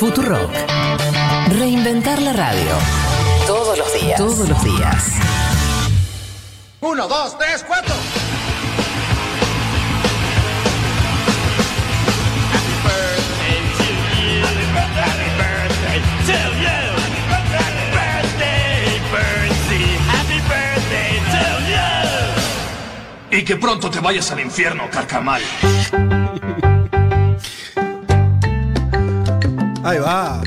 [0.00, 0.50] Futurock.
[1.58, 2.70] Reinventar la radio.
[3.46, 4.16] Todos los días.
[4.16, 5.04] Todos los días.
[6.80, 7.94] Uno, dos, tres, cuatro.
[23.30, 25.42] Y que pronto te vayas al infierno, carcamal.
[29.82, 30.42] Ahí va.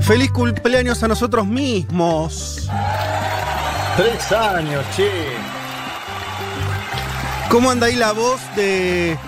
[0.00, 2.68] Feliz cumpleaños a nosotros mismos.
[3.96, 5.10] Tres años, che.
[7.50, 9.18] ¿Cómo anda ahí la voz de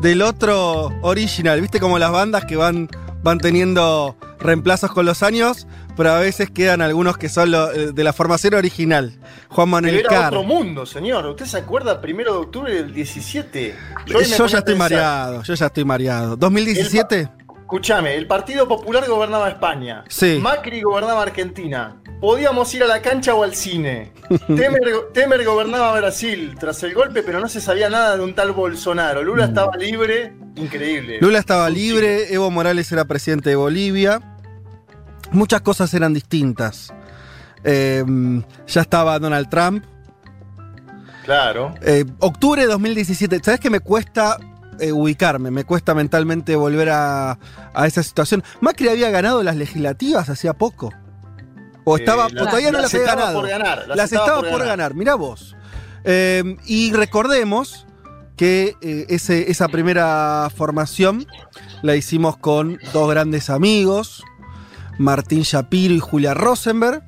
[0.00, 1.60] del otro original?
[1.60, 2.88] ¿Viste como las bandas que van,
[3.22, 5.66] van teniendo reemplazos con los años?
[5.96, 9.18] Pero a veces quedan algunos que son lo- eh, de la formación original.
[9.48, 11.26] Juan Manuel Pero era otro mundo, señor.
[11.26, 12.00] ¿Usted se acuerda?
[12.02, 13.74] Primero de octubre del 17.
[14.06, 16.36] Yo, ya estoy mareado, yo ya estoy mareado.
[16.38, 17.30] ¿2017?
[17.66, 20.04] Escúchame, el Partido Popular gobernaba España.
[20.08, 20.38] Sí.
[20.40, 22.00] Macri gobernaba Argentina.
[22.20, 24.12] Podíamos ir a la cancha o al cine.
[24.46, 28.52] Temer, Temer gobernaba Brasil tras el golpe, pero no se sabía nada de un tal
[28.52, 29.24] Bolsonaro.
[29.24, 31.18] Lula estaba libre, increíble.
[31.18, 31.24] Mm.
[31.24, 34.20] Lula estaba libre, Evo Morales era presidente de Bolivia.
[35.32, 36.94] Muchas cosas eran distintas.
[37.64, 38.04] Eh,
[38.68, 39.84] ya estaba Donald Trump.
[41.24, 41.74] Claro.
[41.82, 43.40] Eh, octubre de 2017.
[43.42, 44.38] ¿Sabes que me cuesta
[44.80, 45.50] eh, ubicarme?
[45.50, 47.38] Me cuesta mentalmente volver a,
[47.74, 48.42] a esa situación.
[48.60, 50.90] Macri había ganado las legislativas hacía poco.
[51.84, 53.40] O Eh, estaba, la- o todavía no las las, había estaba ganado.
[53.40, 54.94] por ganar, Las, estaba, por ganar.
[54.94, 55.56] Mirá vos.
[56.04, 57.86] Eh, y recordemos
[58.36, 61.26] que eh, ese- esa primera formación
[61.82, 64.22] la hicimos con dos grandes amigos,
[64.98, 67.02] Martín Shapiro y Julia Rosenberg,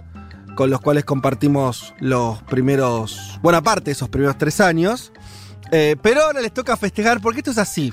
[0.57, 5.13] con los cuales compartimos los primeros, buena parte de esos primeros tres años.
[5.71, 7.93] Eh, pero ahora les toca festejar, porque esto es así.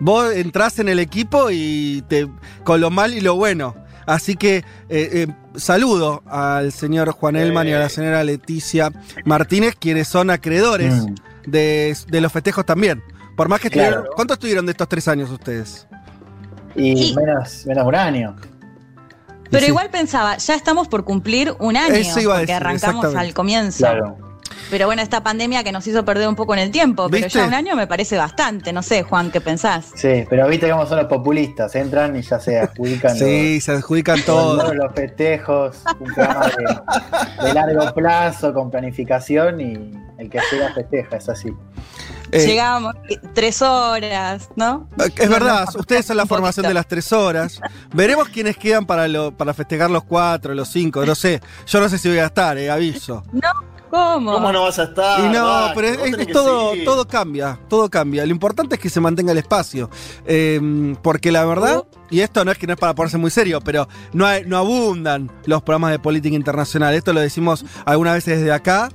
[0.00, 2.28] Vos entrás en el equipo y te,
[2.64, 3.74] con lo mal y lo bueno.
[4.06, 8.90] Así que eh, eh, saludo al señor Juan Elman y a la señora Leticia
[9.24, 11.14] Martínez, quienes son acreedores Mm.
[11.46, 13.02] de, de los festejos también.
[13.36, 13.88] Por más que Claro.
[13.90, 14.14] estuvieron.
[14.16, 15.86] ¿Cuánto estuvieron de estos tres años ustedes?
[16.74, 17.14] Y Sí.
[17.16, 18.36] menos, menos un año.
[19.50, 19.68] Pero Sí.
[19.70, 23.78] igual pensaba, ya estamos por cumplir un año, Eso iba a porque arrancamos al comienzo.
[23.78, 24.16] Claro.
[24.70, 27.38] Pero bueno, esta pandemia que nos hizo perder un poco en el tiempo, pero ¿Viste?
[27.38, 28.72] ya un año me parece bastante.
[28.72, 29.90] No sé, Juan, ¿qué pensás?
[29.94, 31.74] Sí, pero viste cómo son los populistas.
[31.74, 34.58] Entran y ya se adjudican Sí, se adjudican todo.
[34.58, 35.78] todos los festejos.
[36.00, 41.48] Un programa de, de largo plazo, con planificación y el que llega festeja, es así.
[42.30, 44.88] Eh, Llegábamos eh, tres horas, ¿no?
[45.16, 47.60] Es verdad, ustedes son la formación de las tres horas.
[47.92, 51.42] Veremos quiénes quedan para, lo, para festejar los cuatro, los cinco, no sé.
[51.66, 53.22] Yo no sé si voy a estar, eh, aviso.
[53.92, 54.32] ¿Cómo?
[54.32, 55.20] ¿Cómo no vas a estar?
[55.20, 56.84] y no, pero es, todo, seguir.
[56.86, 58.24] todo cambia, todo cambia.
[58.24, 59.90] Lo importante es que se mantenga el espacio.
[60.24, 63.60] Eh, porque la verdad, y esto no es que no es para ponerse muy serio,
[63.60, 66.94] pero no, hay- no abundan los programas de política internacional.
[66.94, 68.88] Esto lo decimos algunas veces desde acá.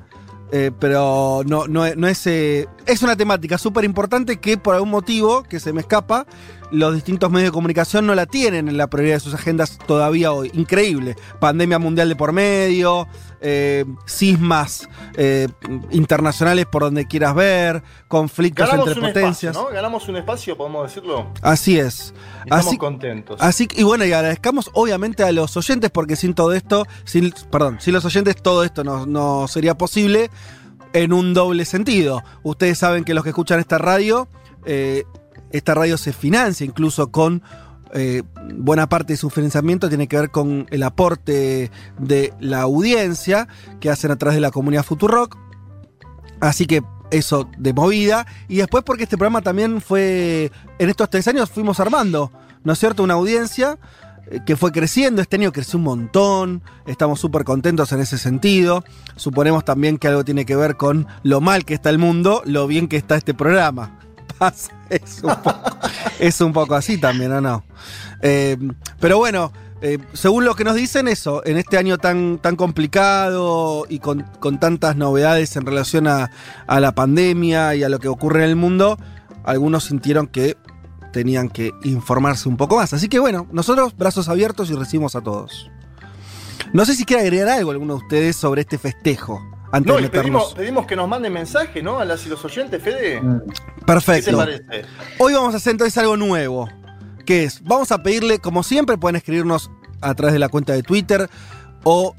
[0.51, 2.25] eh, pero no, no, no es.
[2.25, 6.25] eh, es una temática súper importante que por algún motivo que se me escapa,
[6.71, 10.31] los distintos medios de comunicación no la tienen en la prioridad de sus agendas todavía
[10.31, 10.51] hoy.
[10.53, 11.15] Increíble.
[11.39, 13.07] Pandemia mundial de por medio,
[13.41, 15.47] eh, sismas eh,
[15.91, 19.51] internacionales por donde quieras ver, conflictos Ganamos entre un potencias.
[19.51, 19.75] espacio, ¿no?
[19.75, 21.27] Ganamos un espacio, podemos decirlo.
[21.41, 22.13] Así es.
[22.43, 23.41] Estamos Así, contentos.
[23.41, 27.77] así y bueno, y agradezcamos obviamente a los oyentes, porque sin todo esto, sin, perdón,
[27.79, 30.29] sin los oyentes, todo esto no, no sería posible
[30.93, 32.23] en un doble sentido.
[32.43, 34.27] Ustedes saben que los que escuchan esta radio,
[34.65, 35.03] eh,
[35.51, 37.41] esta radio se financia incluso con
[37.93, 38.23] eh,
[38.55, 43.47] buena parte de su financiamiento tiene que ver con el aporte de la audiencia
[43.79, 45.37] que hacen a través de la comunidad Futurock.
[46.39, 48.27] Así que eso de movida.
[48.47, 52.31] Y después porque este programa también fue, en estos tres años fuimos armando,
[52.63, 53.03] ¿no es cierto?
[53.03, 53.77] Una audiencia
[54.29, 58.83] eh, que fue creciendo, este año creció un montón, estamos súper contentos en ese sentido.
[59.15, 62.67] Suponemos también que algo tiene que ver con lo mal que está el mundo, lo
[62.67, 63.96] bien que está este programa.
[64.37, 65.77] Pasa, es un poco,
[66.19, 67.63] es un poco así también, ¿o no?
[68.21, 68.57] Eh,
[68.99, 69.51] pero bueno,
[69.81, 74.23] eh, según lo que nos dicen, eso, en este año tan, tan complicado y con,
[74.39, 76.31] con tantas novedades en relación a,
[76.65, 78.97] a la pandemia y a lo que ocurre en el mundo,
[79.43, 80.57] algunos sintieron que
[81.13, 82.93] tenían que informarse un poco más.
[82.93, 85.69] Así que bueno, nosotros brazos abiertos y recibimos a todos.
[86.73, 89.41] No sé si quiere agregar algo alguno de ustedes sobre este festejo.
[89.71, 91.99] Antes No, de y pedimos, pedimos que nos manden mensaje, ¿no?
[91.99, 93.21] A las y los oyentes, Fede.
[93.21, 93.39] Mm.
[93.47, 94.37] ¿Qué te Perfecto.
[94.37, 94.85] parece?
[95.19, 96.69] Hoy vamos a hacer entonces algo nuevo.
[97.25, 99.69] Que es, vamos a pedirle, como siempre, pueden escribirnos
[100.01, 101.29] a través de la cuenta de Twitter
[101.83, 102.15] o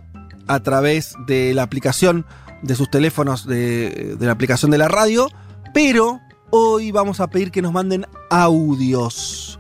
[0.47, 2.27] a través de la aplicación
[2.63, 5.29] de sus teléfonos, de, de la aplicación de la radio.
[5.73, 9.59] Pero hoy vamos a pedir que nos manden audios.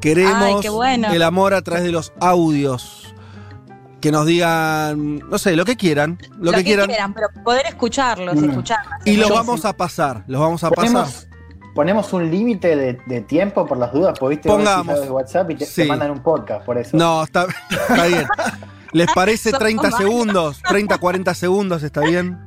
[0.00, 1.10] Queremos Ay, qué bueno.
[1.12, 3.03] el amor a través de los audios.
[4.04, 6.18] Que nos digan, no sé, lo que quieran.
[6.38, 6.90] Lo, que, quieran.
[7.14, 8.50] pero poder escucharlos, Mm.
[8.50, 8.92] escucharlos.
[9.06, 10.24] Y los vamos a pasar.
[10.26, 11.06] Los vamos a pasar.
[11.74, 15.00] Ponemos, un límite de, de tiempo por las dudas, porque viste, Pongamos.
[15.00, 15.82] de WhatsApp y te, Sí.
[15.84, 16.94] te mandan un podcast por eso.
[16.98, 18.26] No, está, está bien.
[18.92, 19.98] ¿Les parece Somos 30 malos.
[19.98, 20.62] segundos?
[20.68, 22.38] 30, 40 segundos, ¿está bien?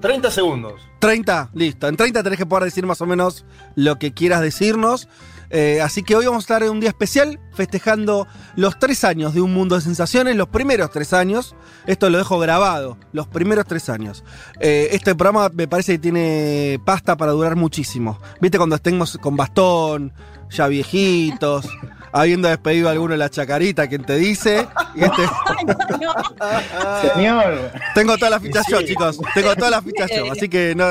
[0.00, 0.82] 30 segundos.
[0.98, 1.86] 30, listo.
[1.86, 3.44] En 30 tenés que poder decir más o menos
[3.76, 5.08] lo que quieras decirnos.
[5.50, 9.34] Eh, así que hoy vamos a estar en un día especial festejando los tres años
[9.34, 11.56] de Un Mundo de Sensaciones, los primeros tres años.
[11.86, 14.22] Esto lo dejo grabado, los primeros tres años.
[14.60, 18.18] Eh, este programa me parece que tiene pasta para durar muchísimo.
[18.40, 20.12] ¿Viste cuando estemos con bastón,
[20.50, 21.68] ya viejitos,
[22.12, 24.68] habiendo despedido a alguno de la chacarita, quien te dice?
[24.94, 27.12] Y este- Ay, no, no.
[27.14, 29.18] Señor, tengo todas las fichas yo, chicos.
[29.34, 30.30] Tengo todas las fichas yo.
[30.30, 30.84] Así que no,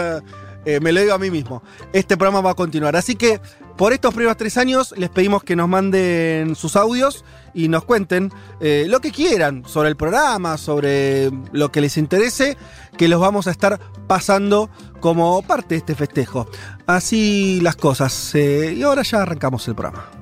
[0.65, 1.63] eh, me lo digo a mí mismo.
[1.93, 2.95] Este programa va a continuar.
[2.95, 3.39] Así que
[3.79, 7.23] por estos primeros tres años les pedimos que nos manden sus audios
[7.53, 8.29] y nos cuenten
[8.59, 12.57] eh, lo que quieran sobre el programa, sobre lo que les interese,
[12.97, 16.45] que los vamos a estar pasando como parte de este festejo.
[16.87, 18.35] Así las cosas.
[18.35, 20.18] eh, y ahora ya arrancamos el programa.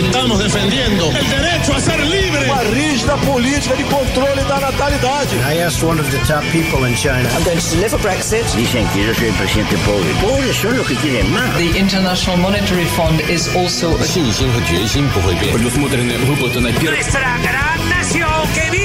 [0.00, 2.44] estamos defendendo o direito a ser livre.
[2.46, 5.36] Uma rígida política de controle da natalidade.
[5.36, 7.28] I asked one of the top people in China.
[7.36, 8.44] I'm going to deliver Brexit.
[8.56, 10.08] Dicen que yo soy el presidente pobre.
[10.20, 11.26] Pobres son los que quieren.
[11.56, 13.90] The International Monetary Fund is also...
[13.90, 13.98] A...
[16.80, 18.80] Nuestra gran nación, que!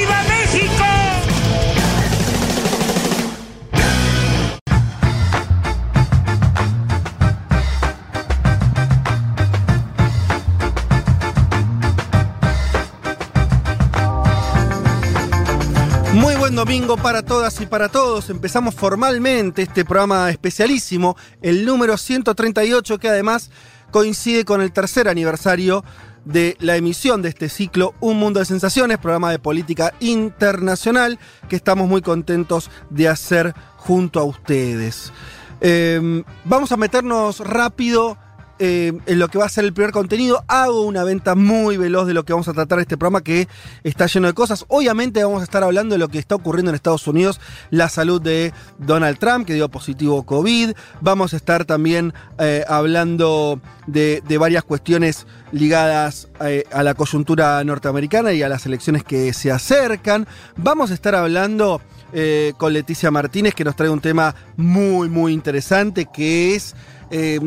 [16.45, 18.29] Buen domingo para todas y para todos.
[18.29, 23.49] Empezamos formalmente este programa especialísimo, el número 138, que además
[23.89, 25.83] coincide con el tercer aniversario
[26.23, 31.17] de la emisión de este ciclo Un Mundo de Sensaciones, programa de política internacional
[31.49, 35.11] que estamos muy contentos de hacer junto a ustedes.
[35.61, 38.19] Eh, vamos a meternos rápido
[38.57, 40.45] eh, en lo que va a ser el primer contenido.
[40.47, 43.49] Hago una venta muy veloz de lo que vamos a tratar este programa que
[43.83, 44.63] está lleno de cosas.
[44.69, 48.21] Obviamente vamos a estar hablando de lo que está ocurriendo en Estados Unidos, la salud
[48.21, 50.71] de Donald Trump, que dio positivo COVID.
[51.01, 58.31] Vamos a estar también eh, hablando de, varias cuestiones ligadas eh, a la coyuntura norteamericana
[58.31, 60.27] y a las elecciones que se acercan.
[60.55, 61.81] Vamos a estar hablando
[62.57, 66.73] con Leticia Martínez, que nos trae un tema muy, muy interesante, que es
[67.11, 67.39] eh,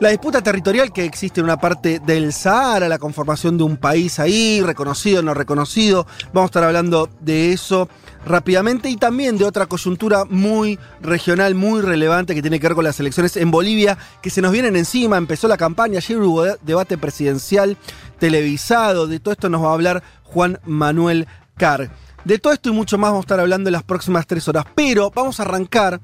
[0.00, 4.18] la disputa territorial que existe en una parte del Sahara, la conformación de un país
[4.18, 6.06] ahí, reconocido, no reconocido.
[6.32, 7.88] Vamos a estar hablando de eso
[8.24, 12.84] rápidamente y también de otra coyuntura muy regional, muy relevante que tiene que ver con
[12.84, 15.16] las elecciones en Bolivia, que se nos vienen encima.
[15.16, 17.76] Empezó la campaña, ayer hubo de- debate presidencial
[18.18, 19.06] televisado.
[19.06, 21.26] De todo esto nos va a hablar Juan Manuel
[21.56, 21.90] Carr.
[22.24, 24.64] De todo esto y mucho más vamos a estar hablando en las próximas tres horas.
[24.74, 26.00] Pero vamos a arrancar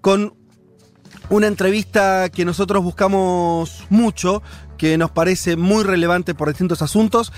[0.00, 0.34] con
[1.30, 4.42] una entrevista que nosotros buscamos mucho,
[4.76, 7.32] que nos parece muy relevante por distintos asuntos.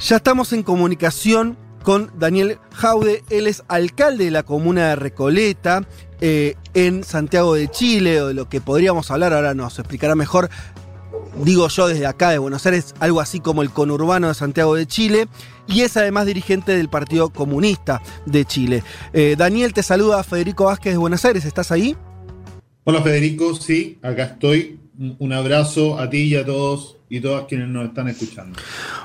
[0.00, 5.86] Ya estamos en comunicación con Daniel Jaude, él es alcalde de la comuna de Recoleta,
[6.20, 10.50] eh, en Santiago de Chile, o de lo que podríamos hablar, ahora nos explicará mejor,
[11.42, 14.86] digo yo desde acá de Buenos Aires, algo así como el conurbano de Santiago de
[14.86, 15.28] Chile,
[15.66, 18.82] y es además dirigente del Partido Comunista de Chile.
[19.12, 21.96] Eh, Daniel, te saluda Federico Vázquez de Buenos Aires, ¿estás ahí?
[22.84, 24.78] Hola Federico, sí, acá estoy.
[25.18, 28.58] Un abrazo a ti y a todos y todas quienes nos están escuchando.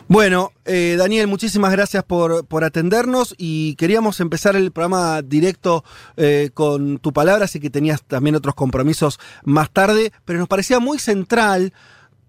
[0.07, 5.83] Bueno, eh, Daniel, muchísimas gracias por, por atendernos y queríamos empezar el programa directo
[6.17, 10.79] eh, con tu palabra, así que tenías también otros compromisos más tarde, pero nos parecía
[10.79, 11.73] muy central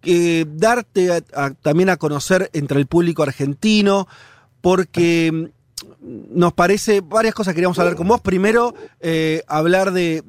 [0.05, 1.23] eh, darte
[1.63, 4.07] también a conocer entre el público argentino,
[4.61, 5.51] porque
[6.01, 8.21] nos parece varias cosas que queríamos hablar con vos.
[8.21, 8.75] Primero,
[9.49, 10.23] hablar de-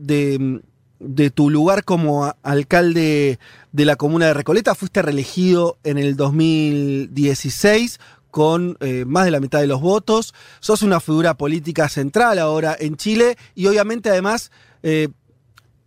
[0.99, 3.39] de tu lugar como alcalde
[3.71, 4.75] de la comuna de Recoleta.
[4.75, 7.99] Fuiste reelegido en el 2016
[8.31, 10.33] con eh, más de la mitad de los votos.
[10.59, 14.51] Sos una figura política central ahora en Chile y obviamente además...
[14.83, 15.09] eh,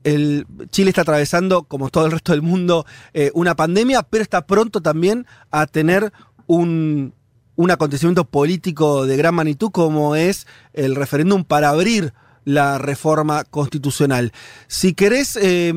[0.02, 4.47] el Chile está atravesando, como todo el resto del mundo, eh, una pandemia, pero está
[4.47, 6.11] pronto también a tener
[6.47, 7.12] un,
[7.57, 14.32] un acontecimiento político de gran magnitud como es el referéndum para abrir la reforma constitucional.
[14.66, 15.73] Si querés, eh,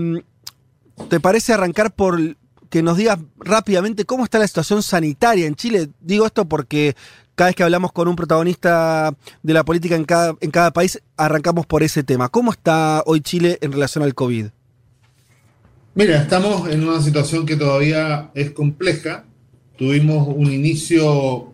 [1.10, 2.20] ¿te parece arrancar por
[2.70, 5.90] que nos digas rápidamente cómo está la situación sanitaria en Chile?
[6.02, 6.96] Digo esto porque
[7.36, 11.02] cada vez que hablamos con un protagonista de la política en cada, en cada país,
[11.18, 12.30] arrancamos por ese tema.
[12.30, 14.48] ¿Cómo está hoy Chile en relación al COVID?
[15.96, 19.26] Mira, estamos en una situación que todavía es compleja.
[19.78, 21.53] Tuvimos un inicio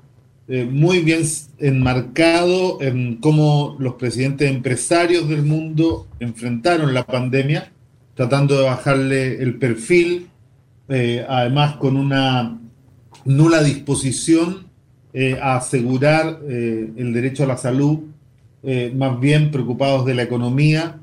[0.52, 1.22] eh, muy bien
[1.60, 7.72] enmarcado en cómo los presidentes empresarios del mundo enfrentaron la pandemia,
[8.16, 10.28] tratando de bajarle el perfil,
[10.88, 12.60] eh, además con una
[13.26, 14.66] nula disposición
[15.14, 18.00] eh, a asegurar el derecho a la salud,
[18.96, 21.00] más bien preocupados de la economía.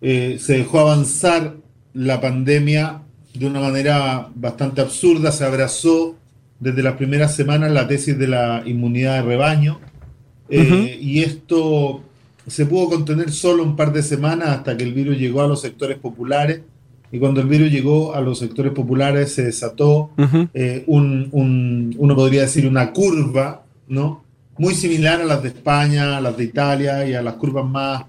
[0.00, 1.56] Se dejó avanzar
[1.92, 3.02] la pandemia
[3.34, 6.16] de una manera bastante absurda, se abrazó
[6.60, 9.80] desde las primeras semanas la tesis de la inmunidad de rebaño
[10.48, 12.02] eh, y esto
[12.46, 15.60] se pudo contener solo un par de semanas hasta que el virus llegó a los
[15.60, 16.60] sectores populares
[17.12, 20.10] y cuando el virus llegó a los sectores populares se desató
[20.54, 24.22] eh, un, un- uno podría decir una curva, ¿no?
[24.58, 28.04] Muy similar a las de España, a las de Italia y a las curvas más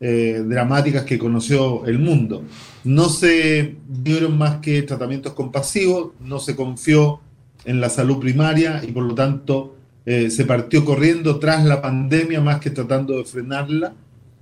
[0.00, 2.42] eh, dramáticas que conoció el mundo.
[2.84, 7.20] No se dieron más que tratamientos compasivos, no se confió
[7.64, 12.40] en la salud primaria y por lo tanto eh, se partió corriendo tras la pandemia
[12.40, 13.94] más que tratando de frenarla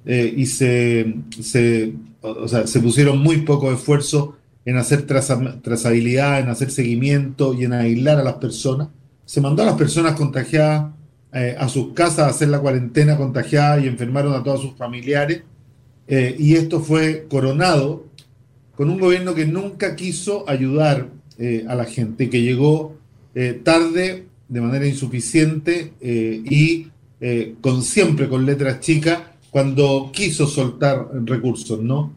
[0.05, 6.41] eh, y se, se, o sea, se pusieron muy poco esfuerzo en hacer traza- trazabilidad,
[6.41, 8.89] en hacer seguimiento y en aislar a las personas.
[9.25, 10.93] Se mandó a las personas contagiadas
[11.33, 15.43] eh, a sus casas a hacer la cuarentena contagiada y enfermaron a todos sus familiares.
[16.09, 18.05] Y esto fue coronado
[18.77, 21.09] con un gobierno que nunca quiso ayudar
[21.69, 22.97] a la gente, que llegó
[23.35, 26.89] eh, tarde, de manera insuficiente eh, y
[27.21, 29.19] eh, con siempre con letras chicas
[29.51, 32.13] cuando quiso soltar recursos, ¿no?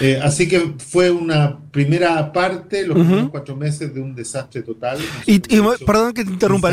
[0.00, 4.96] Eh, así que fue una primera parte, los primeros cuatro meses de un desastre total.
[5.26, 5.40] Y,
[5.84, 6.70] perdón que te interrumpa.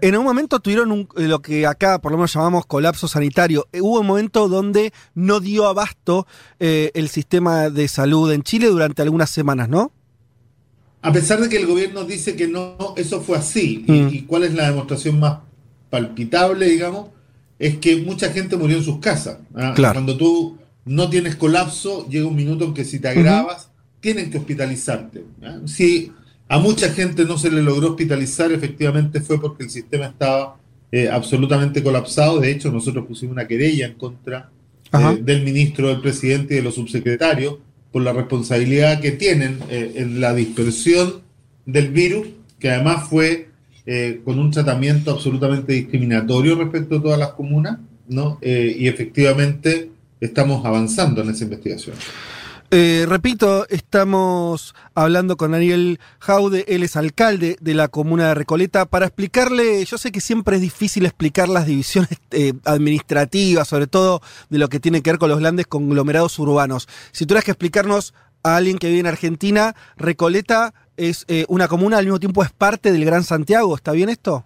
[0.00, 3.66] En un momento tuvieron un- lo que acá por lo menos llamamos colapso sanitario.
[3.72, 6.26] Eh, Hubo un momento donde no dio abasto
[6.60, 9.92] eh, el sistema de salud en Chile durante algunas semanas, ¿no?
[11.02, 13.84] A pesar de que el gobierno dice que no, eso fue así.
[13.86, 14.08] Y- Mm.
[14.14, 15.38] Y, cuál es la demostración más
[15.90, 17.08] palpitable, digamos?
[17.58, 19.38] Es que mucha gente murió en sus casas.
[19.54, 19.72] ¿ah?
[19.74, 19.94] Claro.
[19.94, 24.38] Cuando tú no tienes colapso, llega un minuto en que si te agravas, tienen que
[24.38, 25.24] hospitalizarte.
[25.42, 25.60] ¿ah?
[25.66, 26.12] Si
[26.48, 30.56] a mucha gente no se le logró hospitalizar, efectivamente fue porque el sistema estaba
[30.92, 32.38] eh, absolutamente colapsado.
[32.40, 34.50] De hecho, nosotros pusimos una querella en contra
[34.92, 37.56] eh, del ministro, del presidente y de los subsecretarios
[37.96, 41.22] por la responsabilidad que tienen eh, en la dispersión
[41.64, 42.26] del virus,
[42.58, 43.48] que además fue
[43.86, 48.36] eh, con un tratamiento absolutamente discriminatorio respecto a todas las comunas, ¿no?
[48.42, 49.88] Eh, y efectivamente
[50.20, 51.96] estamos avanzando en esa investigación.
[52.72, 58.86] Eh, repito, estamos hablando con Daniel Jaude, él es alcalde de la comuna de Recoleta,
[58.86, 64.20] para explicarle, yo sé que siempre es difícil explicar las divisiones eh, administrativas, sobre todo
[64.50, 66.88] de lo que tiene que ver con los grandes conglomerados urbanos.
[67.12, 71.98] Si tuvieras que explicarnos a alguien que vive en Argentina, Recoleta es eh, una comuna,
[71.98, 74.44] al mismo tiempo es parte del Gran Santiago, ¿está bien esto?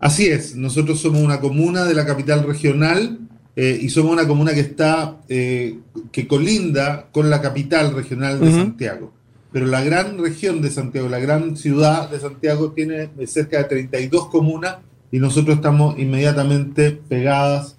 [0.00, 3.18] Así es, nosotros somos una comuna de la capital regional
[3.60, 5.80] eh, y somos una comuna que está, eh,
[6.12, 8.52] que colinda con la capital regional de.
[8.52, 9.12] Santiago.
[9.50, 14.28] Pero la gran región de Santiago, la gran ciudad de Santiago tiene cerca de 32
[14.28, 14.76] comunas
[15.10, 17.78] y nosotros estamos inmediatamente pegadas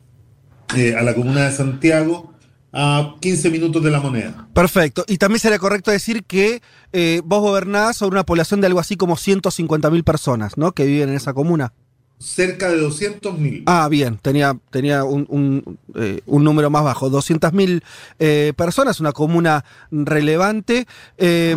[0.75, 2.33] eh, a la comuna de Santiago
[2.73, 4.49] a 15 minutos de la moneda.
[4.53, 5.05] Perfecto.
[5.07, 8.97] Y también sería correcto decir que eh, vos gobernás sobre una población de algo así
[8.97, 10.73] como 150.000 personas, ¿no?
[10.73, 11.71] Que viven en esa comuna.
[12.19, 13.63] Cerca de 200.000.
[13.65, 17.81] Ah, bien, tenía, tenía un, un, eh, un número más bajo, 200.000
[18.19, 20.85] eh, personas, una comuna relevante.
[21.17, 21.55] Eh,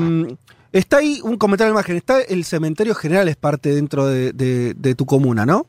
[0.73, 4.75] está ahí un comentario de imagen, está el cementerio general, es parte dentro de, de-
[4.75, 5.67] de tu comuna, ¿no?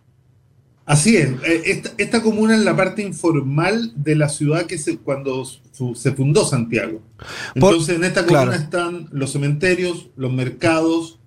[0.86, 1.30] Así es.
[1.46, 5.96] Eh, Esta, esta comuna es la parte informal de la ciudad que se, cuando su-
[5.96, 7.02] se fundó Santiago.
[7.18, 8.62] Por- Entonces, en esta comuna claro.
[8.62, 11.20] están los cementerios, los mercados,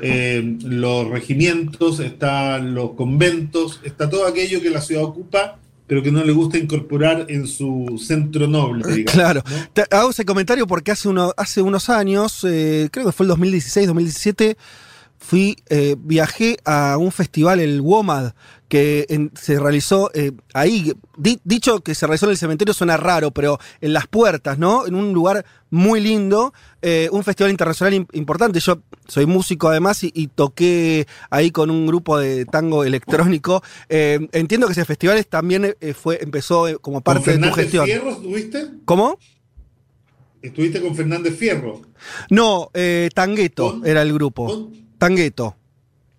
[0.00, 6.10] eh, los regimientos, están los conventos, está todo aquello que la ciudad ocupa, pero que
[6.10, 8.84] no le gusta incorporar en su centro noble.
[8.86, 9.42] digamos, Claro.
[9.48, 9.56] ¿no?
[9.72, 13.28] Te hago ese comentario porque hace, uno, hace unos años, eh, creo que fue el
[13.28, 14.56] 2016, 2017,
[15.18, 18.32] fui, eh, viajé a un festival, el WOMAD,
[18.74, 20.92] que en- se realizó eh, ahí.
[21.16, 24.84] Di- dicho que se realizó en el cementerio suena raro, pero en las puertas, ¿no?
[24.84, 26.52] En un lugar muy lindo,
[26.82, 28.58] eh, un festival internacional im- importante.
[28.58, 33.62] Yo soy músico además y, y toqué ahí con un grupo de tango electrónico.
[33.88, 37.54] Eh, entiendo que ese festival es- también fue, empezó como ¿Con parte de tu Fernández
[37.62, 37.84] gestión.
[37.86, 38.66] Fierro estuviste?
[38.84, 39.18] ¿Cómo?
[40.42, 41.80] ¿Estuviste con Fernández Fierro?
[42.28, 42.72] No,
[43.14, 43.86] Tangueto ¿Con?
[43.86, 44.46] era el grupo.
[44.46, 44.72] ¿Con?
[44.98, 45.54] Tangueto.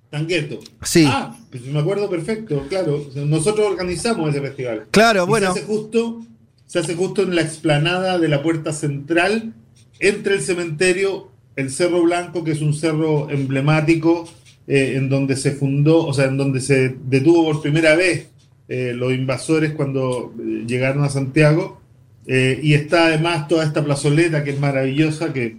[0.09, 0.59] Tangueto.
[0.83, 1.05] Sí.
[1.05, 3.05] Ah, pues me acuerdo perfecto, claro.
[3.15, 4.85] Nosotros organizamos ese festival.
[4.91, 5.53] Claro, Y bueno.
[5.53, 6.25] Se hace, justo,
[6.65, 9.53] se hace justo en la explanada de la puerta central,
[9.99, 14.27] entre el cementerio el Cerro Blanco, que es un cerro emblemático
[14.67, 18.29] eh, en donde se fundó, o sea, en donde se detuvo por primera vez
[18.67, 21.81] eh, los invasores cuando eh, llegaron a Santiago.
[22.27, 25.57] y está además toda esta plazoleta que es maravillosa, que,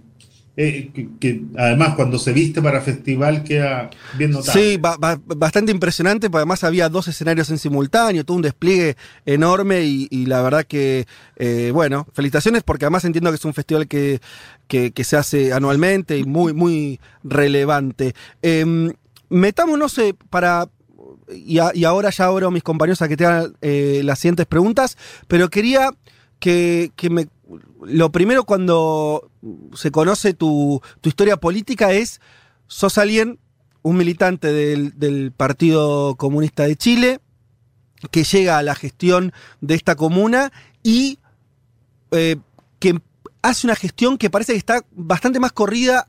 [0.57, 4.59] que, que además cuando se viste para festival queda bien notable.
[4.71, 8.97] Sí, ba- ba- bastante impresionante, porque además había dos escenarios en simultáneo, todo un despliegue
[9.25, 13.87] enorme y, la verdad que, eh, bueno, felicitaciones porque además entiendo que es un festival
[13.87, 14.19] que,
[14.67, 18.15] que- se hace anualmente y muy, muy relevante.
[18.41, 18.91] Em,
[19.29, 20.67] metámonos eh, para...
[21.33, 24.17] Y, a- y ahora ya abro a mis compañeros a que te hagan eh, las
[24.19, 24.97] siguientes preguntas,
[25.27, 25.91] pero quería
[26.39, 27.27] que, que me...
[27.81, 29.31] Lo primero cuando
[29.73, 32.19] se conoce tu, historia política es,
[32.67, 33.39] sos alguien
[33.81, 37.19] un militante del, Partido Comunista de Chile
[38.11, 40.51] que llega a la gestión de esta comuna
[40.83, 41.19] y
[42.11, 42.37] eh,
[42.79, 42.99] que
[43.41, 46.07] hace una gestión que parece que está bastante más corrida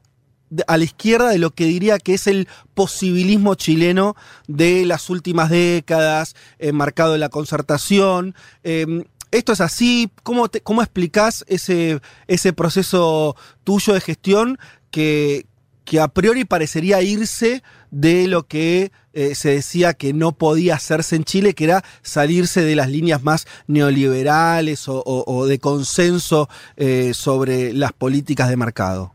[0.67, 4.17] a la izquierda de lo que diría que es el posibilismo chileno
[4.47, 8.35] de las últimas décadas, eh, marcado en la concertación.
[8.65, 10.11] Eh, ¿Esto es así?
[10.23, 14.59] ¿Cómo, te- cómo explicás ese, ese proceso tuyo de gestión
[14.91, 15.47] que,
[15.85, 21.17] que a priori parecería irse de lo que eh, se decía que no podía hacerse
[21.17, 27.73] en Chile, que era salirse de las líneas más neoliberales o, de consenso eh, sobre
[27.73, 29.15] las políticas de mercado?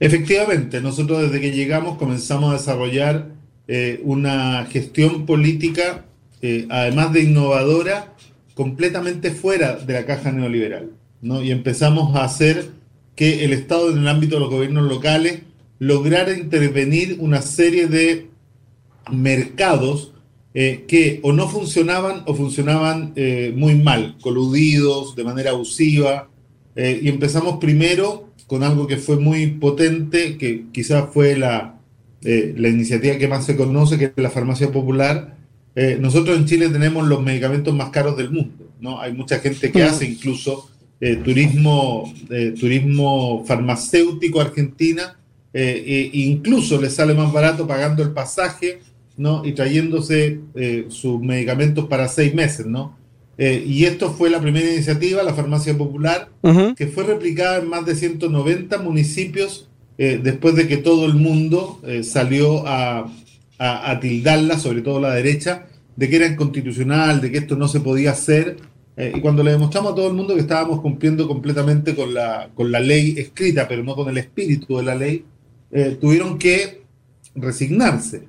[0.00, 3.30] Efectivamente, nosotros desde que llegamos comenzamos a desarrollar
[3.66, 6.04] eh, una gestión política,
[6.70, 8.14] además de innovadora,
[8.58, 10.90] completamente fuera de la caja neoliberal.
[11.22, 11.40] ¿no?
[11.44, 12.70] Y empezamos a hacer
[13.14, 15.42] que el Estado en el ámbito de los gobiernos locales
[15.78, 18.26] lograra intervenir una serie de
[19.12, 20.12] mercados
[20.54, 26.28] eh, que o no funcionaban o funcionaban eh, muy mal, coludidos, de manera abusiva.
[26.74, 31.78] eh, y empezamos primero con algo que fue muy potente, que quizás fue la,
[32.22, 35.37] la iniciativa que más se conoce, que es la farmacia popular.
[35.80, 39.00] Eh, nosotros en Chile tenemos los medicamentos más caros del mundo, ¿no?
[39.00, 40.68] Hay mucha gente que hace incluso
[41.00, 45.14] eh, turismo, eh, turismo farmacéutico Argentina,
[45.52, 48.80] e incluso le sale más barato pagando el pasaje,
[49.16, 49.44] ¿no?
[49.44, 50.40] Y trayéndose
[50.88, 52.96] sus medicamentos para seis meses, ¿no?
[53.38, 56.28] Y esto fue la primera iniciativa, la farmacia popular,
[56.76, 62.64] que fue replicada en más de 190 municipios después de que todo el mundo salió
[62.66, 63.10] a,
[63.58, 65.66] a- a tildarla, sobre todo la derecha,
[65.96, 68.56] de que era inconstitucional, de que esto no se podía hacer.
[68.96, 72.50] Eh, y cuando le demostramos a todo el mundo que estábamos cumpliendo completamente con la,
[72.54, 75.24] con la ley escrita, pero no con el espíritu de la ley,
[75.70, 76.82] eh, tuvieron que
[77.34, 78.24] resignarse.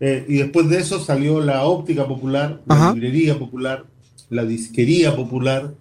[0.00, 2.92] Eh, y después de eso salió la óptica popular, la Ajá.
[2.94, 3.84] librería popular,
[4.30, 5.74] la disquería popular,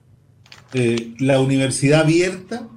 [1.19, 2.67] la universidad abierta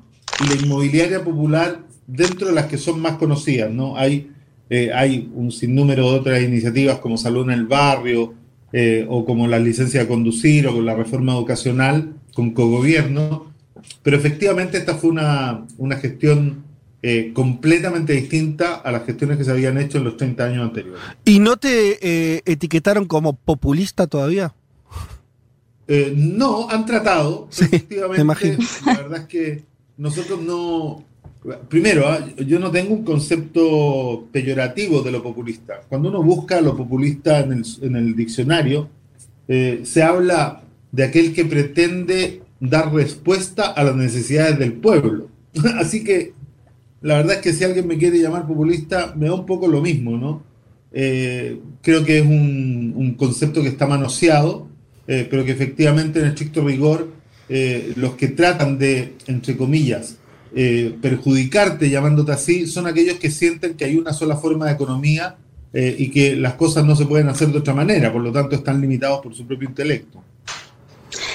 [0.44, 3.96] y la inmobiliaria popular dentro de las que son más conocidas, ¿no?
[3.96, 4.30] Hay,
[4.76, 8.34] eh, hay un sinnúmero de otras iniciativas como Salud en el Barrio,
[8.72, 13.52] eh, o como la licencia de conducir, o con la reforma educacional, con cogobierno,
[14.02, 16.64] pero efectivamente esta fue una, una gestión
[17.02, 21.00] eh, completamente distinta a las gestiones que se habían hecho en los 30 años anteriores.
[21.24, 24.56] ¿Y no te etiquetaron como populista todavía?
[26.16, 28.22] No, han tratado, efectivamente.
[28.22, 28.58] imagino.
[28.86, 29.62] La verdad es que
[29.96, 31.04] nosotros no.
[31.68, 35.82] Primero, ah, yo no tengo un concepto peyorativo de lo populista.
[35.88, 38.88] Cuando uno busca lo populista en el, en el diccionario,
[39.46, 45.28] eh, se habla de aquel que pretende dar respuesta a las necesidades del pueblo.
[45.78, 46.32] Así que
[47.02, 49.82] la verdad es que si alguien me quiere llamar populista, me da un poco lo
[49.82, 50.42] mismo, ¿no?
[50.92, 54.66] Eh, creo que es un, un concepto que está manoseado,
[55.06, 57.12] eh, pero que efectivamente en estricto rigor
[57.96, 60.16] los que tratan de, entre comillas,
[60.56, 65.36] eh, perjudicarte llamándote así, son aquellos que sienten que hay una sola forma de economía
[65.72, 68.54] eh, y que las cosas no se pueden hacer de otra manera, por lo tanto
[68.54, 70.22] están limitados por su propio intelecto.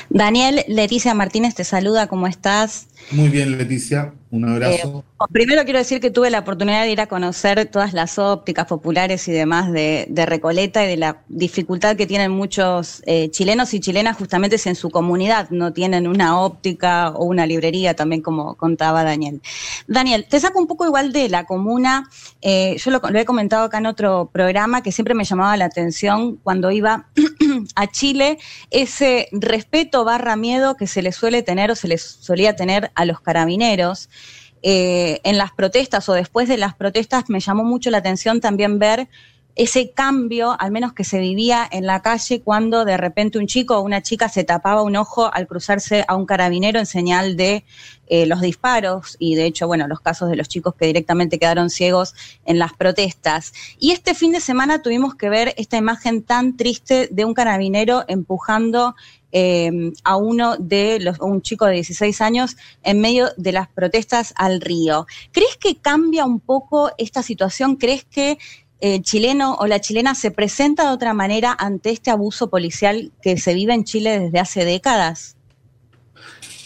[0.10, 2.88] Daniel, Leticia Martínez te saluda, ¿cómo estás?
[3.12, 5.04] Muy bien, Leticia, un abrazo.
[5.20, 8.68] Eh, primero quiero decir que tuve la oportunidad de ir a conocer todas las ópticas
[8.68, 13.80] populares y demás de, Recoleta y de la dificultad que tienen muchos eh, chilenos y
[13.80, 18.56] chilenas justamente si en su comunidad no tienen una óptica o una librería, también como
[18.56, 19.42] contaba Daniel.
[19.88, 22.08] Daniel, te saco un poco igual de la comuna.
[22.42, 26.38] eh, yo lo, he comentado acá en otro programa que siempre me llamaba la atención
[26.44, 27.08] cuando iba
[27.76, 28.38] a Chile,
[28.70, 33.06] ese respeto barra miedo que se le suele tener o se les solía tener a
[33.06, 34.10] los carabineros.
[34.62, 38.78] Eh, en las protestas o después de las protestas me llamó mucho la atención también
[38.78, 39.08] ver
[39.60, 43.78] ese cambio, al menos que se vivía en la calle cuando de repente un chico
[43.78, 47.66] o una chica se tapaba un ojo al cruzarse a un carabinero en señal de
[48.08, 51.70] eh, los disparos y de hecho, bueno, los casos de los chicos que directamente quedaron
[51.70, 53.52] ciegos en las protestas.
[53.78, 58.06] Y este fin de semana tuvimos que ver esta imagen tan triste de un carabinero
[58.08, 58.96] empujando
[59.34, 64.34] eh, a uno de los, un chico de 16 años en medio de las protestas
[64.38, 65.06] al río.
[65.34, 67.76] ¿Crees que cambia un poco esta situación?
[67.76, 68.38] ¿Crees que
[68.82, 73.38] el chileno o la chilena se presenta de otra manera ante este abuso policial que
[73.38, 75.36] se vive en Chile desde hace décadas?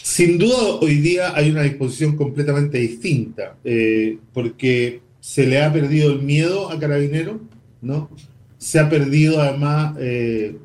[0.02, 6.12] Sin duda, hoy día hay una disposición completamente distinta, eh, porque se le ha perdido
[6.12, 7.40] el miedo a Carabinero,
[7.80, 8.10] ¿no?
[8.58, 10.56] Se ha perdido además, eh,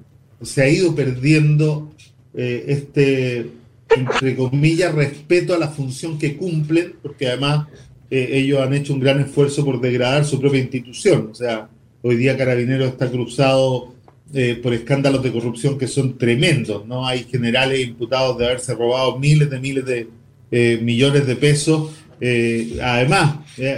[0.42, 1.90] se ha ido perdiendo
[2.34, 3.50] eh, este,
[3.96, 7.68] entre comillas, respeto a la función que cumplen, porque además
[8.10, 11.30] ellos han hecho un gran esfuerzo por degradar su propia institución.
[11.32, 11.69] O sea,
[12.02, 13.93] hoy día Carabinero está cruzado
[14.32, 17.08] eh, por escándalos de corrupción que son tremendos, ¿no?
[17.08, 20.08] Hay generales imputados de haberse robado miles de miles de
[20.52, 21.91] eh, millones de pesos,
[22.22, 23.38] eh, además,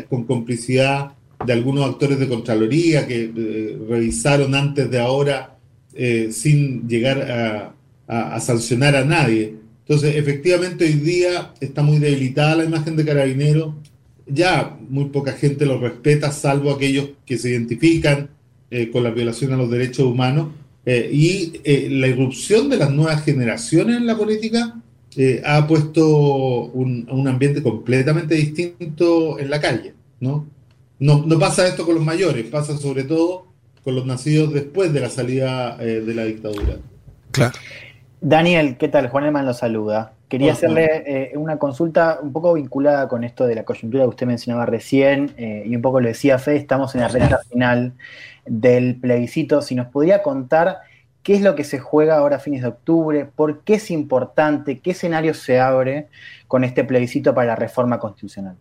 [0.09, 1.13] con complicidad
[1.45, 3.31] de algunos actores de Contraloría que
[3.89, 5.55] revisaron antes de ahora
[6.31, 7.73] sin llegar
[8.07, 9.55] a, sancionar a nadie.
[9.87, 13.75] Entonces, efectivamente, hoy día está muy debilitada la imagen de Carabinero,
[14.33, 18.29] ya muy poca gente lo respeta, salvo aquellos que se identifican
[18.69, 20.49] eh, con la violación a los derechos humanos
[20.85, 24.77] eh, y eh, la irrupción de las nuevas generaciones en la política
[25.43, 26.07] ha puesto
[26.67, 29.93] un, un, ambiente completamente distinto en la calle.
[30.21, 30.47] ¿no?
[30.99, 33.45] No, no pasa esto con los mayores, pasa sobre todo
[33.83, 36.77] con los nacidos después de la salida de la dictadura.
[37.31, 37.59] Claro.
[38.21, 39.09] Daniel, ¿qué tal?
[39.09, 40.13] Juan Elman lo saluda.
[40.29, 44.65] Quería hacerle una consulta un poco vinculada con esto de la coyuntura que usted mencionaba
[44.65, 47.93] recién, y un poco lo decía Fe, estamos en la recta final
[48.45, 50.77] del plebiscito, si nos podría contar
[51.23, 54.79] qué es lo que se juega ahora a fines de octubre, por qué es importante,
[54.79, 56.07] qué escenario se abre
[56.47, 58.55] con este plebiscito para la reforma constitucional.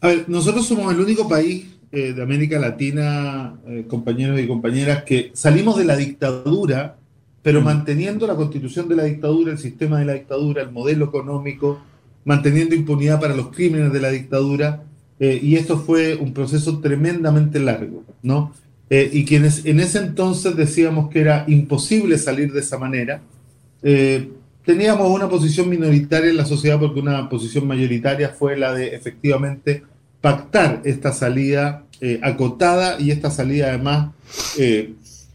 [0.00, 5.02] A ver, nosotros somos el único país eh, de América Latina, eh, compañeros y compañeras,
[5.04, 6.96] que salimos de la dictadura,
[7.44, 7.64] pero mm.
[7.64, 11.78] manteniendo la constitución de la dictadura, el sistema de la dictadura, el modelo económico,
[12.24, 14.82] manteniendo impunidad para los crímenes de la dictadura,
[15.20, 18.52] eh, y esto fue un proceso tremendamente largo, ¿no?
[18.88, 23.20] Eh, y quienes en ese entonces decíamos que era imposible salir de esa manera,
[23.82, 24.30] eh,
[24.64, 29.82] teníamos una posición minoritaria en la sociedad porque una posición mayoritaria fue la de efectivamente
[30.22, 31.82] pactar esta salida
[32.20, 34.10] acotada y esta salida además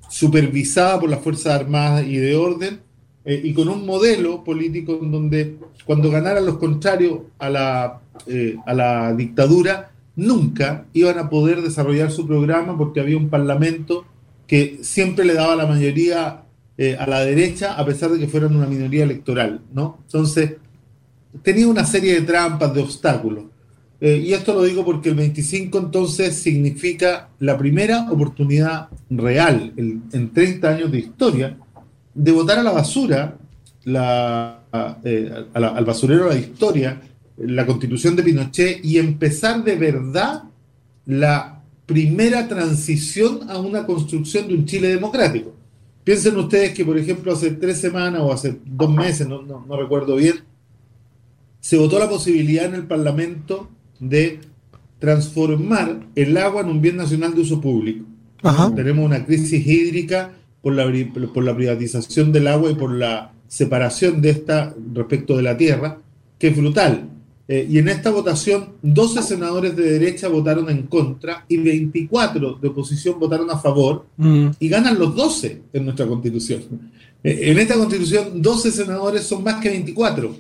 [0.10, 2.80] supervisada por las Fuerzas Armadas y de orden
[3.26, 8.02] y con un modelo político en donde cuando ganaran los contrarios a la,
[8.66, 14.06] a la dictadura, nunca iban a poder desarrollar su programa porque había un parlamento
[14.48, 16.44] que siempre le daba la mayoría
[16.82, 20.00] eh, a la derecha, a pesar de que fueran una minoría electoral, ¿no?
[20.06, 20.54] Entonces,
[21.44, 23.44] tenía una serie de trampas, de obstáculos.
[24.02, 30.32] Eh, y esto lo digo porque el 25 entonces significa la primera oportunidad real en
[30.34, 31.58] 30 años de historia
[32.14, 33.38] de votar a la basura,
[33.84, 34.64] la,
[35.04, 37.02] eh, al basurero de la historia,
[37.38, 40.44] la constitución de Pinochet y empezar de verdad
[41.06, 45.56] la primera transición a una construcción de un Chile democrático.
[46.04, 50.16] Piensen ustedes que, por ejemplo, hace tres semanas o hace dos meses, no, no, recuerdo
[50.16, 50.42] bien,
[51.60, 54.40] se votó la posibilidad en el Parlamento de
[55.00, 58.06] transformar el agua en un bien nacional de uso público.
[58.76, 60.32] Tenemos una crisis hídrica
[60.62, 60.86] por la,
[61.34, 65.98] por la privatización del agua y por la separación de esta respecto de la tierra,
[66.38, 67.10] que es brutal.
[67.48, 72.68] Eh, y en esta votación, 12 senadores de derecha votaron en contra y 24 de
[72.68, 74.50] oposición votaron a favor mm.
[74.60, 76.62] y ganan los 12 en nuestra constitución.
[77.24, 80.36] Eh, en esta constitución, 12 senadores son más que 24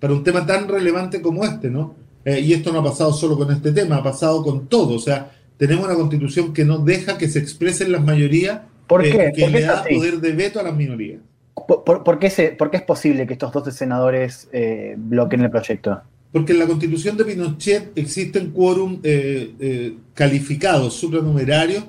[0.00, 1.94] para un tema tan relevante como este, ¿no?
[2.24, 4.94] Eh, y esto no ha pasado solo con este tema, ha pasado con todo.
[4.94, 9.32] O sea, tenemos una constitución que no deja que se expresen las mayorías, ¿Por qué?
[9.34, 11.20] que le da poder de veto a las minorías.
[11.66, 14.48] ¿Por, qué, se, ¿Por, qué es posible que estos 12 senadores
[14.96, 16.00] bloqueen el proyecto?
[16.32, 21.84] Porque en la constitución de Pinochet existen quórum eh, eh, calificados, supranumerarios,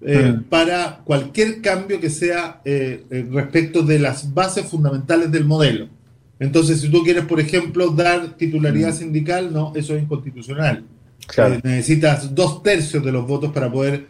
[0.00, 0.44] eh, mm.
[0.44, 5.88] para cualquier cambio que sea respecto de las bases fundamentales del modelo.
[6.38, 8.96] Entonces, si tú quieres, por ejemplo, dar titularidad mm.
[8.96, 10.84] sindical, no, eso es inconstitucional.
[11.62, 14.06] necesitas dos tercios de los votos para poder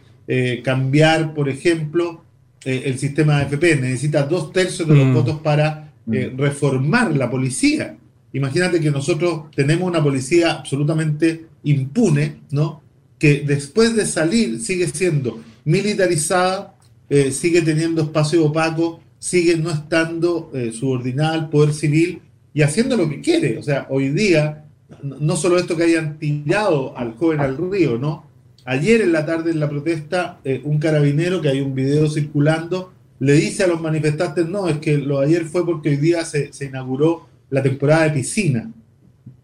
[0.63, 2.23] cambiar, por ejemplo,
[2.63, 3.75] el sistema de AFP.
[3.75, 5.13] Necesitas dos tercios de los mm.
[5.13, 7.95] votos para reformar la policía.
[8.35, 12.81] Imagínate que nosotros tenemos una policía absolutamente impune, ¿no?
[13.17, 16.75] Que después de salir sigue siendo militarizada,
[17.09, 22.21] eh, sigue teniendo espacio opaco, sigue no estando eh, subordinada al poder civil
[22.53, 23.57] y haciendo lo que quiere.
[23.57, 24.65] O sea, hoy día,
[25.03, 28.25] no solo esto que hayan tirado al joven al río, ¿no?
[28.65, 32.91] Ayer en la tarde en la protesta, eh, un carabinero, que hay un video circulando,
[33.19, 36.25] le dice a los manifestantes, no, es que lo de ayer fue porque hoy día
[36.25, 38.71] se, se inauguró la temporada de piscina.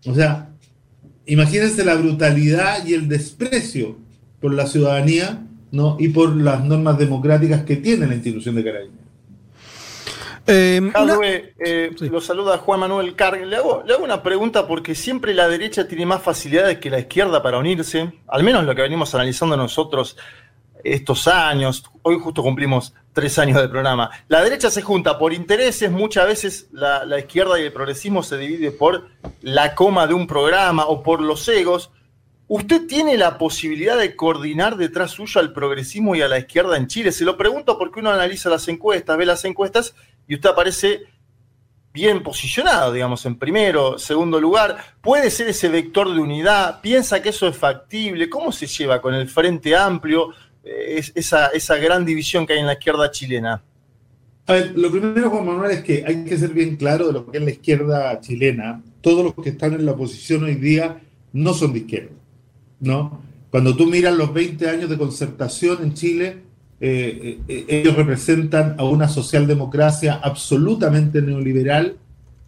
[0.06, 0.50] O sea,
[1.26, 3.98] imagínense la brutalidad y el desprecio
[4.40, 5.98] por la ciudadanía ¿no?
[6.00, 9.01] y por las normas democráticas que tiene la institución de carabineros.
[10.48, 13.46] Eh, Jadwe, eh, lo saluda Juan Manuel Carg.
[13.46, 17.00] Le hago, le hago una pregunta porque siempre la derecha tiene más facilidades que la
[17.00, 20.18] izquierda para unirse, al menos lo que venimos analizando nosotros
[20.84, 21.84] estos años.
[22.02, 24.10] Hoy justo cumplimos tres años de programa.
[24.28, 28.38] La derecha se junta por intereses, muchas veces la, la izquierda y el progresismo se
[28.38, 29.08] divide por
[29.42, 31.92] la coma de un programa o por los egos.
[32.54, 36.88] ¿Usted tiene la posibilidad de coordinar detrás suyo al progresismo y a la izquierda en
[36.88, 37.14] Chile?
[37.14, 39.96] Se lo pregunto porque uno analiza las encuestas, ve las encuestas
[40.28, 41.04] y usted aparece
[41.94, 44.76] bien posicionado, digamos, en primero, segundo lugar.
[45.00, 46.82] ¿Puede ser ese vector de unidad?
[46.82, 48.30] ¿Piensa que eso es factible?
[48.30, 52.68] ¿Cómo se lleva con el Frente Amplio eh, esa, esa gran división que hay en
[52.68, 53.64] la izquierda chilena?
[54.48, 57.32] A ver, lo primero, Juan Manuel, es que hay que ser bien claro de lo
[57.32, 58.84] que es la izquierda chilena.
[59.00, 61.00] Todos los que están en la oposición hoy día
[61.32, 62.12] no son de izquierda,
[62.82, 63.22] ¿no?
[63.50, 66.38] Cuando tú miras los 20 años de concertación en Chile,
[66.80, 71.98] eh, eh, ellos representan a una socialdemocracia absolutamente neoliberal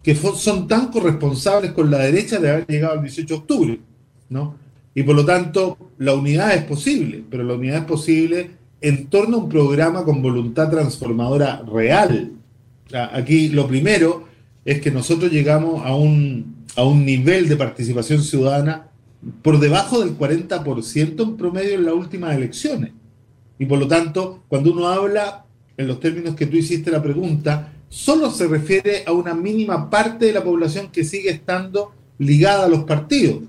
[0.02, 3.80] que son tan corresponsables con la derecha de haber llegado al 18 de octubre,
[4.28, 4.56] ¿no?
[4.94, 9.36] Y por lo tanto, la unidad es posible, pero la unidad es posible en torno
[9.36, 12.32] a un programa con voluntad transformadora real.
[12.88, 14.24] Sea, aquí lo primero
[14.64, 18.88] es que nosotros llegamos a un, a un nivel de participación ciudadana
[19.42, 22.92] por debajo del 40% en promedio en las últimas elecciones.
[23.58, 25.44] Y por lo tanto, cuando uno habla
[25.76, 30.26] en los términos que tú hiciste la pregunta, solo se refiere a una mínima parte
[30.26, 33.42] de la población que sigue estando ligada a los partidos.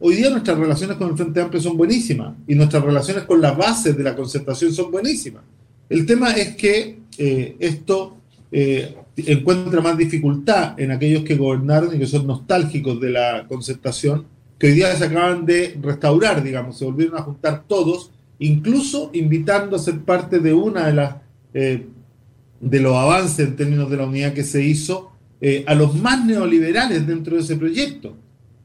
[0.00, 3.56] Hoy día nuestras relaciones con el Frente Amplio son buenísimas y nuestras relaciones con las
[3.56, 5.42] bases de la concertación son buenísimas.
[5.88, 8.16] El tema es que eh, esto
[8.52, 14.26] eh, encuentra más dificultad en aquellos que gobernaron y que son nostálgicos de la concertación,
[14.58, 19.76] que hoy día se acaban de restaurar, digamos, se volvieron a juntar todos incluso invitando
[19.76, 21.16] a ser parte de una de las
[21.54, 21.86] eh,
[22.60, 26.24] de los avances en términos de la unidad que se hizo eh, a los más
[26.24, 28.16] neoliberales dentro de ese proyecto.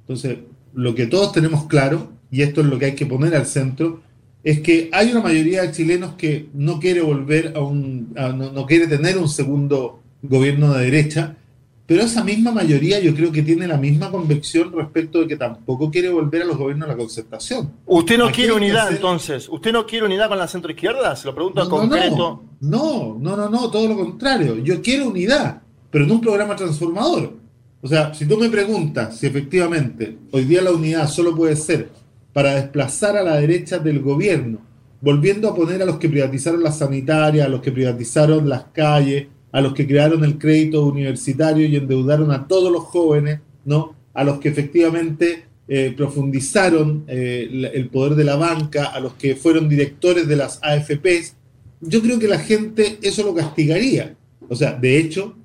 [0.01, 0.39] Entonces,
[0.73, 4.01] lo que todos tenemos claro, y esto es lo que hay que poner al centro,
[4.43, 8.65] es que hay una mayoría de chilenos que no quiere volver a un, no, no
[8.65, 11.38] quiere tener un segundo gobierno de derecha,
[11.86, 15.91] pero esa misma mayoría yo creo que tiene la misma convicción respecto de que tampoco
[15.91, 17.74] quiere volver a los gobiernos de la concertación.
[17.86, 19.50] ¿Usted no quiere unidad entonces?
[19.50, 21.13] ¿Usted no quiere unidad con la centroizquierda?
[21.17, 22.43] Se lo pregunto no, concreto.
[22.62, 24.56] No, no, no, no, todo lo contrario.
[24.58, 27.34] Yo quiero unidad, pero en un programa transformador.
[27.82, 31.89] O sea, si tú me preguntas si efectivamente hoy día la unidad solo puede ser
[32.32, 34.60] para desplazar a la derecha del gobierno,
[35.02, 39.28] volviendo a poner a los que privatizaron las sanitarias, a los que privatizaron las calles,
[39.53, 43.95] a los que crearon el crédito universitario y endeudaron a todos los jóvenes, ¿no?
[44.13, 49.35] A los que efectivamente eh, profundizaron eh, el poder de la banca, a los que
[49.35, 51.35] fueron directores de las AFPs.
[51.81, 54.15] Yo creo que la gente eso lo castigaría.
[54.49, 55.35] O sea, de hecho,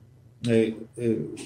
[0.49, 0.75] eh,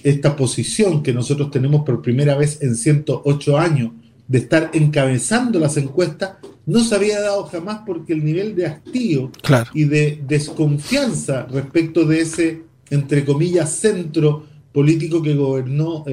[0.05, 3.91] esta posición que nosotros tenemos por primera vez en 108 años
[4.29, 9.31] de estar encabezando las encuestas no se había dado jamás porque el nivel de hastío
[9.75, 16.05] y de desconfianza respecto de ese, entre comillas, centro político que gobernó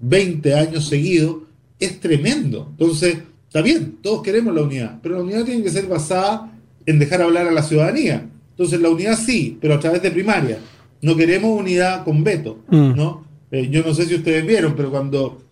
[0.00, 1.38] 20 años seguidos
[1.78, 2.68] es tremendo.
[2.70, 6.52] Entonces, está bien, todos queremos la unidad, pero la unidad tiene que ser basada
[6.86, 8.28] en dejar hablar a la ciudadanía.
[8.50, 10.58] Entonces, la unidad sí, pero a través de primaria.
[11.00, 13.26] No queremos unidad con veto, ¿no?
[13.50, 15.42] yo no sé si ustedes vieron, pero cuando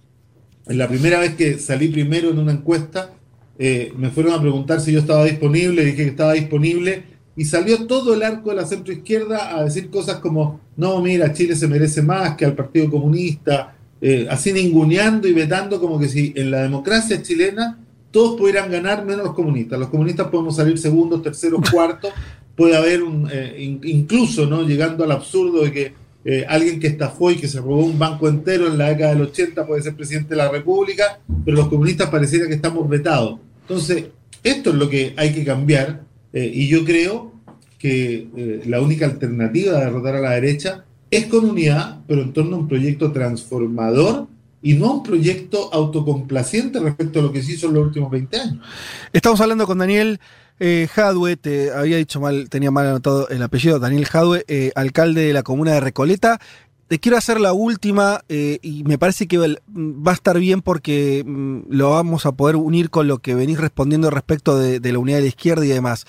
[0.66, 3.12] la primera vez que salí primero en una encuesta,
[3.58, 7.04] eh, me fueron a preguntar si yo estaba disponible, dije que estaba disponible,
[7.36, 11.54] y salió todo el arco de la centroizquierda a decir cosas como, no, mira, Chile
[11.54, 16.32] se merece más que al Partido Comunista, eh, así ninguneando y vetando como que si
[16.36, 17.78] en la democracia chilena
[18.10, 19.78] todos pudieran ganar menos los comunistas.
[19.78, 22.10] Los comunistas podemos salir segundos, terceros, cuartos,
[22.54, 24.62] puede haber un, eh, incluso, ¿no?
[24.62, 26.06] Llegando al absurdo de que
[26.48, 29.64] alguien que estafó y que se robó un banco entero en la década del 80
[29.64, 33.38] puede ser presidente de la República, pero los comunistas pareciera que estamos vetados.
[33.68, 34.04] Entonces,
[34.44, 37.32] esto es lo que hay que cambiar eh, y yo creo
[37.80, 42.32] que eh, la única alternativa a derrotar a la derecha es con unidad, pero en
[42.32, 44.28] torno a un proyecto transformador
[44.62, 48.40] y no un proyecto autocomplaciente respecto a lo que se hizo en los últimos 20
[48.40, 48.66] años.
[49.12, 50.20] Estamos hablando con Daniel
[50.58, 55.26] eh, Jadwe, te había dicho mal, tenía mal anotado el apellido, Daniel Jadwe, eh, alcalde
[55.26, 56.40] de la comuna de Recoleta.
[56.88, 61.24] Te quiero hacer la última eh, y me parece que va a estar bien porque
[61.26, 65.00] mm, lo vamos a poder unir con lo que venís respondiendo respecto de, de la
[65.00, 66.06] unidad de la izquierda y demás.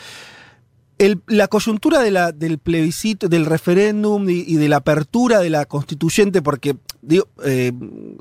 [0.99, 6.75] El- la coyuntura del plebiscito, del referéndum y, de la apertura de la constituyente, porque,
[7.03, 7.71] digo, eh,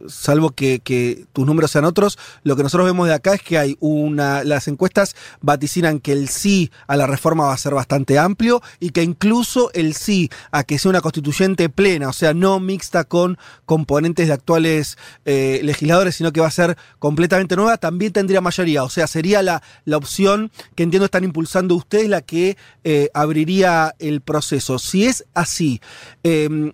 [0.09, 3.57] salvo que, que tus números sean otros, lo que nosotros vemos de acá es que
[3.57, 4.45] hay una.
[4.45, 8.91] Las encuestas vaticinan que el sí a la reforma va a ser bastante amplio y
[8.91, 13.39] que incluso el sí a que sea una constituyente plena, o sea, no mixta con
[13.65, 18.85] componentes de actuales eh, legisladores, sino que va a ser completamente nueva, también tendría mayoría.
[18.85, 23.95] O sea, sería la, la opción que entiendo están impulsando ustedes la que eh, abriría
[23.99, 24.79] el proceso.
[24.79, 25.81] Si es así,
[26.23, 26.73] eh,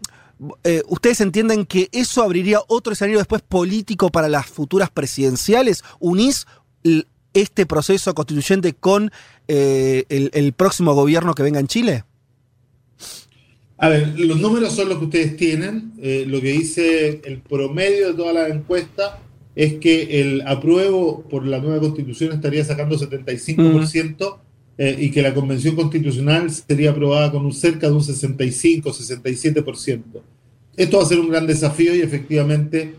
[0.65, 5.85] eh, ¿ustedes entienden que eso abriría otro escenario después político para las futuras presidenciales?
[6.01, 6.47] ¿Unís
[7.35, 9.11] este proceso constituyente con
[9.49, 12.05] eh, el, el próximo gobierno que venga en Chile?
[13.79, 15.93] A ver, los números son los que ustedes tienen.
[16.01, 19.13] Eh, lo que dice el promedio de todas las encuestas
[19.55, 24.39] es que el apruebo por la nueva constitución estaría sacando 75%
[24.79, 30.03] eh, y que la convención constitucional sería aprobada con un cerca de un 65-67%.
[30.77, 32.95] Esto va a ser un gran desafío y efectivamente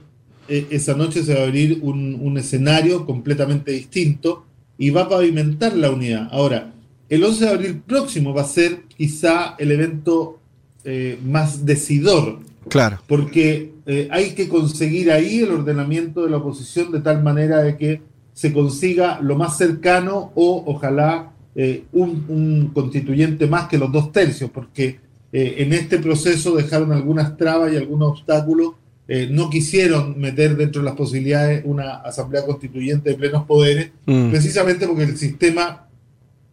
[0.47, 4.45] eh, esa noche se va a abrir un, un escenario completamente distinto
[4.77, 6.27] y va a pavimentar la unidad.
[6.31, 6.73] Ahora,
[7.09, 10.39] el 11 de abril próximo va a ser quizá el evento
[10.85, 12.99] eh, más decidor, Claro.
[13.07, 17.77] porque eh, hay que conseguir ahí el ordenamiento de la oposición de tal manera de
[17.77, 18.01] que
[18.33, 24.11] se consiga lo más cercano o ojalá eh, un, un constituyente más que los dos
[24.11, 24.99] tercios, porque
[25.31, 28.71] eh, en este proceso dejaron algunas trabas y algunos obstáculos,
[29.07, 34.31] eh, no quisieron meter dentro de las posibilidades una asamblea constituyente de plenos poderes, Mm.
[34.31, 35.87] precisamente porque el sistema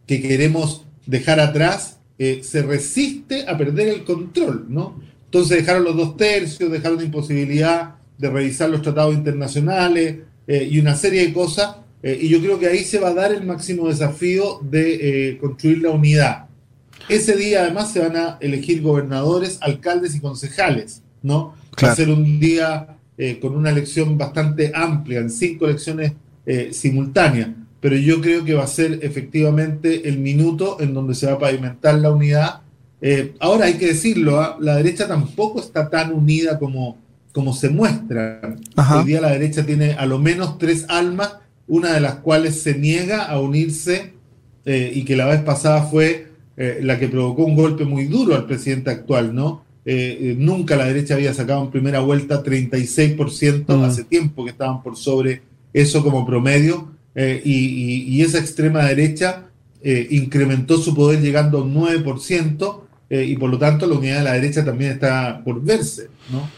[0.06, 1.96] que queremos dejar atrás
[2.42, 5.00] se resiste a perder el control, ¿no?
[5.24, 10.96] Entonces dejaron los dos tercios, dejaron la imposibilidad de revisar los tratados internacionales y una
[10.96, 13.88] serie de cosas, eh, y yo creo que ahí se va a dar el máximo
[13.88, 16.46] desafío de eh, construir la unidad.
[17.08, 21.54] Ese día además se van a elegir gobernadores, alcaldes y concejales, ¿no?
[21.82, 26.12] Va a ser un día eh, con una elección bastante amplia, en cinco elecciones
[26.72, 31.34] simultáneas, pero yo creo que va a ser efectivamente el minuto en donde se va
[31.34, 32.62] a pavimentar la unidad.
[33.38, 34.56] Ahora hay que decirlo, ¿ah?
[34.58, 36.98] la derecha tampoco está tan unida como,
[37.30, 38.56] como se muestra.
[38.74, 38.98] Ajá.
[38.98, 41.34] Hoy día la derecha tiene a lo menos tres almas,
[41.70, 44.12] una de las cuales se niega a unirse
[44.66, 48.34] eh, y que la vez pasada fue eh, la que provocó un golpe muy duro
[48.34, 49.64] al presidente actual, ¿no?
[49.86, 53.84] Eh, nunca la derecha había sacado en primera vuelta 36%, Mm.
[53.84, 55.40] hace tiempo que estaban por sobre
[55.72, 59.46] eso como promedio, y, y- y esa extrema derecha
[60.10, 64.24] incrementó su poder llegando a un 9%, eh, y por lo tanto la unidad de
[64.24, 66.48] la derecha también está por verse, ¿no?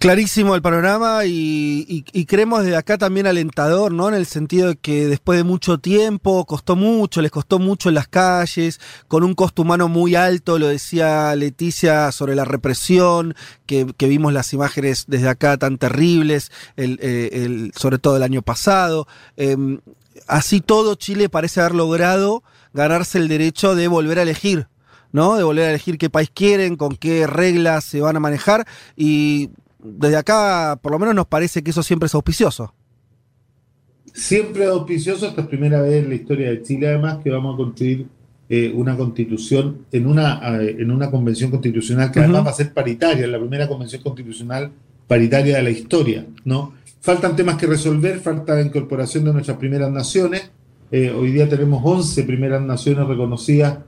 [0.00, 4.08] Clarísimo el panorama y, creemos desde acá también alentador, ¿no?
[4.08, 7.96] En el sentido de que después de mucho tiempo, costó mucho, les costó mucho en
[7.96, 13.34] las calles, con un costo humano muy alto, lo decía Leticia sobre la represión,
[13.66, 19.06] que, vimos las imágenes desde acá tan terribles, eh, sobre todo el año pasado.
[19.36, 19.80] Em,
[20.26, 24.66] así todo, Chile parece haber logrado ganarse el derecho de volver a elegir.
[25.12, 25.36] ¿no?
[25.36, 29.50] De volver a elegir qué país quieren, con qué reglas se van a manejar y
[29.82, 32.74] desde acá por lo menos nos parece que eso siempre es auspicioso.
[34.12, 37.56] Siempre auspicioso, esta es primera vez en la historia de Chile, además, que vamos a
[37.58, 38.06] construir
[38.48, 42.72] eh, una constitución en una, eh, en una convención constitucional que además va a ser
[42.72, 44.72] paritaria, la primera convención constitucional
[45.06, 46.74] paritaria de la historia, ¿no?
[47.00, 50.50] Faltan temas que resolver, falta la incorporación de nuestras primeras naciones.
[50.90, 53.78] Eh, hoy día tenemos 11 primeras naciones reconocidas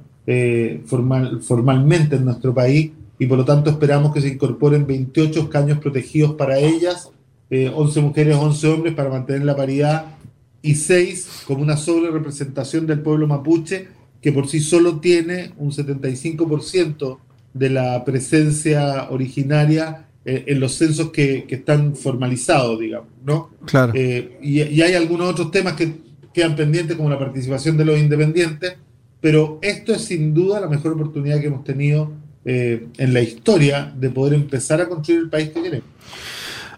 [0.87, 5.79] formal, formalmente en nuestro país y por lo tanto esperamos que se incorporen 28 escaños
[5.79, 7.13] protegidos para ellas,
[7.51, 10.17] eh, 11 mujeres, 11 hombres para mantener la paridad
[10.61, 13.87] y 6 como una sobre representación del pueblo mapuche
[14.21, 17.19] que por sí solo tiene un 75%
[17.55, 23.51] de la presencia originaria eh, en los censos que, que están formalizados, digamos, ¿no?
[23.67, 23.93] Claro.
[23.95, 25.95] Eh, y, y hay algunos otros temas que
[26.35, 28.79] quedan pendientes, como la participación de los independientes,
[29.21, 33.93] pero esto es sin duda la mejor oportunidad que hemos tenido eh, en la historia
[33.97, 35.89] de poder empezar a construir el país que queremos.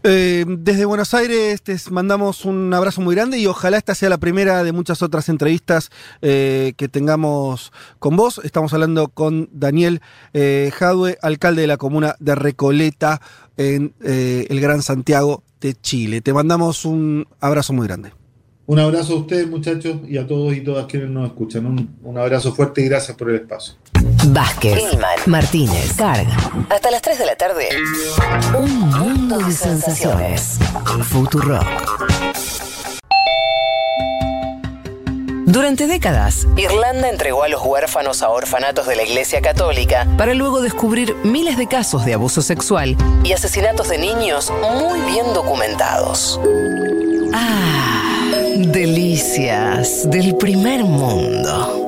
[0.07, 4.19] Eh, desde Buenos Aires te mandamos un abrazo muy grande y ojalá esta sea la
[4.19, 5.91] primera de muchas otras entrevistas
[6.21, 8.39] eh, que tengamos con vos.
[8.45, 10.03] Estamos hablando con Daniel
[10.35, 13.23] eh, Jadwe, alcalde de la comuna de Recoleta
[13.57, 16.21] en el Gran Santiago de Chile.
[16.21, 18.24] Te mandamos un abrazo muy grande.
[18.67, 21.67] Un abrazo a ustedes, muchachos, y a todos y todas quienes nos escuchan.
[21.67, 23.75] Un, un abrazo fuerte y gracias por el espacio.
[24.29, 24.83] Vázquez,
[25.27, 26.35] Martínez, Carga.
[26.71, 27.69] Hasta las 3 de la tarde.
[28.59, 30.59] Un mundo de sensaciones.
[31.03, 31.61] Futuro.
[35.45, 40.63] Durante décadas, Irlanda entregó a los huérfanos a orfanatos de la Iglesia Católica para luego
[40.63, 44.51] descubrir miles de casos de abuso sexual y asesinatos de niños
[44.81, 46.41] muy bien documentados.
[47.35, 48.04] Ah,
[48.57, 51.81] delicias del primer mundo.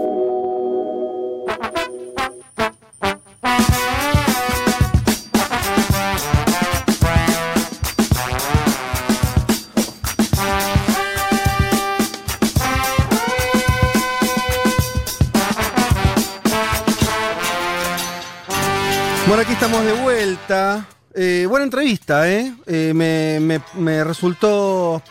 [19.27, 20.87] Bueno, aquí estamos de vuelta.
[21.15, 22.53] Eh, buena entrevista, ¿eh?
[22.67, 25.03] Eh, me, me- me resultó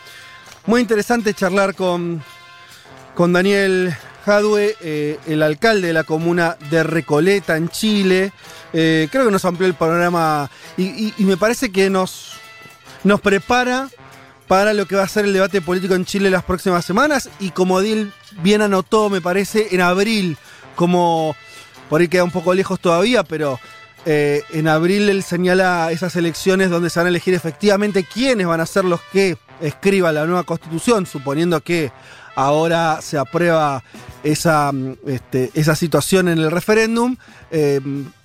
[0.65, 2.23] muy interesante charlar con,
[3.13, 3.95] con Daniel
[4.25, 8.31] Jadwe, eh, el alcalde de la comuna de Recoleta, en Chile.
[8.73, 12.33] Eh, creo que nos amplió el panorama y me parece que nos,
[13.03, 13.89] nos prepara
[14.47, 17.51] para lo que va a ser el debate político en Chile las próximas semanas y
[17.51, 18.11] como Dil
[18.41, 20.37] bien anotó, me parece, en abril,
[20.75, 21.35] como
[21.89, 23.59] por ahí queda un poco lejos todavía, pero
[24.05, 28.61] eh, en abril él señala esas elecciones donde se van a elegir efectivamente quiénes van
[28.61, 31.91] a ser los que escriban la nueva constitución, suponiendo que
[32.35, 33.83] ahora se aprueba
[34.23, 37.15] esa, mm, este, esa situación en el referéndum.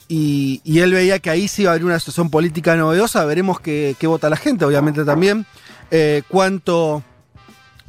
[0.08, 3.24] y, y él veía que ahí sí iba a haber una situación política novedosa.
[3.24, 5.46] Veremos qué, qué vota la gente, obviamente también.
[5.90, 7.02] eh, cuánto,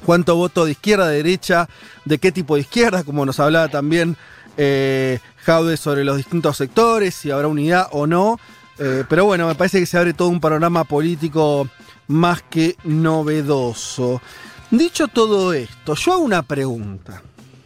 [0.05, 1.67] cuánto voto de izquierda, de derecha,
[2.05, 4.17] de qué tipo de izquierda, como nos hablaba también
[4.57, 8.39] eh, Jaude sobre los distintos sectores, si habrá unidad o no.
[8.77, 11.67] Eh, pero bueno, me parece que se abre todo un panorama político
[12.07, 14.21] más que novedoso.
[14.69, 17.21] Dicho todo esto, yo hago una pregunta.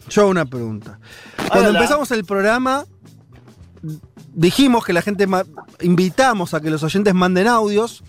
[0.09, 0.99] Yo hago una pregunta.
[1.49, 2.85] Cuando empezamos el programa,
[4.33, 5.27] dijimos que la gente,
[5.81, 8.03] invitamos a que los oyentes manden audios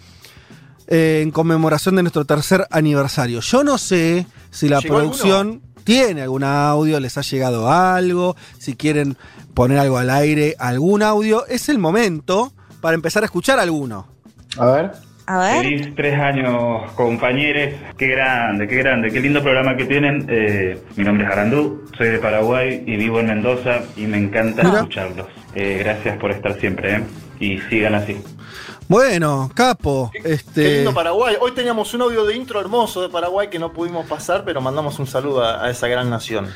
[0.89, 3.41] eh, en conmemoración de nuestro tercer aniversario.
[3.41, 8.75] Yo no sé si la ¿Llegó producción tiene algún audio, les ha llegado algo, si
[8.75, 9.17] quieren
[9.57, 11.47] poner algo al aire, algún audio.
[11.47, 12.53] Es el momento
[12.83, 14.07] para empezar a escuchar alguno.
[14.59, 14.91] A ver.
[15.27, 15.65] A ver.
[15.65, 17.75] Feliz tres años, compañeros.
[17.97, 20.27] Qué grande, qué grande, qué lindo programa que tienen.
[20.29, 24.63] Eh, mi nombre es Arandú, soy de Paraguay y vivo en Mendoza y me encanta
[24.63, 24.77] Mira.
[24.77, 25.27] escucharlos.
[25.55, 27.01] Eh, gracias por estar siempre, ¿eh?
[27.41, 28.19] Y sigan así.
[28.89, 30.63] Bueno, capo, este.
[30.63, 31.35] Qué lindo Paraguay.
[31.41, 34.99] Hoy teníamos un audio de intro hermoso de Paraguay que no pudimos pasar, pero mandamos
[35.01, 36.47] un saludo a, a esa gran nación.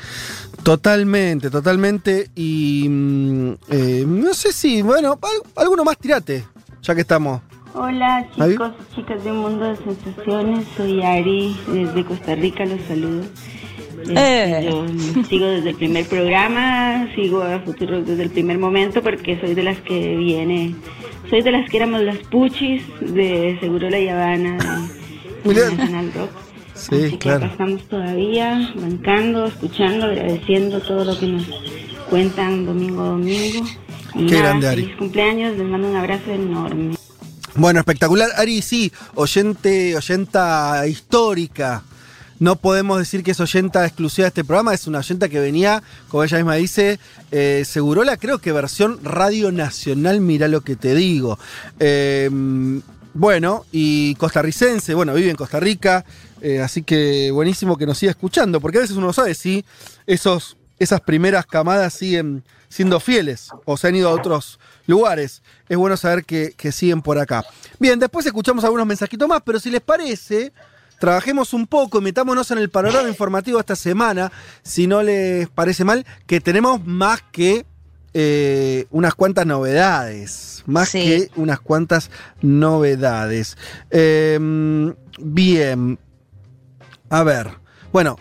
[0.63, 2.29] Totalmente, totalmente.
[2.35, 6.45] Y mm, eh, no sé si, bueno, al- alguno más tirate,
[6.81, 7.41] ya que estamos.
[7.73, 8.51] Hola ¿Ahí?
[8.51, 13.23] chicos y chicas de un mundo de sensaciones, soy Ari desde Costa Rica, los saludo.
[14.03, 14.69] Este, Eh.
[14.69, 19.53] Yo sigo desde el primer programa, sigo a Futuro desde el primer momento porque soy
[19.53, 20.75] de las que viene,
[21.29, 24.57] soy de las que éramos las puchis de Seguro La Habana,
[25.43, 26.31] de, de National Rock.
[26.73, 27.37] Sí, Así que claro.
[27.45, 31.43] acá estamos todavía bancando, escuchando, agradeciendo todo lo que nos
[32.09, 33.65] cuentan domingo a domingo.
[34.15, 34.81] Y Qué nada, grande, Ari.
[34.83, 36.95] Feliz cumpleaños, les mando un abrazo enorme.
[37.55, 38.29] Bueno, espectacular.
[38.35, 41.83] Ari, sí, oyente, oyenta histórica.
[42.41, 45.83] No podemos decir que es oyenta exclusiva de este programa, es una oyenta que venía,
[46.07, 50.95] como ella misma dice, eh, Segurola, creo que versión Radio Nacional, mira lo que te
[50.95, 51.37] digo.
[51.79, 52.31] Eh,
[53.13, 56.03] bueno, y costarricense, bueno, vive en Costa Rica,
[56.41, 59.63] eh, así que buenísimo que nos siga escuchando, porque a veces uno no sabe si
[60.07, 65.43] esos, esas primeras camadas siguen siendo fieles o se han ido a otros lugares.
[65.69, 67.45] Es bueno saber que, que siguen por acá.
[67.77, 70.51] Bien, después escuchamos algunos mensajitos más, pero si les parece,
[71.01, 74.31] trabajemos un poco y metámonos en el panorama informativo esta semana,
[74.61, 77.65] si no les parece mal, que tenemos más que
[78.13, 80.63] eh, unas cuantas novedades.
[80.67, 80.99] Más Sí.
[80.99, 83.57] que unas cuantas novedades.
[83.89, 84.37] Eh,
[85.19, 85.97] bien.
[87.09, 87.49] A ver.
[87.91, 88.17] Bueno,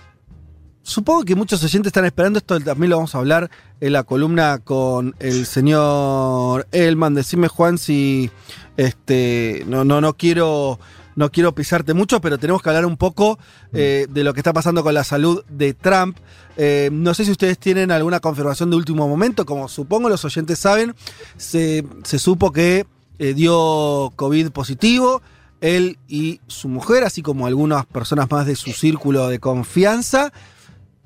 [0.83, 3.49] Supongo que muchos oyentes están esperando esto, también lo vamos a hablar
[3.81, 7.15] en la columna con el señor Elman.
[7.15, 8.29] Decime, Juan, si
[8.77, 10.81] este no, no, no quiero.
[11.21, 13.39] No quiero pisarte mucho, pero tenemos que hablar un poco
[13.75, 16.17] eh, de lo que está pasando con la salud de Trump.
[16.57, 19.45] Eh, no sé si ustedes tienen alguna confirmación de último momento.
[19.45, 20.95] Como supongo los oyentes saben,
[21.37, 22.87] se, se supo que
[23.19, 25.21] eh, dio COVID positivo,
[25.61, 30.33] él y su mujer, así como algunas personas más de su círculo de confianza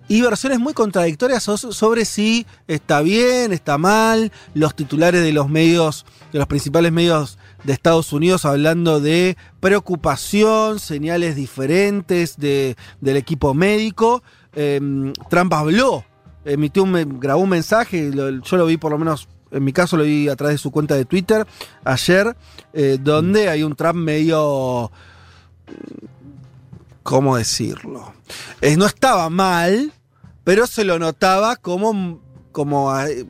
[0.07, 5.49] y versiones muy contradictorias so- sobre si está bien, está mal, los titulares de los
[5.49, 13.17] medios, de los principales medios de Estados Unidos hablando de preocupación, señales diferentes de, del
[13.17, 14.23] equipo médico.
[14.55, 16.05] Em, Trump habló,
[16.45, 20.05] emitió un, grabó un mensaje, yo lo vi por lo menos, en mi caso lo
[20.05, 21.47] vi a través de su cuenta de Twitter
[21.85, 22.37] ayer,
[22.73, 24.91] eh, donde hay un Trump medio...
[27.03, 28.15] ¿Cómo decirlo?
[28.63, 29.93] Eh, no estaba mal,
[30.43, 32.23] pero se lo notaba como
[32.55, 33.27] como eh,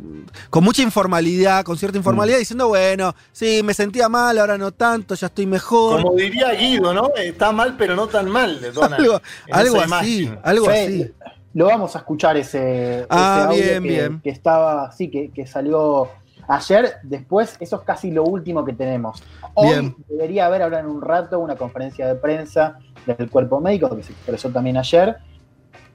[0.50, 5.14] con mucha informalidad, con cierta informalidad, diciendo, bueno, sí, me sentía mal, ahora no tanto,
[5.14, 6.02] ya estoy mejor.
[6.02, 7.10] Como diría Guido, ¿no?
[7.16, 8.60] Está mal, pero no tan mal,
[8.92, 9.20] algo,
[9.50, 11.10] algo así, algo así.
[11.54, 14.20] Lo vamos a escuchar ese, ah, audio bien, que, bien.
[14.20, 16.10] que estaba, sí, que, que, salió
[16.46, 16.96] ayer.
[17.02, 19.22] Después, eso es casi lo último que tenemos.
[19.54, 19.96] Hoy Bien.
[20.08, 24.12] debería haber ahora en un rato una conferencia de prensa del cuerpo médico que se
[24.12, 25.16] expresó también ayer.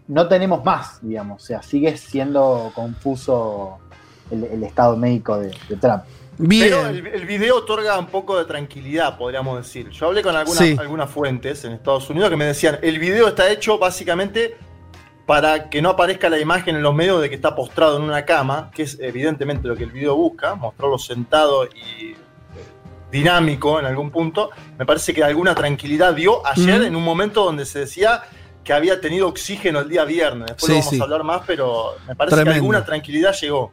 [0.10, 3.78] No tenemos más, digamos, o sea, sigue siendo confuso
[4.32, 6.04] el, el estado médico de, de Trump.
[6.38, 6.64] Bien.
[6.64, 9.90] Pero el, el, video otorga un poco de tranquilidad, podríamos decir.
[9.90, 10.76] Yo hablé con algunas, Sí.
[10.80, 14.58] algunas fuentes en Estados Unidos que me decían, el video está hecho básicamente
[15.26, 18.26] para que no aparezca la imagen en los medios de que está postrado en una
[18.26, 22.16] cama, que es evidentemente lo que el video busca, mostrarlo sentado y eh,
[23.12, 24.50] dinámico en algún punto.
[24.78, 26.86] Me parece que alguna tranquilidad dio ayer Mm.
[26.86, 28.24] en un momento donde se decía
[28.70, 30.46] que había tenido oxígeno el día viernes.
[30.46, 31.00] Después Sí, lo vamos sí.
[31.00, 32.52] a hablar más, pero me parece Tremendo.
[32.52, 33.72] que alguna tranquilidad llegó.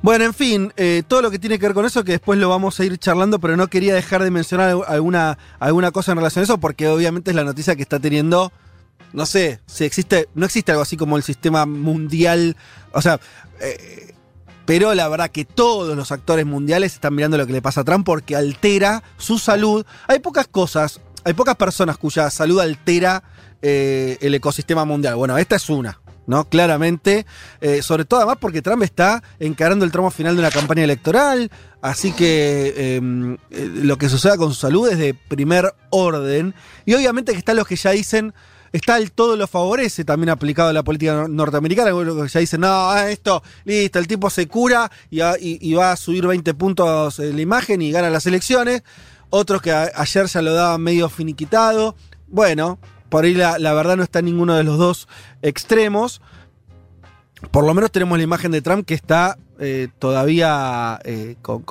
[0.00, 2.48] Bueno, en fin, eh, todo lo que tiene que ver con eso, que después lo
[2.48, 6.18] vamos a ir charlando, pero no quería dejar de mencionar al- alguna, alguna cosa en
[6.18, 8.50] relación a eso, porque obviamente es la noticia que está teniendo,
[9.12, 12.56] no sé, si existe, no existe algo así como el sistema mundial,
[12.92, 13.20] o sea,
[13.60, 14.14] eh,
[14.66, 17.84] pero la verdad que todos los actores mundiales están mirando lo que le pasa a
[17.84, 19.86] Trump porque altera su salud.
[20.08, 23.22] Hay pocas cosas, hay pocas personas cuya salud altera
[23.62, 25.14] eh, el ecosistema mundial.
[25.16, 25.98] Bueno, esta es una.
[26.24, 26.48] ¿no?
[26.48, 27.26] Claramente,
[27.60, 31.50] eh, sobre todo además porque Trump está encarando el tramo final de una campaña electoral,
[31.80, 33.00] así que eh,
[33.50, 36.54] eh, lo que suceda con su salud es de primer orden,
[36.86, 38.32] y obviamente que están los que ya dicen,
[38.72, 42.60] está el todo lo favorece también aplicado a la política nor- norteamericana, que ya dicen,
[42.60, 47.34] no, ah, esto, listo, el tipo se cura y, va- a subir 20 puntos en
[47.34, 48.84] la imagen y gana las elecciones,
[49.28, 51.96] otros que ayer ya lo daban medio finiquitado,
[52.28, 52.78] bueno,
[53.12, 55.06] por ahí la, la verdad no está en ninguno de los dos
[55.42, 56.20] extremos.
[57.52, 61.64] Por lo menos tenemos la imagen de Trump que está eh, todavía eh, con...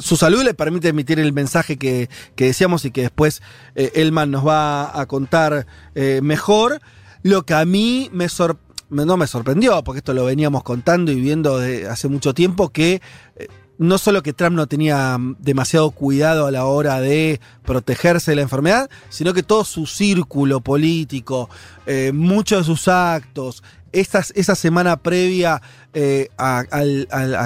[0.00, 3.42] su salud le permite emitir el mensaje que, que decíamos y que después
[3.74, 6.80] eh, Elman nos va a contar eh, mejor.
[7.22, 8.58] Lo que a mí me sor-
[8.90, 12.70] me- no me sorprendió, porque esto lo veníamos contando y viendo de hace mucho tiempo,
[12.70, 13.00] que
[13.36, 13.48] eh,
[13.78, 18.36] no solo que Trump no tenía mm, demasiado cuidado a la hora de protegerse de
[18.36, 21.48] la enfermedad, sino que todo su círculo político,
[21.86, 23.62] eh, muchos de sus actos,
[23.92, 25.62] esa semana previa
[25.92, 26.64] eh, a,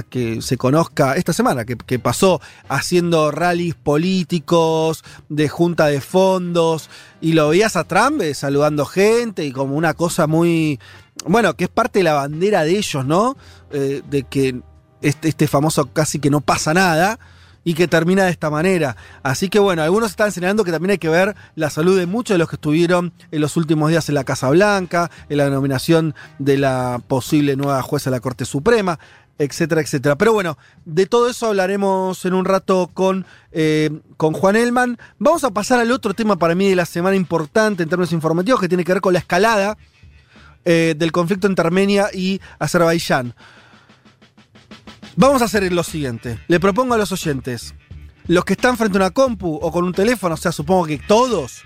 [0.09, 6.89] que se conozca, esta semana que, pasó haciendo rallies políticos, de junta de fondos,
[7.21, 10.81] y lo veías a Trump eh, saludando gente y como una cosa muy,
[11.27, 13.37] bueno, que es parte de la bandera de ellos, ¿no?
[13.71, 14.63] De que
[15.03, 17.19] este, este famoso casi que no pasa nada
[17.65, 18.97] y que termina de esta manera.
[19.23, 22.35] Así que bueno, algunos están señalando que también hay que ver la salud de muchos
[22.35, 26.15] de los que estuvieron en los últimos días en la Casa Blanca, en la nominación
[26.39, 28.99] de la posible nueva jueza de la Corte Suprema,
[29.39, 30.17] etcétera, etcétera.
[30.17, 34.99] Pero bueno, de todo eso hablaremos en un rato con, eh, con Juan Elman.
[35.19, 38.61] Vamos a pasar al otro tema para mí de la semana importante en términos informativos,
[38.61, 39.77] que tiene que ver con la escalada
[40.65, 43.35] eh, del conflicto entre Armenia y Azerbaiyán.
[45.21, 46.39] Vamos a hacer lo siguiente.
[46.47, 47.75] Le propongo a los oyentes,
[48.29, 50.99] los que están frente a una compu o con un teléfono, o sea, supongo que
[50.99, 51.63] todos,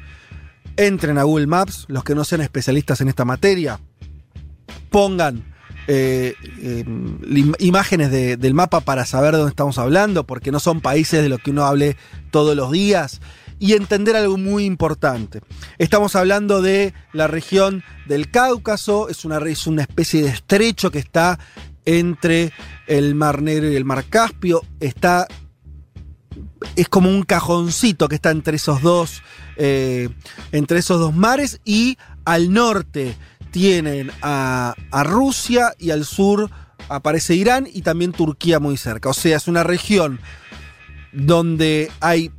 [0.78, 3.78] entren a Google Maps, los que no sean especialistas en esta materia,
[4.88, 5.44] pongan
[5.88, 6.34] eh,
[7.26, 11.22] lim- imágenes de- del mapa para saber de dónde estamos hablando, porque no son países
[11.22, 11.98] de los que uno hable
[12.30, 13.20] todos los días,
[13.58, 15.40] y entender algo muy importante.
[15.78, 21.00] Estamos hablando de la región del Cáucaso, es una, es una especie de estrecho que
[21.00, 21.38] está
[21.84, 22.52] entre
[22.86, 25.26] el Mar Negro y el Mar Caspio, está
[26.76, 29.22] es como un cajoncito que está entre esos dos
[29.56, 30.08] eh,
[30.52, 33.16] entre esos dos mares y al norte
[33.50, 36.50] tienen a, a Rusia y al sur
[36.88, 39.10] aparece Irán y también Turquía muy cerca.
[39.10, 40.20] O sea, es una región
[41.12, 42.30] donde hay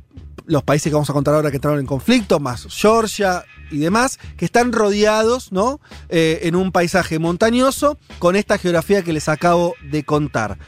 [0.46, 4.18] los países que vamos a contar ahora que entraron en conflicto, más Georgia y demás,
[4.36, 5.80] que están rodeados, ¿no?
[6.08, 10.58] Eh, en un paisaje montañoso con esta geografía que les acabo de contar.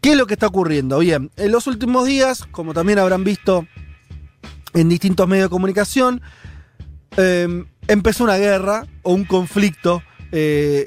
[0.00, 0.98] ¿Qué es lo que está ocurriendo?
[1.00, 3.66] Bien, en los últimos días, como también habrán visto
[4.72, 6.22] en distintos medios de comunicación,
[7.16, 10.02] eh, empezó una guerra o un conflicto
[10.32, 10.86] eh,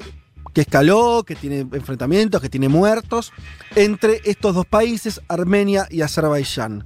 [0.52, 3.32] que escaló, que tiene enfrentamientos, que tiene muertos
[3.74, 6.84] entre estos dos países, Armenia y Azerbaiyán.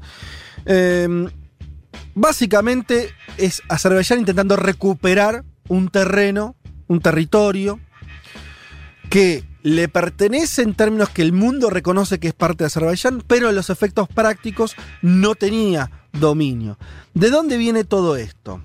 [0.65, 1.29] Em,
[2.19, 6.57] básicamente es Azerbaiyán intentando recuperar un terreno,
[6.87, 7.81] un territorio
[9.11, 13.49] que le pertenece en términos que el mundo reconoce que es parte de Azerbaiyán, pero
[13.49, 16.79] en los efectos prácticos no tenía dominio.
[17.15, 18.61] ¿De dónde viene todo esto?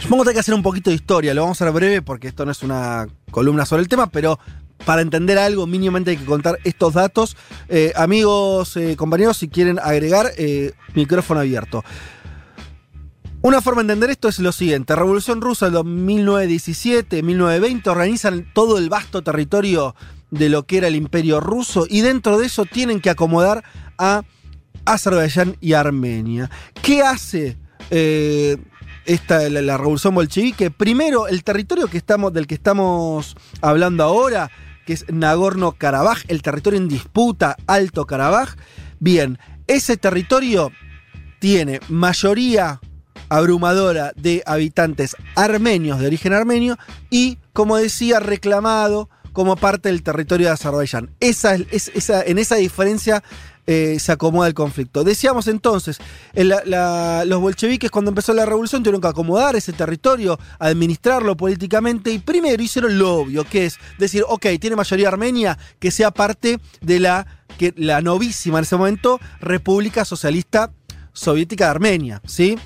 [0.00, 2.28] Supongo que hay que hacer un poquito de historia, lo vamos a hacer breve porque
[2.28, 4.38] esto no es una columna sobre el tema, pero
[4.84, 7.36] para entender algo mínimamente hay que contar estos datos.
[7.68, 11.84] Eh, amigos, eh, compañeros, si quieren agregar, eh, micrófono abierto.
[13.44, 14.96] Una forma de entender esto es lo siguiente.
[14.96, 19.94] Revolución Rusa de 1917, 1920 organizan todo el vasto territorio
[20.30, 23.62] de lo que era el imperio ruso y dentro de eso tienen que acomodar
[23.98, 24.22] a
[24.86, 26.50] Azerbaiyán y Armenia.
[26.80, 27.58] ¿Qué hace
[29.04, 30.70] esta, la, revolución bolchevique?
[30.70, 34.50] Primero, el territorio que estamos, del que estamos hablando ahora,
[34.86, 38.54] que es Nagorno-Karabaj, el territorio en disputa, Alto Karabaj.
[39.00, 40.72] Bien, ese territorio
[41.40, 42.80] tiene mayoría
[43.28, 46.78] abrumadora de habitantes armenios de origen armenio
[47.10, 51.10] y, como decía, reclamado como parte del territorio de Azerbaiyán.
[51.20, 53.22] Esa, es, esa, en esa diferencia
[53.66, 55.04] eh, se acomoda el conflicto.
[55.04, 55.98] Decíamos entonces,
[56.34, 62.62] los bolcheviques cuando empezó la revolución tuvieron que acomodar ese territorio, administrarlo políticamente y primero
[62.62, 67.26] hicieron lo obvio, que es decir, ok, tiene mayoría armenia, que sea parte de la,
[67.56, 70.70] que, la novísima en ese momento República Socialista
[71.14, 72.58] Soviética de Armenia, ¿sí?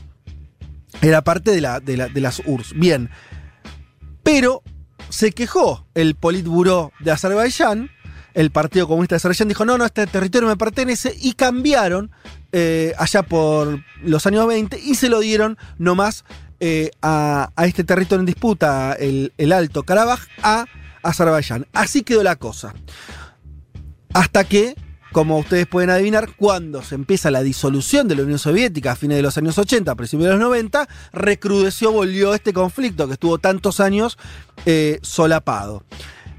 [1.00, 2.74] Era parte de, la, de, las URSS.
[2.74, 3.10] Bien.
[4.22, 4.62] Pero
[5.08, 7.90] se quejó el Politburo de Azerbaiyán,
[8.34, 12.10] el Partido Comunista de Azerbaiyán dijo, no, no, este territorio me pertenece, y cambiaron
[12.52, 16.24] eh, allá por los años 20 y se lo dieron nomás
[16.60, 20.66] eh, a, a, este territorio en disputa, el, el Alto Karabaj, a
[21.02, 21.66] Azerbaiyán.
[21.72, 22.74] Así quedó la cosa.
[24.12, 24.74] Hasta que
[25.12, 29.16] como ustedes pueden adivinar, cuando se empieza la disolución de la Unión Soviética a fines
[29.16, 33.38] de los años 80, a principios de los 90, recrudeció, volvió este conflicto que estuvo
[33.38, 34.18] tantos años
[34.66, 35.84] eh, solapado.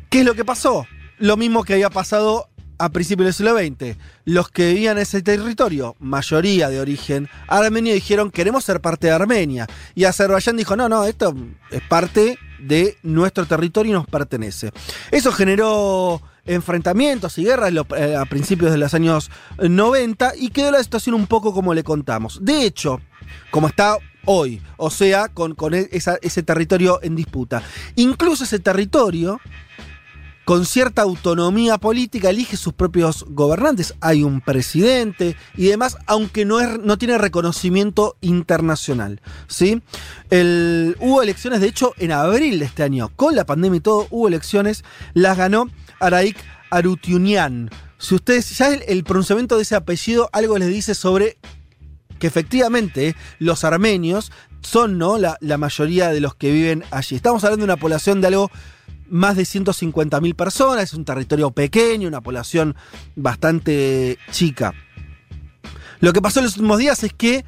[0.09, 0.85] ¿Qué es lo que pasó?
[1.17, 2.49] Lo mismo que había pasado
[2.79, 3.97] a principios del siglo XX.
[4.25, 9.13] Los que vivían en ese territorio, mayoría de origen armenio, dijeron queremos ser parte de
[9.13, 9.67] Armenia.
[9.93, 11.35] Y Azerbaiyán dijo, no, no, esto
[11.69, 14.71] es parte de nuestro territorio y nos pertenece.
[15.11, 20.83] Eso generó enfrentamientos y guerras eh, a principios de los años 90 y quedó la
[20.83, 22.39] situación un poco como le contamos.
[22.43, 22.99] De hecho,
[23.51, 27.63] como está hoy, o sea, con, e, ese territorio en disputa.
[27.95, 29.39] Incluso ese territorio
[30.49, 33.93] con cierta autonomía política, elige sus propios gobernantes.
[34.01, 39.21] Hay un presidente y demás, aunque no, tiene reconocimiento internacional.
[39.45, 39.83] ¿sí?
[40.31, 44.27] hubo elecciones, de hecho, en abril de este año, con la pandemia y todo, hubo
[44.27, 44.83] elecciones,
[45.13, 45.69] las ganó
[45.99, 46.37] Araik
[46.69, 47.69] Arutiunian.
[47.97, 51.37] Si ustedes, ya el, pronunciamiento de ese apellido algo les dice sobre
[52.17, 54.31] que efectivamente los armenios
[54.61, 55.17] son ¿no?
[55.17, 57.15] la, la mayoría de los que viven allí.
[57.15, 58.51] Estamos hablando de una población de algo
[59.09, 62.75] más de 150.000 personas, es un territorio pequeño, una población
[63.15, 64.73] bastante chica.
[65.99, 67.43] Lo que pasó en los últimos días es que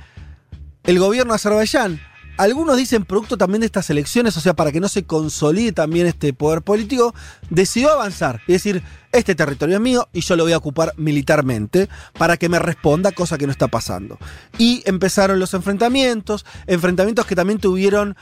[0.84, 2.02] el gobierno de Azerbaiyán,
[2.38, 6.08] algunos dicen producto también de estas elecciones, o sea, para que no se consolide también
[6.08, 7.14] este poder político,
[7.52, 8.82] decidió avanzar y decir,
[9.12, 13.12] este territorio es mío y yo lo voy a ocupar militarmente para que me responda,
[13.12, 14.18] cosa que no está pasando.
[14.58, 18.16] Y empezaron los enfrentamientos, enfrentamientos que también tuvieron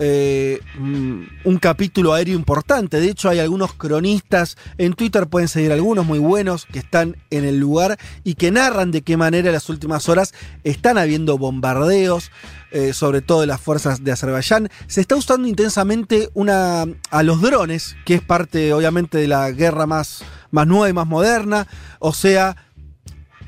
[0.00, 3.00] eh, mm, un capítulo aéreo importante.
[3.00, 7.44] De hecho, hay algunos cronistas en Twitter, pueden seguir algunos muy buenos que están en
[7.44, 12.32] el lugar y que narran de qué manera en las últimas horas están habiendo bombardeos,
[12.72, 14.68] eh, sobre todo de las fuerzas de Azerbaiyán.
[14.88, 19.86] Se está usando intensamente una, a los drones, que es parte obviamente de la guerra
[19.86, 21.66] más, más nueva y más moderna.
[21.98, 22.56] O sea,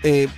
[0.02, 0.28] eh,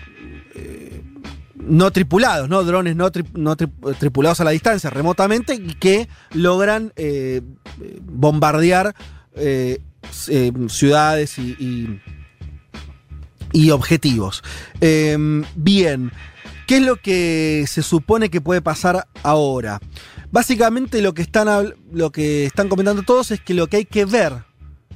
[1.68, 2.64] no tripulados, ¿no?
[2.64, 7.42] Drones no, tripulados a la distancia, remotamente, y que logran eh,
[8.02, 8.94] bombardear
[9.36, 9.80] eh,
[10.28, 12.00] eh, ciudades y,
[13.52, 14.42] y, objetivos.
[14.80, 16.12] Em, bien,
[16.66, 19.80] ¿qué es lo que se supone que puede pasar ahora?
[20.30, 24.04] Básicamente lo que están, lo que están comentando todos es que lo que hay que
[24.04, 24.47] ver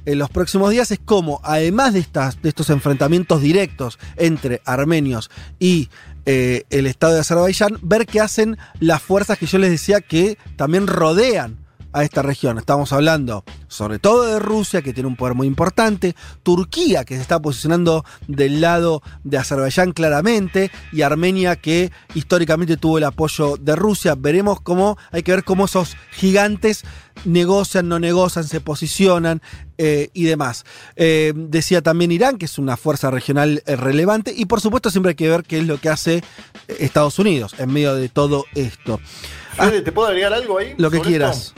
[0.05, 5.29] en los próximos días es cómo, además de, estas, de estos enfrentamientos directos entre armenios
[5.59, 5.89] y
[6.25, 10.37] eh, el Estado de Azerbaiyán, ver qué hacen las fuerzas que yo les decía que
[10.55, 11.57] también rodean
[11.91, 12.57] a esta región.
[12.57, 13.43] Estamos hablando
[13.73, 18.05] sobre todo de Rusia, que tiene un poder muy importante, Turquía, que se está posicionando
[18.27, 24.15] del lado de Azerbaiyán claramente, y Armenia, que históricamente tuvo el apoyo de Rusia.
[24.15, 26.83] Veremos cómo, hay que ver cómo esos gigantes
[27.25, 29.41] negocian, no negocian, se posicionan
[29.77, 30.65] eh, y demás.
[30.95, 35.11] Eh, decía también Irán, que es una fuerza regional eh, relevante, y por supuesto siempre
[35.11, 36.23] hay que ver qué es lo que hace
[36.67, 38.99] Estados Unidos en medio de todo esto.
[39.57, 40.75] Fede, ¿te puedo agregar algo ahí?
[40.77, 41.53] Lo que quieras.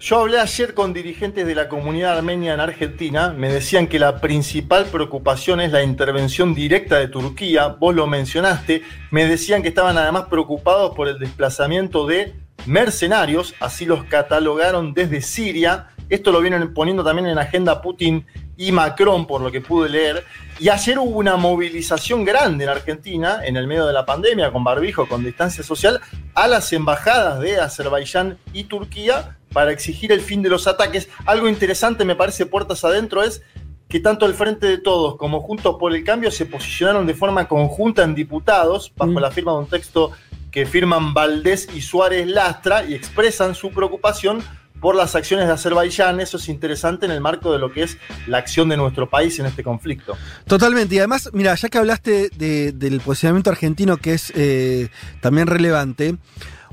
[0.00, 4.18] Yo hablé ayer con dirigentes de la comunidad armenia en Argentina, me decían que la
[4.18, 8.80] principal preocupación es la intervención directa de Turquía, vos lo mencionaste,
[9.10, 12.34] me decían que estaban además preocupados por el desplazamiento de
[12.64, 18.72] mercenarios, así los catalogaron desde Siria, esto lo vienen poniendo también en agenda Putin y
[18.72, 20.24] Macron, por lo que pude leer.
[20.58, 24.62] Y ayer hubo una movilización grande en Argentina, en el medio de la pandemia, con
[24.62, 26.00] barbijo, con distancia social,
[26.34, 31.08] a las embajadas de Azerbaiyán y Turquía para exigir el fin de los ataques.
[31.24, 33.42] Algo interesante, me parece, puertas adentro, es
[33.88, 37.48] que tanto el Frente de Todos como Juntos por el Cambio se posicionaron de forma
[37.48, 40.12] conjunta en diputados, bajo la firma de un texto
[40.50, 44.42] que firman Valdés y Suárez Lastra y expresan su preocupación
[44.80, 46.20] por las acciones de Azerbaiyán.
[46.20, 49.38] Eso es interesante en el marco de lo que es la acción de nuestro país
[49.38, 50.16] en este conflicto.
[50.46, 50.94] Totalmente.
[50.94, 54.88] Y además, mira, ya que hablaste del posicionamiento argentino, que es eh,
[55.20, 56.16] también relevante,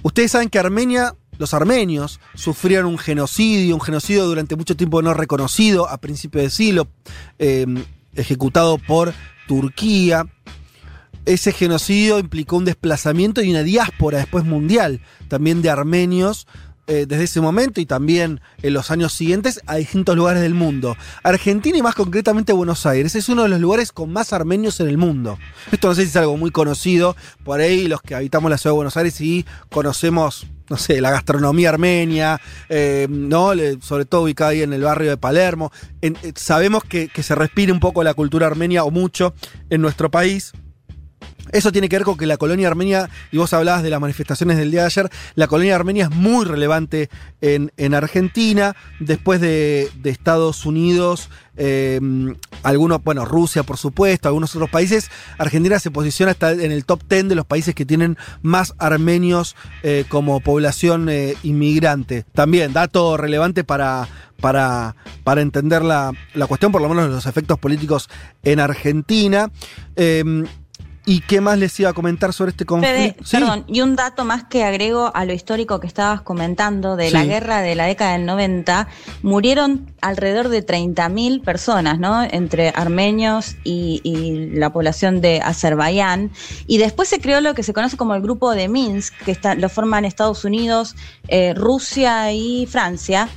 [0.04, 5.14] ustedes saben que Armenia los armenios sufrieron un genocidio, un genocidio durante mucho tiempo no
[5.14, 6.88] reconocido, a principios de siglo,
[7.38, 7.66] eh,
[8.16, 9.14] ejecutado por
[9.48, 10.26] Turquía.
[11.26, 16.48] Ese genocidio implicó un desplazamiento y una diáspora después mundial, también de armenios
[16.88, 20.96] eh, desde ese momento y también en los años siguientes a distintos lugares del mundo.
[21.22, 24.88] Argentina y más concretamente Buenos Aires es uno de los lugares con más armenios en
[24.88, 25.38] el mundo.
[25.72, 28.74] Esto no sé si es algo muy conocido, por ahí los que habitamos la ciudad
[28.74, 33.52] de Buenos Aires y conocemos no sé, la gastronomía armenia, eh, ¿no?
[33.82, 35.72] sobre todo ubicada ahí en el barrio de Palermo.
[36.02, 39.34] Eh, sabemos que, que se respira un poco la cultura armenia o mucho
[39.70, 40.54] en nuestro país.
[41.52, 44.58] Eso tiene que ver con que la colonia armenia, y vos hablabas de las manifestaciones
[44.58, 47.10] del día de ayer, la colonia armenia es muy relevante
[47.42, 52.00] en, Argentina, después de, Estados Unidos, eh,
[52.64, 57.02] algunos, bueno, Rusia por supuesto, algunos otros países, Argentina se posiciona hasta en el top
[57.10, 62.26] 10 de los países que tienen más armenios eh, como población eh, inmigrante.
[62.34, 64.08] También, dato relevante para,
[64.40, 68.10] para, para entender la, la, cuestión, por lo menos los efectos políticos
[68.44, 69.52] en Argentina.
[71.10, 73.24] ¿Y qué más les iba a comentar sobre este conflicto?
[73.32, 77.24] Perdón, y un dato más que agrego a lo histórico que estabas comentando de la
[77.24, 78.90] guerra de la década del 90,
[79.22, 82.24] murieron alrededor de 30.000 personas, ¿no?
[82.24, 86.30] Entre armenios y, la población de Azerbaiyán.
[86.68, 89.56] Y después se creó lo que se conoce como el grupo de Minsk, que está,
[89.56, 90.98] lo forman Estados Unidos,
[91.30, 93.30] eh, Rusia y Francia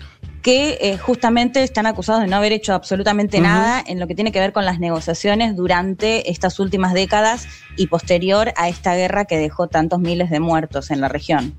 [0.42, 4.32] que eh, justamente están acusados de no haber hecho absolutamente nada en lo que tiene
[4.32, 9.36] que ver con las negociaciones durante estas últimas décadas y posterior a esta guerra que
[9.36, 11.54] dejó tantos miles de muertos en la región.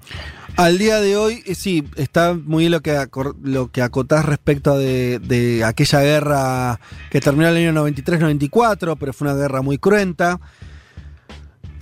[0.57, 3.07] Al día de hoy, eh, sí, está muy bien lo que,
[3.41, 6.79] lo que acotás respecto de, aquella guerra
[7.09, 10.39] que terminó en el año 93-94, pero fue una guerra muy cruenta.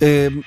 [0.00, 0.42] Eh,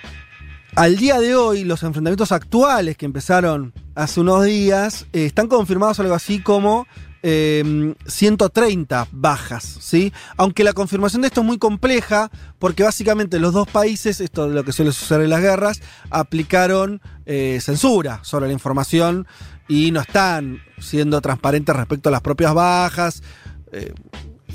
[0.75, 5.99] al día de hoy, los enfrentamientos actuales que empezaron hace unos días eh, están confirmados
[5.99, 6.87] algo así como
[7.21, 10.11] 130 em, bajas, ¿sí?
[10.35, 14.53] Aunque la confirmación de esto es muy compleja, porque básicamente los dos países, esto es
[14.53, 19.25] lo que suele suceder en las guerras, aplicaron eh, censura sobre la información
[19.69, 23.23] y no están siendo transparentes respecto a las propias bajas.
[23.71, 23.93] Eh,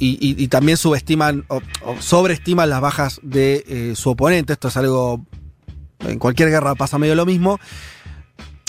[0.01, 1.61] y, también subestiman o,
[1.99, 4.53] sobreestiman las bajas de su oponente.
[4.53, 5.27] Esto es algo
[6.01, 7.59] en cualquier guerra pasa medio lo mismo.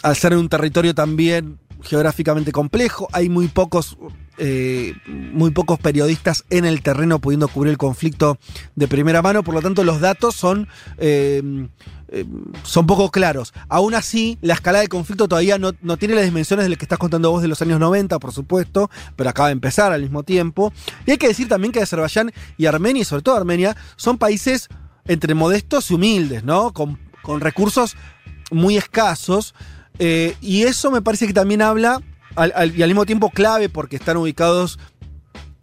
[0.03, 3.97] Al ser un territorio también geográficamente complejo, hay muy pocos,
[4.37, 8.37] eh, muy pocos periodistas en el terreno pudiendo cubrir el conflicto
[8.75, 10.67] de primera mano, por lo tanto los datos son,
[10.97, 11.67] eh,
[12.09, 12.25] eh,
[12.63, 13.53] son poco claros.
[13.69, 16.85] Aún así, la escala del conflicto todavía no, no, tiene las dimensiones de lo que
[16.85, 20.23] estás contando vos de los años 90, por supuesto, pero acaba de empezar al mismo
[20.23, 20.73] tiempo.
[21.05, 24.67] Y hay que decir también que Azerbaiyán y Armenia, y sobre todo Armenia, son países
[25.05, 26.73] entre modestos y humildes, ¿no?
[27.29, 27.95] Con recursos
[28.49, 29.53] muy escasos.
[29.99, 32.01] Eh, y eso me parece que también habla,
[32.75, 34.79] y al mismo tiempo clave, porque están ubicados,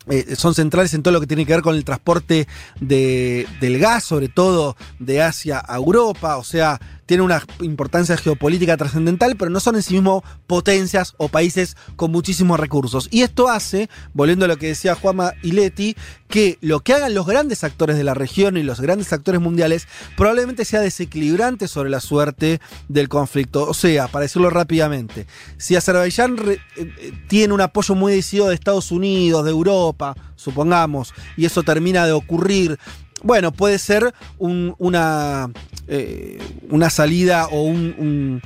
[0.08, 2.46] eh, son centrales en todo lo que tiene que ver con el transporte
[2.78, 9.36] del gas, sobre todo de Asia a Europa, o sea, tienen una importancia geopolítica trascendental,
[9.36, 13.08] pero no son en sí mismos potencias o países con muchísimos recursos.
[13.10, 15.96] Y esto hace, volviendo a lo que decía Juama y Leti,
[16.28, 19.86] que lo que hagan los grandes actores de la región y los grandes actores mundiales
[20.16, 23.68] probablemente sea desequilibrante sobre la suerte del conflicto.
[23.68, 25.26] O sea, para decirlo rápidamente,
[25.56, 31.14] si Azerbaiyán eh, eh, tiene un apoyo muy decidido de Estados Unidos, de Europa, supongamos,
[31.36, 32.78] y eso termina de ocurrir,
[33.26, 35.50] bueno, puede ser un- una,
[35.88, 36.38] eh,
[36.70, 38.40] una salida o un,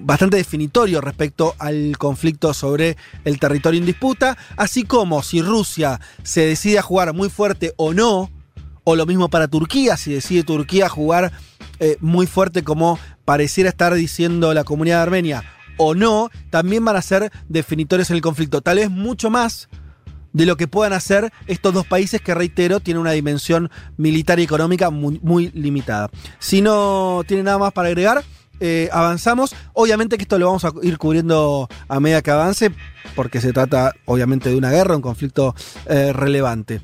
[0.00, 6.42] bastante definitorio respecto al conflicto sobre el territorio en disputa, así como si Rusia se
[6.42, 8.30] decide a jugar muy fuerte o no,
[8.84, 11.32] o lo mismo para Turquía, si decide Turquía jugar
[11.78, 15.44] eh, muy fuerte como pareciera estar diciendo la comunidad armenia
[15.76, 18.60] o no, también van a ser definitorios en el conflicto.
[18.62, 19.68] Tal vez mucho más
[20.36, 24.42] de lo que puedan hacer estos dos países que, reitero, tienen una dimensión militar y
[24.42, 26.10] económica muy, limitada.
[26.38, 28.22] Si no tiene nada más para agregar,
[28.60, 29.56] eh, avanzamos.
[29.72, 32.70] Obviamente que esto lo vamos a ir cubriendo a medida que avance,
[33.14, 35.54] porque se trata obviamente de una guerra, un conflicto
[35.86, 36.82] eh, relevante.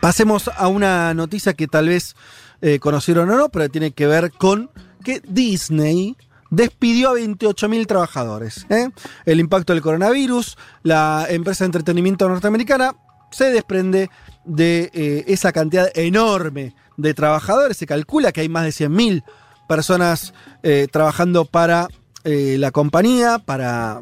[0.00, 2.16] Pasemos a una noticia que tal vez
[2.62, 4.70] eh, conocieron o no, pero tiene que ver con
[5.04, 6.16] que Disney
[6.54, 8.66] despidió a 28.000 trabajadores.
[8.70, 8.90] ¿eh?
[9.26, 12.94] El impacto del coronavirus, la empresa de entretenimiento norteamericana
[13.30, 14.10] se desprende
[14.44, 17.76] de eh, esa cantidad enorme de trabajadores.
[17.76, 19.24] Se calcula que hay más de 100.000
[19.68, 21.88] personas eh, trabajando para
[22.26, 24.00] la compañía, para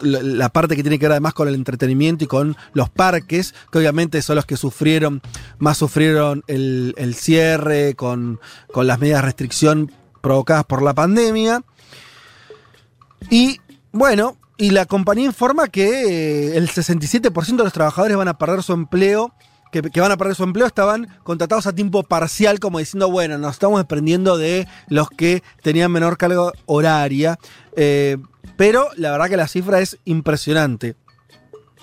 [0.00, 3.78] la parte que tiene que ver además con el entretenimiento y con los parques, que
[3.78, 5.20] obviamente son los que sufrieron,
[5.58, 8.40] más sufrieron el, cierre con
[8.74, 11.62] las medidas de restricción provocadas por la pandemia.
[13.28, 13.60] Y
[13.92, 18.62] bueno, y la compañía informa que eh, el 67% de los trabajadores van a perder
[18.62, 19.32] su empleo,
[19.72, 23.38] que, que van a perder su empleo, estaban contratados a tiempo parcial, como diciendo, bueno,
[23.38, 27.38] nos estamos desprendiendo de los que tenían menor carga horaria.
[27.76, 28.18] Eh,
[28.56, 30.96] pero la verdad que la cifra es impresionante.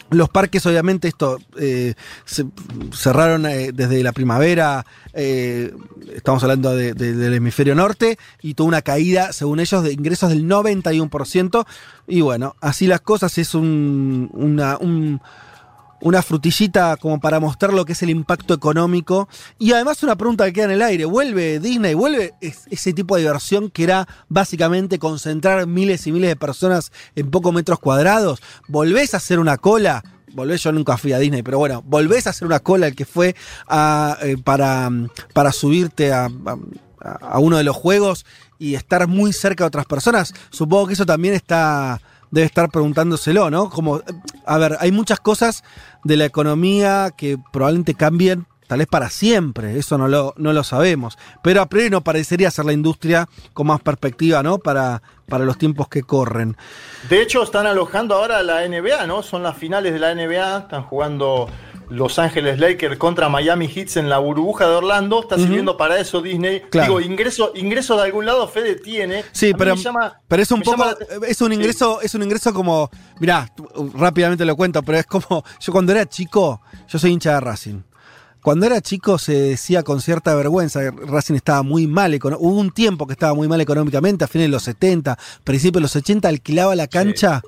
[0.10, 1.94] Los parques, obviamente, esto eh,
[2.26, 2.46] se
[2.94, 5.74] cerraron eh, desde la primavera, eh,
[6.16, 10.30] estamos hablando de- de- del hemisferio norte, y tuvo una caída, según ellos, de ingresos
[10.30, 11.66] del 91%.
[12.08, 15.22] Y bueno, así las cosas es un- un-
[16.02, 19.28] una frutillita como para mostrar lo que es el impacto económico.
[19.58, 21.94] Y además una pregunta que queda en el aire, ¿vuelve Disney?
[21.96, 26.92] ¿Vuelve es- ese tipo de diversión que era básicamente concentrar miles y miles de personas
[27.16, 28.42] en pocos metros cuadrados?
[28.68, 30.04] ¿Volvés a hacer una cola?
[30.34, 33.06] Volvés, yo nunca fui a Disney, pero bueno, volvés a hacer una cola el que
[33.06, 33.30] fue
[34.22, 34.90] eh, para,
[35.34, 36.58] para subirte a, a-
[37.22, 38.26] a uno de los juegos
[38.60, 40.34] y estar muy cerca de otras personas.
[40.50, 43.70] Supongo que eso también está debe estar preguntándoselo, ¿no?
[43.70, 44.02] Como,
[44.46, 45.64] a ver, hay muchas cosas
[46.04, 50.64] de la economía que probablemente cambien tal vez para siempre, eso no lo, no lo
[50.64, 54.60] sabemos, pero a priori no parecería ser la industria con más perspectiva, ¿no?
[54.60, 56.58] Para, para los tiempos que corren.
[57.10, 59.24] De hecho, están alojando ahora la NBA, ¿no?
[59.24, 61.48] Son las finales de la NBA, están jugando
[61.90, 65.22] Los Ángeles Lakers contra Miami Heat en la burbuja de Orlando.
[65.22, 66.62] Está sirviendo para eso Disney.
[66.70, 66.98] Claro.
[66.98, 69.24] Digo, ingreso, ingreso de algún lado Fede tiene.
[69.32, 70.96] Sí, pero, llama- pero es un poco, llama
[71.28, 75.44] es un ingreso, es un ingreso como, mirá, tú- rápidamente lo cuento, pero es como,
[75.60, 77.82] yo cuando era chico, yo soy hincha de Racing.
[78.42, 82.72] Cuando era chico se decía con cierta vergüenza que Racing estaba muy mal, hubo un
[82.72, 86.30] tiempo que estaba muy mal económicamente, a fines de los 70, principios de los 80,
[86.30, 87.42] alquilaba la cancha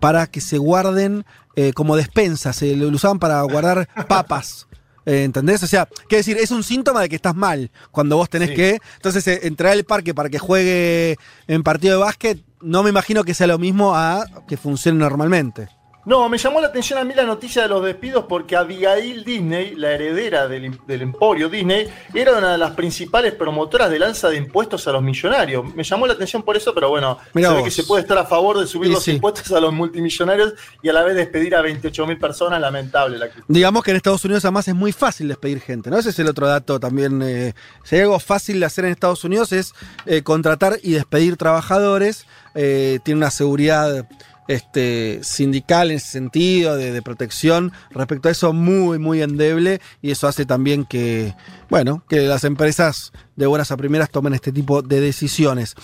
[0.00, 1.24] para que se guarden
[1.56, 4.66] eh, como despensa, se lo usaban para guardar papas.
[5.06, 5.62] Eh, ¿Entendés?
[5.62, 8.54] O sea, quiere decir, es un síntoma de que estás mal cuando vos tenés Sí.
[8.54, 8.78] que.
[8.96, 13.24] Entonces, eh, entrar al parque para que juegue en partido de básquet, no me imagino
[13.24, 15.68] que sea lo mismo a que funcione normalmente.
[16.10, 19.76] No, me llamó la atención a mí la noticia de los despidos porque Abigail Disney,
[19.76, 24.36] la heredera del, del emporio Disney, era una de las principales promotoras del alza de
[24.36, 25.72] impuestos a los millonarios.
[25.72, 28.18] Me llamó la atención por eso, pero bueno, Mirá se ve que se puede estar
[28.18, 29.12] a favor de subir Y los sí.
[29.12, 32.60] impuestos a los multimillonarios y a la vez despedir a 28 mil personas.
[32.60, 33.44] Lamentable la actitud.
[33.46, 35.98] Digamos que en Estados Unidos además es muy fácil despedir gente, ¿no?
[35.98, 37.22] Ese es el otro dato también.
[37.22, 37.54] eh,
[37.84, 39.74] si hay algo fácil de hacer en Estados Unidos es
[40.06, 42.26] eh, contratar y despedir trabajadores.
[42.56, 44.08] eh, tiene una seguridad
[44.50, 49.80] este, sindical en ese sentido, de, protección respecto a eso muy, muy endeble.
[50.02, 51.36] Y eso hace también que,
[51.68, 55.76] bueno, que las empresas de buenas a primeras tomen este tipo de decisiones.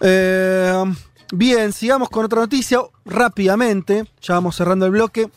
[0.00, 0.84] Eh,
[1.34, 4.04] bien, sigamos con otra noticia rápidamente.
[4.22, 5.28] Ya vamos cerrando el bloque.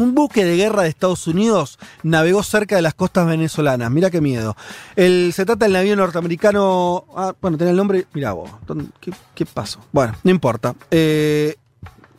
[0.00, 3.90] Un buque de guerra de Estados Unidos navegó cerca de las costas venezolanas.
[3.90, 4.56] Mira qué miedo.
[4.96, 7.04] El, se trata del navío norteamericano.
[7.14, 8.06] Ah, bueno, tiene el nombre.
[8.14, 8.50] Mira vos.
[8.66, 9.78] ¿dónde- ¿Qué, qué pasó?
[9.92, 10.74] Bueno, no importa.
[10.90, 11.54] Eh,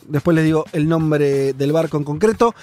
[0.07, 2.53] después les digo el nombre del barco en concreto.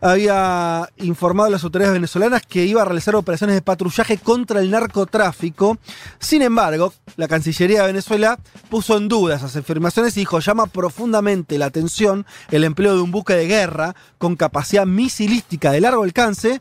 [0.00, 4.70] Había informado a las autoridades venezolanas que iba a realizar operaciones de patrullaje contra el
[4.70, 5.78] narcotráfico.
[6.18, 8.38] Sin embargo, la Cancillería de Venezuela
[8.70, 13.10] puso en duda esas afirmaciones y dijo, llama profundamente la atención el empleo de un
[13.10, 16.60] buque de guerra con capacidad misilística de largo alcance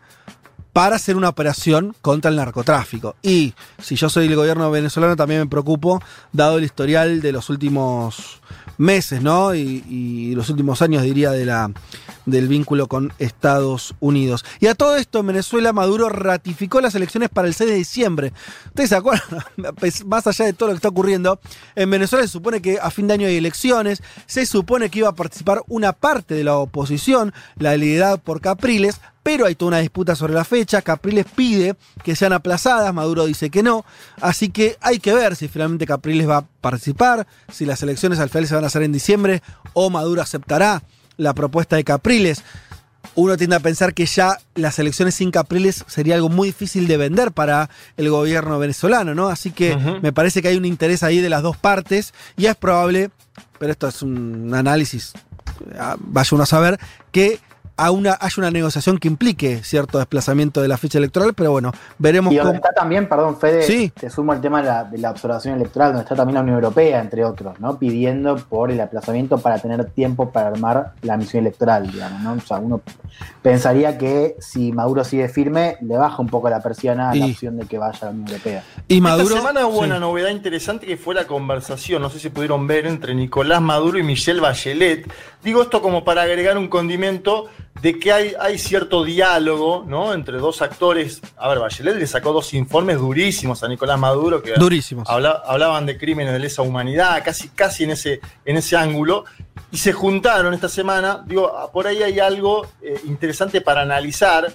[0.77, 3.15] para hacer una operación contra el narcotráfico.
[3.23, 6.03] Y si yo soy el gobierno venezolano también me preocupo,
[6.33, 8.41] dado el historial de los últimos
[8.77, 9.55] meses, ¿no?
[9.55, 11.71] Y, los últimos años, diría, de la,
[12.27, 14.45] del vínculo con Estados Unidos.
[14.59, 18.33] Y a todo esto, en Venezuela, Maduro ratificó las elecciones para el 6 de diciembre.
[18.67, 19.43] ¿Ustedes se acuerdan?
[20.05, 21.39] Más allá de todo lo que está ocurriendo,
[21.75, 25.09] en Venezuela se supone que a fin de año hay elecciones, se supone que iba
[25.09, 29.79] a participar una parte de la oposición, la liderada por Capriles, pero hay toda una
[29.79, 30.81] disputa sobre la fecha.
[30.81, 33.83] Capriles pide que sean aplazadas, Maduro dice que no.
[34.21, 38.29] Así que hay que ver si finalmente Capriles va a participar, si las elecciones al
[38.29, 40.81] final se van a hacer en diciembre o Maduro aceptará
[41.17, 42.41] la propuesta de Capriles.
[43.15, 46.95] Uno tiende a pensar que ya las elecciones sin Capriles sería algo muy difícil de
[46.95, 49.27] vender para el gobierno venezolano, ¿no?
[49.27, 52.55] Así que me parece que hay un interés ahí de las dos partes y es
[52.55, 53.09] probable,
[53.59, 55.11] pero esto es un análisis,
[55.77, 56.79] ah, vaya uno a saber,
[57.11, 57.41] que
[57.77, 61.71] a una, haya una negociación que implique cierto desplazamiento de la fecha electoral, pero bueno,
[61.97, 62.55] veremos Y donde cómo...
[62.65, 63.91] está también, perdón, Fede, Sí.
[63.97, 66.55] te sumo el tema de la, de la observación electoral, donde está también la Unión
[66.55, 67.77] Europea, entre otros, ¿no?
[67.77, 72.33] Pidiendo por el aplazamiento para tener tiempo para armar la misión electoral, digamos, ¿no?
[72.33, 72.81] O sea, uno
[73.41, 77.31] pensaría que si Maduro sigue firme, le baja un poco la persiana a la Y-
[77.31, 78.63] opción de que vaya a la Unión Europea.
[78.87, 79.35] Y Maduro...
[79.35, 79.85] Esta semana hubo sí.
[79.85, 83.97] una novedad interesante que fue la conversación, no sé si pudieron ver, entre Nicolás Maduro
[83.99, 85.07] y Michelle Bachelet.
[85.43, 87.47] Digo esto como para agregar un condimento
[87.81, 90.13] de que hay, hay cierto diálogo ¿no?
[90.13, 91.21] entre dos actores.
[91.37, 95.07] A ver, Bachelet le sacó dos informes durísimos a Nicolás Maduro que Durísimos.
[95.07, 99.25] habla- hablaban de crímenes de lesa humanidad, casi, casi en, ese, en ese ángulo.
[99.71, 101.23] Y se juntaron esta semana.
[101.27, 104.51] Digo, ah, por ahí hay algo eh, interesante para analizar.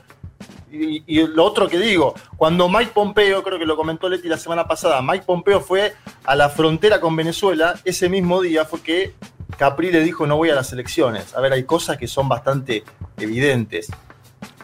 [0.73, 4.39] Y, y lo otro que digo, cuando Mike Pompeo, creo que lo comentó Leti la
[4.39, 5.93] semana pasada, Mike Pompeo fue
[6.25, 9.15] a la frontera con Venezuela, ese mismo día fue que
[9.57, 11.35] Capri le dijo no voy a las elecciones.
[11.35, 12.85] A ver, hay cosas que son bastante
[13.19, 13.89] evidentes.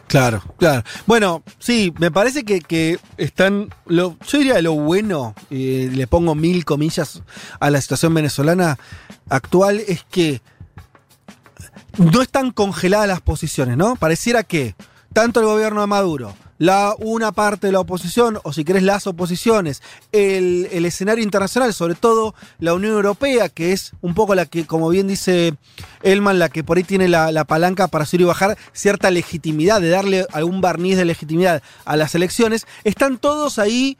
[0.09, 0.81] Claro, claro.
[1.05, 3.69] Bueno, sí, me parece que, están.
[3.85, 7.21] Lo, yo diría lo bueno, y le pongo mil comillas
[7.59, 8.79] a la situación venezolana
[9.29, 10.41] actual, es que
[11.97, 13.95] no están congeladas las posiciones, ¿no?
[13.97, 14.73] Pareciera que
[15.13, 19.07] tanto el gobierno de Maduro, la, una parte de la oposición, o si querés las
[19.07, 19.81] oposiciones,
[20.11, 24.67] el, el escenario internacional, sobre todo la Unión Europea, que es un poco la que,
[24.67, 25.55] como bien dice
[26.03, 29.81] Elman, la que por ahí tiene la, la palanca para subir y bajar cierta legitimidad,
[29.81, 33.97] de darle algún barniz de legitimidad a las elecciones, están todos ahí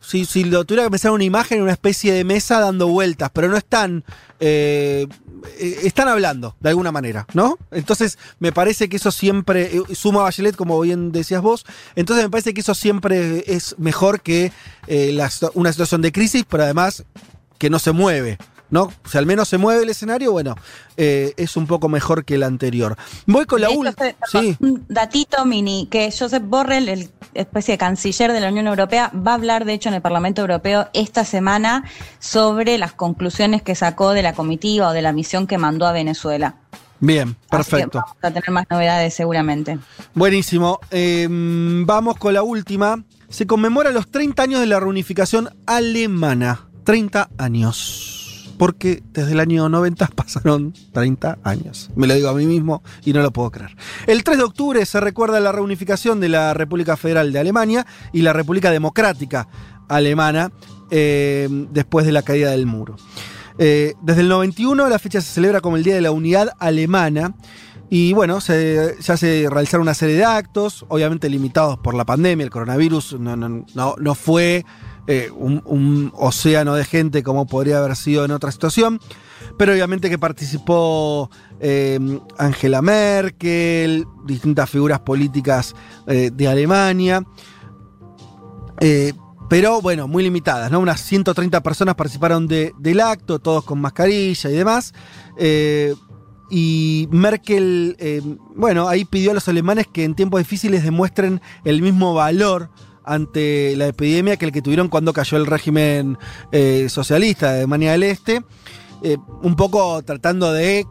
[0.00, 3.30] si, si lo tuviera que pensar en una imagen, una especie de mesa dando vueltas,
[3.32, 4.04] pero no están.
[4.40, 5.06] eh,
[5.58, 7.58] eh, están hablando, de alguna manera, ¿no?
[7.70, 9.76] Entonces, me parece que eso siempre.
[9.76, 11.64] eh, Suma Bachelet, como bien decías vos.
[11.94, 14.52] Entonces, me parece que eso siempre es mejor que
[14.86, 17.04] eh, la una situación de crisis, pero además
[17.58, 18.38] que no se mueve.
[18.70, 18.92] ¿No?
[19.04, 20.54] Si al menos se mueve el escenario, bueno,
[20.96, 22.96] eh, es un poco mejor que el anterior.
[23.26, 23.94] Voy con la última.
[24.30, 24.56] Sí.
[24.60, 29.32] Un datito mini, que Josep Borrell, el especie de canciller de la Unión Europea, va
[29.32, 31.84] a hablar, de hecho, en el Parlamento Europeo esta semana
[32.18, 35.92] sobre las conclusiones que sacó de la comitiva o de la misión que mandó a
[35.92, 36.56] Venezuela.
[37.00, 37.98] Bien, perfecto.
[37.98, 39.78] vamos a tener más novedades seguramente.
[40.14, 40.80] Buenísimo.
[40.90, 43.02] Eh, vamos con la última.
[43.30, 46.68] Se conmemora los 30 años de la reunificación alemana.
[46.84, 48.19] 30 años.
[48.60, 51.90] Porque desde el año 90 pasaron 30 años.
[51.96, 53.74] Me lo digo a mí mismo y no lo puedo creer.
[54.06, 58.20] El 3 de octubre se recuerda la reunificación de la República Federal de Alemania y
[58.20, 59.48] la República Democrática
[59.88, 60.52] Alemana
[60.90, 62.96] eh, después de la caída del muro.
[63.58, 67.34] Eh, desde el 91 la fecha se celebra como el Día de la Unidad Alemana.
[67.92, 72.44] Y bueno, se- ya se realizaron una serie de actos, obviamente limitados por la pandemia,
[72.44, 74.64] el coronavirus no, no- no- no fue
[75.10, 79.00] eh, un, océano de gente como podría haber sido en otra situación,
[79.58, 81.98] pero obviamente que participó eh,
[82.38, 85.74] Angela Merkel, distintas figuras políticas
[86.06, 87.24] eh, de Alemania.
[88.80, 89.12] Eh,
[89.48, 90.78] pero bueno, muy limitadas, ¿no?
[90.78, 94.94] Unas 130 personas participaron de- del acto, todos con mascarilla y demás.
[96.50, 98.20] Y Merkel, eh,
[98.56, 102.70] bueno, ahí pidió a los alemanes que en tiempos difíciles demuestren el mismo valor
[103.04, 106.18] ante la epidemia que el que tuvieron cuando cayó el régimen
[106.52, 108.42] eh, socialista de Alemania del Este.
[109.02, 110.86] Eh, un poco tratando de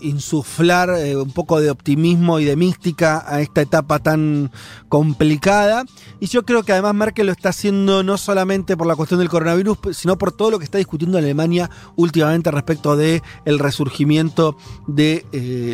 [0.00, 4.50] insuflar eh, un poco de optimismo y de mística a esta etapa tan
[4.88, 5.84] complicada.
[6.18, 9.28] Y yo creo que además Merkel lo está haciendo no solamente por la cuestión del
[9.28, 15.24] coronavirus, sino por todo lo que está discutiendo Alemania últimamente respecto de resurgimiento de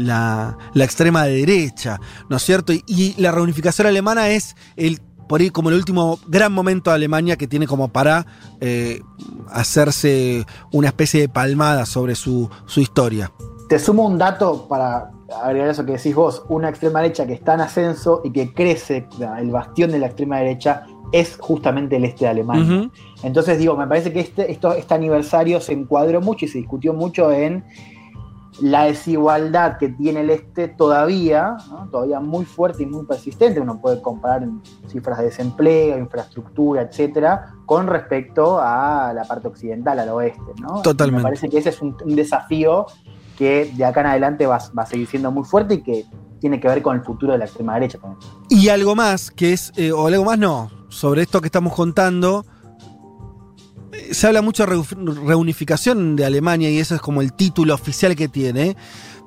[0.03, 2.73] la, extrema derecha, ¿no es cierto?
[2.73, 7.37] Y la reunificación alemana es el por ahí como el último gran momento de Alemania
[7.37, 8.27] que tiene como para
[8.61, 9.01] eh,
[9.51, 13.33] hacerse una especie de palmada sobre su, su, historia.
[13.69, 15.11] Te sumo un dato para
[15.43, 19.09] agregar eso que decís vos, una extrema derecha que está en ascenso y que crece,
[19.39, 22.65] el bastión de la extrema derecha es justamente el este de Alemania.
[22.65, 22.91] Uh -huh.
[23.23, 26.93] Entonces digo, me parece que este, esto, este aniversario se encuadró mucho y se discutió
[26.93, 27.65] mucho en
[28.61, 31.89] la desigualdad que tiene el este todavía, ¿no?
[31.91, 37.55] todavía muy fuerte y muy persistente, uno puede comparar en cifras de desempleo, infraestructura, etcétera,
[37.67, 40.53] con respecto a la parte occidental, al oeste.
[40.61, 40.83] ¿no?
[40.83, 41.19] Totalmente.
[41.19, 42.87] Me parece que ese es un, un desafío
[43.37, 46.07] que de acá en adelante va, va, a seguir siendo muy fuerte y que
[46.41, 47.99] tiene que ver con el futuro de la extrema derecha.
[48.49, 52.45] Y algo más, que es, eh, o algo más no, sobre esto que estamos contando,
[54.13, 54.83] se habla mucho de
[55.27, 58.77] reunificación de Alemania y eso es como el título oficial que tiene,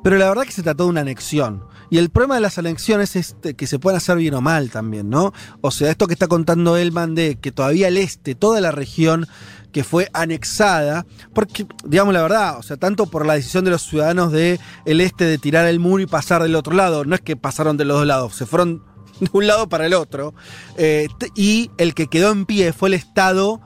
[0.04, 1.64] pero la verdad que se trató de una anexión.
[1.92, 5.10] Y el problema de las anexiones es que se pueden hacer bien o mal también,
[5.10, 5.34] ¿no?
[5.62, 9.28] O sea, esto que está contando Elman de que todavía el este, toda la región
[9.72, 13.84] que fue anexada, porque, digamos la verdad, o sea, tanto por la decisión de los
[13.84, 17.22] ciudadanos del el este de tirar el muro y pasar del otro lado, no es
[17.22, 18.84] que pasaron de los dos lados, se fueron
[19.20, 20.34] de un lado para el otro,
[20.78, 23.62] eh, y el que quedó en pie fue el Estado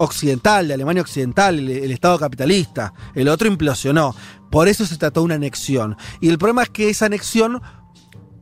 [0.00, 2.94] occidental, de Alemania occidental, el, Estado capitalista.
[3.14, 4.14] El otro implosionó.
[4.50, 5.96] Por eso se trató de una anexión.
[6.20, 7.60] Y el problema es que esa anexión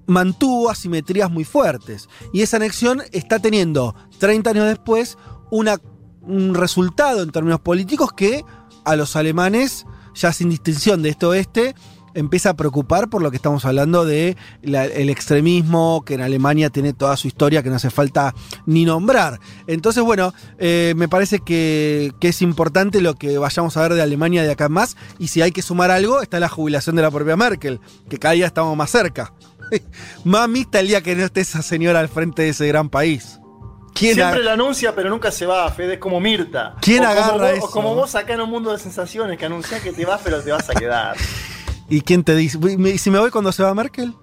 [0.07, 2.09] mantuvo asimetrías muy fuertes.
[2.33, 5.19] Y esa anexión está teniendo, 30 años después,
[5.51, 8.45] un resultado en términos políticos que
[8.85, 9.85] a los alemanes,
[10.15, 11.75] ya sin distinción de este oeste,
[12.19, 16.71] empieza a preocupar por lo que estamos hablando de la, el extremismo que en Alemania
[16.71, 18.35] tiene toda su historia que no hace falta
[18.67, 19.41] ni nombrar.
[19.67, 24.03] Entonces, bueno, eh, me parece que, que, es importante lo que vayamos a ver de
[24.03, 24.97] Alemania de acá en más.
[25.19, 28.35] Y si hay que sumar algo, está la jubilación de la propia Merkel, que cada
[28.35, 29.33] día estamos más cerca.
[30.25, 33.39] Mami, está el día que no esté esa señora al frente de ese gran país.
[33.95, 36.77] Siempre lo anuncia, pero nunca se va, Fede, es como Mirta.
[36.81, 37.67] ¿Quién o agarra como vos, eso?
[37.67, 40.41] O como vos acá en un mundo de sensaciones, que anunciás que te vas, pero
[40.43, 41.17] te vas a quedar.
[41.89, 42.59] ¿Y quién te dice?
[42.59, 44.15] ¿Y si me voy cuando se va Merkel?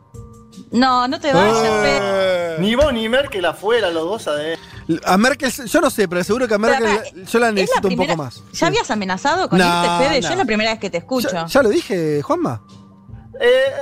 [0.72, 2.56] No, no te vayas, eh.
[2.60, 4.64] Ni vos ni Merkel afuera, los dos adentro.
[5.04, 7.82] A Merkel, yo no sé, pero seguro que a Merkel pero, yo la necesito la
[7.82, 8.44] primera, un poco más.
[8.52, 8.66] ¿Ya sí.
[8.66, 10.22] habías amenazado con no, irte, Fede?
[10.22, 10.28] No.
[10.28, 11.30] Yo es la primera vez que te escucho.
[11.32, 12.62] Ya, ya lo dije, Juanma.
[13.40, 13.74] Eh,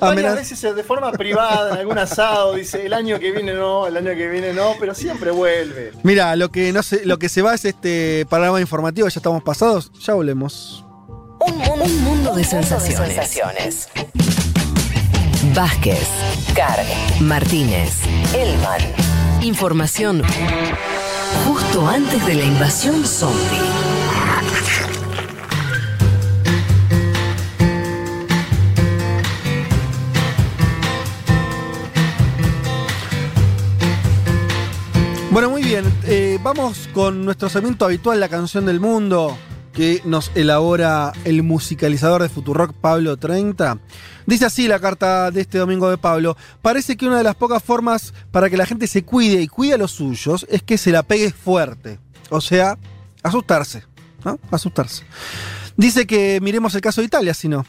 [0.00, 3.96] varias veces de forma privada, en algún asado, dice el año que viene no, el
[3.96, 5.92] año que viene no, pero siempre vuelve.
[6.02, 9.42] Mira, lo que no sé, lo que se va es este panorama informativo, ya estamos
[9.42, 10.84] pasados, ya volvemos.
[11.44, 12.98] Un mundo, un mundo de, sensaciones.
[12.98, 13.88] de sensaciones.
[15.52, 16.06] Vázquez,
[16.54, 16.86] Carg,
[17.20, 17.94] Martínez,
[18.32, 18.80] Elman.
[19.40, 20.22] Información
[21.44, 23.58] justo antes de la invasión zombie.
[35.32, 35.92] Bueno, muy bien.
[36.04, 39.36] Eh, vamos con nuestro segmento habitual, la canción del mundo
[39.72, 43.78] que nos elabora el musicalizador de Futurock Pablo 30.
[44.26, 46.36] Dice así la carta de este domingo de Pablo.
[46.60, 49.74] Parece que una de las pocas formas para que la gente se cuide y cuide
[49.74, 51.98] a los suyos es que se la pegue fuerte.
[52.30, 52.78] O sea,
[53.22, 53.84] asustarse.
[54.24, 54.38] ¿no?
[54.50, 55.04] Asustarse.
[55.76, 57.64] Dice que miremos el caso de Italia, si no.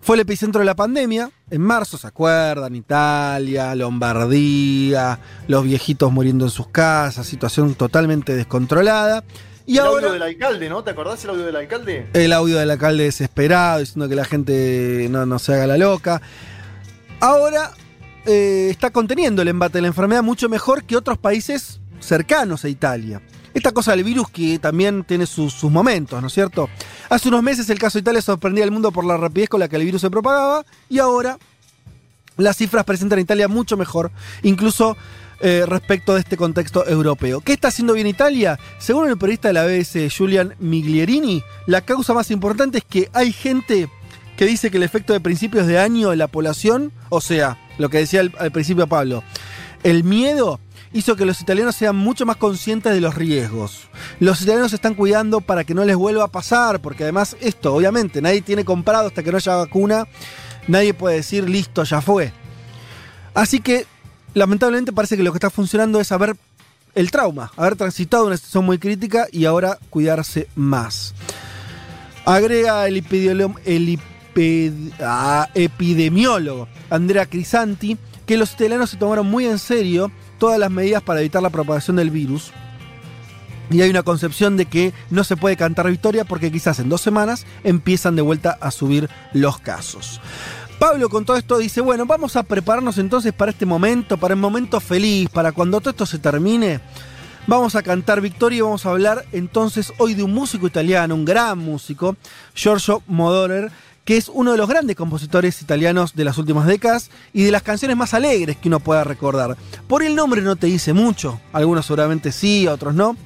[0.00, 1.30] Fue el epicentro de la pandemia.
[1.50, 2.74] En marzo, ¿se acuerdan?
[2.74, 5.18] Italia, Lombardía,
[5.48, 9.24] los viejitos muriendo en sus casas, situación totalmente descontrolada.
[9.66, 10.84] Y el ahora, audio del alcalde, ¿no?
[10.84, 12.08] ¿Te acordás el audio del alcalde?
[12.12, 16.22] El audio del alcalde desesperado, diciendo que la gente no, no se haga la loca.
[17.20, 17.72] Ahora
[18.26, 22.68] eh, está conteniendo el embate de la enfermedad mucho mejor que otros países cercanos a
[22.68, 23.20] Italia.
[23.54, 26.68] Esta cosa del virus que también tiene sus, sus, momentos, ¿no es cierto?
[27.08, 29.68] Hace unos meses el caso de Italia sorprendía al mundo por la rapidez con la
[29.68, 31.38] que el virus se propagaba y ahora
[32.36, 34.10] las cifras presentan a Italia mucho mejor,
[34.42, 34.96] incluso
[35.40, 37.40] eh, respecto de este contexto europeo.
[37.40, 38.58] ¿Qué está haciendo bien Italia?
[38.78, 43.32] Según el periodista de la BBC, Julian Miglierini, la causa más importante es que hay
[43.32, 43.88] gente
[44.36, 47.88] que dice que el efecto de principios de año en la población, o sea, lo
[47.88, 49.22] que decía al, al principio Pablo,
[49.82, 50.60] el miedo
[50.92, 53.88] hizo que los italianos sean mucho más conscientes de los riesgos.
[54.20, 57.74] Los italianos se están cuidando para que no les vuelva a pasar, porque además esto,
[57.74, 60.06] obviamente, nadie tiene comprado hasta que no haya vacuna,
[60.68, 62.32] nadie puede decir, listo, ya fue.
[63.34, 63.86] Así que,
[64.36, 66.36] lamentablemente, parece que lo que está funcionando es haber
[66.94, 71.14] el trauma, haber transitado una situación muy crítica y ahora cuidarse más.
[72.26, 72.98] Agrega el,
[75.54, 77.96] epidemiólogo Andrea Crisanti
[78.26, 81.96] que los italianos se tomaron muy en serio todas las medidas para evitar la propagación
[81.96, 82.52] del virus.
[83.70, 87.00] Y hay una concepción de que no se puede cantar victoria porque quizás en dos
[87.00, 90.20] semanas empiezan de vuelta a subir los casos.
[90.78, 94.40] Pablo con todo esto dice, bueno, vamos a prepararnos entonces para este momento, para el
[94.40, 96.80] momento feliz, para cuando todo esto se termine.
[97.46, 101.24] Vamos a cantar victoria y vamos a hablar entonces hoy de un músico italiano, un
[101.24, 102.16] gran músico,
[102.54, 103.72] Giorgio Modorer,
[104.04, 107.62] que es uno de los grandes compositores italianos de las últimas décadas y de las
[107.62, 109.56] canciones más alegres que uno pueda recordar.
[109.88, 113.16] Por el nombre no te dice mucho, algunos seguramente sí, otros no,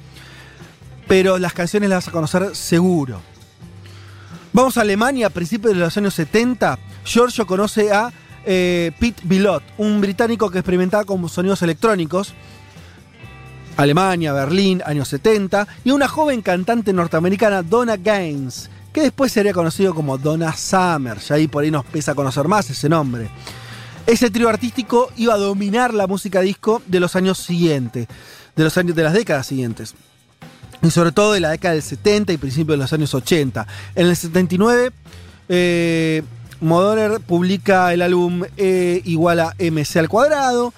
[1.07, 3.21] pero las canciones las vas a conocer seguro.
[4.53, 6.79] Vamos a Alemania a principios de los años 70.
[7.05, 8.11] Giorgio conoce a
[8.45, 12.33] eh, Pete Bilot, un británico que experimentaba con sonidos electrónicos.
[13.77, 15.67] Alemania, Berlín, años 70.
[15.83, 21.19] Y una joven cantante norteamericana, Donna Gaines, que después sería conocido como Donna Summer.
[21.19, 23.29] Ya ahí por ahí nos pesa conocer más ese nombre.
[24.05, 28.07] Ese trío artístico iba a dominar la música disco de los años siguientes,
[28.55, 29.95] de los años de las décadas siguientes
[30.81, 33.67] y sobre todo de la década del 70 y principios de los años 80.
[33.95, 34.91] En el 79,
[35.49, 36.23] eh,
[36.61, 40.73] Modorer publica el álbum E igual a MC al cuadrado.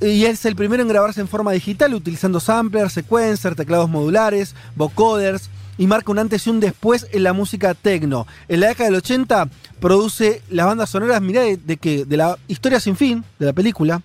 [0.00, 5.50] Y es el primero en grabarse en forma digital utilizando samplers, sequencers, teclados modulares, vocoders
[5.78, 8.26] y marca un antes y un después en la música techno.
[8.48, 9.48] En la década del 80
[9.78, 14.02] produce las bandas sonoras, de, de la historia sin fin de la película,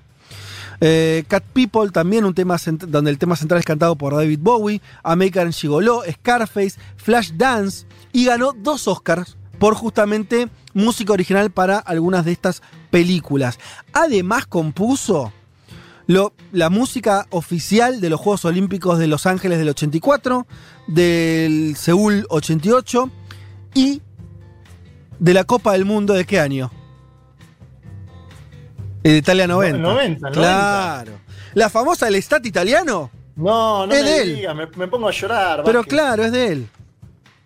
[0.82, 2.58] eh, Cat People, también un tema
[2.88, 8.26] donde el tema central es cantado por David Bowie, American Gigolo, Scarface, Flash Dance, y
[8.26, 12.62] ganó dos Oscars por justamente música original para algunas de estas
[12.92, 13.60] películas.
[13.94, 15.32] Además compuso
[16.08, 20.46] la música oficial de los Juegos Olímpicos de Los Ángeles del 84,
[20.88, 23.10] del Seúl 88
[23.74, 24.02] y
[25.20, 26.70] de la Copa del Mundo de qué año?
[29.04, 29.78] El Italia 90.
[29.80, 31.12] 90, Claro.
[31.54, 33.10] La famosa El Estat italiano.
[33.36, 34.36] No, no es me de él.
[34.36, 35.62] digas, me, me pongo a llorar.
[35.64, 35.94] Pero Vázquez.
[35.94, 36.68] claro, es de él.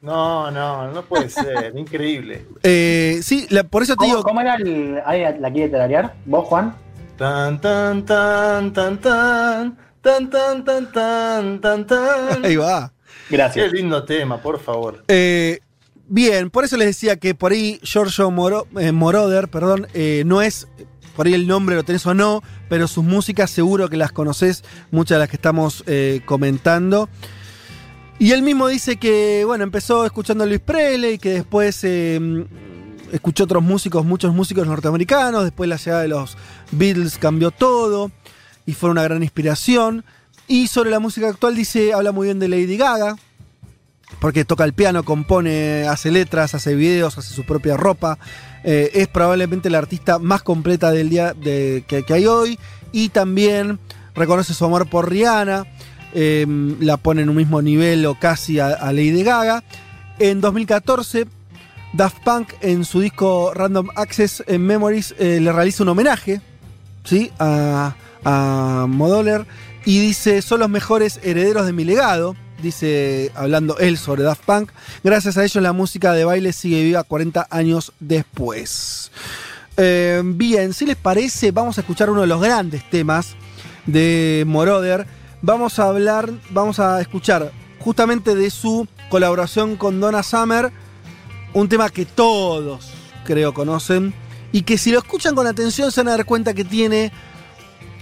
[0.02, 2.46] No, no, no puede ser, increíble.
[2.64, 4.24] Eh, sí, la- por eso te ¿Cómo, digo.
[4.24, 5.00] cómo era el.
[5.06, 6.16] ahí ¿La quiere tararear?
[6.26, 6.76] ¿Vos, Juan?
[7.18, 12.46] Tan, tan, tan, tan, tan, tan, tan, tan, tan, tan, tan.
[12.46, 12.94] Ahí va.
[13.30, 13.70] Gracias.
[13.72, 15.04] Qué lindo tema, por favor.
[15.10, 15.60] Eh,
[16.08, 20.42] bien, por eso les decía que por ahí Giorgio Moro- eh, Moroder, perdón, eh, no
[20.42, 20.68] es.
[21.16, 24.64] Por ahí el nombre lo tenés o no, pero sus músicas seguro que las conoces,
[24.90, 27.10] muchas de las que estamos eh, comentando.
[28.20, 32.46] Y él mismo dice que, bueno, empezó escuchando a Luis Presley, que después eh,
[33.14, 36.38] escuchó otros músicos, muchos músicos norteamericanos, después la llegada de los
[36.72, 38.12] Beatles cambió todo
[38.66, 40.04] y fue una gran inspiración.
[40.48, 43.16] Y sobre la música actual dice, habla muy bien de Lady Gaga,
[44.20, 48.18] porque toca el piano, compone, hace letras, hace videos, hace su propia ropa.
[48.66, 52.60] Eh, es probablemente la artista más completa del día de- que hay hoy.
[52.92, 53.80] Y también
[54.16, 55.66] reconoce su amor por Rihanna.
[56.14, 56.46] Eh,
[56.80, 59.64] la pone en un mismo nivel o casi a, a Lady Gaga.
[60.20, 61.28] En 2014,
[61.94, 66.42] Daft Punk en su disco Random Access Memories eh, le realiza un homenaje
[67.04, 67.32] ¿sí?
[67.40, 69.46] a, a Modoler
[69.86, 74.72] y dice, son los mejores herederos de mi legado, dice hablando él sobre Daft Punk.
[75.04, 79.12] Gracias a ellos la música de baile sigue viva 40 años después.
[79.78, 83.36] Eh, bien, si les parece, vamos a escuchar uno de los grandes temas
[83.86, 85.08] de Moroder.
[85.42, 90.72] Vamos a hablar, vamos a escuchar justamente de su colaboración con Donna Summer,
[91.54, 92.92] un tema que todos
[93.24, 94.14] creo conocen
[94.52, 97.14] y que si lo escuchan con atención se van a dar cuenta que tiene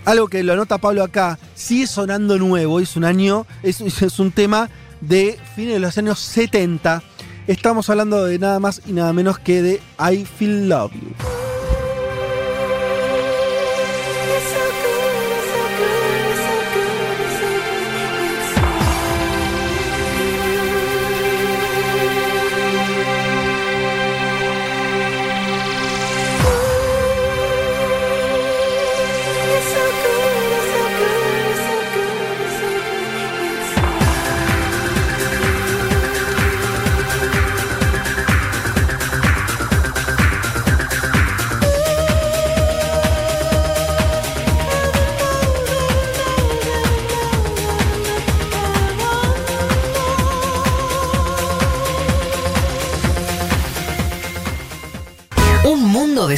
[0.05, 3.81] algo que lo anota Pablo acá, sigue sonando nuevo, es un año, es,
[4.19, 4.69] un tema
[5.01, 7.03] de fines de los años 70.
[7.45, 11.56] Estamos hablando de nada más y nada menos que de I Feel Love You.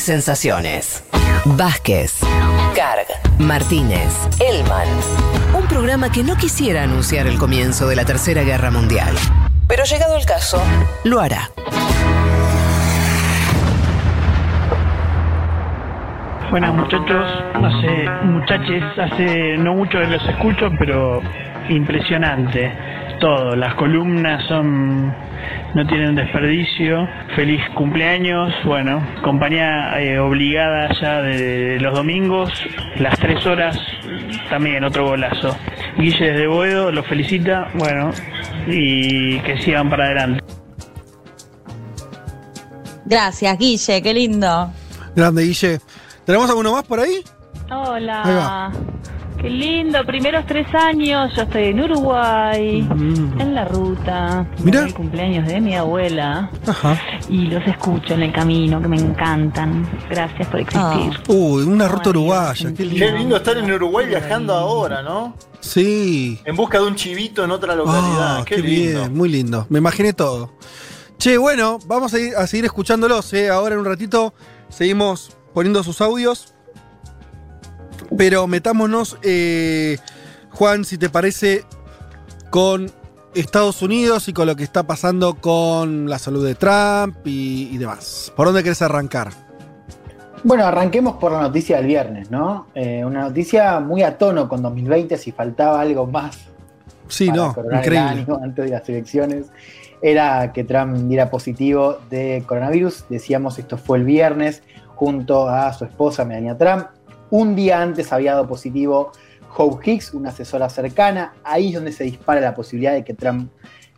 [0.03, 1.03] sensaciones.
[1.45, 2.19] Vázquez,
[2.75, 3.07] Carg,
[3.39, 4.87] Martínez, Elman.
[5.57, 9.15] Un programa que no quisiera anunciar el comienzo de la Tercera Guerra Mundial.
[9.67, 10.61] Pero llegado el caso,
[11.03, 11.49] lo hará.
[16.49, 21.21] Buenas muchachos, hace, muchaches, hace no mucho que los escucho, pero
[21.69, 22.71] impresionante
[23.19, 23.55] todo.
[23.55, 25.13] Las columnas son
[25.75, 27.07] no tienen desperdicio.
[27.35, 32.51] Feliz cumpleaños, bueno, compañía eh, obligada ya de los domingos,
[32.97, 33.77] las tres horas,
[34.49, 35.55] también otro golazo.
[35.97, 38.11] Guille desde Boedo los felicita, bueno,
[38.67, 40.43] y que sigan para adelante.
[43.05, 44.71] Gracias, Guille, qué lindo.
[45.15, 45.79] Grande, Guille.
[46.25, 47.23] ¿Tenemos alguno más por ahí?
[47.71, 48.71] Hola.
[49.41, 52.79] Qué lindo, primeros tres años, yo estoy en Uruguay,
[53.39, 54.45] en la ruta.
[54.61, 54.83] Mira.
[54.83, 56.51] El cumpleaños de mi abuela.
[56.67, 56.99] Ajá.
[57.29, 59.89] Y los escucho en el camino, que me encantan.
[60.09, 61.13] Gracias por existir.
[61.29, 63.05] Uy, una ruta uruguaya, qué lindo.
[63.05, 65.33] Qué lindo estar en Uruguay viajando ahora, ¿no?
[65.61, 66.39] Sí.
[66.43, 68.39] En busca de un chivito en otra localidad.
[68.39, 68.99] Ah, qué, qué, lindo.
[68.99, 69.65] bien, muy lindo.
[69.69, 70.51] Me imaginé todo.
[71.17, 73.31] Che, bueno, vamos a, ir- a seguir escuchándolos.
[73.33, 73.49] eh.
[73.49, 74.33] Ahora en un ratito
[74.67, 76.53] seguimos poniendo sus audios.
[78.17, 79.97] Pero metámonos, eh,
[80.51, 81.63] Juan, si te parece,
[82.49, 82.91] con
[83.35, 87.77] Estados Unidos y con lo que está pasando con la salud de Trump y, y
[87.77, 88.33] demás.
[88.35, 89.29] ¿Por dónde querés arrancar?
[90.43, 92.67] Bueno, arranquemos por la noticia del viernes, ¿no?
[92.73, 96.49] Eh, una noticia muy a tono con 2020, si faltaba algo más
[97.09, 98.25] Sí, para no, increíble.
[98.27, 99.47] el antes de las elecciones,
[100.01, 103.05] era que Trump diera positivo de coronavirus.
[103.09, 104.63] Decíamos, esto fue el viernes,
[104.95, 106.85] junto a su esposa Melania Trump.
[107.31, 109.11] Un día antes había dado positivo
[109.55, 111.33] Hope Hicks, una asesora cercana.
[111.43, 113.51] Ahí es donde se dispara la posibilidad de que Trump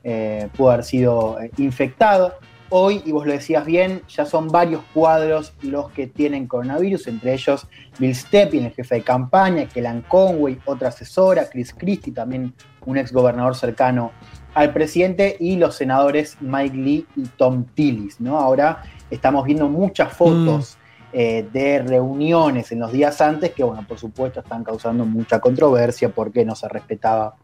[0.03, 2.33] eh, pudo haber sido eh, infectado.
[2.69, 7.33] Hoy, y vos lo decías bien, ya son varios cuadros los que tienen coronavirus, entre
[7.33, 7.67] ellos
[7.99, 12.53] Bill Stepien, el jefe de campaña, Kellan Conway, otra asesora, Chris Christie, también
[12.85, 14.13] un ex gobernador cercano
[14.53, 18.21] al presidente, y los senadores Mike Lee y Tom Tillis.
[18.21, 18.37] ¿no?
[18.37, 20.77] Ahora estamos viendo muchas fotos
[21.13, 26.09] eh, de reuniones en los días antes que, bueno, por supuesto están causando mucha controversia
[26.09, 27.35] porque no se respetaba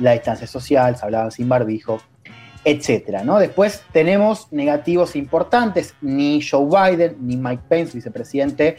[0.00, 2.00] la distancia social, se hablaba sin barbijo,
[2.64, 3.38] etcétera, ¿no?
[3.38, 8.78] Después tenemos negativos importantes, ni Joe Biden ni Mike Pence, vicepresidente,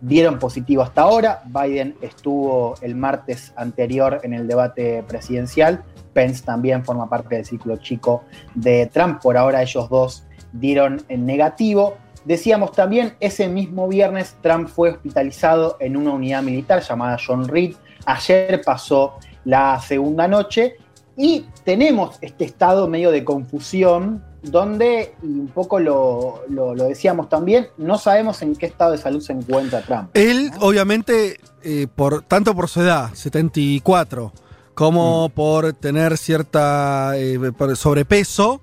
[0.00, 1.42] dieron positivo hasta ahora.
[1.46, 5.84] Biden estuvo el martes anterior en el debate presidencial.
[6.12, 9.20] Pence también forma parte del círculo chico de Trump.
[9.20, 11.98] Por ahora ellos dos dieron negativo.
[12.26, 17.74] Decíamos también, ese mismo viernes Trump fue hospitalizado en una unidad militar llamada John Reed.
[18.04, 20.76] Ayer pasó la segunda noche
[21.16, 27.28] y tenemos este estado medio de confusión donde, y un poco lo, lo- lo decíamos
[27.28, 30.10] también, no sabemos en qué estado de salud se encuentra Trump.
[30.14, 34.32] Él, obviamente, eh, por, tanto por su edad, 74,
[34.74, 38.60] como por tener cierta eh, por sobrepeso,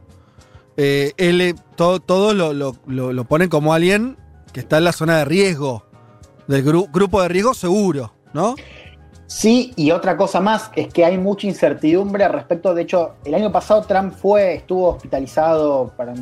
[0.78, 4.18] eh, él todo, todo lo, lo- lo- lo ponen como alguien
[4.52, 5.86] que está en la zona de riesgo,
[6.48, 8.56] del gru- grupo de riesgo seguro, ¿no?
[9.26, 12.76] Sí, y otra cosa más es que hay mucha incertidumbre al respecto.
[12.76, 16.14] De hecho, el año pasado Trump fue, estuvo hospitalizado para,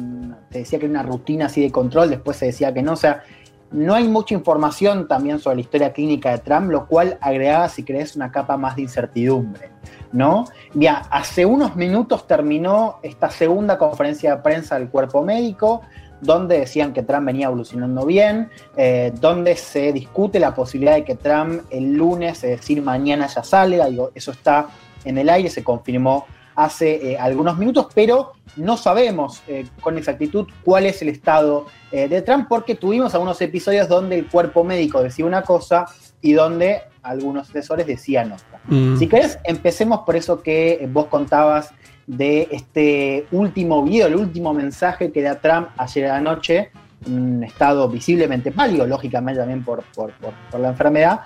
[0.50, 2.94] te decía que era una rutina así de control, después se decía que no.
[2.94, 3.24] O sea,
[3.72, 7.84] no hay mucha información también sobre la historia clínica de Trump, lo cual agregaba, si
[7.84, 9.70] querés, una capa más de incertidumbre,
[10.12, 10.46] ¿no?
[10.74, 15.82] Mira, hace unos minutos terminó esta segunda conferencia de prensa del cuerpo médico,
[16.20, 21.16] donde decían que Trump venía evolucionando bien, eh, donde se discute la posibilidad de que
[21.16, 24.68] Trump el lunes, es decir, mañana ya salga, eso está
[25.04, 26.26] en el aire, se confirmó
[26.64, 32.08] hace eh, algunos minutos, pero no sabemos eh, con exactitud cuál es el estado eh,
[32.08, 35.86] de Trump, porque tuvimos algunos episodios donde el cuerpo médico decía una cosa
[36.22, 38.60] y donde algunos asesores decían otra.
[38.68, 38.98] Mm.
[38.98, 41.72] Si querés, empecemos por eso que vos contabas
[42.06, 46.72] de este último video, el último mensaje que da Trump ayer a la noche,
[47.08, 51.22] un estado visiblemente pálido, lógicamente también por, por- por- por la enfermedad,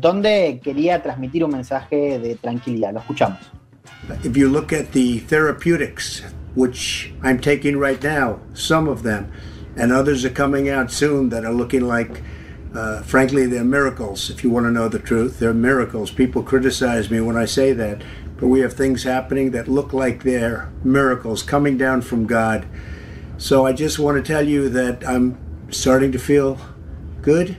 [0.00, 2.92] donde quería transmitir un mensaje de tranquilidad.
[2.92, 3.38] Lo escuchamos.
[4.24, 6.22] If you look at the therapeutics,
[6.54, 9.32] which I'm taking right now, some of them,
[9.76, 12.22] and others are coming out soon that are looking like,
[12.74, 14.28] uh, frankly, they're miracles.
[14.28, 16.10] If you want to know the truth, they're miracles.
[16.10, 18.02] People criticize me when I say that,
[18.38, 22.66] but we have things happening that look like they're miracles coming down from God.
[23.38, 25.38] So I just want to tell you that I'm
[25.70, 26.58] starting to feel
[27.22, 27.56] good.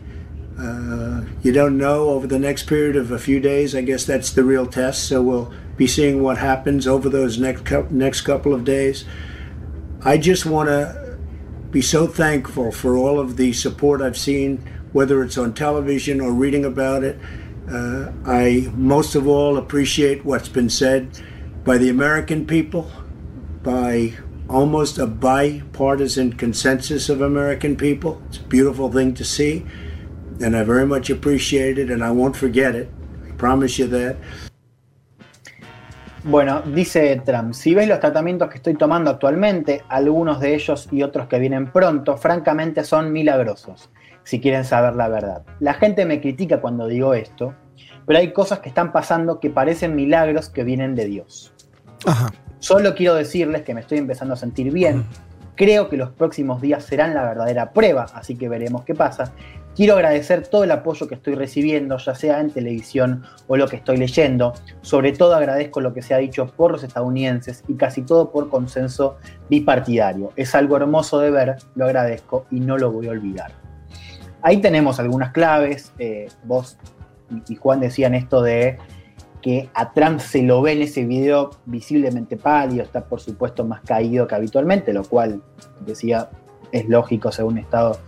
[0.59, 3.75] Uh, you don't know over the next period of a few days.
[3.75, 5.07] I guess that's the real test.
[5.07, 9.05] So we'll be seeing what happens over those next next couple of days.
[10.03, 11.17] I just want to
[11.71, 14.57] be so thankful for all of the support I've seen,
[14.91, 17.19] whether it's on television or reading about it.
[17.71, 21.09] Uh, I most of all appreciate what's been said
[21.63, 22.91] by the American people,
[23.63, 24.13] by
[24.49, 28.21] almost a bipartisan consensus of American people.
[28.27, 29.65] It's a beautiful thing to see.
[30.41, 32.89] and I very much appreciate it, and I won't forget it.
[33.27, 34.17] I promise you that.
[36.25, 41.03] Bueno, dice Trump, si ves los tratamientos que estoy tomando actualmente, algunos de ellos y
[41.03, 43.89] otros que vienen pronto, francamente son milagrosos,
[44.23, 45.43] si quieren saber la verdad.
[45.59, 47.53] La gente me critica cuando digo esto,
[48.05, 51.53] pero hay cosas que están pasando que parecen milagros que vienen de Dios.
[52.59, 55.03] Solo quiero decirles que me estoy empezando a sentir bien.
[55.55, 59.33] Creo que los próximos días serán la verdadera prueba, así que veremos qué pasa.
[59.75, 63.75] Quiero agradecer todo el apoyo que estoy recibiendo, ya sea en televisión o lo que
[63.75, 64.53] estoy leyendo.
[64.81, 68.49] Sobre todo agradezco lo que se ha dicho por los estadounidenses y casi todo por
[68.49, 69.17] consenso
[69.49, 70.31] bipartidario.
[70.35, 73.51] Es algo hermoso de ver, lo agradezco y no lo voy a olvidar.
[74.43, 75.91] Ahí tenemos algunas claves.
[75.97, 76.77] Eh, vos
[77.47, 78.77] y Juan decían esto de
[79.43, 83.81] que a Trump se lo ve en ese video visiblemente pálido, está por supuesto más
[83.81, 85.41] caído que habitualmente, lo cual
[85.85, 86.29] decía
[86.71, 87.99] es lógico según el estado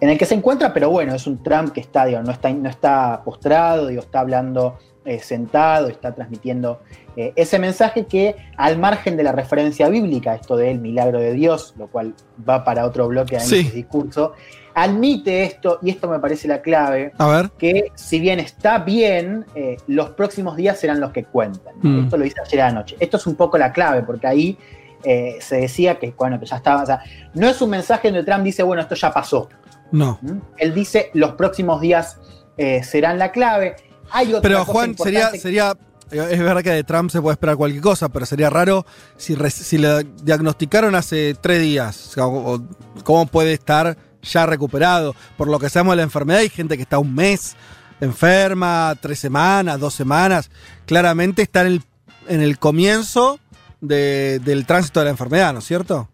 [0.00, 2.68] en el que se encuentra, pero bueno, es un Trump que está, no, está no
[2.68, 6.80] está postrado, digo, está hablando eh, sentado, está transmitiendo
[7.16, 11.74] eh, ese mensaje que al margen de la referencia bíblica, esto del milagro de Dios,
[11.78, 12.14] lo cual
[12.46, 14.32] va para otro bloque de discurso,
[14.74, 17.50] admite esto, y esto me parece la clave, A ver.
[17.58, 21.74] que si bien está bien, eh, los próximos días serán los que cuentan.
[21.80, 22.04] Mm.
[22.04, 22.96] Esto lo dice ayer anoche.
[22.98, 24.58] Esto es un poco la clave, porque ahí
[25.04, 27.00] eh, se decía que, bueno, que ya estaba, o sea,
[27.34, 29.48] no es un mensaje donde Trump dice, bueno, esto ya pasó.
[29.92, 30.18] No.
[30.22, 30.38] ¿Mm?
[30.58, 32.18] Él dice, los próximos días
[32.56, 33.76] eh, serán la clave.
[34.10, 35.74] Hay otra Pero cosa Juan, sería, importante- sería,
[36.10, 38.84] es verdad que de Trump se puede esperar cualquier cosa, pero sería raro
[39.16, 42.08] si, si le diagnosticaron hace tres días.
[42.08, 42.62] O sea, o-
[43.04, 45.14] ¿Cómo puede estar ya recuperado?
[45.36, 47.56] Por lo que sabemos de la enfermedad, hay gente que está un mes
[48.00, 50.50] enferma, tres semanas, dos semanas.
[50.86, 51.82] Claramente está en el,
[52.28, 53.38] en el comienzo
[53.80, 56.08] de- del tránsito de la enfermedad, ¿no es cierto?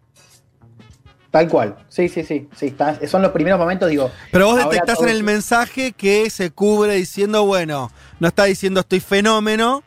[1.31, 1.77] Tal cual.
[1.87, 2.49] Sí, sí, sí.
[2.55, 4.11] sí está- son los primeros momentos, digo.
[4.31, 7.89] Pero vos detectás en el mensaje que se cubre diciendo, bueno,
[8.19, 9.81] no está diciendo estoy fenómeno,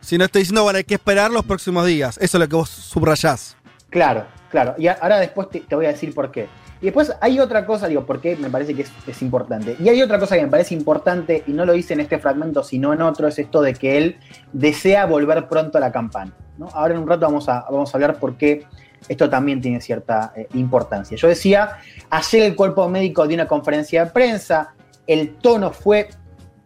[0.00, 2.16] sino estoy diciendo, bueno, hay que esperar los próximos días.
[2.18, 3.56] Eso es lo que vos subrayás.
[3.90, 4.74] Claro, claro.
[4.78, 6.48] Y ahora después te, te voy a decir por qué.
[6.80, 9.76] Y después hay otra cosa, digo, por qué me parece que es, importante.
[9.80, 12.62] Y hay otra cosa que me parece importante, y no lo hice en este fragmento,
[12.62, 14.16] sino en otro, es esto de que él
[14.52, 16.32] desea volver pronto a la campaña.
[16.56, 16.68] ¿no?
[16.72, 18.66] Ahora en un rato vamos a, vamos a hablar por qué
[19.08, 21.16] esto también tiene cierta eh, importancia.
[21.16, 21.78] Yo decía,
[22.10, 24.74] ayer el cuerpo médico dio una conferencia de prensa,
[25.06, 26.08] el tono fue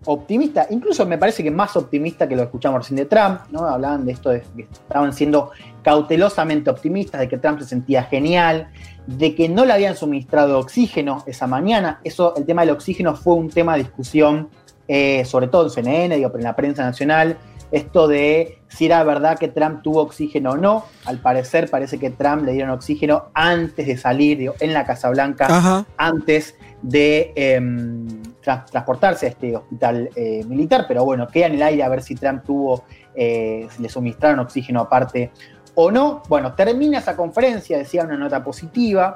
[0.05, 3.67] optimista, incluso me parece que más optimista que lo escuchamos recién de Trump, ¿no?
[3.67, 5.53] Hablaban de esto de que estaban siendo
[5.83, 8.69] cautelosamente optimistas, de que Trump se sentía genial,
[9.07, 12.01] de que no le habían suministrado oxígeno esa mañana.
[12.05, 14.49] Eso, el tema del oxígeno fue un tema de discusión,
[14.89, 17.37] eh, sobre todo en CNN, digo, pero en la prensa nacional,
[17.73, 20.85] esto de si era verdad que Trump tuvo oxígeno o no.
[21.07, 25.09] Al parecer parece que Trump le dieron oxígeno antes de salir digo, en la Casa
[25.09, 25.87] Blanca, Ajá.
[25.97, 28.07] antes de em,
[28.45, 32.03] tra- transportarse a este hospital eh, militar, pero bueno, queda en el aire a ver
[32.03, 32.85] si Trump tuvo,
[33.15, 35.31] eh, si le suministraron oxígeno aparte
[35.75, 36.23] o no.
[36.29, 39.15] Bueno, termina esa conferencia, decía una nota positiva,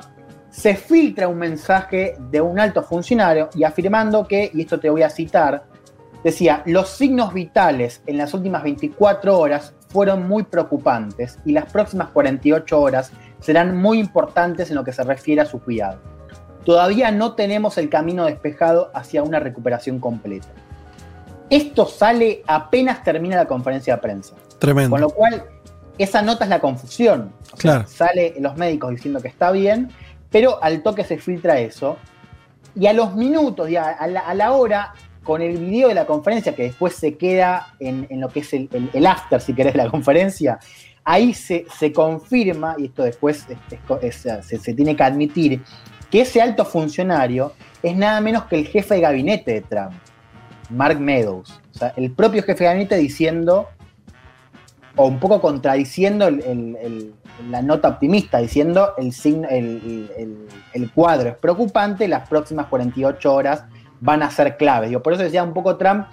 [0.51, 5.03] se filtra un mensaje de un alto funcionario y afirmando que, y esto te voy
[5.03, 5.65] a citar,
[6.25, 12.09] decía, los signos vitales en las últimas 24 horas fueron muy preocupantes y las próximas
[12.09, 15.99] 48 horas serán muy importantes en lo que se refiere a su cuidado.
[16.65, 20.49] Todavía no tenemos el camino despejado hacia una recuperación completa.
[21.49, 24.35] Esto sale apenas termina la conferencia de prensa.
[24.59, 24.91] Tremendo.
[24.91, 25.45] Con lo cual,
[25.99, 27.33] esa nota es la confusión.
[27.43, 27.89] O sea, Claro.
[27.89, 29.91] Sale los médicos diciendo que está bien,
[30.31, 31.97] pero al toque se filtra eso.
[32.75, 34.93] Y a los minutos, ya a la, a la hora,
[35.25, 38.53] con el video de la conferencia, que después se queda en, en lo que es
[38.53, 40.59] el, el- el after, si querés, de la conferencia,
[41.05, 45.63] ahí se, se confirma, y esto después es- es- es- se, se tiene que admitir,
[46.11, 47.53] que ese alto funcionario
[47.83, 49.93] es nada menos que el jefe de gabinete de Trump,
[50.71, 51.61] Mark Meadows.
[51.75, 53.69] O sea, el propio jefe de gabinete diciendo,
[54.97, 57.15] o un poco contradiciendo el- el- el-
[57.51, 63.65] la nota optimista, diciendo el, signo, el, cuadro es preocupante, las próximas 48 horas
[64.01, 64.89] van a ser claves.
[64.89, 66.07] Digo, por eso decía un poco Trump,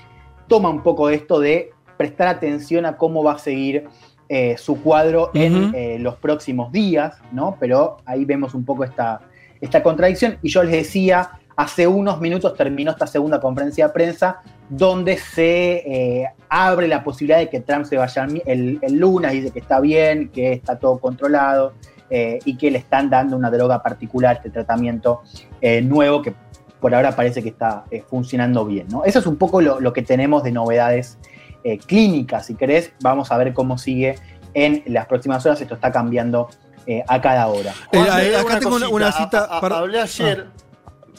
[0.47, 3.87] toma un poco esto de prestar atención a cómo va a seguir
[4.29, 7.55] eh, su cuadro en eh, los próximos días, ¿no?
[7.59, 9.21] Pero ahí vemos un poco esta,
[9.61, 10.37] esta contradicción.
[10.41, 16.21] Y yo les decía, hace unos minutos terminó esta segunda conferencia de prensa donde se
[16.21, 19.79] eh, abre la posibilidad de que Trump se vaya el, el- lunes, dice que está
[19.79, 21.73] bien, que está todo controlado
[22.09, 25.21] eh, y que le están dando una droga particular, este tratamiento
[25.61, 26.33] eh, nuevo que
[26.79, 28.87] por ahora parece que está eh, funcionando bien.
[28.89, 29.03] ¿no?
[29.05, 31.17] Eso es un poco lo, lo que tenemos de novedades
[31.63, 32.45] eh, clínicas.
[32.47, 34.15] Si querés, vamos a ver cómo sigue
[34.53, 35.61] en las próximas horas.
[35.61, 36.49] Esto está cambiando
[36.85, 37.71] eh, a cada hora.
[37.91, 38.95] Eh, Juan, acá tengo una, cosita.
[38.95, 39.39] una cita.
[39.45, 40.47] A- a- para- hablé ayer,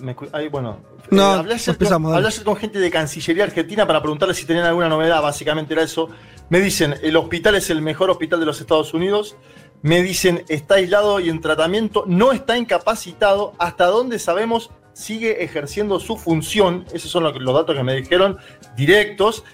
[0.00, 0.14] me
[0.50, 0.78] bueno,
[1.10, 2.26] No, eh, hablé, ayer empezamos, con, dale.
[2.26, 5.82] hablé ayer con gente de Cancillería Argentina para preguntarle si tenían alguna novedad, básicamente era
[5.82, 6.08] eso.
[6.50, 9.36] Me dicen, el hospital es el mejor hospital de los Estados Unidos.
[9.82, 13.52] Me dicen, está aislado y en tratamiento, no está incapacitado.
[13.58, 16.84] Hasta donde sabemos, sigue ejerciendo su función.
[16.92, 18.38] Esos son los datos que me dijeron
[18.76, 19.44] directos.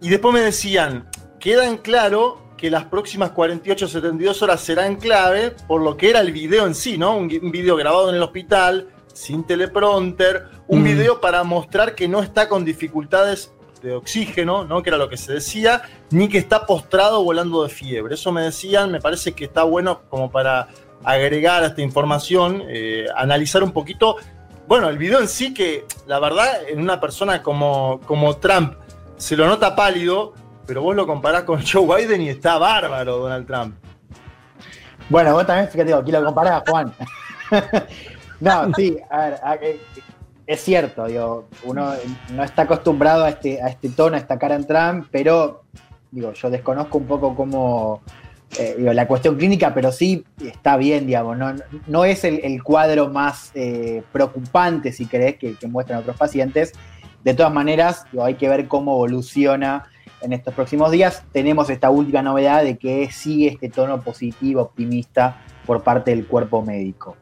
[0.00, 1.08] Y después me decían,
[1.40, 6.20] queda en claro que las próximas 48 72 horas serán clave por lo que era
[6.20, 7.16] el video en sí, ¿no?
[7.16, 8.88] Un, un video grabado en el hospital,
[9.18, 10.84] sin teleprompter, un Mm.
[10.84, 14.80] video para mostrar que no está con dificultades de oxígeno, ¿no?
[14.82, 18.14] Que era lo que se decía, ni que está postrado volando de fiebre.
[18.14, 20.68] Eso me decían, me parece que está bueno como para
[21.02, 24.16] agregar a esta información, eh, analizar un poquito.
[24.68, 28.74] Bueno, el video en sí que, la verdad, en una persona como, como Trump
[29.16, 30.32] se lo nota pálido,
[30.64, 33.74] pero vos lo comparás con Joe Biden y está bárbaro Donald Trump.
[35.08, 36.92] Bueno, vos también, fíjate, aquí lo comparás, Juan.
[38.40, 39.80] no, sí, a ver,
[40.46, 41.92] es cierto, digo, uno
[42.32, 45.64] no está acostumbrado a este, a este tono, a esta cara en Trump, pero
[46.10, 48.00] digo, yo desconozco un poco cómo
[48.58, 51.36] eh, la cuestión clínica, pero sí está bien, digamos,
[51.86, 56.72] no, es el, el cuadro más eh, preocupante, si querés, que, que muestran otros pacientes.
[57.22, 59.84] De todas maneras, digo, hay que ver cómo evoluciona
[60.22, 61.24] en estos próximos días.
[61.32, 66.62] Tenemos esta última novedad de que sigue este tono positivo, optimista por parte del cuerpo
[66.62, 67.16] médico.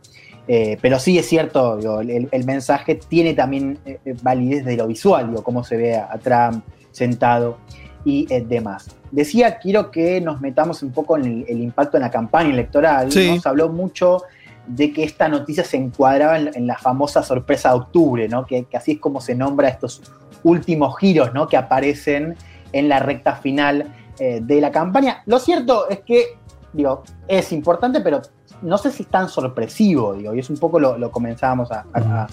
[0.49, 4.77] Eh, pero sí es cierto, digo, el, el mensaje tiene también eh, eh, validez de
[4.77, 7.59] lo visual, digo, cómo se ve a, a Trump sentado
[8.05, 8.89] y eh, demás.
[9.11, 13.11] Decía, quiero que nos metamos un poco en el, el impacto en la campaña electoral.
[13.11, 13.29] Sí.
[13.35, 13.41] ¿no?
[13.41, 14.23] Se habló mucho
[14.69, 18.47] de que esta noticia se encuadraba en, en la famosa sorpresa de octubre, ¿no?
[18.47, 20.03] que, que así es como se nombra estos
[20.45, 21.49] últimos giros ¿no?
[21.49, 22.37] que aparecen
[22.73, 25.23] en la recta final de la campaña.
[25.27, 26.39] Lo cierto es que,
[26.73, 28.23] digo, es importante, pero
[28.63, 31.85] no sé si es tan sorpresivo, digo, y es un poco lo, lo comenzábamos a,
[31.93, 32.27] a-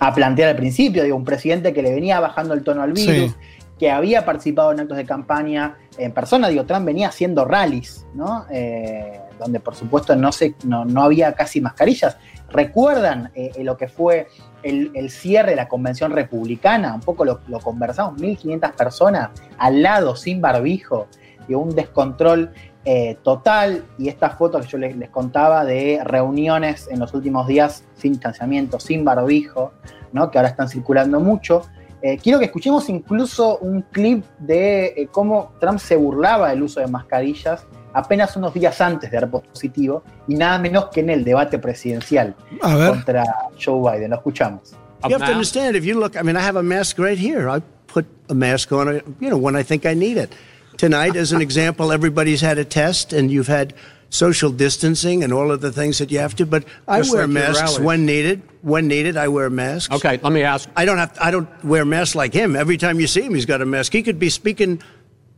[0.00, 3.32] a plantear al principio, digo, un presidente que le venía bajando el tono al virus,
[3.32, 3.34] Sí.
[3.78, 8.44] que había participado en actos de campaña en persona, digo, Trump venía haciendo rallies, ¿no?
[8.50, 12.16] Eh, donde por supuesto no, se, no, no había casi mascarillas.
[12.50, 14.26] ¿Recuerdan eh, lo que fue
[14.62, 16.94] el, el cierre de la convención republicana?
[16.94, 21.06] Un poco lo, lo conversamos, 1.500 personas al lado, sin barbijo,
[21.48, 22.50] y un descontrol
[22.90, 23.84] eh, total.
[23.98, 28.12] Y estas fotos que yo les, les contaba de reuniones en los últimos días sin
[28.12, 29.74] distanciamiento, sin barbijo,
[30.14, 30.30] ¿no?
[30.30, 31.66] que ahora están circulando mucho.
[32.00, 36.80] Eh, quiero que escuchemos incluso un clip de eh, cómo Trump se burlaba del uso
[36.80, 41.24] de mascarillas apenas unos días antes de dar positivo y nada menos que en el
[41.24, 43.22] debate presidencial contra
[43.62, 44.10] Joe Biden.
[44.12, 44.74] Lo escuchamos.
[45.06, 47.50] You have to understand if you look, I mean, I have a mask right here.
[47.50, 50.30] I put a mask on, you know, when I think I need it.
[50.78, 53.74] Tonight, as an example, everybody's had a test and you've had
[54.10, 57.26] social distancing and all of the things that you have to, but I Just wear
[57.26, 58.42] like masks when needed.
[58.62, 59.92] When needed, I wear masks.
[59.92, 60.68] Okay, let me ask.
[60.76, 62.56] I don't have, I don't wear masks like him.
[62.56, 63.92] Every time you see him, he's got a mask.
[63.92, 64.80] He could be speaking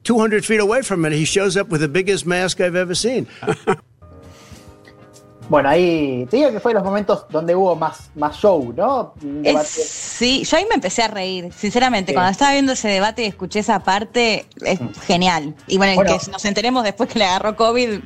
[0.04, 1.12] 200 feet away from it.
[1.12, 3.26] He shows up with the biggest mask I've ever seen.
[5.50, 9.14] Bueno, ahí te digo que fue los momentos donde hubo más, más show, ¿no?
[9.42, 12.12] Es- sí, yo ahí me empecé a reír, sinceramente.
[12.12, 12.14] Sí.
[12.14, 15.54] Cuando estaba viendo ese debate y escuché esa parte, es genial.
[15.66, 17.98] Y bueno, que nos enteremos después que le agarró COVID.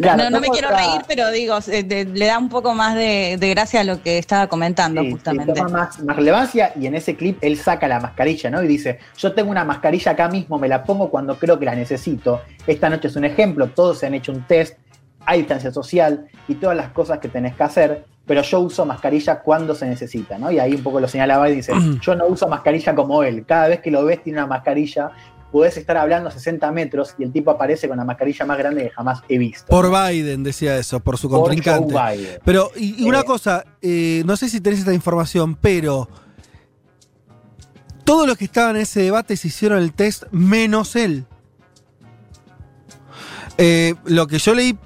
[0.00, 2.74] Claro, no, no me quiero otra- reír, pero digo, eh, de- le da un poco
[2.74, 5.52] más de, de gracia a lo que estaba comentando, Sí, sí, justamente.
[5.52, 8.62] toma más, más relevancia y en ese clip él saca la mascarilla, ¿no?
[8.62, 11.74] Y dice, yo tengo una mascarilla acá mismo, me la pongo cuando creo que la
[11.74, 12.40] necesito.
[12.66, 14.78] Esta noche es un ejemplo, todos se han hecho un test,
[15.26, 19.40] hay distancia social y todas las cosas que tenés que hacer, pero yo uso mascarilla
[19.40, 20.50] cuando se necesita, ¿no?
[20.50, 23.68] Y ahí un poco lo señalaba y dice, yo no uso mascarilla como él, cada
[23.68, 25.10] vez que lo ves tiene una mascarilla,
[25.52, 28.84] podés estar hablando a 60 metros y el tipo aparece con la mascarilla más grande
[28.84, 29.66] que jamás he visto.
[29.66, 31.92] Por Biden, decía eso, por su Por contrincante.
[31.92, 32.38] Joe Biden.
[32.44, 33.24] Pero, y, y una Eh.
[33.24, 36.08] cosa, eh, no sé si tenés esta información, pero
[38.04, 41.24] todos los que estaban en ese debate se hicieron el test menos él.
[43.58, 44.78] Eh, lo que yo leí,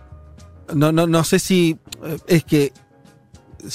[0.75, 2.73] no, no, no sé si eh, es que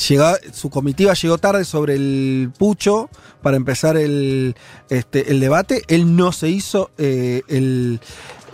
[0.08, 3.10] llega- su comitiva llegó tarde sobre el pucho
[3.42, 4.56] para empezar el,
[4.90, 5.84] este, el debate.
[5.88, 8.00] Él no se hizo eh, el,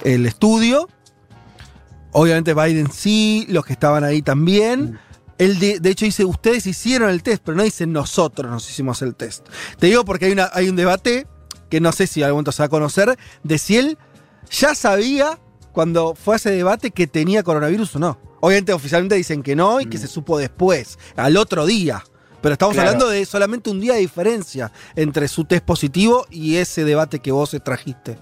[0.03, 0.89] el estudio.
[2.11, 4.99] Obviamente Biden sí, los que estaban ahí también.
[5.37, 9.01] Él de, de hecho dice, ustedes hicieron el test, pero no dice nosotros nos hicimos
[9.01, 9.45] el test.
[9.79, 11.27] Te digo porque hay, una, hay un debate
[11.69, 13.97] que no sé si algún momento se va a conocer, de si él
[14.49, 15.39] ya sabía
[15.75, 18.17] cuando fue a ese debate que tenía coronavirus o no.
[18.39, 22.01] Obviamente oficialmente dicen que no y que se supo después, al otro día.
[22.41, 22.89] Pero estamos Claro.
[22.91, 27.31] hablando de solamente un día de diferencia entre su test positivo y ese debate que
[27.31, 28.17] vos trajiste.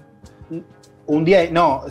[1.06, 1.82] Un día, no,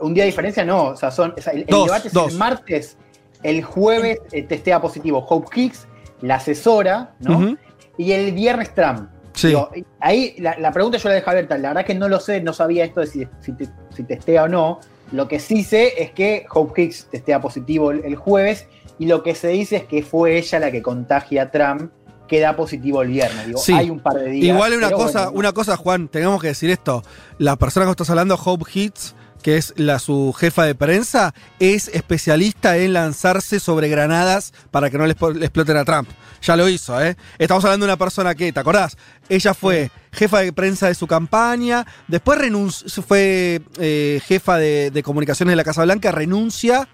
[0.00, 2.32] un día de diferencia no, o sea, son, o sea, el, debate es dos.
[2.32, 2.96] el martes,
[3.42, 5.86] el jueves eh, testea positivo Hope Hicks
[6.22, 7.56] la asesora, ¿no?
[7.96, 9.08] Y el viernes Trump.
[9.32, 9.48] Sí.
[9.48, 9.70] Digo,
[10.00, 11.56] ahí la, la pregunta yo la dejo abierta.
[11.58, 14.44] La verdad que no lo sé, no sabía esto de si, si, te- si testea
[14.44, 14.80] o no.
[15.12, 18.66] Lo que sí sé es que Hope Hicks testea positivo el, el jueves
[18.98, 21.92] y lo que se dice es que fue ella la que contagia a Trump
[22.26, 23.46] que da positivo el viernes.
[23.46, 23.72] Digo, Sí.
[23.72, 24.54] hay un par de días.
[24.54, 27.04] Igual una cosa, bueno, una cosa, Juan, tenemos que decir esto.
[27.38, 31.86] La persona que estás hablando, Hope Hits, que es la su jefa de prensa, es
[31.86, 36.08] especialista en lanzarse sobre granadas para que no le expo- le exploten a Trump.
[36.42, 37.16] Ya lo hizo, ¿eh?
[37.38, 38.96] Estamos hablando de una persona que, ¿te acordás?
[39.28, 45.02] Ella fue jefa de prensa de su campaña, después renunció, fue eh, jefa de, de
[45.02, 46.88] comunicaciones de la Casa Blanca, renuncia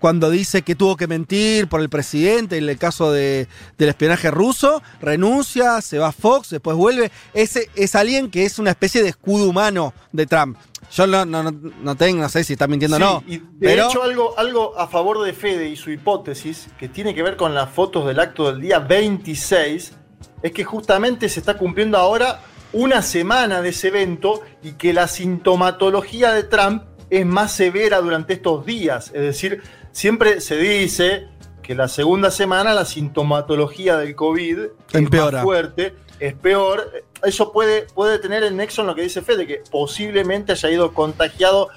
[0.00, 3.48] cuando dice que tuvo que mentir por el presidente en el caso de-
[3.78, 7.10] del espionaje ruso, renuncia, se va a Fox, después vuelve.
[7.32, 10.58] Ese es alguien que es una especie de escudo humano de Trump.
[10.94, 13.22] Yo no, no, no, tengo, no sé si está mintiendo o Sí, no.
[13.26, 17.14] y de pero hecho, algo, algo a favor de Fede y su hipótesis, que tiene
[17.14, 19.92] que ver con las fotos del acto del día 26,
[20.42, 22.40] es que justamente se está cumpliendo ahora
[22.72, 28.34] una semana de ese evento y que la sintomatología de Trump es más severa durante
[28.34, 29.10] estos días.
[29.14, 31.28] Es decir, siempre se dice
[31.62, 34.58] que la segunda semana la sintomatología del COVID
[34.92, 35.26] Empeora.
[35.28, 36.90] es más fuerte, es peor.
[37.24, 40.92] Eso puede, puede tener el nexo en lo que dice Fede, que posiblemente haya ido
[40.92, 41.68] contagiado.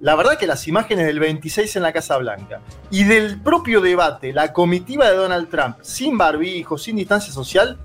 [0.00, 2.60] La verdad que las imágenes del 26 en la Casa Blanca
[2.90, 7.78] y del propio debate, la comitiva de Donald Trump, sin barbijo, sin distancia social,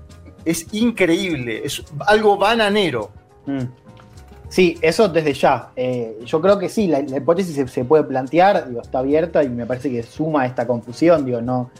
[0.44, 3.10] es increíble, es algo bananero.
[3.46, 3.64] Mm.
[4.48, 5.70] Sí, eso desde ya.
[5.76, 9.48] Eh, yo creo que sí, la, hipótesis se, se puede plantear, digo, está abierta y
[9.48, 11.70] me parece que suma esta confusión, digo, no.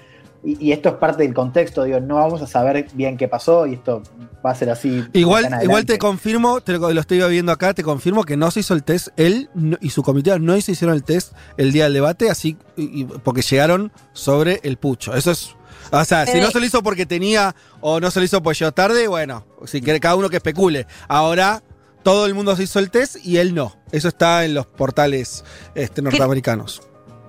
[0.43, 3.67] Y, y esto es parte del contexto, digo, no vamos a saber bien qué pasó
[3.67, 4.03] y esto
[4.45, 5.05] va a ser así.
[5.13, 8.61] igual, igual te confirmo, te lo, lo estoy viendo acá, te confirmo que no se
[8.61, 11.85] hizo el test, él no- y su comité no se hicieron el test el día
[11.85, 15.15] del debate, así y- y- porque llegaron sobre el pucho.
[15.15, 15.55] Eso es.
[15.93, 18.43] O sea, si Eh, no se lo hizo porque tenía o no se lo hizo
[18.43, 20.87] porque llegó tarde, bueno, si quiere cada uno que especule.
[21.09, 21.63] Ahora
[22.03, 23.77] todo el mundo se hizo el test y él no.
[23.93, 25.45] Eso está en los portales
[25.75, 26.81] este, norteamericanos.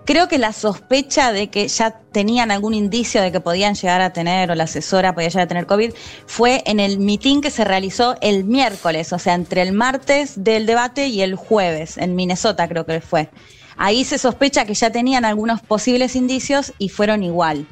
[0.05, 4.11] Creo que la sospecha de que ya tenían algún indicio de que podían llegar a
[4.13, 5.93] tener, o la asesora podía llegar a tener COVID,
[6.25, 10.65] fue en el mitin que se realizó el miércoles, o sea, entre el martes del
[10.65, 13.29] debate y el jueves, en Minnesota creo que fue.
[13.77, 17.67] Ahí se sospecha que ya tenían algunos posibles indicios y fueron igual.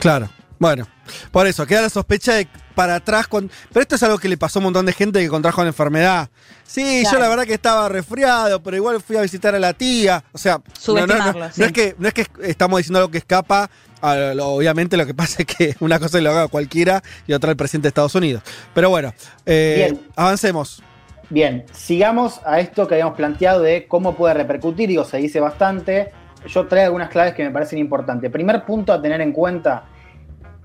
[0.00, 0.28] Claro.
[0.58, 0.86] Bueno,
[1.30, 3.26] por eso, queda la sospecha de para atrás.
[3.28, 5.62] con- Pero esto es algo que le pasó a un montón de gente que contrajo
[5.62, 6.28] la enfermedad.
[6.66, 10.24] Sí, yo la verdad que estaba resfriado, pero igual fui a visitar a la tía.
[10.32, 11.62] O sea, no, no, no, Subestimarlo, no sí.
[11.62, 13.70] es que, no es que estamos diciendo algo que escapa.
[14.02, 17.50] a lo- obviamente lo que pasa es que una cosa lo haga cualquiera y otra
[17.50, 18.42] el presidente de Estados Unidos.
[18.74, 19.14] Pero bueno,
[19.46, 20.82] eh, avancemos.
[21.30, 26.12] Bien, sigamos a esto que habíamos planteado de cómo puede repercutir, digo, se dice bastante.
[26.46, 28.30] Yo traigo algunas claves que me parecen importantes.
[28.30, 29.84] Primer punto a tener en cuenta,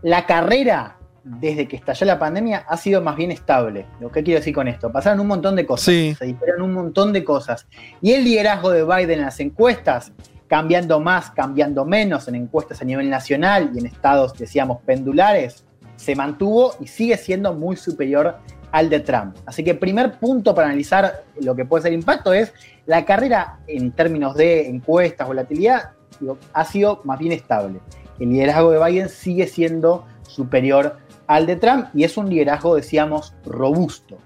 [0.01, 3.85] la carrera desde que estalló la pandemia ha sido más bien estable.
[3.99, 4.91] ¿Lo que quiero decir con esto?
[4.91, 6.15] Pasaron un montón de cosas, Sí.
[6.17, 7.67] se dispararon un montón de cosas.
[8.01, 10.11] Y el liderazgo de Biden en las encuestas,
[10.47, 15.63] cambiando más, cambiando menos en encuestas a nivel nacional y en estados, decíamos, pendulares,
[15.95, 18.37] se mantuvo y sigue siendo muy superior
[18.71, 19.35] al de Trump.
[19.45, 22.53] Así que primer punto para analizar lo que puede ser impacto es
[22.85, 27.79] la carrera en términos de encuestas, volatilidad, digo, ha sido más bien estable.
[28.19, 30.97] El liderazgo de Biden sigue siendo superior
[31.29, 34.17] al de Trump y es un liderazgo, decíamos, robusto.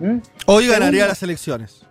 [0.00, 0.18] ¿Mm?
[0.46, 1.86] Hoy Segundo- ganaría las elecciones.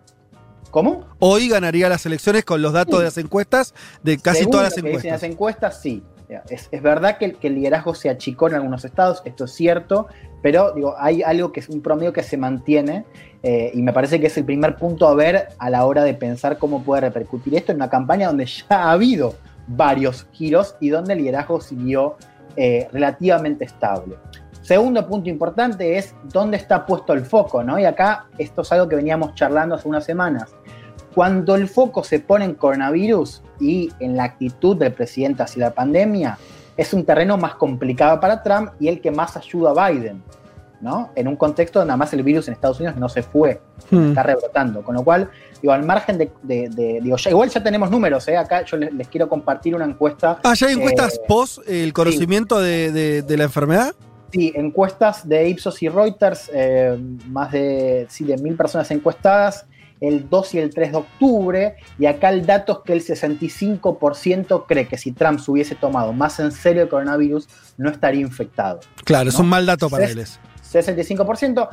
[0.71, 1.05] ¿Cómo?
[1.19, 2.99] Hoy ganaría las elecciones con los datos Sí.
[2.99, 3.73] de las encuestas,
[4.03, 5.11] de casi Según todas lo las que dicen encuestas.
[5.21, 6.03] las encuestas, sí.
[6.49, 9.51] Es, es verdad que el, que el liderazgo se achicó en algunos estados, esto es
[9.53, 10.07] cierto,
[10.43, 13.05] pero digo, hay algo que es un promedio que se mantiene
[13.43, 16.13] eh, y me parece que es el primer punto a ver a la hora de
[16.13, 19.35] pensar cómo puede repercutir esto en una campaña donde ya ha habido
[19.67, 22.17] varios giros y donde el liderazgo siguió
[22.57, 24.15] eh, relativamente estable.
[24.67, 27.79] Segundo punto importante es dónde está puesto el foco, ¿no?
[27.79, 30.49] Y acá esto es algo que veníamos charlando hace unas semanas.
[31.15, 35.71] Cuando el foco se pone en coronavirus y en la actitud del presidente hacia la
[35.73, 36.37] pandemia,
[36.75, 40.21] es un terreno más complicado para Trump y el que más ayuda a Biden,
[40.81, 41.11] ¿no?
[41.15, 44.09] En un contexto donde además el virus en Estados Unidos no se fue, Hmm.
[44.09, 44.83] está rebrotando.
[44.83, 45.29] Con lo cual,
[45.61, 48.35] digo, al margen de, de- de- digo, ya- igual ya tenemos números, ¿eh?
[48.35, 50.39] Acá yo les, les quiero compartir una encuesta.
[50.43, 53.95] Ah, ¿ya hay encuestas eh, post el conocimiento de la enfermedad?
[54.31, 56.97] Sí, encuestas de Ipsos y Reuters, eh,
[57.27, 59.65] más de, sí, de mil personas encuestadas,
[60.01, 64.65] el 2 y el 3 de octubre, y acá el dato es que el 65%
[64.67, 67.47] cree que si Trump se hubiese tomado más en serio el coronavirus,
[67.77, 68.79] no estaría infectado.
[69.05, 69.41] Claro, es ¿no?
[69.43, 70.19] un mal dato para Es- él.
[70.19, 70.39] ese.
[70.83, 71.69] 65%.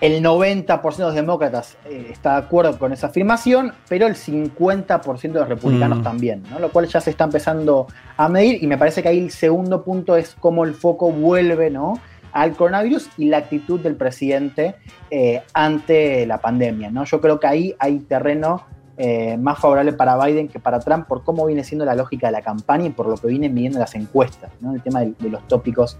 [0.00, 5.20] El 90% de los demócratas eh, está de acuerdo con esa afirmación, pero el 50%
[5.20, 6.02] de los republicanos Mm.
[6.02, 6.58] también, ¿no?
[6.58, 7.86] lo cual ya se está empezando
[8.16, 11.70] a medir y me parece que ahí el segundo punto es cómo el foco vuelve
[11.70, 12.00] ¿no?
[12.32, 14.76] al coronavirus y la actitud del presidente
[15.10, 16.90] eh, ante la pandemia.
[16.90, 17.04] ¿no?
[17.04, 18.64] Yo creo que ahí hay terreno
[18.96, 22.32] eh, más favorable para Biden que para Trump por cómo viene siendo la lógica de
[22.32, 24.74] la campaña y por lo que vienen midiendo las encuestas, ¿no?
[24.74, 25.98] el tema de, de los tópicos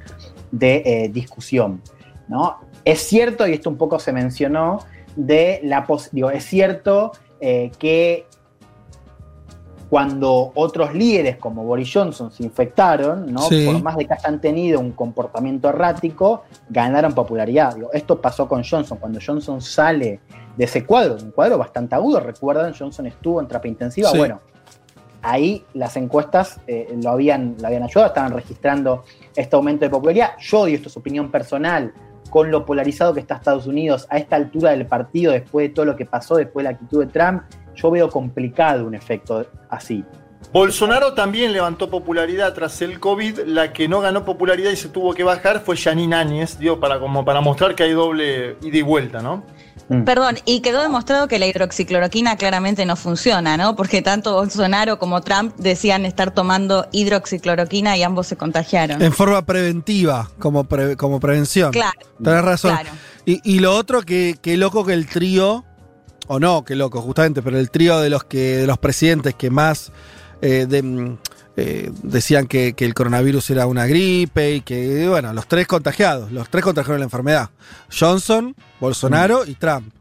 [0.50, 1.82] de discusión.
[2.30, 2.60] ¿No?
[2.84, 4.78] Es cierto, y esto un poco se mencionó,
[5.16, 8.26] de la pos- digo, es cierto eh, que
[9.90, 13.40] cuando otros líderes como Boris Johnson se infectaron, ¿no?
[13.40, 13.66] Sí.
[13.66, 17.74] por más de que hayan tenido un comportamiento errático, ganaron popularidad.
[17.74, 18.98] Digo, esto pasó con Johnson.
[18.98, 20.20] Cuando Johnson sale
[20.56, 24.10] de ese cuadro, un cuadro bastante agudo, recuerdan, Johnson estuvo en terapia intensiva.
[24.10, 24.18] Sí.
[24.18, 24.38] Bueno,
[25.22, 29.02] ahí las encuestas eh, lo, habían, lo habían ayudado, estaban registrando
[29.34, 30.30] este aumento de popularidad.
[30.38, 31.92] Yo, y esto es opinión personal,
[32.30, 35.84] con lo polarizado que está Estados Unidos a esta altura del partido, después de todo
[35.84, 37.42] lo que pasó, después de la actitud de Trump,
[37.74, 40.04] yo veo complicado un efecto así.
[40.52, 43.40] Bolsonaro también levantó popularidad tras el COVID.
[43.46, 46.98] La que no ganó popularidad y se tuvo que bajar fue Janine Áñez, digo, para,
[46.98, 49.44] como para mostrar que hay doble ida y vuelta, ¿no?
[50.04, 53.74] Perdón, y quedó demostrado que la hidroxicloroquina claramente no funciona, ¿no?
[53.74, 59.02] Porque tanto Bolsonaro como Trump decían estar tomando hidroxicloroquina y ambos se contagiaron.
[59.02, 61.72] En forma preventiva, como, pre- como prevención.
[61.72, 61.98] Claro.
[62.22, 62.72] Tenés razón.
[62.74, 62.90] Claro.
[63.26, 65.64] Y, y lo otro, que, que loco que el trío,
[66.28, 69.50] o no, que loco, justamente, pero el trío de los que de los presidentes que
[69.50, 69.90] más
[70.40, 71.18] eh, de- mm,
[71.56, 76.30] eh, decían que, que el coronavirus era una gripe y que, bueno, los tres contagiados,
[76.32, 77.50] los tres contagiaron la enfermedad.
[77.96, 79.92] Johnson, Bolsonaro y Trump.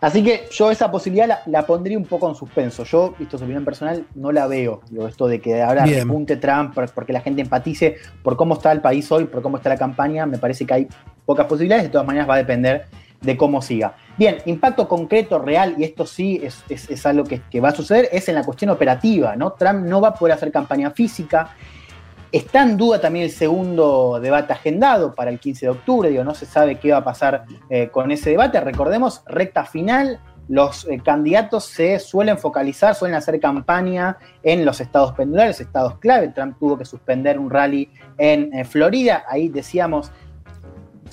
[0.00, 2.84] Así que yo esa posibilidad la, la pondría un poco en suspenso.
[2.84, 4.82] Yo, esto es opinión personal, no la veo.
[4.90, 6.00] Digo, esto de que ahora Bien.
[6.06, 9.56] repunte Trump por- porque la gente empatice por cómo está el país hoy, por cómo
[9.56, 10.88] está la campaña, me parece que hay
[11.24, 11.84] pocas posibilidades.
[11.84, 12.84] De todas maneras va a depender
[13.24, 13.96] de cómo siga.
[14.16, 18.08] Bien, impacto concreto, real, y esto sí es, es- algo que, que va a suceder,
[18.12, 19.34] es en la cuestión operativa.
[19.36, 19.52] ¿no?
[19.52, 21.50] Trump no va a poder hacer campaña física.
[22.30, 26.34] Está en duda también el segundo debate agendado para el 15 de octubre, digo, no
[26.34, 28.60] se sabe qué va a pasar eh, con ese debate.
[28.60, 30.18] Recordemos, recta final,
[30.48, 36.28] los eh, candidatos se suelen focalizar, suelen hacer campaña en los estados pendulares, estados clave.
[36.28, 37.88] Trump tuvo que suspender un rally
[38.18, 40.10] en eh, Florida, ahí decíamos,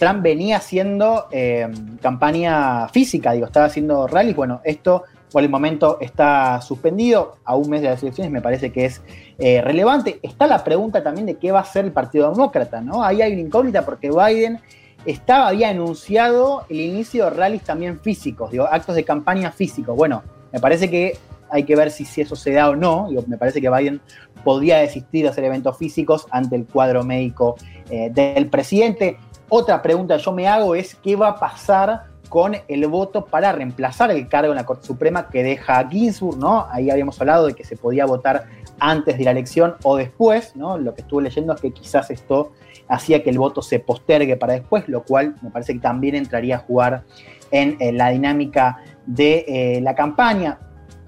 [0.02, 1.70] Trump venía haciendo eh,
[2.02, 4.36] campaña física, digo, estaba haciendo rallies.
[4.36, 7.36] Bueno, esto por el momento está suspendido.
[7.46, 9.04] A un mes de las elecciones me parece que es
[9.38, 10.20] eh, relevante.
[10.24, 13.04] Está la pregunta también de qué va a hacer el Partido Demócrata, ¿no?
[13.04, 14.60] Ahí hay una incógnita porque Biden
[15.06, 19.96] estaba, había anunciado el inicio de rallies también físicos, digo, actos de campaña físicos.
[19.96, 21.16] Bueno, me parece que
[21.52, 23.08] hay que ver si, eso se da o no.
[23.28, 24.02] Me parece que Biden
[24.44, 27.56] podría desistir de hacer eventos físicos ante el cuadro médico
[27.92, 29.20] eh, del presidente.
[29.54, 33.52] Otra pregunta que yo me hago es qué va a pasar con el voto para
[33.52, 36.66] reemplazar el cargo en la Corte Suprema que deja a Ginsburg, ¿no?
[36.72, 38.46] Ahí habíamos hablado de que se podía votar
[38.80, 40.78] antes de la elección o después, ¿no?
[40.78, 42.54] Lo que estuve leyendo es que quizás esto
[42.88, 46.56] hacía que el voto se postergue para después, lo cual me parece que también entraría
[46.56, 47.04] a jugar
[47.52, 50.60] en, eh, la dinámica de eh, la campaña.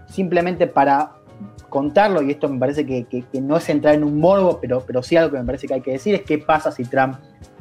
[0.10, 1.14] Simplemente para
[1.70, 5.02] contarlo, y esto me parece que, que- no es entrar en un morbo, pero, pero
[5.02, 7.16] sí algo que me parece que hay que decir, es qué pasa si Trump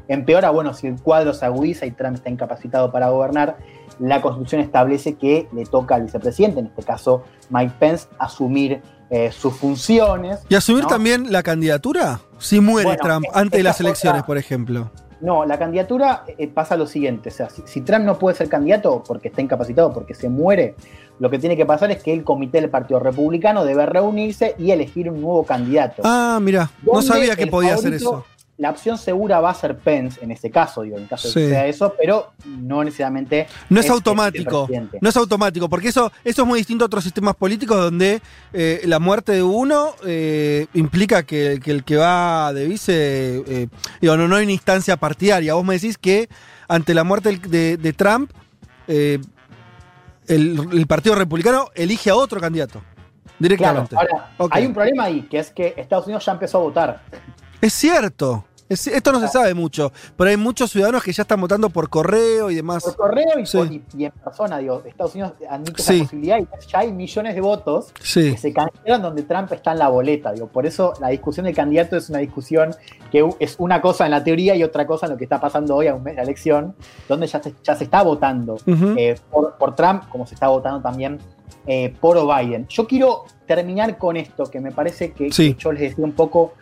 [0.08, 3.56] empeora, bueno, si el cuadro se agudiza y Trump está incapacitado para gobernar,
[3.98, 8.80] la Constitución establece que le toca al vicepresidente, en este caso Mike Pence, asumir
[9.10, 10.40] eh, sus funciones.
[10.48, 10.88] ¿Y asumir ¿no?
[10.88, 12.20] también la candidatura?
[12.38, 14.90] Si muere Bueno, Trump antes de las elecciones, cosa- por ejemplo.
[15.20, 18.48] No, la candidatura eh, pasa lo siguiente, o sea, si, si Trump no puede ser
[18.48, 20.74] candidato porque está incapacitado, porque se muere,
[21.20, 24.72] lo que tiene que pasar es que el comité del Partido Republicano debe reunirse y
[24.72, 26.02] elegir un nuevo candidato.
[26.04, 28.24] Ah, mira, no ¿Dónde sabía que podía hacer eso.
[28.58, 31.48] La opción segura va a ser Pence en este caso, digo, en caso de que
[31.48, 33.46] sea eso, pero no necesariamente.
[33.70, 34.68] No es, automático,
[35.00, 38.20] no es automático, porque eso, eso es muy distinto a otros sistemas políticos donde
[38.52, 42.92] eh, la muerte de uno eh, implica que, que el que va de vice,
[43.48, 43.68] eh,
[44.02, 45.54] digo, no, no hay una instancia partidaria.
[45.54, 46.28] Vos me decís que
[46.68, 48.30] ante la muerte de, de Trump,
[48.86, 49.22] el,
[50.28, 53.96] el Partido Republicano elige a otro candidato, Claro, directamente.
[53.96, 54.50] ahora, Ok.
[54.54, 57.02] hay un problema ahí, que es que Estados Unidos ya empezó a votar.
[57.62, 58.44] Es cierto.
[58.68, 61.90] Es- esto no se sabe mucho, pero hay muchos ciudadanos que ya están votando por
[61.90, 62.82] correo y demás.
[62.82, 63.58] Por correo y, Sí.
[63.58, 65.94] por- y- y en persona, digo, Estados Unidos admite Sí.
[65.96, 68.30] esa posibilidad y ya hay millones de votos Sí.
[68.32, 70.32] que se cancelan donde Trump está en la boleta.
[70.32, 72.74] Digo, por eso la discusión del candidato es una discusión
[73.10, 75.76] que es una cosa en la teoría y otra cosa en lo que está pasando
[75.76, 76.74] hoy a un mes de la elección,
[77.08, 78.56] donde ya se, ya se está votando
[78.96, 81.18] eh, por, por Trump, como se está votando también
[81.66, 82.66] eh, por Biden.
[82.68, 85.52] Yo quiero terminar con esto, que me parece que, Sí.
[85.54, 86.54] que yo les decía un poco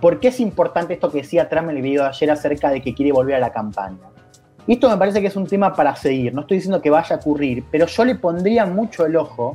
[0.00, 2.80] por qué es importante esto que decía Trump en el video de ayer acerca de
[2.80, 3.98] que quiere volver a la campaña.
[4.66, 7.18] Esto me parece que es un tema para seguir, no estoy diciendo que vaya a
[7.18, 9.54] ocurrir, pero yo le pondría mucho el ojo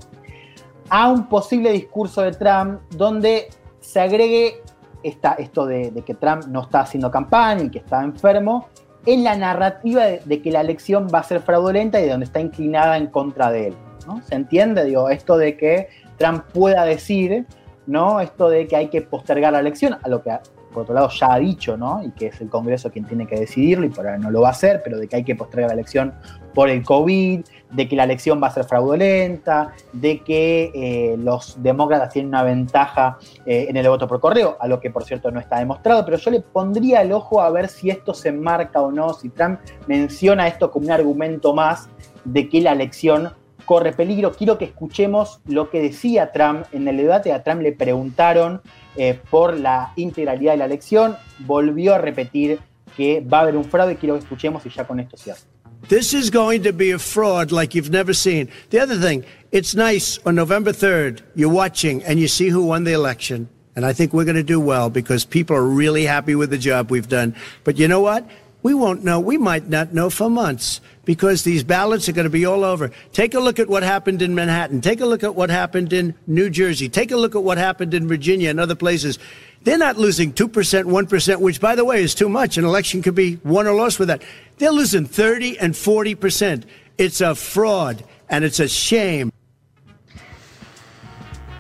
[0.90, 3.48] a un posible discurso de Trump donde
[3.80, 4.62] se agregue
[5.04, 8.68] esta, esto de, que Trump no está haciendo campaña y que está enfermo
[9.06, 12.26] en la narrativa de, de, que la elección va a ser fraudulenta y de donde
[12.26, 13.76] está inclinada en contra de él.
[14.08, 14.22] ¿no?
[14.24, 14.84] ¿Se entiende?
[14.84, 17.46] Digo, esto de que Trump pueda decir,
[17.88, 18.20] ¿no?
[18.20, 20.32] Esto de que hay que postergar la elección, a lo que
[20.76, 22.04] por otro lado ya ha dicho, ¿no?
[22.04, 24.50] Y que es el Congreso quien tiene que decidirlo y por ahora no lo va
[24.50, 26.14] a hacer, pero de que hay que postergar la elección
[26.54, 31.62] por el COVID, de que la elección va a ser fraudulenta, de que eh, los
[31.64, 35.32] demócratas tienen una ventaja eh, en el voto por correo, a lo que por cierto
[35.32, 38.82] no está demostrado, pero yo le pondría el ojo a ver si esto se enmarca
[38.82, 41.88] o no, si Trump menciona esto como un argumento más
[42.26, 43.32] de que la elección
[43.66, 44.32] corre peligro.
[44.32, 47.34] Quiero que escuchemos lo que decía Trump en el debate.
[47.34, 48.62] A Trump le preguntaron
[48.96, 51.16] eh, por la integralidad de la elección.
[51.40, 52.60] Volvió a repetir
[52.96, 53.98] que va a haber un fraude.
[53.98, 55.40] Quiero que escuchemos y ya con esto cierro.
[55.88, 58.50] This is going to be a fraud like you've never seen.
[58.72, 62.86] The other thing, it's nice on November 3rd, you're watching and you see who won
[62.86, 63.50] the election.
[63.76, 66.58] And I think we're going to do well because people are really happy with the
[66.58, 67.36] job we've done.
[67.64, 68.26] But you know what?
[68.66, 69.20] We won't know.
[69.20, 72.90] We might not know for months because these ballots are going to be all over.
[73.14, 74.82] Take a look at what happened in Manhattan.
[74.82, 76.90] Take a look at what happened in New Jersey.
[76.90, 79.20] Take a look at what happened in Virginia and other places.
[79.66, 82.58] They're not losing 2%, 1%, which, by the way, is too much.
[82.58, 84.24] An election could be won or lost with that.
[84.58, 86.64] They're losing 30 and 40%.
[86.98, 89.32] It's a fraud, and it's a shame.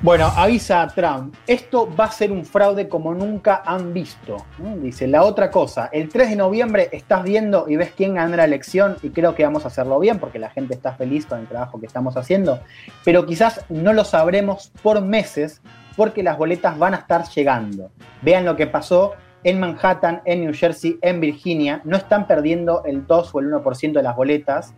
[0.06, 4.38] Bueno, avisa Trump, esto va a ser un fraude como nunca han visto.
[4.80, 8.44] Dice, la otra cosa, el 3 de noviembre estás viendo y ves quién ganó la
[8.44, 11.48] elección y creo que vamos a hacerlo bien porque la gente está feliz con el
[11.48, 12.60] trabajo que estamos haciendo,
[13.03, 15.64] pero quizás no lo sabremos por meses
[15.98, 17.90] porque las boletas van a estar llegando.
[18.22, 19.14] Vean lo que pasó
[19.44, 23.94] en Manhattan, en New Jersey, en Virginia, no están perdiendo el 2 o el 1%
[23.94, 24.76] de las boletas,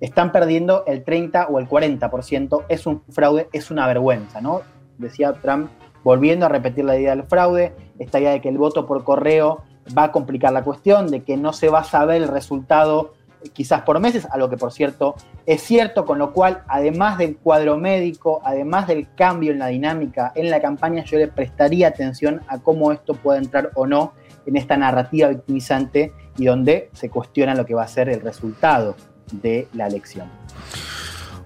[0.00, 4.62] están perdiendo el 30 o el 40%, es un fraude, es una vergüenza, ¿no?
[4.98, 5.70] Decía Trump,
[6.04, 9.62] volviendo a repetir la idea del fraude, esta idea de que el voto por correo
[9.96, 13.14] va a complicar la cuestión, de que no se va a saber el resultado
[13.52, 15.14] quizás por meses, a lo que por cierto
[15.46, 20.32] es cierto, con lo cual, además del cuadro médico, además del cambio en la dinámica
[20.34, 24.12] en la campaña, yo le prestaría atención a cómo esto puede entrar o no
[24.44, 28.94] en esta narrativa victimizante y donde se cuestiona lo que va a ser el resultado
[29.32, 30.28] de la elección.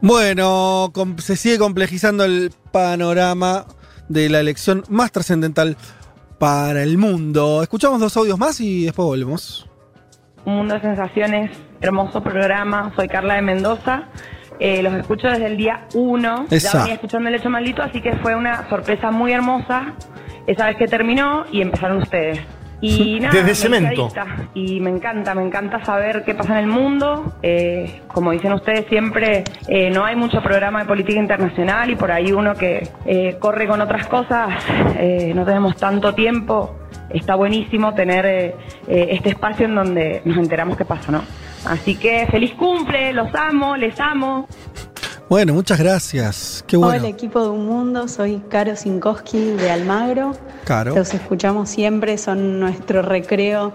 [0.00, 3.66] Bueno, se sigue complejizando el panorama
[4.08, 5.76] de la elección más trascendental
[6.38, 7.62] para el mundo.
[7.62, 9.68] Escuchamos dos audios más y después volvemos.
[10.44, 12.92] Un mundo de sensaciones, hermoso programa.
[12.96, 14.08] Soy Carla de Mendoza.
[14.58, 16.46] Eh, los escucho desde el día 1.
[16.50, 19.94] Ya venía escuchando el hecho maldito, así que fue una sorpresa muy hermosa.
[20.46, 22.40] Esa vez que terminó y empezaron ustedes.
[22.82, 24.08] Y nada, Desde cemento.
[24.52, 27.32] Y me encanta, me encanta saber qué pasa en el mundo.
[27.42, 32.10] Eh, como dicen ustedes siempre, eh, no hay mucho programa de política internacional y por
[32.10, 34.50] ahí uno que eh, corre con otras cosas,
[35.34, 36.76] no tenemos tanto tiempo.
[37.08, 38.56] Está buenísimo tener
[38.86, 41.22] este espacio en donde nos enteramos qué pasa, ¿no?
[41.66, 44.48] Así que feliz cumple, los amo, les amo.
[45.32, 46.62] Bueno, muchas gracias.
[46.66, 46.94] Qué bueno.
[46.94, 50.32] Hola equipo de Un Mundo, soy Caro Sinkowski de Almagro.
[50.64, 50.94] Caro.
[50.94, 53.72] Los escuchamos siempre, son nuestro recreo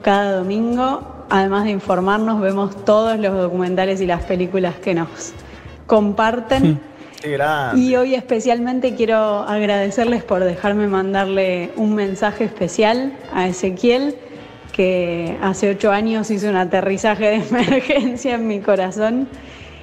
[0.00, 1.26] cada domingo.
[1.28, 5.34] Además de informarnos, vemos todos los documentales y las películas que nos
[5.86, 6.80] comparten.
[7.20, 7.82] Qué grande.
[7.82, 14.16] Y hoy especialmente quiero agradecerles por dejarme mandarle un mensaje especial a Ezequiel,
[14.72, 19.28] que hace ocho años hizo un aterrizaje de emergencia en mi corazón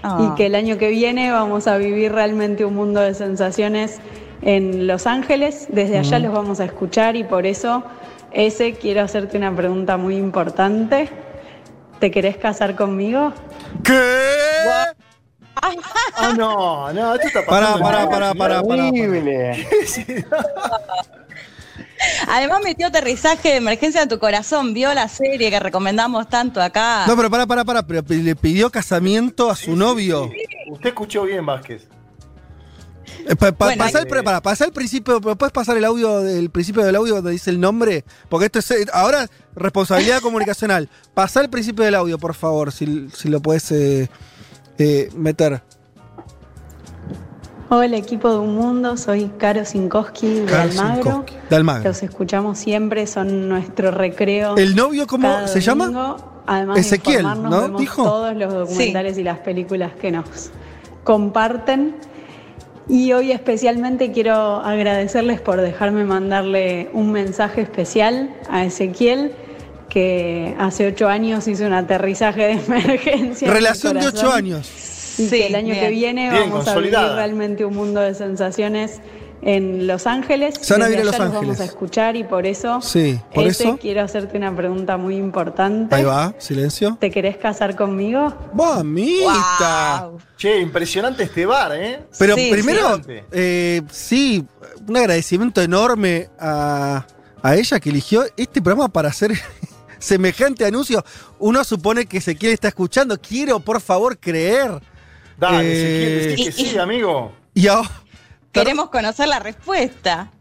[0.03, 0.17] Ah.
[0.31, 3.99] y que el año que viene vamos a vivir realmente un mundo de sensaciones
[4.41, 5.67] en Los Ángeles.
[5.69, 6.23] Desde allá Mm.
[6.23, 7.83] los vamos a escuchar y por eso,
[8.31, 11.09] ese, quiero hacerte una pregunta muy importante.
[11.99, 13.31] ¿Te querés casar conmigo?
[13.83, 13.99] ¿Qué?
[15.63, 17.83] Ah, no, no, esto está Pará, pasando.
[17.85, 18.87] pará, pará, pará, pará.
[18.87, 19.67] Horrible.
[22.31, 27.05] Además metió aterrizaje de emergencia en tu corazón, vio la serie que recomendamos tanto acá.
[27.07, 27.83] No, pero pará, pará, pará.
[27.83, 30.29] Pero le pidió casamiento a su novio.
[30.69, 31.87] Usted escuchó bien, Vázquez.
[33.27, 35.75] Eh, pa- pa- Bueno, pasá el, eh, pre- pará, pasá el principio, pero ¿puedes pasar
[35.77, 38.05] el audio del principio del audio donde dice el nombre?
[38.29, 40.89] Porque esto es eh, ahora responsabilidad comunicacional.
[41.13, 44.09] Pasá el principio del audio, por favor, si, si lo puedes eh,
[44.77, 45.61] eh, meter.
[47.73, 51.03] Hola equipo de Un Mundo, soy Caro Sinkowski de Almagro.
[51.03, 51.83] Sinkowski, de Almagro.
[51.87, 54.57] Los escuchamos siempre, son nuestro recreo.
[54.57, 56.17] ¿El novio cómo cada se llama?
[56.45, 57.61] Además Ezequiel, de ¿no?
[57.61, 58.03] vemos ¿Dijo?
[58.03, 60.51] todos los documentales y las películas que nos
[61.05, 61.95] comparten.
[62.89, 69.31] Y hoy especialmente quiero agradecerles por dejarme mandarle un mensaje especial a Ezequiel,
[69.87, 73.49] que hace ocho años hice un aterrizaje de emergencia.
[73.49, 74.90] Relación de ocho años.
[75.17, 75.79] Y Sí, que el año bien.
[75.79, 79.01] que viene Bien, vamos a vivir realmente un mundo de sensaciones
[79.43, 80.53] en Los Ángeles.
[80.61, 81.41] Se van a Desde vivir a Los Ángeles.
[81.47, 83.77] vamos a escuchar y por eso, Sí, por ese, eso.
[83.77, 85.95] quiero hacerte una pregunta muy importante.
[85.95, 86.97] Ahí va, silencio.
[86.99, 88.31] ¿Te querés casar conmigo?
[88.53, 90.07] ¡Mamita!
[90.09, 90.19] Wow.
[90.37, 91.99] Che, impresionante este bar, ¿eh?
[92.19, 93.13] Pero Sí, primero, sí.
[93.31, 94.45] eh, sí,
[94.87, 97.05] un agradecimiento enorme a,
[97.41, 99.31] a ella que eligió este programa para hacer
[99.99, 101.03] semejante anuncio.
[101.39, 103.19] Uno supone que Ezequiel está escuchando.
[103.19, 104.81] Quiero, por favor, creer.
[105.41, 107.33] Dale, Eh, Ezequiel, decí que sí, amigo.
[107.55, 107.89] Y ahora,
[108.51, 110.31] Queremos conocer la respuesta.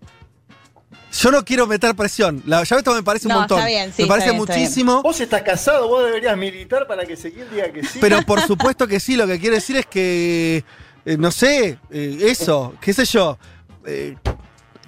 [1.12, 2.42] yo no quiero meter presión.
[2.46, 3.58] La, ya esto me parece un No, montón.
[3.58, 4.62] está bien, sí, me parece está bien, está bien.
[4.64, 5.02] muchísimo.
[5.02, 7.98] Vos estás casado, vos deberías militar para que Ezequiel diga que sí.
[8.00, 10.62] Pero por supuesto que sí, lo que quiero decir es que,
[11.06, 13.38] eh, no sé, eh, eso, qué sé yo,
[13.86, 14.16] eh,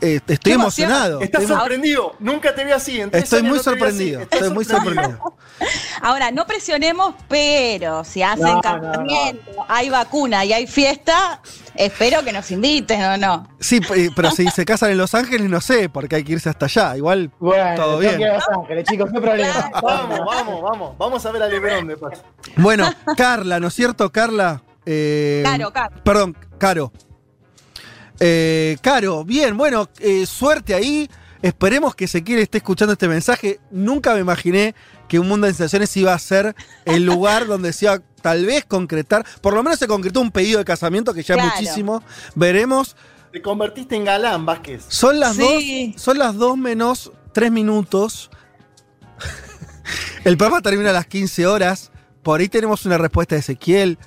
[0.02, 1.20] eh, estoy emocionado.
[1.20, 2.14] Estás Estoy, sorprendido.
[2.18, 3.00] Nunca te vi así.
[3.00, 5.18] Estoy muy no sorprendido, estoy muy sorprendido.
[6.02, 11.40] Ahora, no presionemos, pero si hacen No, no, casamiento, hay vacuna y hay fiesta,
[11.76, 13.48] espero que nos inviten o no.
[13.60, 16.48] Sí, eh, pero si se casan en Los Ángeles, no sé, porque hay que irse
[16.50, 16.96] hasta allá.
[16.96, 18.18] Igual, Bueno, todo bien.
[18.18, 19.20] que Los Ángeles, chicos, no.
[19.82, 20.98] Vamos, vamos, vamos.
[20.98, 22.22] Vamos a ver a Lebrón de paso.
[22.56, 24.62] Bueno, Carla, ¿no es cierto, Carla?
[24.84, 25.96] Eh, Caro, Caro.
[26.02, 26.92] Perdón, Caro.
[28.20, 31.08] Eh, Caro, bien, bueno, eh, suerte ahí.
[31.42, 33.58] Esperemos que Ezequiel esté escuchando este mensaje.
[33.72, 34.74] Nunca me imaginé
[35.08, 38.46] que un mundo de sensaciones iba a ser el lugar donde se iba a tal
[38.46, 39.26] vez concretar.
[39.40, 41.48] Por lo menos se concretó un pedido de casamiento que ya Claro.
[41.48, 42.02] es muchísimo.
[42.36, 42.96] Veremos.
[43.32, 44.84] Te convertiste en galán, Vázquez.
[44.88, 45.92] Son las Sí.
[45.94, 46.02] dos.
[46.02, 48.30] Son las dos menos tres minutos.
[50.24, 51.90] el programa termina a las 15 horas.
[52.22, 53.98] Por ahí tenemos una respuesta de Ezequiel.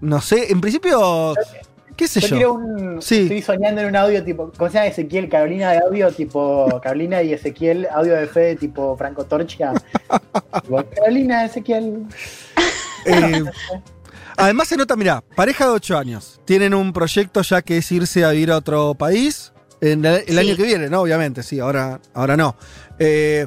[0.00, 1.34] No sé, en principio.
[2.00, 2.36] ¿Qué sé Yo yo?
[2.36, 3.02] quiero un.
[3.02, 3.22] Sí.
[3.24, 4.50] Estoy soñando en un audio tipo.
[4.56, 5.28] ¿Cómo se llama Ezequiel?
[5.28, 6.80] Carolina de audio tipo.
[6.82, 9.74] Carolina y Ezequiel, audio de fe tipo Franco Torcha.
[10.96, 12.06] Carolina, Ezequiel.
[13.06, 13.44] Eh,
[14.36, 16.38] además se nota, mira, pareja de 8 años.
[16.44, 19.52] Tienen un proyecto ya que es irse a vivir a otro país.
[19.80, 20.38] En el, el Sí.
[20.38, 21.00] año que viene, ¿no?
[21.00, 22.56] Obviamente, sí, ahora, ahora no.
[22.98, 23.46] Eh,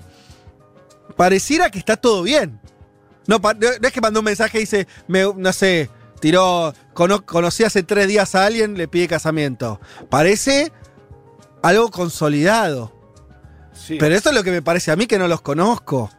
[1.16, 2.60] pareciera que está todo bien.
[3.28, 5.90] No, no, no es que mandó un mensaje y dice, me, no sé,
[6.24, 9.82] tiró, cono- conocí hace tres días a alguien, le pide casamiento.
[10.10, 10.72] Parece
[11.62, 12.94] algo consolidado.
[13.74, 13.98] Sí.
[14.00, 16.10] Pero eso es lo que me parece a mí que no los conozco.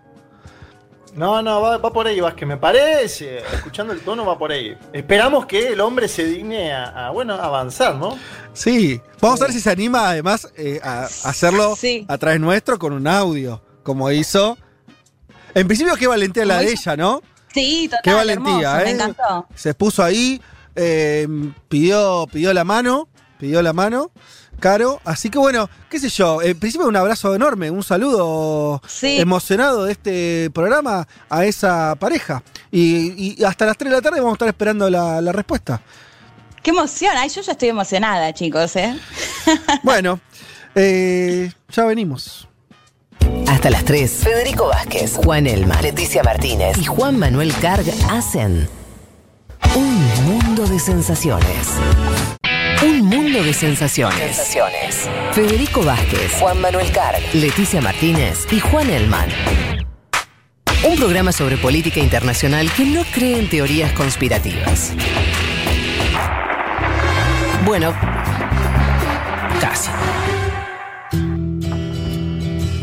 [1.14, 3.39] No, no, va, va por ahí, Vázquez, me parece.
[3.55, 4.76] Escuchando el tono va por ahí.
[4.93, 8.18] Esperamos que el hombre se digne a, a, bueno, avanzar, ¿no?
[8.52, 12.05] Sí, vamos a ver si se anima además eh, a, hacerlo Sí.
[12.09, 14.59] a través nuestro con un audio, como hizo.
[15.55, 17.22] En principio, qué valentía la de hizo- ella, ¿no?
[17.55, 18.01] Sí, total.
[18.02, 18.85] Qué valentía, hermoso, ¿eh?
[18.85, 19.47] Me encantó.
[19.55, 20.40] Se puso ahí,
[20.74, 21.26] eh,
[21.68, 23.09] pidió, pidió la mano,
[23.39, 24.10] pidió la mano,
[24.60, 25.01] Caro.
[25.05, 29.18] Así que bueno, qué sé yo, en principio un abrazo enorme, un saludo Sí.
[29.20, 32.43] emocionado de este programa a esa pareja.
[32.70, 35.81] Y, y hasta las 3 de la tarde vamos a estar esperando la, la respuesta.
[36.62, 37.12] Qué emoción.
[37.16, 38.98] Ay, yo ya estoy emocionada, chicos, ¿eh?
[39.82, 40.18] Bueno,
[40.74, 42.48] eh, ya venimos.
[43.49, 44.11] Hasta las 3.
[44.11, 48.69] Federico Vázquez, Juan Elma, Leticia Martínez y Juan Manuel Carg hacen
[49.74, 51.69] un mundo de sensaciones.
[52.85, 54.36] Un mundo de sensaciones.
[54.36, 55.09] Sensaciones.
[55.32, 59.28] Federico Vázquez, Juan Manuel Carg, Leticia Martínez y Juan Elman.
[60.86, 64.93] Un programa sobre política internacional que no cree en teorías conspirativas.
[67.65, 67.95] Bueno,
[69.61, 69.91] casi.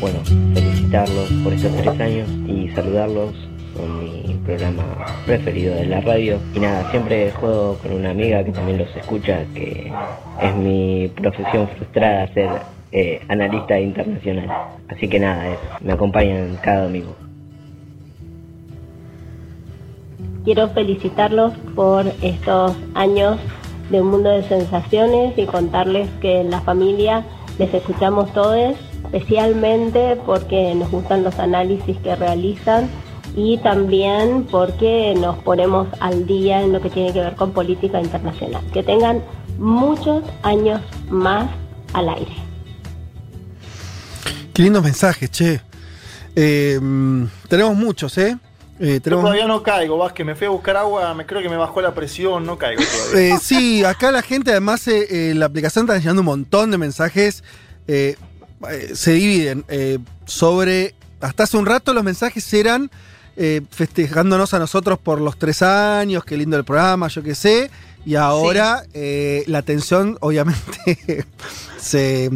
[0.01, 0.17] Bueno,
[0.55, 3.33] felicitarlos por estos tres años y saludarlos
[3.77, 4.83] con mi programa
[5.27, 6.39] preferido de la radio.
[6.55, 9.93] Y nada, siempre juego con una amiga que también los escucha, que
[10.41, 12.49] es mi profesión frustrada ser
[12.91, 14.49] eh, analista internacional.
[14.87, 17.15] Así que nada, me acompañan cada domingo.
[20.43, 23.37] Quiero felicitarlos por estos años
[23.91, 27.23] de un mundo de sensaciones y contarles que en la familia
[27.59, 28.75] les escuchamos todos,
[29.05, 32.89] especialmente porque nos gustan los análisis que realizan
[33.35, 38.01] y también porque nos ponemos al día en lo que tiene que ver con política
[38.01, 38.61] internacional.
[38.73, 39.23] Que tengan
[39.57, 41.49] muchos años más
[41.93, 42.33] al aire.
[44.53, 45.61] Qué lindos mensajes, che.
[46.35, 46.79] Eh,
[47.47, 48.37] tenemos muchos, ¿eh?
[48.79, 50.25] Eh, Yo todavía no caigo, Vázquez.
[50.25, 53.35] Me fui a buscar agua, me creo que me bajó la presión, no caigo todavía.
[53.35, 56.77] Eh, sí, acá la gente, además, eh, eh, la aplicación está llegando un montón de
[56.79, 57.43] mensajes.
[58.69, 60.95] Eh, se dividen eh, sobre.
[61.19, 62.89] Hasta hace un rato los mensajes eran
[63.37, 67.69] eh, festejándonos a nosotros por los tres años, qué lindo el programa, yo qué sé.
[68.05, 71.27] y ahora eh, la tensión obviamente
[71.79, 72.29] se,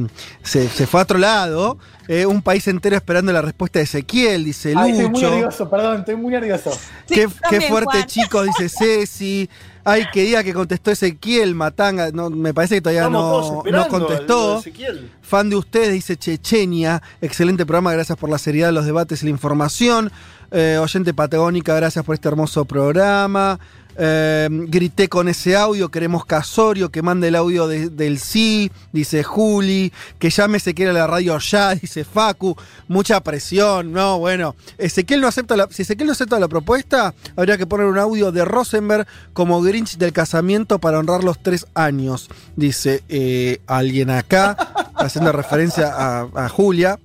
[0.44, 1.78] se- se fue a otro lado.
[2.08, 5.30] Eh, un país entero esperando la respuesta de Ezequiel, dice Ay, estoy muy Lucho.
[5.32, 6.70] nervioso, perdón, estoy muy nervioso.
[7.08, 8.06] qué, qué también, fuerte, Juan.
[8.08, 9.50] chicos, dice Ceci.
[9.88, 12.10] Ay, qué día que contestó Ezequiel, Matanga.
[12.12, 14.60] No, me parece que todavía no, no contestó.
[14.60, 15.10] de.
[15.22, 17.04] Fan de ustedes, dice Chechenia.
[17.22, 20.12] Excelente programa, gracias por la seriedad de los debates y la información.
[20.50, 23.60] Eh, oyente patagónica, gracias por este hermoso programa.
[23.98, 29.24] Eh, grité con ese audio, queremos Casorio, que mande el audio de- del sí, dice
[29.24, 32.56] Juli, que llame Ezequiel a la radio ya, dice Facu,
[32.90, 37.58] mucha presión, no, bueno, Ezequiel no acepta la, si Ezequiel no acepta la propuesta, habría
[37.58, 42.30] que poner un audio de Rosenberg como Grinch del casamiento para honrar los tres años,
[42.58, 44.58] dice eh, alguien acá,
[44.96, 45.94] haciendo referencia
[46.36, 47.00] a Julia.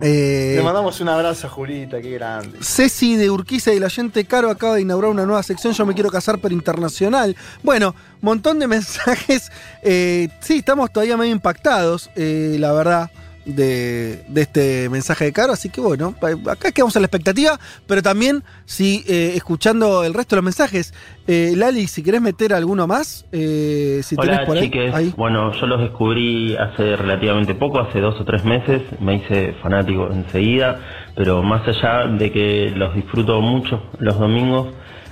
[0.00, 2.58] Eh, Le mandamos un abrazo a Julita, qué grande.
[2.60, 5.94] Ceci de Urquiza y el oyente Caro acaba de inaugurar una nueva sección, Yo me
[5.94, 7.34] quiero casar pero internacional.
[7.62, 9.50] Bueno, montón de mensajes.
[9.82, 13.10] Eh, sí, estamos todavía medio impactados, eh, la verdad,
[13.46, 15.52] de, de este mensaje de Caro.
[15.52, 16.14] Así que bueno,
[16.50, 20.92] acá quedamos a la expectativa, pero también, si eh, escuchando el resto de los mensajes,
[21.26, 24.64] eh, Lali, si querés meter alguno más, eh, si tenés Hola por ahí.
[24.64, 25.14] chiques, ahí.
[25.16, 30.08] bueno yo los descubrí hace relativamente poco, hace dos o tres meses, me hice fanático
[30.12, 30.80] enseguida,
[31.14, 34.68] pero más allá de que los disfruto mucho los domingos,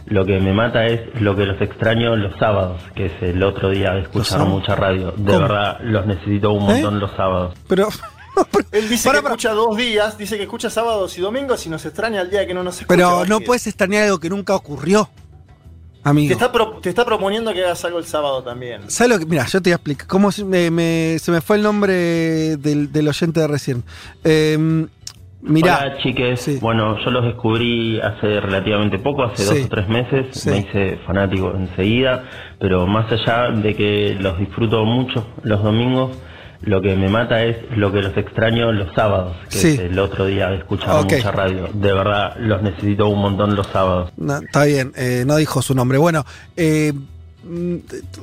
[0.07, 3.71] lo que me mata es lo que los extraño los sábados, que es el otro
[3.71, 5.13] día de escuchar mucha radio.
[5.17, 5.41] De ¿Cómo?
[5.41, 6.75] verdad, los necesito un ¿Eh?
[6.75, 7.55] montón los sábados.
[7.67, 7.89] Pero
[8.73, 12.21] Él dice que escucha dos días, dice que escucha sábados y domingos y nos extraña
[12.21, 12.89] el día que no nos escucha.
[12.89, 15.09] Pero no puedes extrañar algo que nunca ocurrió,
[16.03, 16.29] amigo.
[16.29, 18.83] Te está, pro- te está proponiendo que hagas algo el sábado también.
[18.91, 19.27] ¿Sabes lo que?
[19.27, 20.07] Mira, yo te voy a explicar.
[20.09, 23.85] ¿Cómo se me, me- se me fue el nombre del, del oyente de recién?
[24.25, 24.87] Eh,
[25.43, 25.79] mirá.
[25.79, 29.55] Hola chiques, bueno yo los descubrí hace relativamente poco, hace Sí.
[29.59, 30.51] dos o tres meses, Sí.
[30.51, 32.25] me hice fanático enseguida,
[32.59, 36.17] pero más allá de que los disfruto mucho los domingos,
[36.67, 39.69] lo que me mata es lo que los extraño los sábados, que Sí.
[39.69, 41.13] es el otro día de escuchar Ok.
[41.13, 41.69] mucha radio.
[41.73, 44.13] De verdad los necesito un montón los sábados.
[44.17, 45.99] No, está bien, eh, no dijo su nombre.
[45.99, 46.25] Bueno,
[46.57, 46.93] eh,
[47.45, 47.77] mm,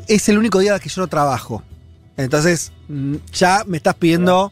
[0.08, 1.64] es el único día que yo no trabajo.
[2.18, 4.52] Entonces, mm, ya me estás pidiendo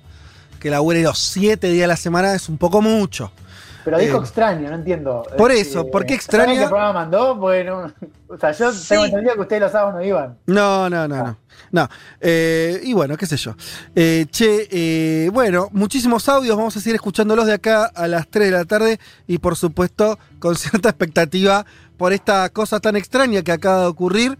[0.60, 3.32] que labure los siete días a la semana, es un poco mucho.
[3.90, 5.24] Pero dijo Eh, extraño, no entiendo.
[5.38, 6.62] por Eh, eso, ¿por qué ¿saben extraña?
[6.64, 7.36] qué programa mandó?
[7.36, 7.92] Bueno,
[8.28, 10.38] o sea, yo tengo entendido que ustedes los sábados no iban.
[10.46, 11.38] No, no, no, no.
[11.72, 11.90] No.
[12.22, 13.56] Eh, y bueno, qué sé yo.
[13.96, 16.56] Eh, che, eh, bueno, muchísimos audios.
[16.58, 19.00] Vamos a seguir escuchándolos de acá a las 3 de la tarde.
[19.28, 21.66] Y por supuesto, con cierta expectativa
[21.98, 24.38] por esta cosa tan extraña que acaba de ocurrir.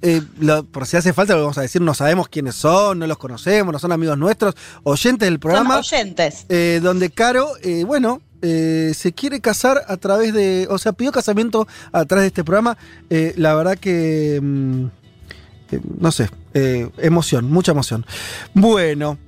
[0.00, 1.82] Eh, lo- por si hace falta, lo vamos a decir.
[1.82, 4.54] No sabemos quiénes son, no los conocemos, no son amigos nuestros,
[4.84, 5.82] oyentes del programa.
[5.82, 6.46] Son oyentes.
[6.48, 10.66] Eh, donde Caro, eh, bueno, eh, se quiere casar a través de.
[10.70, 12.76] O sea, pidió casamiento a través de este programa.
[13.10, 14.38] Eh, la verdad que.
[14.42, 14.84] mm,
[15.70, 16.30] eh, no sé,
[16.98, 18.04] emoción, mucha emoción.
[18.54, 19.18] Bueno.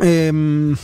[0.00, 0.76] em,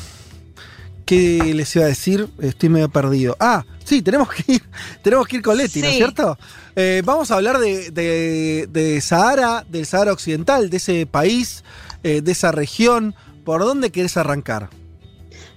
[1.04, 2.30] ¿Qué les iba a decir?
[2.40, 3.36] Estoy medio perdido.
[3.38, 4.62] Ah, sí, tenemos que ir,
[5.02, 6.38] tenemos que ir con Leti, ¿no es cierto?
[6.76, 11.62] Eh, vamos a hablar de, de- de Sahara, del Sahara Occidental, de ese país,
[12.04, 13.14] eh, de esa región.
[13.44, 14.70] ¿Por dónde querés arrancar?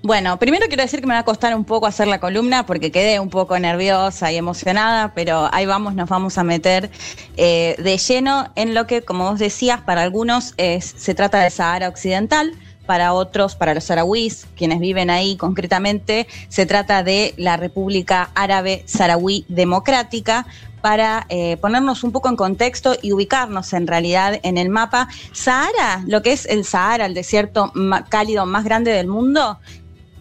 [0.08, 2.94] Bueno, primero quiero decir que me va a costar un poco hacer la columna porque
[2.94, 6.90] quedé un poco nerviosa y emocionada, pero ahí vamos, nos vamos a meter
[7.36, 11.90] eh, de lleno en lo que, como vos decías, para algunos se trata del Sahara
[11.90, 12.54] Occidental,
[12.86, 18.84] para otros, para los saharauis, quienes viven ahí concretamente, se trata de la República Árabe
[18.86, 20.48] Saharaui Democrática.
[20.80, 26.04] Para eh, ponernos un poco en contexto y ubicarnos en realidad en el mapa, Sahara,
[26.08, 27.74] lo que es el Sahara, el desierto
[28.10, 29.60] cálido más grande del mundo,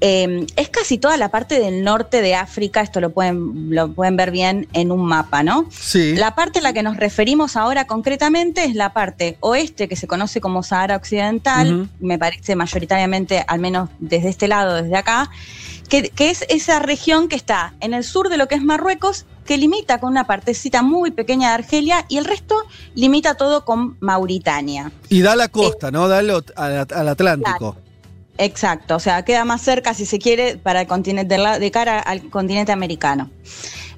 [0.00, 4.16] eh, es casi toda la parte del norte de África, esto lo pueden, lo pueden
[4.16, 5.66] ver bien en un mapa, ¿no?
[5.70, 6.14] Sí.
[6.16, 10.06] La parte a la que nos referimos ahora concretamente es la parte oeste, que se
[10.06, 15.30] conoce como Sahara Occidental, me parece mayoritariamente, al menos desde este lado, desde acá,
[15.88, 19.24] que, que es esa región que está en el sur de lo que es Marruecos,
[19.44, 22.56] que limita con una partecita muy pequeña de Argelia y el resto
[22.96, 24.90] limita todo con Mauritania.
[25.08, 26.08] Y da la costa, ¿no?
[26.08, 27.76] Da al, al- al Atlántico.
[28.38, 31.70] Exacto, o sea, queda más cerca, si se quiere, para el continente, de, la- de
[31.70, 33.30] cara al continente americano.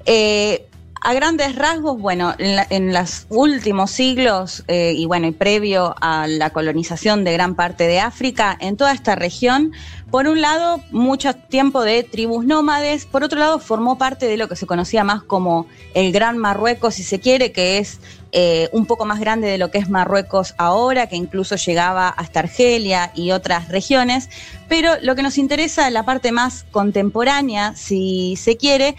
[0.05, 0.65] Eh,
[1.01, 5.95] a grandes rasgos, bueno, en, la- en los últimos siglos eh, y bueno, y previo
[6.01, 9.71] a la colonización de gran parte de África, en toda esta región,
[10.11, 14.49] por un lado, mucho tiempo de tribus nómades, por otro lado, formó parte de lo
[14.49, 17.99] que se conocía más como el Gran Marruecos, si se quiere, que es
[18.31, 22.41] eh, un poco más grande de lo que es Marruecos ahora, que incluso llegaba hasta
[22.41, 24.29] Argelia y otras regiones.
[24.67, 28.95] Pero lo que nos interesa, la parte más contemporánea, si se quiere,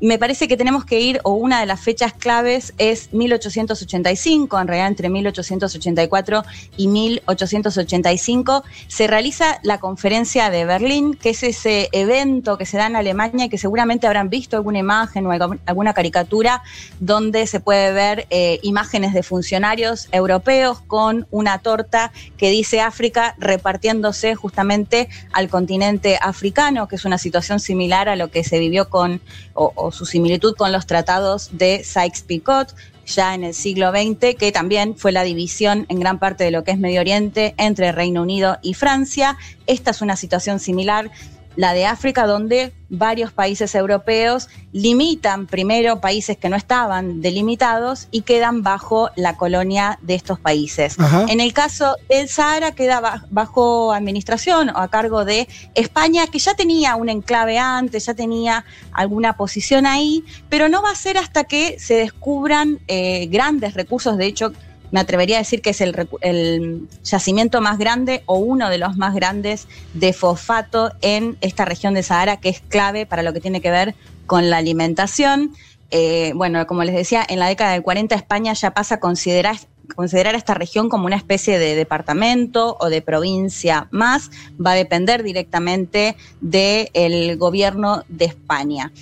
[0.00, 4.68] me parece que tenemos que ir, o una de las fechas claves es 1885, en
[4.68, 6.44] realidad entre 1884
[6.76, 12.86] y 1885, se realiza la conferencia de Berlín, que es ese evento que se da
[12.86, 16.62] en Alemania y que seguramente habrán visto alguna imagen o alguna caricatura
[17.00, 23.34] donde se puede ver eh, imágenes de funcionarios europeos con una torta que dice África
[23.38, 28.88] repartiéndose justamente al continente africano, que es una situación similar a lo que se vivió
[28.90, 29.20] con
[29.90, 32.74] su similitud con los tratados de Sykes-Picot
[33.06, 36.64] ya en el siglo XX, que también fue la división en gran parte de lo
[36.64, 39.36] que es Medio Oriente entre Reino Unido y Francia.
[39.66, 41.10] Esta es una situación similar
[41.56, 48.22] la de África, donde varios países europeos limitan primero países que no estaban delimitados y
[48.22, 50.96] quedan bajo la colonia de estos países.
[51.28, 56.54] En el caso del Sahara queda bajo administración o a cargo de España, que ya
[56.54, 61.44] tenía un enclave antes, ya tenía alguna posición ahí, pero no va a ser hasta
[61.44, 64.52] que se descubran eh, grandes recursos, de hecho,
[64.90, 69.14] me atrevería a decir que es el, yacimiento más grande o uno de los más
[69.14, 73.60] grandes de fosfato en esta región de Sahara, que es clave para lo que tiene
[73.60, 73.94] que ver
[74.26, 75.52] con la alimentación.
[75.90, 79.56] Eh, bueno, como les decía, en la década del 40 España ya pasa a considerar,
[80.34, 84.30] esta región como una especie de departamento o de provincia más,
[84.64, 88.92] va a depender directamente del gobierno de España.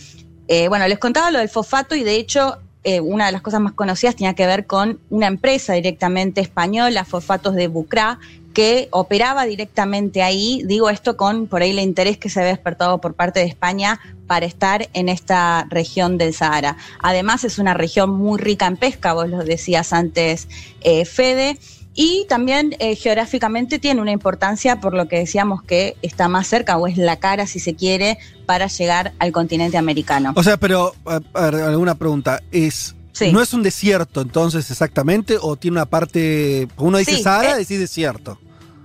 [0.47, 3.61] Eh, bueno, les contaba lo del fosfato y de hecho eh, una de las cosas
[3.61, 8.19] más conocidas tenía que ver con una empresa directamente española, Fosfatos de Bucra,
[8.55, 10.63] que operaba directamente ahí.
[10.65, 14.01] Digo esto con por ahí el interés que se había despertado por parte de España
[14.27, 16.77] para estar en esta región del Sahara.
[17.01, 20.49] Además es una región muy rica en pesca, vos lo decías antes,
[20.81, 21.59] eh, Fede.
[21.95, 26.77] Y también eh, geográficamente tiene una importancia por lo que decíamos que está más cerca
[26.77, 30.33] o es la cara, si se quiere, para llegar al continente americano.
[30.35, 32.43] O sea, pero, a, alguna pregunta.
[32.51, 32.97] ¿Es,
[33.33, 35.37] ¿No es un desierto entonces exactamente?
[35.41, 38.39] ¿O tiene una parte, uno dice Sahara, decís desierto?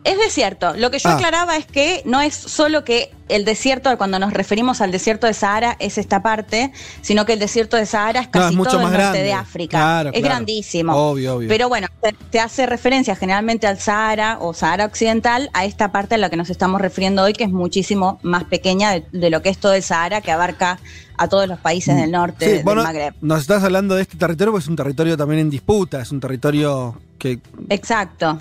[0.04, 0.74] Es desierto.
[0.76, 1.14] Lo que yo ah.
[1.14, 5.34] aclaraba es que no es solo que el desierto, cuando nos referimos al desierto de
[5.34, 6.72] Sahara, es esta parte,
[7.02, 10.10] sino que el desierto de Sahara es casi todo el norte de África.
[10.12, 10.94] es grandísimo.
[10.94, 11.48] Obvio, obvio.
[11.48, 11.88] Pero bueno,
[12.32, 16.38] te, hace referencia generalmente al Sahara o Sahara Occidental, a esta parte a la que
[16.38, 19.84] nos estamos refiriendo hoy, que es muchísimo más pequeña de, lo que es todo el
[19.84, 20.80] Sahara, que abarca
[21.18, 23.14] a todos los países del norte del Magreb.
[23.22, 26.20] Nos estás hablando de este territorio porque es un territorio también en disputa, es un
[26.20, 27.40] territorio que...
[27.70, 28.40] Exacto.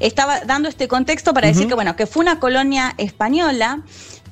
[0.00, 3.82] Estaba dando este contexto para decir que, bueno, que fue una colonia española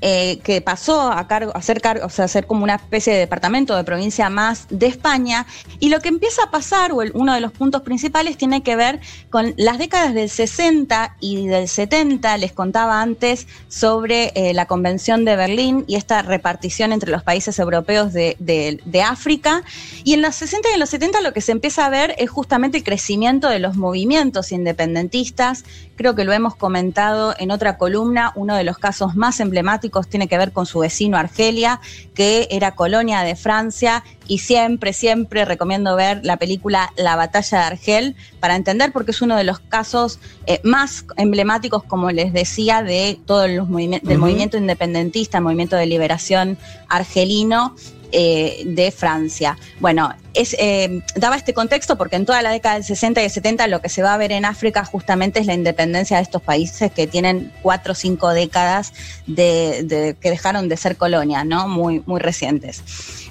[0.01, 3.75] eh, que pasó a, cargo, a, ser o sea, ser como una especie de departamento
[3.77, 5.47] de provincia más de España.
[5.81, 9.01] Y lo que empieza a pasar, o uno de los puntos principales, tiene que ver
[9.31, 12.37] con las décadas del 60 y del 70.
[12.39, 17.59] Les contaba antes sobre eh, la Convención de Berlín y esta repartición entre los países
[17.59, 19.63] europeos de África.
[20.05, 22.31] Y en los 60 y en los 70 lo que se empieza a ver es
[22.31, 25.65] justamente el crecimiento de los movimientos independentistas.
[25.97, 30.29] Creo que lo hemos comentado en otra columna, uno de los casos más emblemáticos tiene
[30.29, 31.81] que ver con su vecino Argelia,
[32.15, 37.65] que era colonia de Francia y siempre, siempre recomiendo ver la película La batalla de
[37.65, 42.83] Argel para entender porque es uno de los casos eh, más emblemáticos, como les decía,
[42.83, 46.59] de todo los del movimiento independentista, el movimiento de liberación
[46.89, 47.75] argelino
[48.13, 49.59] eh, de Francia.
[49.81, 53.31] Bueno, es, eh, daba este contexto porque en toda la década del 60 y del
[53.31, 56.43] 70 lo que se va a ver en África justamente es la independencia de estos
[56.43, 58.93] países que tienen cuatro o cinco décadas
[59.27, 61.69] de, que dejaron de ser colonia, ¿no?
[61.69, 62.83] Muy, muy recientes.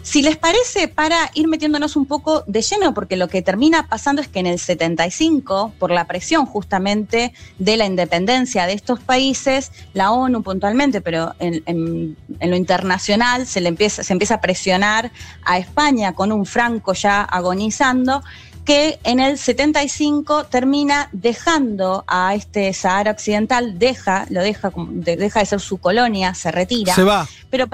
[0.05, 4.21] Si les parece, para ir metiéndonos un poco de lleno, porque lo que termina pasando
[4.21, 9.71] es que en el 75, por la presión justamente de la independencia de estos países,
[9.95, 15.11] la ONU puntualmente, pero en, lo internacional se, le empieza, se empieza a presionar
[15.43, 18.21] a España con un Franco ya agonizando,
[18.63, 25.45] que en el 75 termina dejando a este Sahara Occidental, deja, lo deja, deja de
[25.47, 26.93] ser su colonia, se retira.
[26.93, 27.27] Se va.
[27.49, 27.67] Pero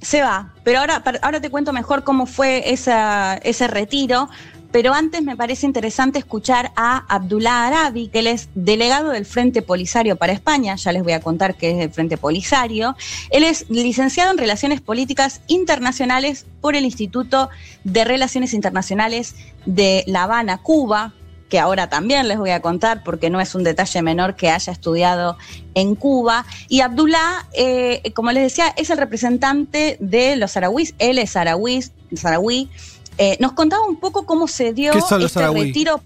[0.00, 4.28] se va, pero ahora, ahora te cuento mejor cómo fue ese retiro,
[4.70, 9.62] pero antes me parece interesante escuchar a Abdullah Arabi, que él es delegado del Frente
[9.62, 12.94] Polisario para España, ya les voy a contar qué es el Frente Polisario.
[13.30, 17.48] Él es licenciado en Relaciones Políticas Internacionales por el Instituto
[17.84, 21.14] de Relaciones Internacionales de La Habana, Cuba,
[21.48, 24.72] que ahora también les voy a contar porque no es un detalle menor que haya
[24.72, 25.36] estudiado
[25.74, 26.44] en Cuba.
[26.68, 32.70] Y Abdullah, eh, como les decía, es el representante de los saharauis, él es saharaui.
[33.18, 36.00] Eh, nos contaba un poco cómo se dio este retiro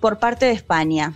[0.00, 1.14] por parte de España.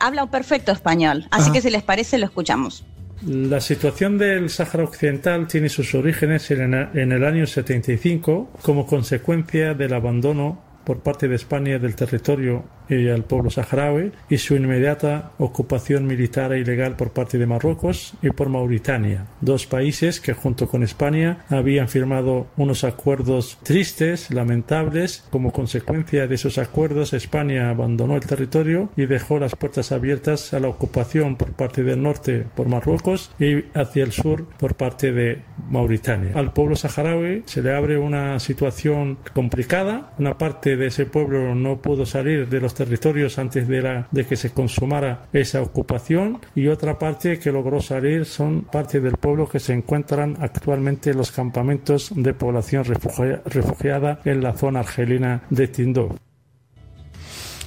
[0.00, 2.84] Habla un perfecto español, así que si les parece lo escuchamos.
[3.26, 6.74] La situación del Sáhara Occidental tiene sus orígenes en
[7.12, 13.24] el año 75 como consecuencia del abandono por parte de España del territorio y al
[13.24, 18.48] pueblo saharaui y su inmediata ocupación militar e ilegal por parte de Marruecos y por
[18.48, 25.24] Mauritania, dos países que junto con España habían firmado unos acuerdos tristes, lamentables.
[25.30, 30.60] Como consecuencia de esos acuerdos, España abandonó el territorio y dejó las puertas abiertas a
[30.60, 35.42] la ocupación por parte del norte por Marruecos y hacia el sur por parte de
[35.70, 36.32] Mauritania.
[36.34, 40.12] Al pueblo saharaui se le abre una situación complicada.
[40.18, 44.26] Una parte de ese pueblo no pudo salir de los territorios antes de, la, de
[44.26, 49.48] que se consumara esa ocupación y otra parte que logró salir son parte del pueblo
[49.48, 55.68] que se encuentran actualmente en los campamentos de población refugiada en la zona argelina de
[55.68, 56.16] Tindó.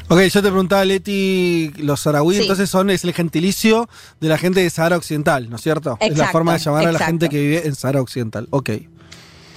[0.10, 3.90] Ok, yo te preguntaba, Leti, los saharauíes entonces son es el gentilicio
[4.22, 5.98] de la gente de Sahara Occidental, ¿no es cierto?
[6.00, 8.48] es la forma de llamar a la gente que vive en Sahara Occidental.
[8.52, 8.70] Ok.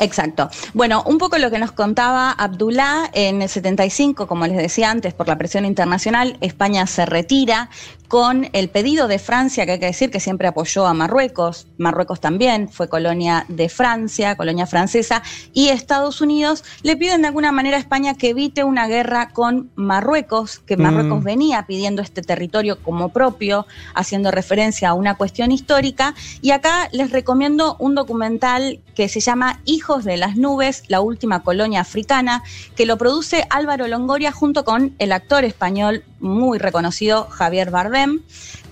[0.00, 0.48] Exacto.
[0.72, 5.12] Bueno, un poco lo que nos contaba Abdullah, en el 75, como les decía antes,
[5.12, 7.68] por la presión internacional, España se retira
[8.10, 12.18] con el pedido de Francia, que hay que decir que siempre apoyó a Marruecos, Marruecos
[12.18, 15.22] también fue colonia de Francia, colonia francesa,
[15.52, 19.70] y Estados Unidos le piden de alguna manera a España que evite una guerra con
[19.76, 20.80] Marruecos, que mm.
[20.80, 26.88] Marruecos venía pidiendo este territorio como propio, haciendo referencia a una cuestión histórica, y acá
[26.90, 29.60] les recomiendo un documental que se llama
[29.98, 32.44] De las Nubes, la última colonia africana,
[32.76, 38.20] que lo produce Álvaro Longoria junto con el actor español muy reconocido Javier Bardem,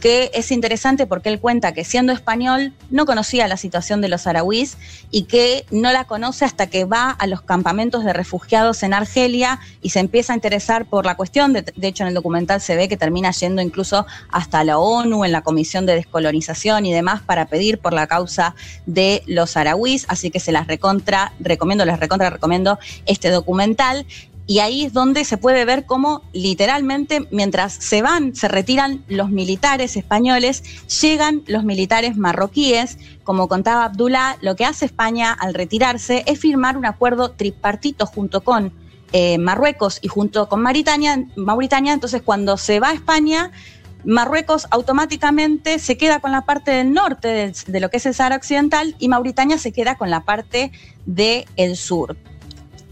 [0.00, 4.26] que es interesante porque él cuenta que siendo español no conocía la situación de los
[4.26, 4.76] arahuís
[5.10, 9.58] y que no la conoce hasta que va a los campamentos de refugiados en Argelia
[9.82, 11.52] y se empieza a interesar por la cuestión.
[11.52, 15.32] De, hecho, en el documental se ve que termina yendo incluso hasta la ONU, en
[15.32, 18.54] la Comisión de Descolonización y demás, para pedir por la causa
[18.86, 20.06] de los arahuís.
[20.08, 20.97] Así que se las recontra,
[21.40, 24.06] recomiendo, les recontra recomiendo este documental
[24.48, 29.28] y ahí es donde se puede ver cómo literalmente mientras se van, se retiran los
[29.28, 30.62] militares españoles,
[31.02, 32.96] llegan los militares marroquíes.
[33.24, 38.40] Como contaba Abdullah, lo que hace España al retirarse es firmar un acuerdo tripartito junto
[38.40, 38.72] con
[39.12, 41.92] eh, Marruecos y junto con Mauritania, Mauritania.
[41.92, 43.52] Entonces cuando se va a España,
[44.04, 48.36] Marruecos automáticamente se queda con la parte del norte de, lo que es el Sahara
[48.36, 50.72] Occidental y Mauritania se queda con la parte
[51.06, 52.16] del sur.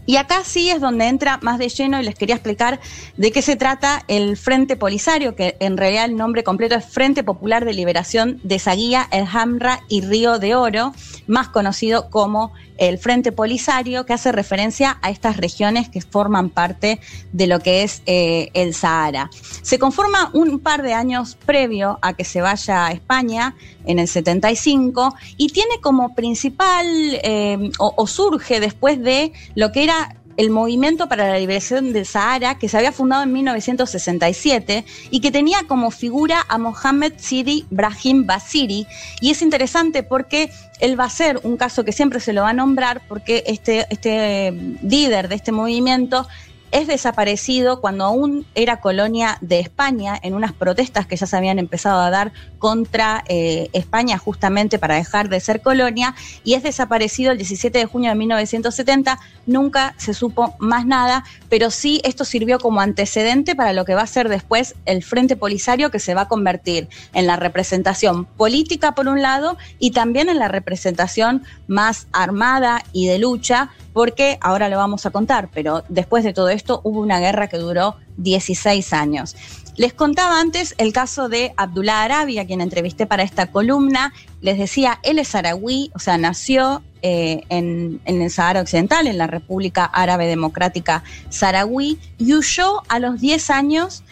[0.05, 2.79] Y acá sí es donde entra más de lleno y les quería explicar
[3.17, 7.25] de qué se trata el Frente Polisario, que en realidad el nombre completo es Frente
[7.25, 10.93] Popular de Liberación de Saguía, El Hamra y Río de Oro,
[11.27, 16.99] más conocido como el Frente Polisario, que hace referencia a estas regiones que forman parte
[17.31, 19.29] de lo que es eh, el Sahara.
[19.61, 23.55] Se conforma un par de años previo a que se vaya a España,
[23.85, 26.85] en el 75, y tiene como principal,
[27.23, 32.57] eh, o surge después de lo que era el Movimiento para la Liberación del Sahara,
[32.57, 38.25] que se había fundado en 1967 y que tenía como figura a Mohamed Sidi Brahim
[38.25, 38.87] Basiri.
[39.19, 42.51] Y es interesante porque él va a ser un caso que siempre se lo va
[42.51, 44.51] a nombrar porque este, este
[44.81, 46.27] líder de este movimiento
[46.71, 51.59] es desaparecido cuando aún era colonia de España en unas protestas que ya se habían
[51.59, 57.31] empezado a dar contra eh, España justamente para dejar de ser colonia y es desaparecido
[57.31, 59.19] el 17 de junio de 1970.
[59.45, 64.01] Nunca se supo más nada, pero sí esto sirvió como antecedente para lo que va
[64.01, 68.93] a ser después el Frente Polisario que se va a convertir en la representación política
[68.93, 74.69] por un lado y también en la representación más armada y de lucha porque ahora
[74.69, 78.93] lo vamos a contar, pero después de todo esto hubo una guerra que duró 16
[78.93, 79.35] años.
[79.77, 84.11] Les contaba antes el caso de Abdullah Arabi, a quien entrevisté para esta columna.
[84.41, 89.27] Les decía, él es saharaui, o sea, nació eh, en, el Sahara Occidental, en la
[89.27, 94.03] República Árabe Democrática Saharaui, y huyó a los 10 años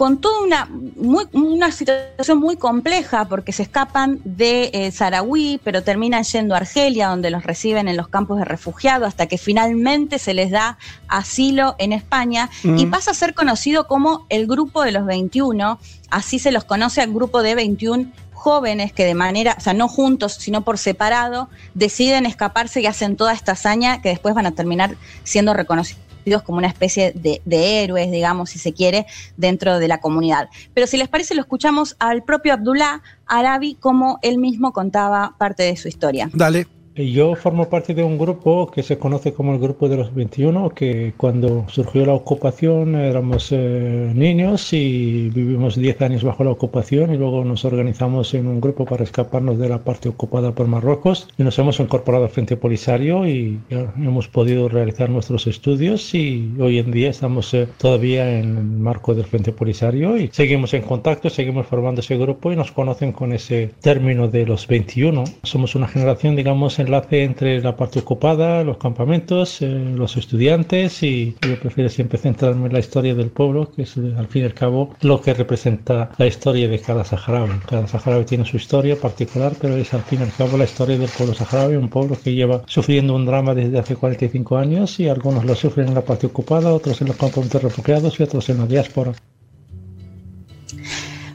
[0.00, 6.54] con toda una, una situación muy compleja porque se escapan de eh, pero terminan yendo
[6.54, 10.50] a Argelia, donde los reciben en los campos de refugiados, hasta que finalmente se les
[10.50, 12.90] da asilo en España y mm.
[12.90, 15.78] pasa a ser conocido como el Grupo de los 21,
[16.08, 19.86] así se los conoce al grupo de 21 jóvenes que de manera, o sea, no
[19.86, 24.52] juntos, sino por separado, deciden escaparse y hacen toda esta hazaña que después van a
[24.52, 26.09] terminar siendo reconocidos
[26.44, 27.40] como una especie de,
[27.82, 29.06] héroes, digamos, si se quiere,
[29.36, 30.48] dentro de la comunidad.
[30.74, 35.62] Pero si les parece, lo escuchamos al propio Abdullah Arabi como él mismo contaba parte
[35.62, 36.30] de su historia.
[36.32, 36.79] Dale.
[37.08, 40.70] Yo formo parte de un grupo que se conoce como el Grupo de los 21,
[40.70, 47.14] que cuando surgió la ocupación éramos eh, niños y vivimos 10 años bajo la ocupación
[47.14, 51.28] y luego nos organizamos en un grupo para escaparnos de la parte ocupada por Marruecos
[51.38, 56.78] y nos hemos incorporado al Frente Polisario y hemos podido realizar nuestros estudios y hoy
[56.78, 61.30] en día estamos eh, todavía en el marco del Frente Polisario y seguimos en contacto,
[61.30, 65.24] seguimos formando ese grupo y nos conocen con ese término de los 21.
[65.42, 71.36] Somos una generación, digamos, enlace entre la parte ocupada, los campamentos, eh, los estudiantes y
[71.46, 74.54] yo prefiero siempre centrarme en la historia del pueblo, que es al fin y al
[74.54, 77.60] cabo lo que representa la historia de cada saharaui.
[77.68, 80.98] Cada saharaui tiene su historia particular, pero es al fin y al cabo la historia
[80.98, 85.08] del pueblo saharaui, un pueblo que lleva sufriendo un drama desde hace 45 años y
[85.08, 88.58] algunos lo sufren en la parte ocupada, otros en los campamentos refugiados y otros en
[88.58, 89.12] la diáspora.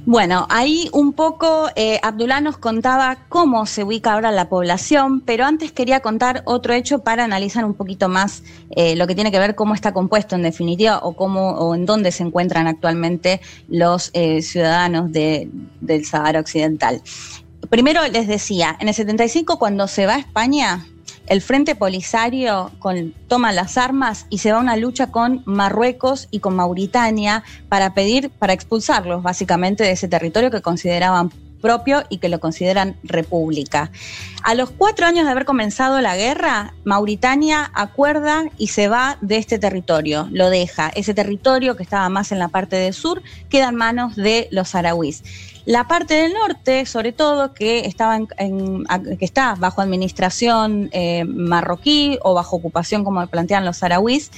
[0.07, 5.45] Bueno, ahí un poco eh, Abdullah nos contaba cómo se ubica ahora la población, pero
[5.45, 9.39] antes quería contar otro hecho para analizar un poquito más eh, lo que tiene que
[9.39, 14.11] ver cómo está compuesto en definitiva o cómo o en dónde se encuentran actualmente los
[14.13, 17.01] eh, ciudadanos del Sahara Occidental.
[17.71, 20.85] Primero les decía, en el 75 cuando se va a España,
[21.27, 22.71] el Frente Polisario
[23.27, 27.93] toma las armas y se va a una lucha con Marruecos y con Mauritania para
[27.93, 31.31] pedir, para expulsarlos básicamente de ese territorio que consideraban
[32.09, 33.91] y que lo consideran república.
[34.43, 39.37] A los cuatro años de haber comenzado la guerra, Mauritania acuerda y se va de
[39.37, 40.89] este territorio, lo deja.
[40.89, 44.69] Ese territorio que estaba más en la parte del sur queda en manos de los
[44.69, 45.23] saharauis.
[45.65, 52.35] La parte del norte, sobre todo, que, estaba que está bajo administración eh, marroquí o
[52.35, 54.29] bajo ocupación, como plantean los saharauis,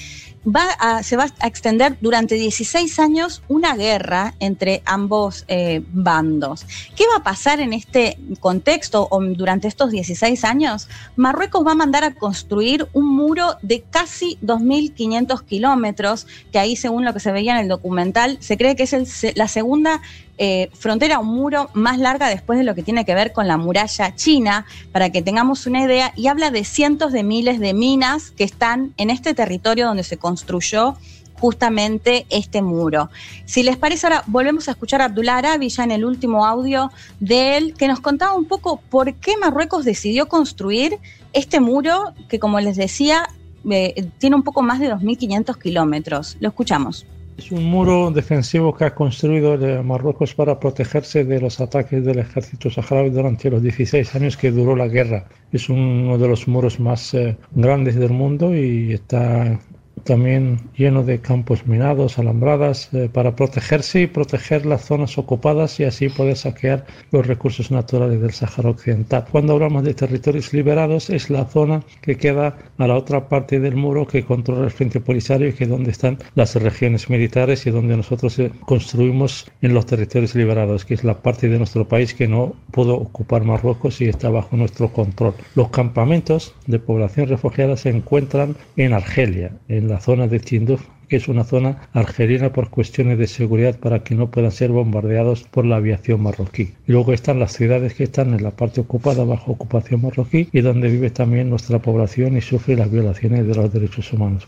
[0.47, 6.65] va se va a extender durante 16 años una guerra entre ambos eh, bandos.
[6.95, 10.87] ¿Qué va a pasar en este contexto o durante estos 16 años?
[11.15, 17.05] Marruecos va a mandar a construir un muro de casi 2.500 kilómetros, que ahí según
[17.05, 20.01] lo que se veía en el documental, se cree que es la segunda
[20.37, 23.57] eh, frontera, un muro más larga después de lo que tiene que ver con la
[23.57, 28.31] muralla china, para que tengamos una idea, y habla de cientos de miles de minas
[28.31, 30.95] que están en este territorio donde se construyó
[31.39, 33.09] justamente este muro.
[33.45, 36.91] Si les parece, ahora volvemos a escuchar a Abdullah Arabi ya en el último audio
[37.19, 40.97] de él, que nos contaba un poco por qué Marruecos decidió construir
[41.33, 43.27] este muro que, como les decía,
[43.69, 46.37] eh, tiene un poco más de 2.500 kilómetros.
[46.39, 47.05] Lo escuchamos.
[47.37, 52.71] Es un muro defensivo que ha construido Marruecos para protegerse de los ataques del ejército
[52.71, 55.27] saharaui durante los 16 años que duró la guerra.
[55.51, 59.59] Es uno de los muros más eh, grandes del mundo y está
[60.07, 65.83] también lleno de campos minados, alambradas, eh, para protegerse y proteger las zonas ocupadas y
[65.83, 69.25] así poder saquear los recursos naturales del Sáhara Occidental.
[69.29, 73.75] Cuando hablamos de territorios liberados, es la zona que queda a la otra parte del
[73.75, 77.71] muro que controla el Frente Polisario y que es donde están las regiones militares y
[77.71, 82.13] donde nosotros eh, construimos en los territorios liberados, que es la parte de nuestro país
[82.13, 85.33] que no pudo ocupar Marruecos y está bajo nuestro control.
[85.55, 91.15] Los campamentos de población refugiada se encuentran en Argelia, en la zona de Tinduf, que
[91.15, 95.65] es una zona argelina por cuestiones de seguridad para que no puedan ser bombardeados por
[95.65, 96.73] la aviación marroquí.
[96.85, 100.89] Luego están las ciudades que están en la parte ocupada bajo ocupación marroquí y donde
[100.89, 104.47] vive también nuestra población y sufre las violaciones de los derechos humanos.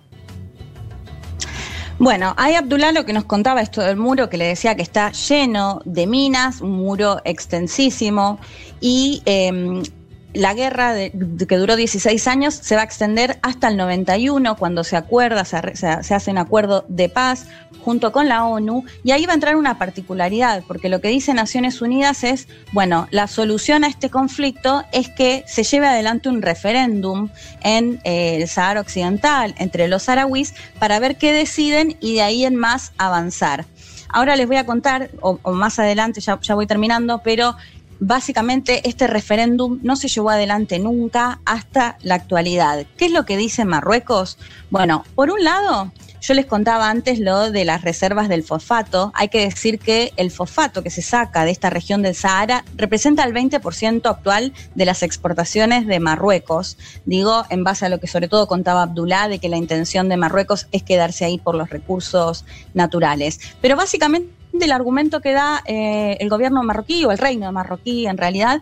[1.99, 5.11] Bueno, hay Abdullah lo que nos contaba esto del muro, que le decía que está
[5.11, 8.39] lleno de minas, un muro extensísimo,
[8.79, 9.83] y em,
[10.33, 14.95] la guerra que duró 16 años se va a extender hasta el 91, cuando se
[14.95, 17.47] acuerda, se, hace un acuerdo de paz
[17.83, 21.33] junto con la ONU, y ahí va a entrar una particularidad, porque lo que dice
[21.33, 26.41] Naciones Unidas es, bueno, la solución a este conflicto es que se lleve adelante un
[26.41, 27.29] referéndum
[27.61, 32.45] en eh, el Sahara Occidental entre los saharauis para ver qué deciden y de ahí
[32.45, 33.65] en más avanzar.
[34.11, 37.55] Ahora les voy a contar, o, más adelante, ya voy terminando, pero
[37.99, 42.85] básicamente este referéndum no se llevó adelante nunca hasta la actualidad.
[42.97, 44.37] ¿Qué es lo que dice Marruecos?
[44.69, 49.11] Bueno, por un lado, yo les contaba antes lo de las reservas del fosfato.
[49.15, 53.23] Hay que decir que el fosfato que se saca de esta región del Sahara representa
[53.23, 56.77] el 20% actual de las exportaciones de Marruecos.
[57.05, 60.17] Digo, en base a lo que sobre todo contaba Abdullah, de que la intención de
[60.17, 63.39] Marruecos es quedarse ahí por los recursos naturales.
[63.61, 68.07] Pero básicamente del argumento que da eh, el gobierno marroquí o el reino de marroquí
[68.07, 68.61] en realidad.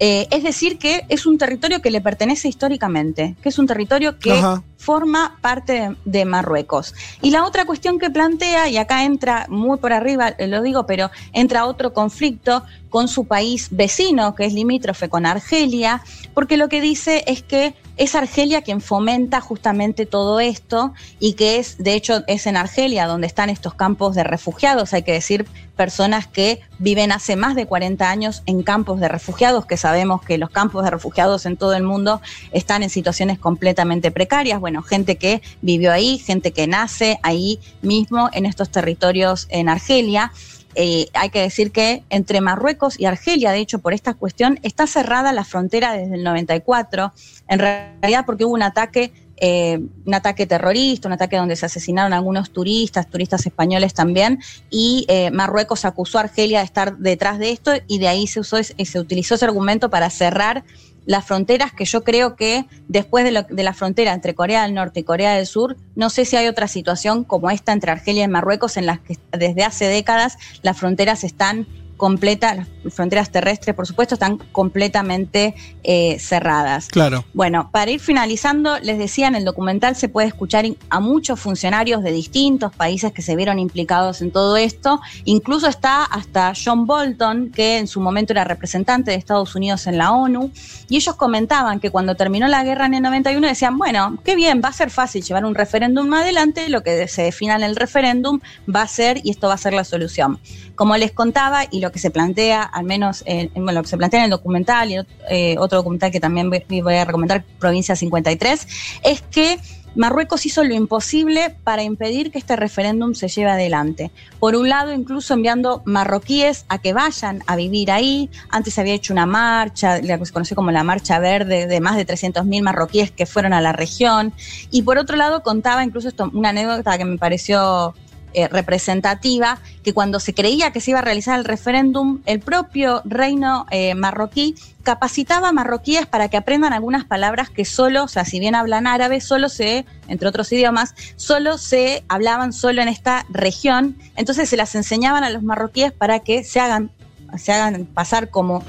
[0.00, 4.18] Eh, es decir, que es un territorio que le pertenece históricamente, que es un territorio
[4.18, 4.62] que Ajá.
[4.76, 6.94] forma parte de, de Marruecos.
[7.20, 10.86] Y la otra cuestión que plantea, y acá entra muy por arriba, eh, lo digo,
[10.86, 16.02] pero entra otro conflicto con su país vecino, que es limítrofe con Argelia,
[16.32, 21.58] porque lo que dice es que es Argelia quien fomenta justamente todo esto y que
[21.58, 25.46] es, de hecho, es en Argelia donde están estos campos de refugiados, hay que decir,
[25.76, 30.36] personas que viven hace más de 40 años en campos de refugiados, que sabemos que
[30.36, 32.20] los campos de refugiados en todo el mundo
[32.52, 34.58] están en situaciones completamente precarias.
[34.58, 40.32] Bueno, gente que vivió ahí, gente que nace ahí mismo en estos territorios en Argelia.
[40.80, 44.86] Eh, hay que decir que entre Marruecos y Argelia, de hecho, por esta cuestión, está
[44.86, 47.12] cerrada la frontera desde el 94,
[47.48, 52.12] en realidad porque hubo un ataque, eh, un ataque terrorista, un ataque donde se asesinaron
[52.12, 54.38] algunos turistas, turistas españoles también,
[54.70, 58.38] y eh, Marruecos acusó a Argelia de estar detrás de esto y de ahí se,
[58.38, 60.62] usó, se utilizó ese argumento para cerrar
[61.08, 64.74] las fronteras que yo creo que después de, lo- de la frontera entre Corea del
[64.74, 68.24] Norte y Corea del Sur, no sé si hay otra situación como esta entre Argelia
[68.24, 71.66] y Marruecos en las que desde hace décadas las fronteras están
[71.98, 76.88] completas, las fronteras terrestres por supuesto están completamente eh, cerradas.
[76.88, 77.26] Claro.
[77.34, 82.02] Bueno, para ir finalizando, les decía, en el documental se puede escuchar a muchos funcionarios
[82.02, 85.00] de distintos países que se vieron implicados en todo esto.
[85.24, 89.98] Incluso está hasta John Bolton, que en su momento era representante de Estados Unidos en
[89.98, 90.50] la ONU,
[90.88, 94.62] y ellos comentaban que cuando terminó la guerra en el 91 decían, bueno, qué bien,
[94.64, 98.40] va a ser fácil llevar un referéndum adelante, lo que se defina en el referéndum
[98.72, 100.38] va a ser, y esto va a ser la solución.
[100.76, 103.88] Como les contaba, y lo que se plantea, al menos en, en- bueno, lo que
[103.88, 104.96] se plantea en el documental, y
[105.30, 108.66] eh, otro documental que también voy, a recomendar, Provincia 53,
[109.04, 109.58] es que
[109.96, 114.12] Marruecos hizo lo imposible para impedir que este referéndum se lleve adelante.
[114.38, 118.30] Por un lado, incluso enviando marroquíes a que vayan a vivir ahí.
[118.50, 121.96] Antes había hecho una marcha, la que se conoció como la Marcha Verde, de más
[121.96, 124.32] de 300.000 marroquíes que fueron a la región.
[124.70, 127.94] Y por otro lado, contaba incluso una anécdota que me pareció
[128.34, 133.02] eh, representativa, que cuando se creía que se iba a realizar el referéndum, el propio
[133.04, 138.24] reino eh, marroquí capacitaba a marroquíes para que aprendan algunas palabras que solo, o sea,
[138.24, 143.26] si bien hablan árabe, solo se, entre otros idiomas, solo se hablaban solo en esta
[143.28, 146.90] región, entonces se las enseñaban a los marroquíes para que se hagan
[147.36, 148.64] se hagan pasar como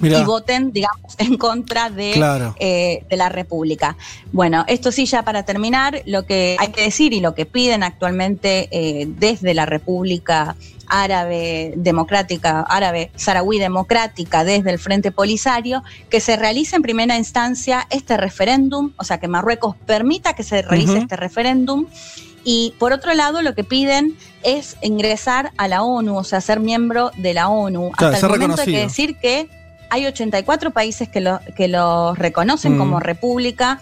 [0.00, 0.18] Mirá.
[0.18, 2.54] y voten, digamos, en contra de, Claro.
[2.58, 3.96] eh, de la República.
[4.32, 7.82] Bueno, esto sí, ya para terminar, lo que hay que decir y lo que piden
[7.82, 10.56] actualmente eh, desde la República
[10.90, 17.86] Árabe Democrática, Árabe Saharaui Democrática, desde el Frente Polisario, que se realice en primera instancia
[17.90, 21.86] este referéndum, o sea, que Marruecos permita que se realice este referéndum.
[22.44, 26.60] Y por otro lado, lo que piden es ingresar a la ONU, o sea, ser
[26.60, 27.90] miembro de la ONU.
[27.92, 28.82] Claro, Hasta el momento hay que reconocido.
[28.82, 29.48] decir que
[29.90, 32.78] hay 84 países que lo, que lo reconocen Mm.
[32.78, 33.80] como república.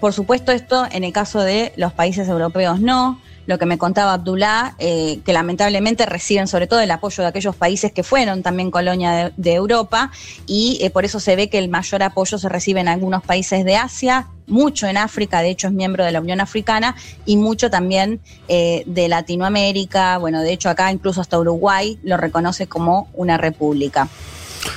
[0.00, 3.20] Por supuesto, esto en el caso de los países europeos no.
[3.46, 7.56] Lo que me contaba Abdullah, eh, que lamentablemente reciben sobre todo el apoyo de aquellos
[7.56, 10.10] países que fueron también colonia de, de Europa
[10.46, 13.64] y eh, por eso se ve que el mayor apoyo se recibe en algunos países
[13.64, 17.70] de Asia, mucho en África, de hecho es miembro de la Unión Africana y mucho
[17.70, 20.18] también eh, de Latinoamérica.
[20.18, 24.08] Bueno, de hecho acá incluso hasta Uruguay lo reconoce como una república.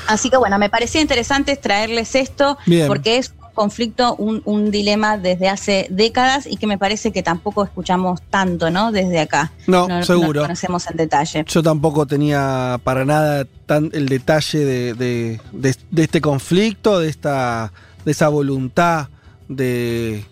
[0.08, 2.88] Así que bueno, me parecía interesante traerles esto Bien.
[2.88, 7.66] porque es conflicto, un, un dilema desde hace décadas y que me parece que tampoco
[7.66, 8.94] escuchamos tanto, ¿no?
[8.94, 9.52] Desde acá.
[9.68, 10.44] No, seguro.
[10.44, 11.44] conocemos en detalle.
[11.46, 17.10] Yo tampoco tenía para nada tan el detalle de, de- de- de este conflicto, de
[17.10, 17.74] esta
[18.06, 19.10] de esa voluntad
[19.50, 20.24] de,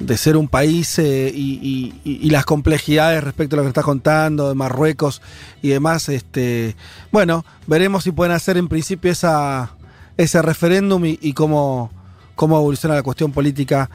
[0.00, 3.68] de ser un país eh, y, y- y- y las complejidades respecto a lo que
[3.68, 5.22] estás contando de Marruecos
[5.62, 6.08] y demás.
[6.08, 6.74] Este,
[7.12, 9.76] bueno, veremos si pueden hacer en principio esa,
[10.16, 11.92] ese referéndum y, y cómo,
[12.34, 13.90] cómo evoluciona la cuestión política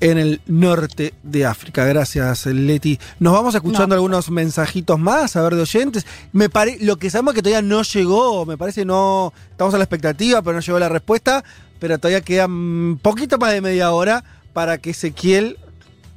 [0.00, 1.84] en el norte de África.
[1.84, 2.98] Gracias, Leti.
[3.18, 6.06] Nos vamos escuchando algunos mensajitos más, a ver, de oyentes.
[6.32, 9.32] Me pare lo que sabemos que todavía no llegó, me parece no.
[9.50, 11.44] Estamos a la expectativa, pero no llegó la respuesta.
[11.78, 15.58] Pero todavía queda un poquito más de media hora para que Ezequiel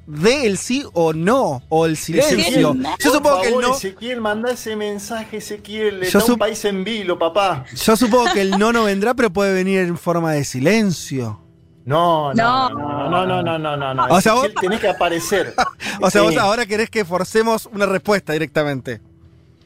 [0.07, 2.38] dé el sí o no, o el silencio.
[2.38, 2.61] Ezequiel,
[2.99, 3.76] Yo supongo por que el no.
[3.76, 6.02] Ezequiel, manda ese mensaje, Ezequiel.
[6.02, 7.65] Yo Está un país en vilo, papá.
[7.73, 11.39] Yo supongo que el no no vendrá, pero puede venir en forma de silencio.
[11.86, 14.48] No, no, no, no, no, no, no, O sea, vos...
[14.60, 15.53] Tenés que aparecer.
[16.02, 19.02] o sea, vos ahora querés que forcemos una respuesta directamente.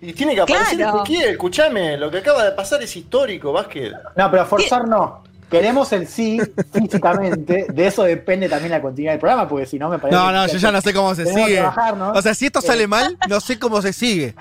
[0.01, 1.03] Y tiene que aparecer claro.
[1.05, 3.91] el escuchame, lo que acaba de pasar es histórico, Vázquez.
[4.15, 5.23] No, pero forzar no.
[5.49, 6.39] Queremos el sí
[6.73, 10.17] físicamente, de eso depende también la continuidad del programa, porque si no me parece.
[10.17, 11.61] No, no, yo ya no sé cómo se sigue.
[11.61, 14.35] O sea, si esto sale Eh, mal, no sé cómo se sigue.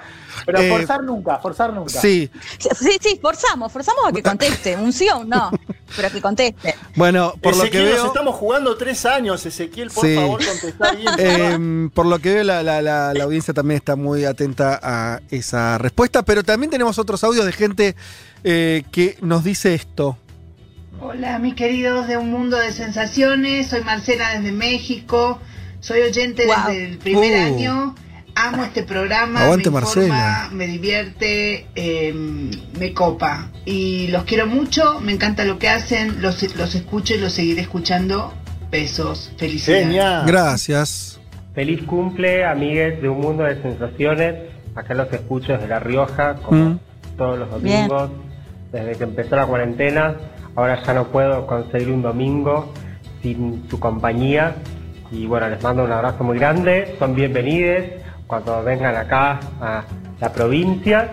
[0.47, 1.91] Pero Eh, forzar nunca, forzar nunca.
[2.01, 2.31] Sí.
[2.59, 5.51] Sí, sí, forzamos, forzamos a que conteste, un sí o un no,
[5.97, 6.75] pero que conteste.
[6.97, 8.07] Bueno, por lo que Ezequiel, nos veo.
[8.07, 10.15] estamos jugando tres años, Ezequiel, por Sí.
[10.17, 11.09] favor, contestá bien.
[11.19, 15.21] Eh, por lo que veo, la, la- la- la audiencia también está muy atenta a
[15.31, 17.97] esa respuesta, pero también tenemos otros audios de gente
[18.43, 20.19] eh, que nos dice esto.
[21.07, 23.67] Hola, mis queridos de Un Mundo de Sensaciones.
[23.67, 25.39] Soy Marcela desde México.
[25.81, 26.55] Soy oyente Wow.
[26.69, 27.45] desde el primer Uh.
[27.45, 27.95] año.
[28.35, 29.43] Amo este programa.
[29.45, 30.49] Aguante, me informa, Marcela.
[30.53, 32.15] me divierte, eh,
[32.79, 33.51] me copa.
[33.67, 34.99] Y los quiero mucho.
[35.01, 36.23] Me encanta lo que hacen.
[36.23, 38.33] Los, los escucho y los seguiré escuchando.
[38.71, 39.31] Besos.
[39.37, 39.85] Felicidades.
[39.87, 40.23] Genial.
[40.27, 41.21] Gracias.
[41.55, 44.35] Feliz cumple, amigues de un mundo de sensaciones.
[44.75, 46.79] Acá los escucho desde La Rioja, como Mm.
[47.19, 48.11] todos los domingos,
[48.73, 50.17] desde que empezó la cuarentena.
[50.57, 52.73] Ahora ya no puedo conseguir un domingo
[53.23, 54.55] sin su compañía.
[55.11, 56.95] Y bueno, les mando un abrazo muy grande.
[56.99, 57.85] Son bienvenidos
[58.27, 59.85] cuando vengan acá a
[60.21, 61.11] la provincia.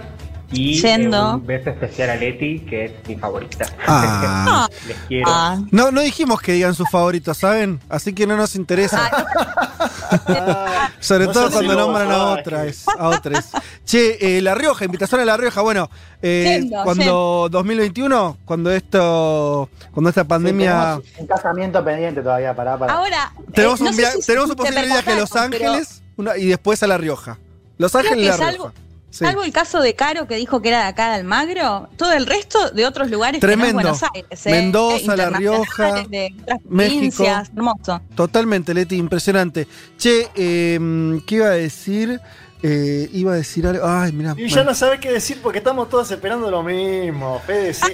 [0.51, 1.35] Y eh, Yendo.
[1.35, 3.65] un beso especial a Leti, que es mi favorita.
[3.87, 4.67] Ah.
[4.87, 5.25] les quiero.
[5.29, 7.79] Ah, No, no dijimos que digan sus favoritos, ¿saben?
[7.89, 9.09] Así que no nos interesa.
[10.99, 12.85] Sobre No todo cuando nombran a otras.
[12.97, 13.49] A otras.
[13.85, 15.61] Che, eh, La Rioja, invitación a La Rioja.
[15.61, 15.89] Bueno,
[16.21, 20.71] eh, Yendo, cuando 2021, cuando esto, cuando esta pandemia.
[21.01, 22.93] Tenemos un casamiento pendiente todavía, pará, pará.
[22.93, 23.33] ahora.
[23.53, 25.43] tenemos eh, no un, sé via- si tenemos un te posible viaje a Los pero
[25.43, 27.37] Ángeles una- y después a La Rioja.
[27.77, 28.73] Los Ángeles y La Rioja.
[29.11, 29.25] Sí.
[29.25, 32.25] salvo el caso de Caro que dijo que era de acá de Almagro, todo el
[32.25, 33.81] resto de otros lugares que no es Tremendo.
[33.81, 34.45] Buenos Aires.
[34.47, 34.51] ¿eh?
[34.51, 36.95] Mendoza, La Rioja, de otras México.
[36.95, 38.01] provincias, hermoso.
[38.15, 39.67] Totalmente, Leti, impresionante.
[39.97, 42.19] Che, eh, ¿qué iba a decir?
[42.63, 43.85] Eh, iba a decir algo.
[43.88, 44.35] Ay, mira.
[44.38, 47.73] Y ya no sabes qué decir porque estamos todos esperando lo mismo, Fede.
[47.73, 47.91] sí.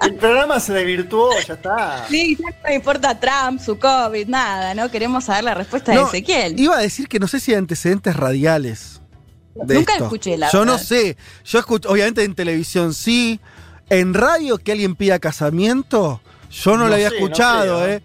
[0.00, 2.06] El programa se desvirtuó, ya está.
[2.08, 4.90] Sí, ya no me importa Trump, su COVID, nada, ¿no?
[4.90, 6.58] Queremos saber la respuesta de Ezequiel.
[6.58, 8.97] Iba a decir que no sé si hay antecedentes radiales.
[9.64, 10.04] De Nunca esto.
[10.04, 11.16] escuché, la Yo no sé.
[11.44, 13.40] Yo escucho, obviamente en televisión sí.
[13.90, 16.20] En radio que alguien pida casamiento,
[16.50, 17.86] yo no, No lo había sé, escuchado.
[17.88, 18.02] ¿eh?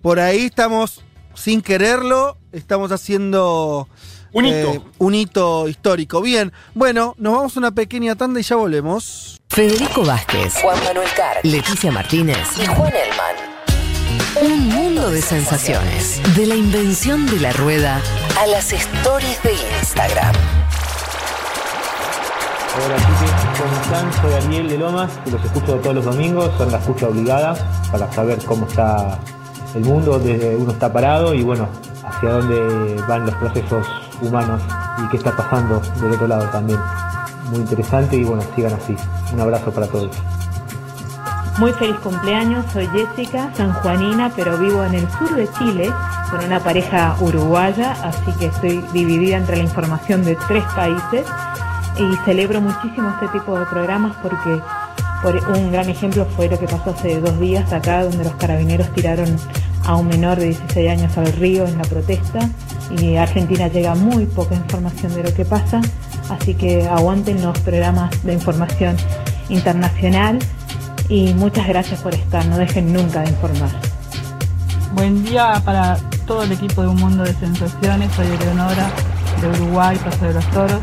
[0.00, 1.02] Por ahí estamos,
[1.34, 3.88] sin quererlo, estamos haciendo.
[4.32, 4.84] Un eh, hito.
[4.98, 6.20] un hito histórico.
[6.22, 9.38] Bien, bueno, nos vamos a una pequeña tanda y ya volvemos.
[9.48, 13.36] Federico Vázquez, Juan Manuel Carr, Leticia Martínez y Juan Elman.
[14.52, 16.20] Un mundo de sensaciones.
[16.36, 18.00] De la invención de la rueda
[18.38, 20.34] a las stories de Instagram.
[22.78, 24.12] Hola chicos, ¿cómo están?
[24.22, 27.56] Soy Ariel de Lomas y los escucho todos los domingos, son la escucha obligada
[27.90, 29.18] para saber cómo está
[29.74, 31.68] el mundo desde uno está parado y bueno,
[32.04, 33.84] hacia dónde van los procesos
[34.22, 34.62] humanos
[35.02, 36.78] y qué está pasando del otro lado también.
[37.50, 38.94] Muy interesante y bueno, sigan así.
[39.32, 40.16] Un abrazo para todos.
[41.58, 45.92] Muy feliz cumpleaños, soy Jessica, sanjuanina, pero vivo en el sur de Chile
[46.30, 51.26] con una pareja uruguaya, así que estoy dividida entre la información de tres países
[51.98, 54.60] y celebro muchísimo este tipo de programas porque
[55.22, 58.92] por un gran ejemplo fue lo que pasó hace dos días acá, donde los carabineros
[58.94, 59.36] tiraron
[59.84, 62.48] a un menor de 16 años al río en la protesta
[62.98, 65.80] y Argentina llega muy poca información de lo que pasa,
[66.30, 68.96] así que aguanten los programas de información
[69.48, 70.38] internacional
[71.08, 73.70] y muchas gracias por estar, no dejen nunca de informar.
[74.94, 78.12] Buen día para todo el equipo de Un Mundo de Sensaciones.
[78.12, 78.90] Soy Eleonora
[79.40, 80.80] de Uruguay, Paso de los Toros,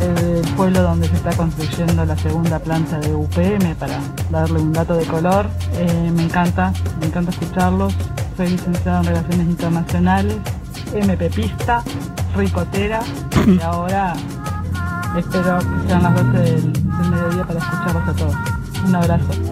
[0.00, 3.98] el pueblo donde se está construyendo la segunda planta de UPM para
[4.30, 5.46] darle un dato de color.
[5.74, 7.94] Eh, me encanta, me encanta escucharlos.
[8.36, 10.36] Soy licenciada en Relaciones Internacionales,
[10.94, 11.82] MPPista,
[12.36, 13.00] ricotera
[13.46, 14.14] y ahora
[15.16, 18.36] espero que sean las 12 del, del mediodía para escucharlos a todos.
[18.86, 19.51] Un abrazo.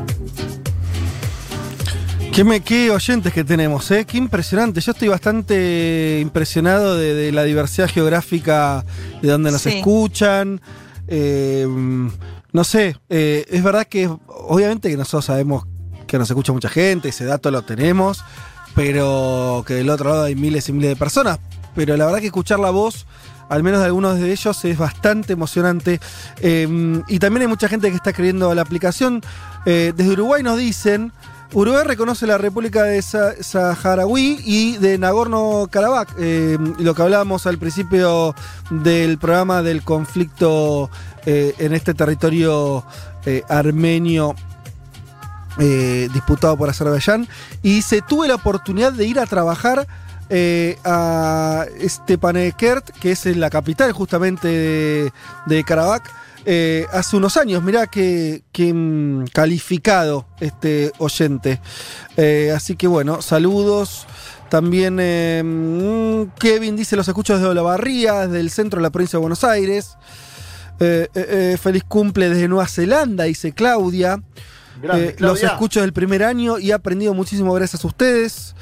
[2.33, 4.05] ¿Qué, me, qué oyentes que tenemos, ¿eh?
[4.07, 4.81] Qué impresionante.
[4.81, 8.85] Yo estoy bastante impresionado de, de la diversidad geográfica
[9.21, 9.71] de donde nos Sí.
[9.79, 10.61] escuchan.
[11.09, 11.67] Eh,
[12.53, 15.65] no sé, eh, es verdad que obviamente que nosotros sabemos
[16.07, 18.25] que nos escucha mucha gente, ese dato lo tenemos,
[18.75, 21.41] pero que del otro lado hay miles y miles de personas.
[21.75, 23.07] Pero la verdad que escuchar la voz,
[23.49, 26.01] al menos de algunos de ellos, es bastante emocionante.
[26.41, 29.21] Eh, y también hay mucha gente que está escribiendo la aplicación.
[29.65, 31.13] Desde Uruguay nos dicen,
[31.53, 37.59] Uruguay reconoce la República de Sa- Saharaui y de Nagorno-Karabaj, eh, lo que hablábamos al
[37.59, 38.37] principio
[38.71, 40.91] del programa del conflicto
[41.27, 42.85] eh, en este territorio
[43.27, 44.35] eh, armenio
[46.15, 47.29] disputado por Azerbaiyán.
[47.63, 49.87] Y se tuve la oportunidad de ir a trabajar
[50.85, 55.13] a Stepanakert, que es la capital justamente de,
[55.47, 55.65] de.
[56.45, 57.63] Eh, hace unos años.
[57.63, 61.61] Mirá qué, qué, mm, calificado este oyente.
[62.17, 64.07] Eh, así que bueno, saludos.
[64.49, 69.17] También eh, mm, Kevin dice: Los escucho desde Olavarría, desde el centro de la provincia
[69.19, 69.97] de Buenos Aires.
[71.61, 74.23] Feliz cumple desde Nueva Zelanda, dice Claudia.
[74.83, 75.49] Grande, Eh, los Claudia.
[75.49, 78.55] escucho del primer año y he aprendido muchísimo gracias a ustedes.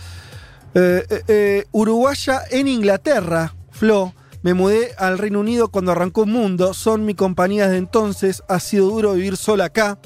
[1.72, 4.12] Uruguaya en Inglaterra, Flo.
[4.42, 6.72] Me mudé al Reino Unido cuando arrancó Mundo.
[6.74, 8.42] Son mi compañía desde entonces.
[8.48, 9.98] Ha sido duro vivir sola acá.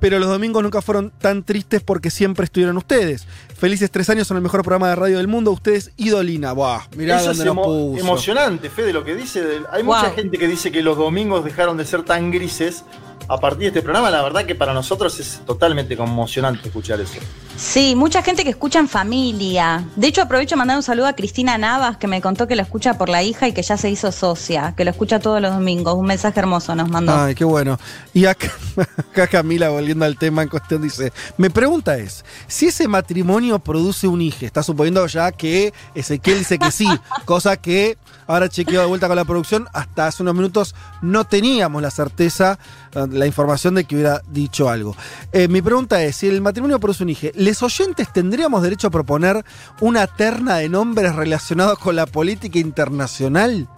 [0.00, 3.26] Pero los domingos nunca fueron tan tristes porque siempre estuvieron ustedes.
[3.56, 5.50] Felices tres años son el mejor programa de radio del mundo.
[5.50, 6.52] Ustedes idolina.
[6.52, 8.00] Buah, mirá Eso es dónde nos emo- puso.
[8.04, 9.42] emocionante, Fede, lo que dice.
[9.70, 12.84] Hay mucha gente que dice que los domingos dejaron de ser tan grises
[13.28, 14.10] a partir de este programa.
[14.10, 17.18] La verdad que para nosotros es totalmente conmocionante escuchar eso.
[17.56, 19.84] Sí, mucha gente que escucha en familia.
[19.94, 22.62] De hecho, aprovecho a mandar un saludo a Cristina Navas, que me contó que lo
[22.62, 25.52] escucha por la hija y que ya se hizo socia, que lo escucha todos los
[25.52, 25.94] domingos.
[25.94, 27.14] Un mensaje hermoso nos mandó.
[27.14, 27.78] Ay, qué bueno.
[28.12, 28.50] Y acá,
[28.98, 34.08] acá Camila, volviendo al tema en cuestión, dice: Mi pregunta es: si ese matrimonio produce
[34.08, 36.88] un hijo, está suponiendo ya que Ezequiel dice que sí,
[37.24, 37.96] cosa que
[38.26, 42.58] ahora chequeo de vuelta con la producción, hasta hace unos minutos no teníamos la certeza,
[42.92, 44.96] eh, la información de que hubiera dicho algo.
[45.32, 48.90] Eh, mi pregunta es: si el matrimonio produce un hijo, ¿les oyentes tendríamos derecho a
[48.90, 49.44] proponer
[49.80, 53.68] una terna de nombres relacionados con la política internacional?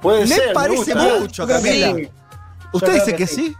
[0.00, 1.94] Puede me ser, parece mucho, Camila.
[1.94, 2.08] sí.
[2.72, 3.56] ¿Usted dice que, que sí?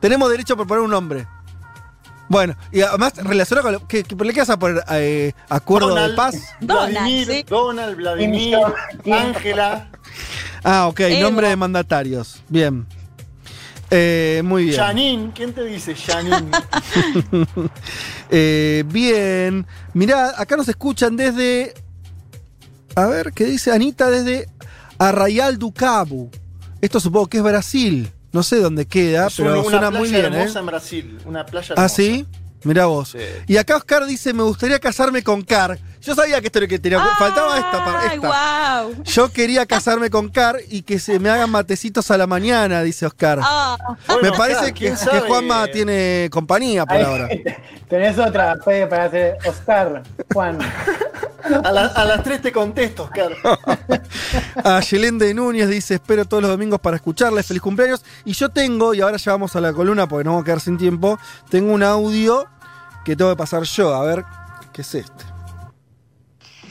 [0.00, 1.26] Tenemos derecho a proponer un nombre.
[2.28, 4.82] Bueno, y además relacionado con lo que, que- ¿le qué vas a poner?
[4.90, 6.34] Eh, ¿Acuerdo Donald, de paz?
[6.60, 7.44] Vladimir, Donald, sí.
[7.48, 8.58] Donald, Vladimir,
[9.12, 9.88] Ángela,
[10.64, 11.20] Ah, ok, Evo.
[11.22, 12.42] nombre de mandatarios.
[12.48, 12.84] Bien.
[13.90, 14.76] Eh, muy bien.
[14.76, 15.30] Janine.
[15.32, 16.50] ¿Quién te dice Janine?
[18.30, 19.64] Eh, bien.
[19.94, 21.74] Mirá, acá nos escuchan desde.
[22.96, 24.10] A ver, ¿qué dice Anita?
[24.10, 24.48] Desde
[24.98, 26.30] Arraial do Cabo.
[26.80, 28.10] Esto supongo que es Brasil.
[28.36, 30.36] No sé dónde queda, Es pero una, suena playa muy bien, ¿eh?
[30.40, 31.18] hermosa en Brasil.
[31.24, 31.94] Una playa Ah, hermosa.
[31.94, 32.26] sí.
[32.64, 33.10] Mirá vos.
[33.10, 33.18] Sí.
[33.46, 35.78] Y acá Oscar dice: Me gustaría casarme con Car.
[36.02, 37.00] Yo sabía que esto era lo que tenía.
[37.18, 38.08] Faltaba esta parte.
[38.10, 39.02] ¡Ay, wow!
[39.04, 43.06] Yo quería casarme con Car y que se me hagan matecitos a la mañana, dice
[43.06, 43.38] Oscar.
[43.42, 45.20] Ah, Bueno, me Oscar, parece que, ¿quién que?
[45.20, 47.28] Juanma tiene compañía por Ahí, ahora.
[47.88, 50.58] Tenés otra, Fede, para hacer Oscar, Juan.
[51.64, 53.32] A, la- a las 3 te contesto, Oscar.
[54.64, 58.02] A Yelende Núñez dice, espero todos los domingos para escucharles, feliz cumpleaños.
[58.24, 60.60] Y yo tengo, y ahora ya vamos a la columna porque nos vamos a quedar
[60.60, 61.18] sin tiempo,
[61.50, 62.46] tengo un audio
[63.04, 63.94] que tengo que pasar yo.
[63.94, 64.24] A ver,
[64.72, 65.24] ¿qué es este?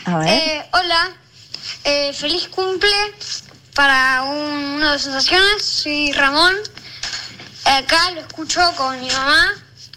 [0.05, 0.27] a ver.
[0.29, 1.11] Eh, hola,
[1.83, 2.89] Eh, feliz cumple
[3.73, 5.63] para un- uno de sensaciones.
[5.63, 6.53] Soy Ramón.
[7.65, 9.53] Acá lo escucho con mi mamá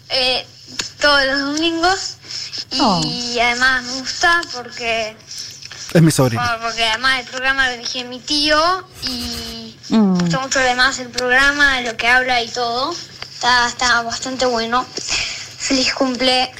[0.09, 0.45] eh,
[0.99, 2.17] todos los domingos
[2.71, 5.15] y además me gusta porque
[5.93, 6.41] Es mi sobrino.
[6.61, 8.57] porque además el programa lo dirige mi tío
[9.03, 10.13] y Mm.
[10.13, 12.91] me gusta mucho además el programa, lo que habla y todo.
[12.91, 14.85] Está, está bastante bueno.
[15.57, 16.51] Feliz cumple.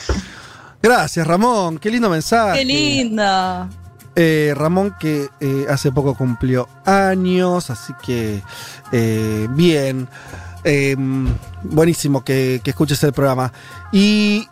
[0.82, 1.78] Gracias, Ramón.
[1.78, 2.60] Qué lindo mensaje.
[2.60, 3.70] ¡Qué lindo!
[4.16, 8.42] Eh, Ramón que eh, hace poco cumplió años, así que
[8.92, 10.08] eh, bien.
[10.64, 10.96] Eh,
[11.64, 13.52] buenísimo que, que escuches el programa.
[13.92, 14.48] Y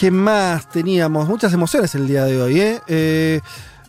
[0.00, 1.28] ¿qué más teníamos?
[1.28, 2.80] Muchas emociones el día de hoy, ¿eh?
[2.86, 3.40] Eh,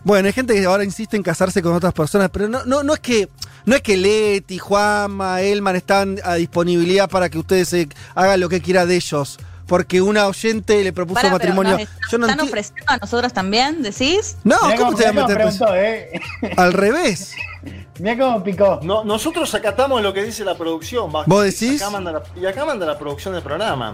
[0.03, 2.93] bueno, hay gente que ahora insiste en casarse con otras personas, pero no, no, no
[2.93, 3.29] es que.
[3.63, 8.49] No es que Leti, Juanma, Elman están a disponibilidad para que ustedes eh, hagan lo
[8.49, 9.39] que quiera de ellos.
[9.67, 11.77] Porque una oyente le propuso pero matrimonio.
[11.77, 14.35] nos Yo no ¿Están ofreciendo a nosotros también, decís?
[14.43, 16.21] No, Mirá ¿cómo te voy a meter ¿eh?
[16.57, 17.35] Al revés.
[17.99, 18.81] Mirá cómo picó.
[18.83, 21.09] No, nosotros acatamos lo que dice la producción.
[21.15, 21.23] va.
[21.25, 21.81] ¿Vos decís?
[21.81, 23.93] Acá manda la- y acá manda la producción del programa.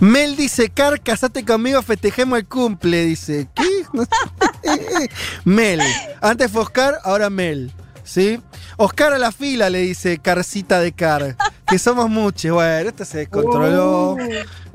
[0.00, 3.04] Mel dice, Car, casate conmigo, festejemos el cumple.
[3.04, 3.64] Dice, ¿qué?
[5.44, 5.80] Mel.
[6.20, 7.72] Antes fue Oscar, ahora Mel.
[8.04, 8.40] ¿Sí?
[8.76, 11.36] Oscar a la fila, le dice Carcita de Car.
[11.66, 12.52] Que somos muchos.
[12.52, 14.16] Bueno, esto se descontroló.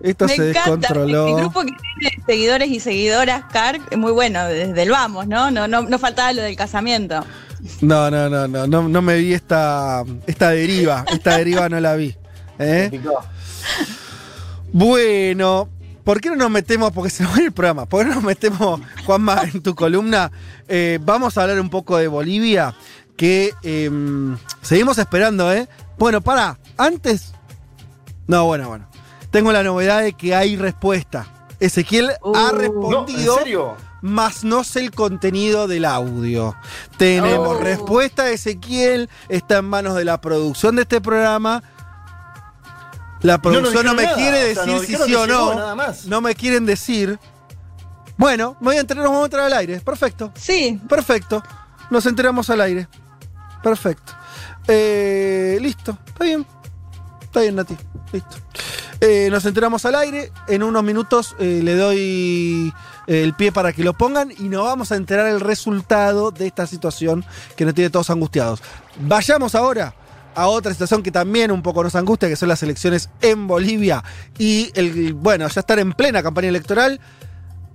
[0.03, 0.27] Esto Uh.
[0.27, 0.61] Me se encanta.
[0.71, 1.27] descontroló.
[1.27, 5.49] El grupo que tiene seguidores y seguidoras, Car, es muy bueno, desde el vamos, ¿no?
[5.51, 7.23] No, no, no faltaba lo del casamiento.
[7.79, 11.05] No, no, no, no, no, no me vi esta, esta deriva.
[11.13, 12.15] Esta deriva no la vi.
[12.59, 12.99] ¿Eh?
[14.73, 15.69] Bueno,
[16.03, 16.91] ¿por qué no nos metemos?
[16.91, 17.85] Porque se nos va el programa.
[17.85, 20.31] ¿Por qué no nos metemos, Juanma, en tu columna?
[20.67, 22.75] Eh, vamos a hablar un poco de Bolivia,
[23.17, 23.89] que eh,
[24.61, 25.67] seguimos esperando, ¿eh?
[25.97, 27.33] Bueno, para, antes...
[28.27, 28.87] No, bueno, bueno.
[29.29, 31.27] Tengo la novedad de que hay respuesta.
[31.59, 32.33] Ezequiel ha Uh.
[32.33, 33.75] No, ¿En respondido, serio?
[34.01, 36.55] más no sé el contenido del audio.
[36.97, 37.59] Tenemos Oh.
[37.59, 41.61] respuesta de Ezequiel, está en manos de la producción de este programa.
[43.21, 45.53] La no producción no, me nada, quiere o sea, decir si sí o no.
[45.53, 46.05] nada más.
[46.05, 47.19] No me quieren decir.
[48.17, 49.79] Bueno, me voy a enterar, nos vamos a entrar al aire.
[49.79, 50.31] Perfecto.
[50.35, 50.79] Sí.
[50.87, 51.43] Perfecto.
[51.89, 52.87] Nos enteramos al aire.
[53.61, 54.13] Perfecto.
[54.67, 56.45] Eh, listo, está bien.
[57.21, 57.77] Está bien, Nati.
[58.11, 58.37] Listo.
[58.99, 60.31] Eh, nos enteramos al aire.
[60.47, 62.73] En unos minutos eh, le doy
[63.07, 66.67] el pie para que lo pongan y nos vamos a enterar el resultado de esta
[66.67, 67.25] situación
[67.55, 68.61] que nos tiene todos angustiados.
[68.99, 69.93] Vayamos ahora
[70.35, 74.03] a otra situación que también un poco nos angustia, que son las elecciones en Bolivia.
[74.37, 76.99] Y el, bueno, ya estar en plena campaña electoral.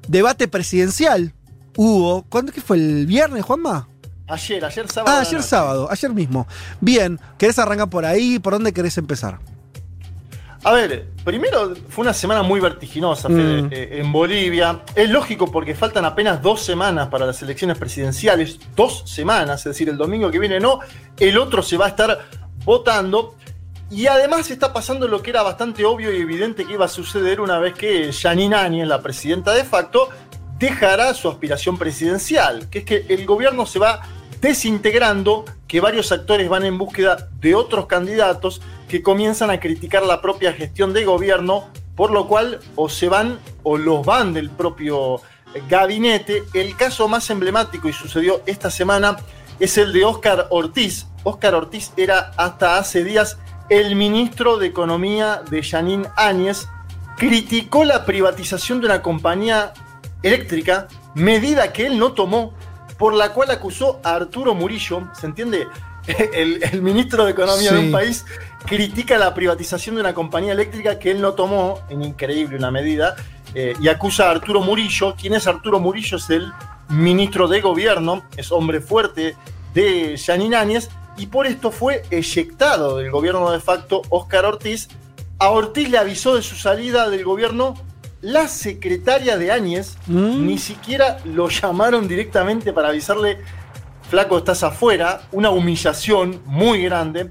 [0.08, 1.32] Debate presidencial
[1.76, 2.22] hubo.
[2.28, 2.76] ¿Cuándo que fue?
[2.76, 3.88] ¿El viernes, Juanma?
[4.28, 5.16] Ayer, ayer sábado.
[5.16, 6.46] Ah, ayer sábado, ayer mismo.
[6.80, 8.38] Bien, ¿querés arrancar por ahí?
[8.38, 9.38] ¿Por dónde querés empezar?
[10.64, 13.68] A ver, primero fue una semana muy vertiginosa Mm.
[13.70, 14.80] eh, en Bolivia.
[14.96, 18.58] Es lógico porque faltan apenas dos semanas para las elecciones presidenciales.
[18.74, 20.80] Dos semanas, es decir, el domingo que viene no,
[21.18, 22.18] el otro se va a estar
[22.66, 23.34] votando.
[23.88, 27.40] Y además está pasando lo que era bastante obvio y evidente que iba a suceder
[27.40, 30.10] una vez que Janine Áñez, la presidenta de facto,
[30.58, 34.02] dejará su aspiración presidencial, que es que el gobierno se va
[34.40, 40.20] desintegrando, que varios actores van en búsqueda de otros candidatos que comienzan a criticar la
[40.20, 45.20] propia gestión de gobierno, por lo cual o se van o los van del propio
[45.68, 46.42] gabinete.
[46.54, 49.16] El caso más emblemático y sucedió esta semana
[49.60, 51.06] es el de Óscar Ortiz.
[51.24, 56.68] Óscar Ortiz era hasta hace días el ministro de Economía de Janine Áñez,
[57.16, 59.72] criticó la privatización de una compañía
[60.22, 62.54] eléctrica, medida que él no tomó,
[62.98, 65.66] por la cual acusó a Arturo Murillo, ¿se entiende?
[66.06, 68.24] El, el ministro de Economía de un país
[68.64, 73.16] critica la privatización de una compañía eléctrica que él no tomó, en increíble una medida,
[73.54, 75.14] eh, y acusa a Arturo Murillo.
[75.18, 76.16] ¿Quién es Arturo Murillo?
[76.18, 76.52] Es el
[76.88, 79.36] ministro de Gobierno, es hombre fuerte
[79.74, 84.88] de Janine Áñez, y por esto fue eyectado del gobierno de facto Óscar Ortiz.
[85.38, 87.74] A Ortiz le avisó de su salida del gobierno
[88.20, 93.38] la secretaria de Áñez, ni siquiera lo llamaron directamente para avisarle,
[94.08, 97.30] flaco, estás afuera, una humillación muy grande.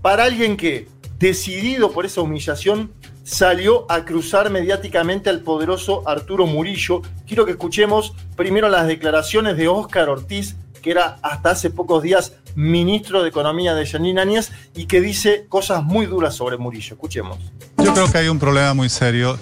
[0.00, 0.88] Para alguien que,
[1.18, 2.92] decidido por esa humillación,
[3.24, 7.02] salió a cruzar mediáticamente al poderoso Arturo Murillo.
[7.26, 12.32] Quiero que escuchemos primero las declaraciones de Óscar Ortiz, que era hasta hace pocos días
[12.54, 16.94] ministro de Economía de Janine Áñez y que dice cosas muy duras sobre Murillo.
[16.94, 17.38] Escuchemos.
[17.78, 19.38] Yo creo que hay un problema muy serio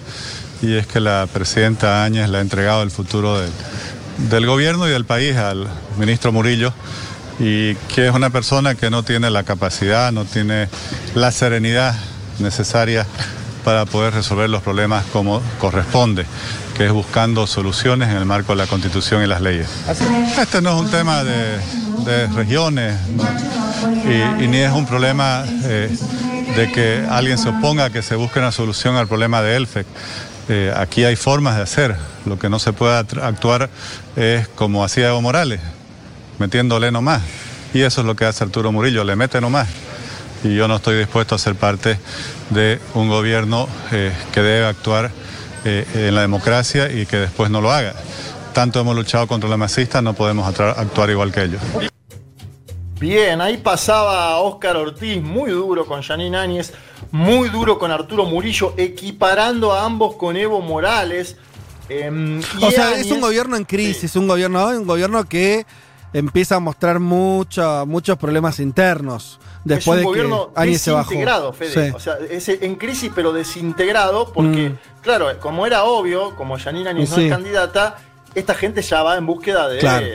[0.61, 3.51] y es que la presidenta Áñez le ha entregado el futuro del,
[4.29, 5.67] del gobierno y del país al
[5.97, 6.73] ministro Murillo
[7.39, 10.67] y que es una persona que no tiene la capacidad, no tiene
[11.15, 11.95] la serenidad
[12.39, 13.07] necesaria
[13.63, 16.25] para poder resolver los problemas como corresponde,
[16.75, 19.67] que es buscando soluciones en el marco de la Constitución y las leyes.
[20.39, 21.57] Este no es un tema de,
[22.05, 23.23] de regiones ¿no?
[24.09, 25.95] y, y ni es un problema eh,
[26.55, 29.85] de que alguien se oponga a que se busque una solución al problema de ELFEC.
[30.49, 31.95] Eh, aquí hay formas de hacer.
[32.25, 33.69] Lo que no se puede actuar
[34.15, 35.59] es como hacía Evo Morales,
[36.39, 37.21] metiéndole nomás.
[37.73, 39.67] Y eso es lo que hace Arturo Murillo, le mete nomás.
[40.43, 41.99] Y yo no estoy dispuesto a ser parte
[42.49, 45.11] de un gobierno eh, que debe actuar
[45.65, 47.93] eh, en la democracia y que después no lo haga.
[48.53, 51.61] Tanto hemos luchado contra la masista, no podemos actuar igual que ellos.
[52.99, 56.73] Bien, ahí pasaba Óscar Ortiz, muy duro con Janine Áñez,
[57.11, 61.37] muy duro con Arturo Murillo, equiparando a ambos con Evo Morales.
[61.87, 65.65] Em, O sea, Áñez- es un gobierno en crisis, un gobierno, un gobierno que
[66.13, 69.39] empieza a mostrar mucha- muchos problemas internos.
[69.63, 71.09] Después es un de gobierno que Áñez se bajó.
[71.09, 71.89] desintegrado, Fede.
[71.89, 71.95] Sí.
[71.95, 74.77] O sea, es en crisis pero desintegrado porque, Mm.
[75.01, 77.97] claro, como era obvio, como Janine Áñez no es candidata,
[78.35, 80.05] esta gente ya va en búsqueda de Claro.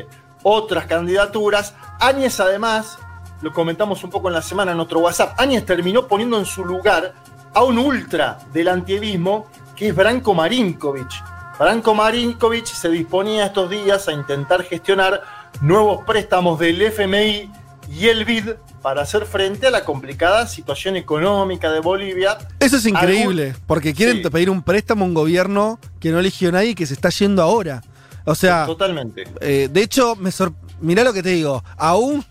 [0.42, 1.74] otras candidaturas.
[2.00, 2.98] Áñez además,
[3.42, 6.64] lo comentamos un poco en la semana en otro WhatsApp, Áñez terminó poniendo en su
[6.64, 7.12] lugar
[7.52, 11.10] a un ultra del antievismo que es Branko Marinkovic.
[11.58, 15.22] Branko Marinkovic se disponía estos días a intentar gestionar
[15.60, 17.50] nuevos préstamos del FMI
[17.92, 18.50] y el BID
[18.82, 22.36] para hacer frente a la complicada situación económica de Bolivia.
[22.60, 24.28] Eso es Algún- increíble, porque quieren Sí.
[24.30, 27.08] pedir un préstamo a un gobierno que no eligió a nadie y que se está
[27.10, 27.82] yendo ahora.
[28.24, 29.24] O sea, Totalmente.
[29.40, 32.24] eh, de hecho, me sor- mirá lo que te digo, aún,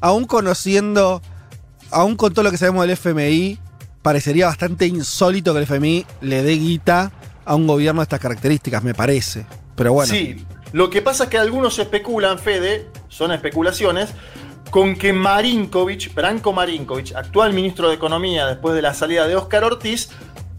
[0.00, 1.20] aún conociendo,
[1.90, 3.58] aún con todo lo que sabemos del FMI,
[4.02, 7.12] parecería bastante insólito que el FMI le dé guita
[7.44, 9.46] a un gobierno de estas características, me parece.
[9.76, 10.10] Pero bueno.
[10.12, 14.10] Sí, lo que pasa es que algunos especulan, Fede, son especulaciones,
[14.70, 19.64] con que Marinkovic, Branko Marinkovic, actual ministro de Economía después de la salida de Óscar
[19.64, 20.10] Ortiz,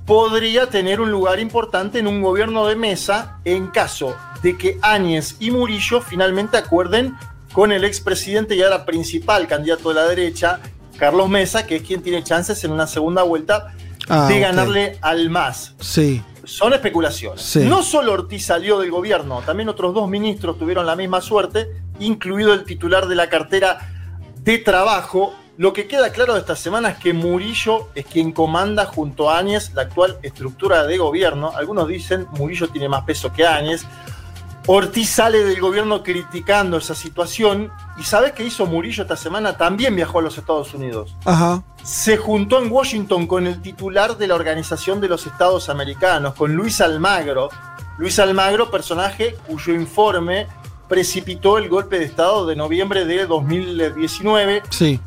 [0.05, 5.35] podría tener un lugar importante en un gobierno de mesa en caso de que Áñez
[5.39, 7.15] y Murillo finalmente acuerden
[7.51, 10.59] con el expresidente y ahora principal candidato de la derecha,
[10.97, 13.73] Carlos Mesa, que es quien tiene chances en una segunda vuelta
[14.09, 15.73] Ah, de ganarle al MAS.
[15.79, 16.23] Sí.
[16.47, 17.41] Son especulaciones.
[17.41, 17.59] Sí.
[17.65, 21.69] No solo Ortiz salió del gobierno, también otros dos ministros tuvieron la misma suerte,
[21.99, 23.89] incluido el titular de la cartera
[24.39, 28.85] de trabajo, Lo que queda claro de esta semana es que Murillo es quien comanda
[28.85, 31.51] junto a Áñez la actual estructura de gobierno.
[31.55, 33.83] Algunos dicen Murillo tiene más peso que Áñez.
[34.69, 37.71] Ortiz sale del gobierno criticando esa situación.
[37.97, 39.55] ¿Y sabes qué hizo Murillo esta semana?
[39.55, 41.15] También viajó a los Estados Unidos.
[41.23, 41.63] Ajá.
[41.83, 46.53] Se juntó en Washington con el titular de la Organización de los Estados Americanos, con
[46.53, 47.47] Luis Almagro.
[47.97, 50.47] Luis Almagro, personaje cuyo informe
[50.89, 54.63] precipitó el golpe de Estado de noviembre de 2019.
[54.69, 54.99] Sí.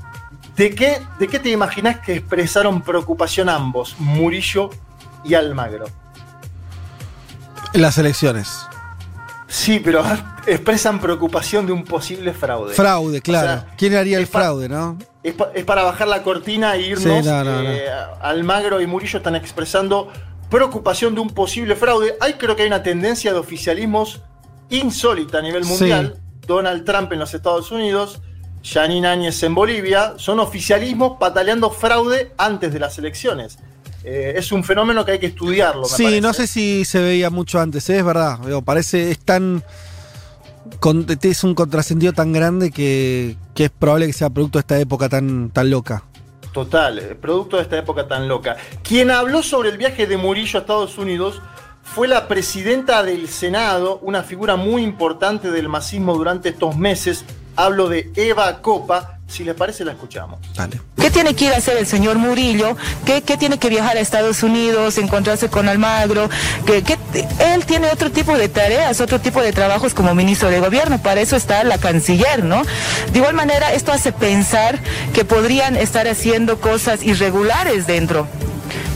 [0.56, 4.70] ¿De qué, ¿De qué te imaginas que expresaron preocupación ambos, Murillo
[5.22, 5.84] y Almagro?
[7.74, 8.66] Las elecciones.
[9.52, 10.02] Sí, pero
[10.46, 12.72] expresan preocupación de un posible fraude.
[12.72, 13.46] Fraude, claro.
[13.46, 14.96] O sea, ¿Quién haría el fraude, no?
[15.24, 17.02] Es, pa- es para bajar la cortina e irnos.
[17.02, 17.70] Sí, no, no, no.
[17.70, 17.84] eh,
[18.22, 20.08] Almagro y Murillo están expresando
[20.48, 22.16] preocupación de un posible fraude.
[22.20, 24.22] Hay creo que hay una tendencia de oficialismos
[24.68, 25.70] insólita a nivel Sí.
[25.70, 26.16] mundial.
[26.46, 28.20] Donald Trump en los Estados Unidos,
[28.62, 33.58] Janine Áñez en Bolivia, son oficialismos pataleando fraude antes de las elecciones.
[34.04, 35.82] Eh, es un fenómeno que hay que estudiarlo.
[35.82, 36.20] me Sí, parece.
[36.22, 37.98] no sé si se veía mucho antes, ¿eh?
[37.98, 38.38] es verdad.
[38.40, 39.62] Digo, parece, es tan.
[40.78, 44.78] con- es un contrasentido tan grande que, que es probable que sea producto de esta
[44.78, 46.04] época tan, tan loca.
[46.52, 48.56] Total, eh, producto de esta época tan loca.
[48.82, 51.40] Quien habló sobre el viaje de Murillo a Estados Unidos
[51.82, 57.24] fue la presidenta del Senado, una figura muy importante del masismo durante estos meses.
[57.56, 59.16] Hablo de Eva Copa.
[59.28, 60.40] Si les parece, la escuchamos.
[61.00, 62.76] ¿Qué tiene que ir a hacer el señor Murillo?
[63.06, 66.28] ¿Qué, qué tiene que viajar a Estados Unidos, encontrarse con Almagro?
[66.66, 66.98] ¿Qué, qué-
[67.54, 71.00] él tiene otro tipo de tareas, otro tipo de trabajos como ministro de gobierno.
[71.00, 72.62] Para eso está la canciller, ¿no?
[73.12, 74.80] De igual manera, esto hace pensar
[75.14, 78.26] que podrían estar haciendo cosas irregulares dentro.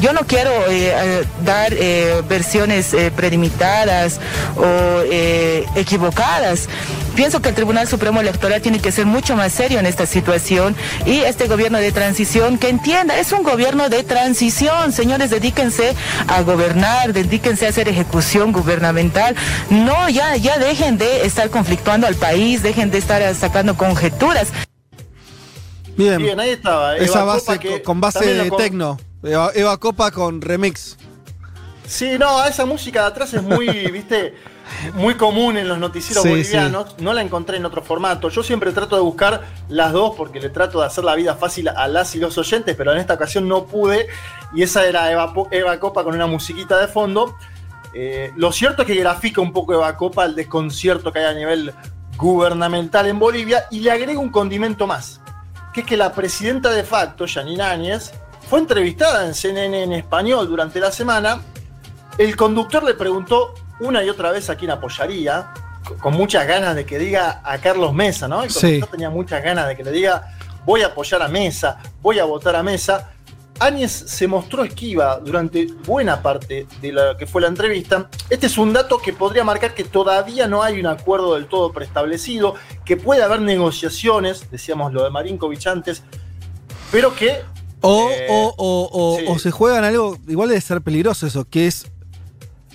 [0.04, 4.20] Yo no quiero eh, eh, dar eh, versiones eh, prelimitadas
[4.54, 6.68] o eh, equivocadas.
[7.16, 10.76] Pienso que el Tribunal Supremo Electoral tiene que ser mucho más serio en esta situación
[11.06, 15.94] y este gobierno de transición que entienda, es un gobierno de transición, señores, dedíquense
[16.28, 19.34] a gobernar, dedíquense a hacer ejecución gubernamental.
[19.70, 24.48] No, ya, ya dejen de estar conflictuando al país, dejen de estar sacando conjeturas.
[25.96, 26.18] Bien.
[26.18, 26.94] Bien, ahí estaba.
[26.94, 28.98] Eva Esa Copa, base que con base de tecno.
[29.24, 30.96] Eva, Eva Copa con remix.
[31.86, 34.34] Sí, no, esa música de atrás es muy, viste,
[34.94, 36.96] muy común en los noticieros Sí, bolivianos.
[36.98, 38.28] No la encontré en otro formato.
[38.28, 41.68] Yo siempre trato de buscar las dos porque le trato de hacer la vida fácil
[41.68, 44.06] a las y los oyentes, pero en esta ocasión no pude.
[44.54, 47.36] Y esa era Eva Copa con una musiquita de fondo.
[47.94, 51.34] Eh, lo cierto es que grafica un poco Eva Copa el desconcierto que hay a
[51.34, 51.72] nivel
[52.16, 55.20] gubernamental en Bolivia y le agrega un condimento más,
[55.72, 58.12] que es que la presidenta de facto, Janine Áñez,
[58.54, 61.42] fue entrevistada en CNN en español durante la semana
[62.18, 65.48] el conductor le preguntó una y otra vez a quién apoyaría,
[65.84, 68.44] co- con muchas ganas de que diga a Carlos Mesa, ¿no?
[68.44, 68.60] El Sí.
[68.60, 72.24] conductor tenía muchas ganas de que le diga, voy a apoyar a Mesa, voy a
[72.26, 73.10] votar a Mesa.
[73.58, 78.08] Áñez se mostró esquiva durante buena parte de lo que fue la entrevista.
[78.30, 81.72] Este es un dato que podría marcar que todavía no hay un acuerdo del todo
[81.72, 86.04] preestablecido, que puede haber negociaciones, decíamos lo de Marinkovic antes,
[86.92, 87.42] pero que
[87.86, 89.24] O, Eh, o, o, o, sí.
[89.28, 91.86] o se juegan algo, igual debe ser peligroso eso, que es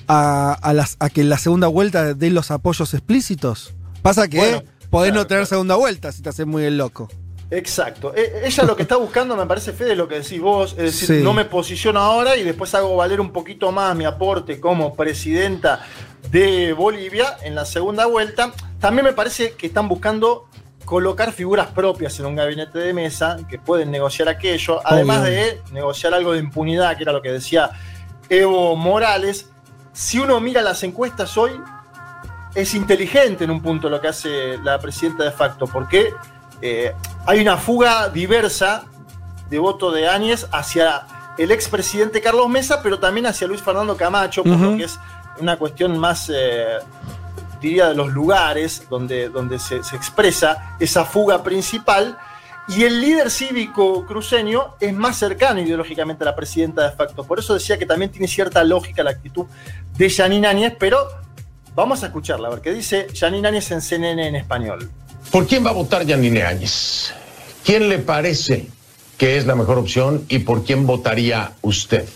[0.08, 3.74] a, a las, a que en la segunda vuelta den los apoyos explícitos.
[4.02, 7.10] Pasa que Bueno, podés no tener segunda vuelta si te haces muy el loco.
[7.52, 8.14] Exacto.
[8.16, 11.18] E- Ella lo que está buscando, me parece, Fede, lo que decís vos, es decir,
[11.18, 11.24] Sí.
[11.24, 15.84] no me posiciono ahora y después hago valer un poquito más mi aporte como presidenta
[16.32, 18.52] de Bolivia en la segunda vuelta.
[18.80, 20.46] También me parece que están buscando
[20.90, 26.16] colocar figuras propias en un gabinete de mesa que pueden negociar aquello, además de negociar
[26.16, 27.70] algo de impunidad, que era lo que decía
[28.28, 29.52] Evo Morales.
[29.94, 31.52] Si uno mira las encuestas hoy,
[32.56, 36.12] es inteligente en un punto lo que hace la presidenta de facto, porque
[36.60, 36.92] eh,
[37.28, 38.86] hay una fuga diversa
[39.48, 41.06] de voto de Áñez hacia
[41.38, 45.00] el expresidente Carlos Mesa, pero también hacia Luis Fernando Camacho, por lo que es
[45.40, 46.80] una cuestión más, eh,
[47.62, 52.18] diría, de los lugares donde, donde se, expresa esa fuga principal.
[52.68, 57.24] Y el líder cívico cruceño es más cercano ideológicamente a la presidenta de facto.
[57.24, 59.46] Por eso decía que también tiene cierta lógica la actitud
[59.98, 61.08] de Janine Áñez, pero
[61.74, 64.90] vamos a escucharla, a ver qué dice Janine Áñez en CNN en español.
[65.32, 67.12] ¿Por quién va a votar Yanine Áñez?
[67.64, 68.68] ¿Quién le parece
[69.18, 72.08] que es la mejor opción y por quién votaría usted?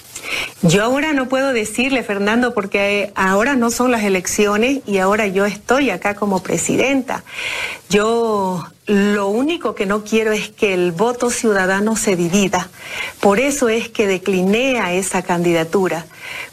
[0.61, 5.45] Yo ahora no puedo decirle, Fernando, porque ahora no son las elecciones y ahora yo
[5.45, 7.23] estoy acá como presidenta.
[7.89, 12.69] Yo lo único que no quiero es que el voto ciudadano se divida.
[13.19, 16.05] Por eso es que decliné a esa candidatura,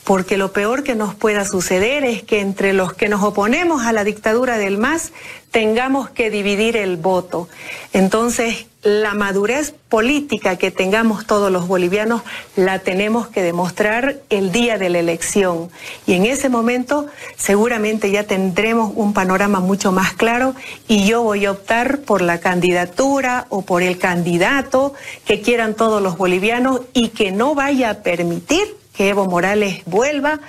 [0.05, 3.93] porque lo peor que nos pueda suceder es que entre los que nos oponemos a
[3.93, 5.13] la dictadura del MAS
[5.51, 7.49] tengamos que dividir el voto.
[7.93, 12.23] Entonces, la madurez política que tengamos todos los bolivianos
[12.57, 15.69] la tenemos que demostrar el día de la elección.
[16.07, 20.55] Y en ese momento seguramente ya tendremos un panorama mucho más claro
[20.89, 24.95] y yo voy a optar por la candidatura o por el candidato
[25.27, 30.41] que quieran todos los bolivianos y que no vaya a permitir que Evo Morales vuelva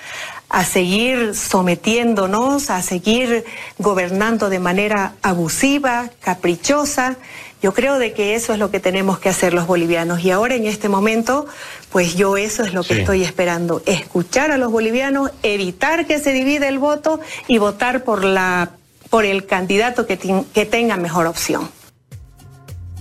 [0.49, 3.45] a seguir sometiéndonos, a seguir
[3.77, 7.15] gobernando de manera abusiva, caprichosa.
[7.61, 10.55] Yo creo de que eso es lo que tenemos que hacer los bolivianos y ahora
[10.55, 11.45] en este momento,
[11.91, 16.33] pues yo eso es lo que estoy esperando, escuchar a los bolivianos, evitar que se
[16.33, 18.71] divide el voto y votar por la
[19.11, 20.17] por el candidato que,
[20.53, 21.69] que tenga mejor opción.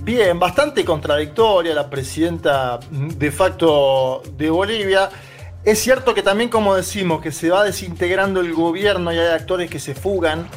[0.02, 5.08] Bien, bastante contradictoria la presidenta de facto de Bolivia.
[5.64, 9.70] Es cierto que también, como decimos, que se va desintegrando el gobierno y hay actores
[9.70, 10.48] que se fugan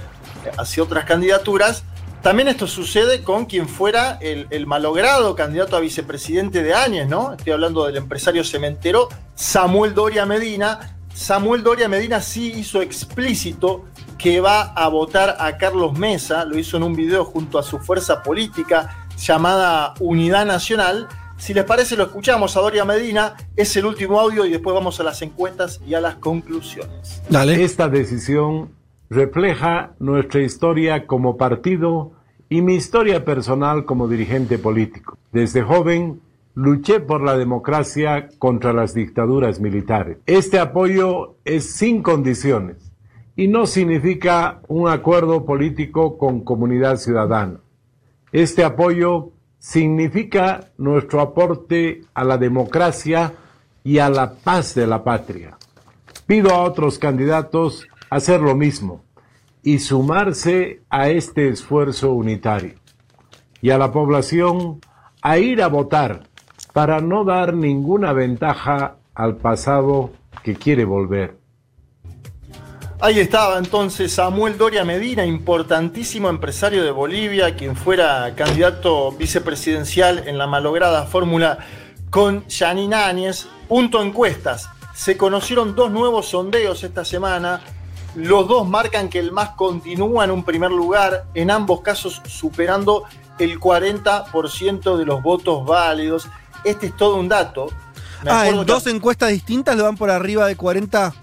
[0.57, 1.83] hacia otras candidaturas.
[2.23, 7.33] También esto sucede con quien fuera el, malogrado candidato a vicepresidente de Áñez, ¿no?
[7.33, 10.95] Estoy hablando del empresario cementero Samuel Doria Medina.
[11.13, 13.83] Samuel Doria Medina sí hizo explícito
[14.17, 17.77] que va a votar a Carlos Mesa, lo hizo en un video junto a su
[17.79, 21.09] fuerza política llamada Unidad Nacional.
[21.35, 24.97] Si les parece, lo escuchamos a Doria Medina, es el último audio y después vamos
[25.01, 27.21] a las encuestas y a las conclusiones.
[27.65, 28.71] Esta decisión
[29.09, 32.13] refleja nuestra historia como partido
[32.49, 35.17] y mi historia personal como dirigente político.
[35.31, 36.21] Desde joven
[36.55, 40.17] luché por la democracia contra las dictaduras militares.
[40.25, 42.91] Este apoyo es sin condiciones
[43.35, 47.59] y no significa un acuerdo político con comunidad ciudadana.
[48.31, 53.33] Este apoyo significa nuestro aporte a la democracia
[53.83, 55.57] y a la paz de la patria.
[56.25, 59.03] Pido a otros candidatos hacer lo mismo
[59.63, 62.75] y sumarse a este esfuerzo unitario.
[63.61, 64.81] Y a la población
[65.21, 66.27] a ir a votar
[66.73, 70.11] para no dar ninguna ventaja al pasado
[70.43, 71.37] que quiere volver.
[72.99, 80.37] Ahí estaba entonces Samuel Doria Medina, importantísimo empresario de Bolivia, quien fuera candidato vicepresidencial en
[80.37, 81.57] la malograda fórmula
[82.09, 83.47] con Janine Áñez.
[83.67, 84.69] Punto encuestas.
[84.93, 87.61] Se conocieron dos nuevos sondeos esta semana
[88.15, 93.03] los dos marcan que el MAS continúa en un primer lugar, en ambos casos superando
[93.39, 96.27] el 40% de los votos válidos.
[96.63, 97.67] Este es todo un dato.
[98.27, 101.13] ah, en dos encuestas distintas lo dan por arriba de 40.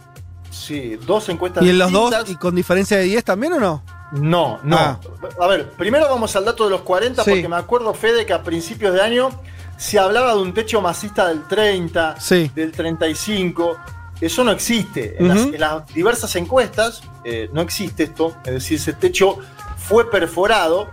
[0.51, 1.67] Sí, dos encuestas distintas.
[1.67, 3.83] ¿Y en los dos y con diferencia de 10 también o no?
[4.13, 4.77] No, no.
[4.77, 5.01] Ah.
[5.41, 8.43] A ver, primero vamos al dato de los 40 porque me acuerdo, Fede, que a
[8.43, 9.31] principios de año
[9.77, 12.17] se hablaba de un techo masista del 30,
[12.55, 13.79] del 35.
[14.21, 15.17] Eso no existe.
[15.19, 18.37] En, las, diversas encuestas eh, no existe esto.
[18.45, 19.39] Es decir, ese techo
[19.79, 20.89] fue perforado.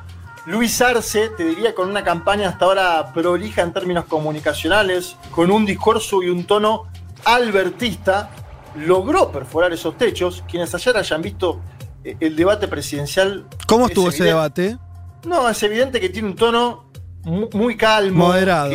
[0.46, 5.66] Luis Arce, te diría, con una campaña hasta ahora prolija en términos comunicacionales, con un
[5.66, 6.88] discurso y un tono
[7.26, 8.30] albertista,
[8.78, 10.46] logró perforar esos techos.
[10.50, 11.60] Quienes ayer hayan visto
[12.06, 13.46] eh, el debate presidencial.
[13.68, 14.78] ¿Cómo estuvo ese debate?
[15.26, 16.92] No, es evidente que tiene un tono
[17.26, 18.28] muy, calmo.
[18.28, 18.72] Moderado.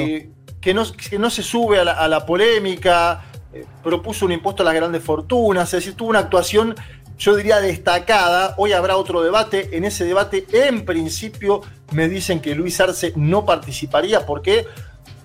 [0.60, 0.84] Que, no,
[1.18, 5.02] no, se sube a la, a la polémica eh, propuso un impuesto a las grandes
[5.02, 6.74] fortunas, es decir, tuvo una actuación,
[7.18, 8.54] yo diría, destacada.
[8.56, 9.76] Hoy habrá otro debate.
[9.76, 11.60] En ese debate, en principio,
[11.92, 14.26] me dicen que Luis Arce no participaría.
[14.26, 14.66] ¿Por qué?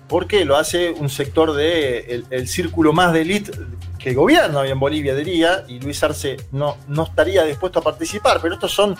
[0.06, 3.52] Porque lo hace un sector del de el círculo más de élite
[3.98, 8.40] que gobierna hoy en Bolivia, diría, y Luis Arce no, no estaría dispuesto a participar,
[8.40, 8.96] pero estos son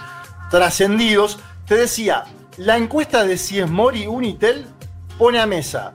[0.51, 1.39] trascendidos.
[1.67, 2.25] Te decía,
[2.57, 4.67] la encuesta de si es Mori Unitel
[5.17, 5.93] pone a mesa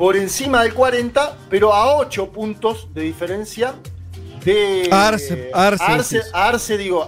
[0.00, 3.74] por encima del 40, pero a 8 puntos de diferencia
[4.42, 7.06] de Arce, Arce, Arce, digo,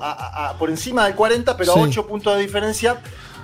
[0.58, 3.00] por encima del 40, pero a 8 puntos de diferencia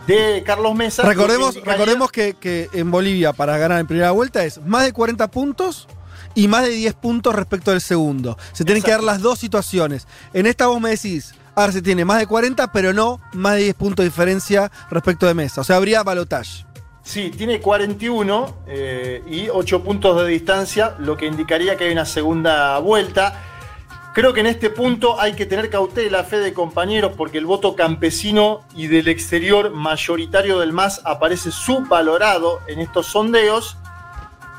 [0.07, 1.03] de Carlos Mesa.
[1.03, 5.27] Recordemos, que, recordemos que, en Bolivia para ganar en primera vuelta es más de 40
[5.29, 5.89] puntos
[6.35, 8.37] y más de 10 puntos respecto del segundo.
[8.53, 10.07] Se tienen que dar las dos situaciones.
[10.35, 13.77] En esta vos me decís, Arce tiene más de 40, pero no más de 10
[13.77, 15.63] puntos de diferencia respecto de Mesa.
[15.63, 16.68] O sea, habría balotaje.
[17.09, 22.05] Sí, tiene 41 eh, y 8 puntos de distancia, lo que indicaría que hay una
[22.05, 24.11] segunda vuelta.
[24.13, 27.75] Creo que en este punto hay que tener cautela, fe de compañeros, porque el voto
[27.75, 33.79] campesino y del exterior mayoritario del MAS aparece subvalorado en estos sondeos.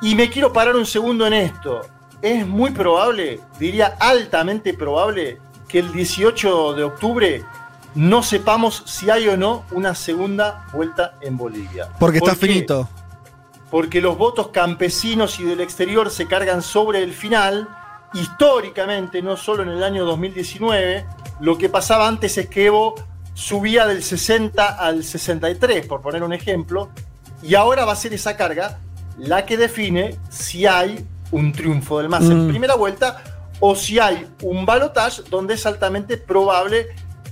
[0.02, 1.82] Y me quiero parar un segundo en esto.
[2.20, 5.38] Es muy probable, diría altamente probable,
[5.68, 7.46] que el 18 de octubre
[8.00, 11.90] no sepamos si hay o no una segunda vuelta en Bolivia.
[12.00, 12.88] Porque está finito.
[13.70, 17.68] Porque los votos campesinos y del exterior se cargan sobre el final.
[18.14, 21.06] Históricamente, no solo en el año 2019,
[21.42, 22.96] lo que pasaba antes es que Evo
[23.34, 26.90] subía del 60 al 63, por poner un ejemplo,
[27.42, 28.80] Y ahora va a ser esa carga
[29.18, 32.50] la que define si hay un triunfo del MAS en Mm.
[32.50, 33.24] primera vuelta
[33.62, 36.88] o si hay un balotaje donde es altamente probable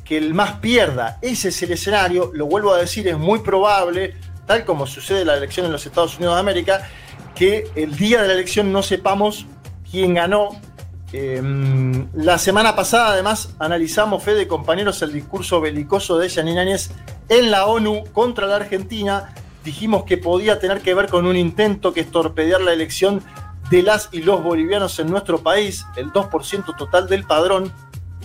[0.08, 1.20] que el MAS pierda.
[1.22, 5.28] Ese es el escenario, lo vuelvo a decir, es muy probable, tal como sucede en
[5.28, 6.88] la elección en los Estados Unidos de América,
[7.36, 9.46] que el día de la elección no sepamos
[9.90, 10.50] quién ganó.
[11.14, 11.42] Eh,
[12.14, 16.92] la semana pasada, además, analizamos, Fede, compañeros, el discurso belicoso de Janine Áñez
[17.30, 19.34] en la ONU contra la Argentina.
[19.64, 23.22] Dijimos que podía tener que ver con un intento que es torpedear la elección
[23.70, 27.74] de las y los bolivianos en nuestro país, el 2% total del padrón.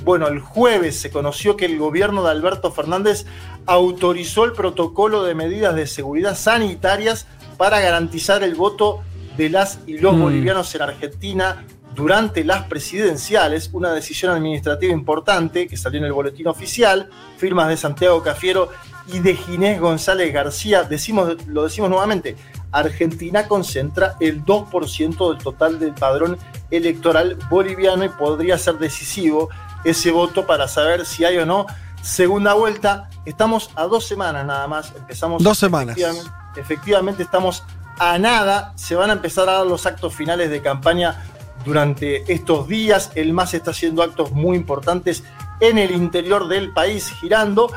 [0.04, 3.24] Bueno, el jueves se conoció que el gobierno de Alberto Fernández
[3.66, 9.02] autorizó el protocolo de medidas de seguridad sanitarias para garantizar el voto
[9.36, 10.22] de las y los Mm.
[10.22, 11.64] bolivianos en Argentina
[11.94, 17.76] durante las presidenciales, una decisión administrativa importante que salió en el boletín oficial, firmas de
[17.76, 18.70] Santiago Cafiero
[19.06, 20.84] y de Ginés González García.
[20.84, 22.36] Decimos, lo decimos nuevamente,
[22.70, 26.38] Argentina concentra el 2% del total del padrón
[26.70, 29.50] electoral boliviano y podría ser decisivo
[29.84, 31.66] ese voto para saber si hay o no
[32.02, 33.08] segunda vuelta.
[33.24, 34.92] Estamos a dos semanas nada más.
[34.96, 35.96] Empezamos Dos semanas.
[35.96, 37.62] Efectivamente, efectivamente estamos
[37.98, 38.72] a nada.
[38.76, 41.24] Se van a empezar a dar los actos finales de campaña
[41.64, 43.12] durante estos días.
[43.14, 45.22] El MAS está haciendo actos muy importantes
[45.60, 47.70] en el interior del país, girando.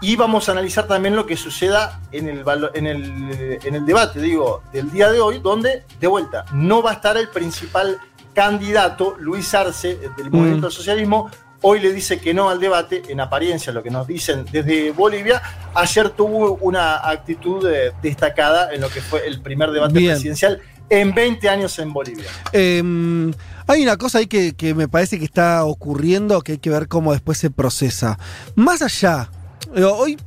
[0.00, 2.44] Y vamos a analizar también lo que suceda en el,
[2.74, 6.90] en el, en el debate, digo, del día de hoy, donde, de vuelta, no va
[6.90, 7.98] a estar el principal
[8.36, 11.30] candidato, Luis Arce, del Movimiento del Socialismo.
[11.62, 15.40] Hoy le dice que no al debate, en apariencia, lo que nos dicen desde Bolivia.
[15.74, 20.12] Ayer tuvo una actitud eh, destacada en lo que fue el primer debate Bien.
[20.12, 22.26] presidencial en 20 años en Bolivia.
[22.52, 23.32] Eh,
[23.66, 26.88] hay una cosa ahí que, que me parece que está ocurriendo que hay que ver
[26.88, 28.18] cómo después se procesa.
[28.54, 29.30] Más allá,
[29.74, 30.18] digo, hoy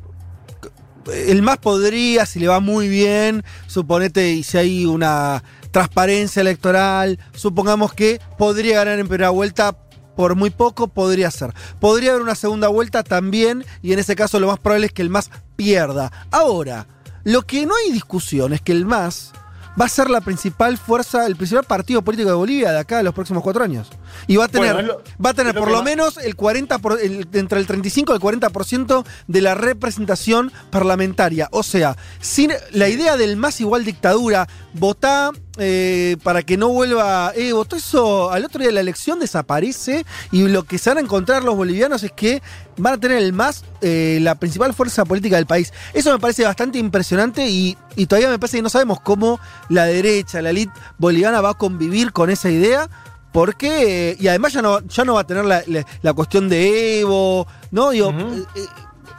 [1.13, 7.19] el más podría, si le va muy bien, suponete, y si hay una transparencia electoral,
[7.33, 9.75] supongamos que podría ganar en primera vuelta.
[10.15, 11.53] Por muy poco podría ser.
[11.79, 15.01] Podría haber una segunda vuelta también, y en ese caso lo más probable es que
[15.01, 16.11] el MAS pierda.
[16.29, 16.87] Ahora,
[17.23, 19.31] lo que no hay discusión es que el MAS
[19.79, 23.03] va a ser la principal fuerza, el principal partido político de Bolivia de acá a
[23.03, 23.87] los próximos cuatro años.
[24.27, 26.79] Y va a tener, Bueno, es lo- va a tener por lo menos el 40
[26.79, 31.47] por- el- entre el 35 y el 40% de la representación parlamentaria.
[31.51, 37.31] O sea, sin la idea del más igual dictadura, votá eh, para que no vuelva.
[37.35, 40.05] Eh, votó eso al otro día de la elección, desaparece.
[40.31, 42.41] Y lo que se van a encontrar los bolivianos es que
[42.77, 45.71] van a tener el más, eh, la principal fuerza política del país.
[45.93, 49.39] Eso me parece bastante impresionante y, y todavía me parece que no sabemos cómo
[49.69, 52.89] la derecha, la elite boliviana va a convivir con esa idea.
[53.31, 56.49] Porque, eh, y además ya no, ya no va a tener la, la- la cuestión
[56.49, 57.91] de Evo, ¿no?
[57.91, 58.11] Digo,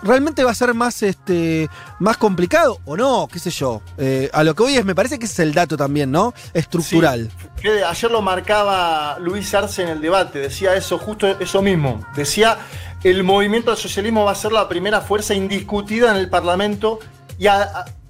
[0.02, 3.82] realmente va a ser más, este, más complicado o no, qué sé yo.
[3.98, 6.32] Eh, a lo que voy es, me parece que ese es el dato también, ¿no?
[6.54, 7.30] Estructural.
[7.56, 12.04] Fede, ayer lo marcaba Luis Arce en el debate, decía eso, justo eso mismo.
[12.16, 12.58] Decía,
[13.04, 16.98] el movimiento del socialismo va a ser la primera fuerza indiscutida en el Parlamento
[17.38, 17.46] y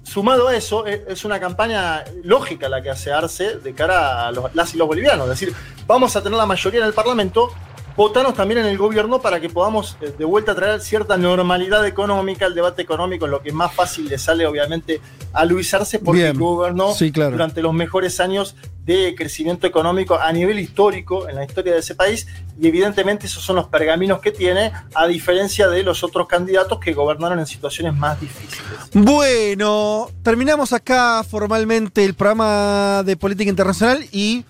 [0.03, 4.31] sumado a eso, e- es una campaña lógica la que hace Arce de cara a
[4.31, 5.25] los- las y los bolivianos.
[5.29, 5.55] Es decir,
[5.87, 7.49] vamos a tener la mayoría en el Parlamento,
[7.95, 12.45] votanos también en el gobierno para que podamos eh, de vuelta traer cierta normalidad económica,
[12.45, 15.01] el debate económico, lo que más fácil le sale obviamente
[15.33, 16.39] a Luis Arce porque Bien.
[16.39, 17.31] gobernó Sí, claro.
[17.31, 18.55] durante los mejores años
[18.85, 22.25] de crecimiento económico a nivel histórico en la historia de ese país
[22.59, 26.93] y evidentemente esos son los pergaminos que tiene a diferencia de los otros candidatos que
[26.93, 28.65] gobernaron en situaciones más difíciles.
[28.93, 34.43] Bueno, terminamos acá formalmente el programa de política internacional y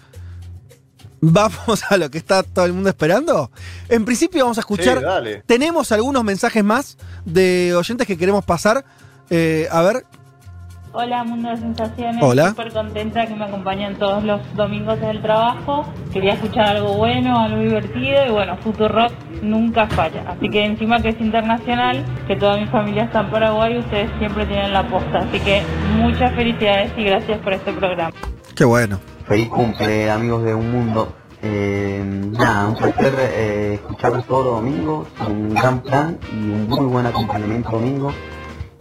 [1.22, 3.52] vamos a lo que está todo el mundo esperando.
[3.88, 4.98] En principio vamos a escuchar.
[4.98, 5.44] Sí, dale.
[5.46, 8.84] Tenemos algunos mensajes más de oyentes que queremos pasar.
[9.30, 10.06] Eh, a ver,
[10.94, 12.22] Hola, Mundo de Sensaciones.
[12.22, 12.50] Hola.
[12.50, 15.86] Súper contenta que me acompañan todos los domingos en el trabajo.
[16.12, 18.58] Quería escuchar algo bueno, algo divertido y bueno,
[18.90, 20.24] Rock nunca falla.
[20.28, 24.46] Así que encima que es internacional, que toda mi familia está en Paraguay, ustedes siempre
[24.46, 25.20] tienen la posta.
[25.20, 25.64] Así que
[25.96, 28.12] muchas felicidades y gracias por este programa.
[28.54, 29.00] qué bueno.
[29.32, 31.14] Feliz cumple, amigos de Un Mundo.
[31.42, 32.04] Eh,
[32.38, 37.06] nada, un placer eh, escucharlos todos los domingos, un gran plan y un muy buen
[37.06, 38.12] acompañamiento domingo.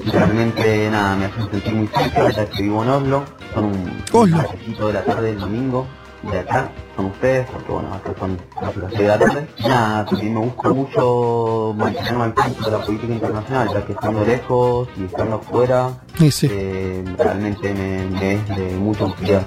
[0.04, 3.22] Y realmente, nada, me hacen sentir muy cerca, ya que vivo en Oslo,
[3.54, 5.86] son un tardecito de la tarde del domingo,
[6.32, 9.46] de acá, son ustedes, porque bueno, acá son las 6 de la tarde.
[9.60, 14.24] Nada, también me gusta mucho mantenerme al tanto de la política internacional, ya que estando
[14.24, 16.48] lejos y estando afuera, Sí, sí.
[16.50, 19.46] eh, realmente me, me es de mucha utilidad.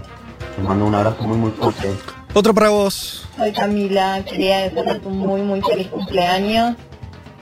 [0.58, 1.90] Les mando un abrazo muy muy fuerte.
[2.34, 3.28] Otro para vos.
[3.38, 6.76] Soy Camila, quería desearte un muy muy feliz cumpleaños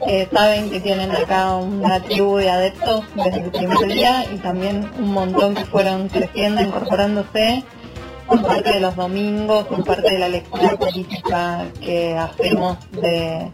[0.08, 4.90] Eh, saben que tienen acá una tribu de adeptos desde el primer día y también
[4.98, 7.64] un montón que fueron creciendo, incorporándose
[8.32, 13.52] en parte de los domingos, en parte de la lectura política que hacemos de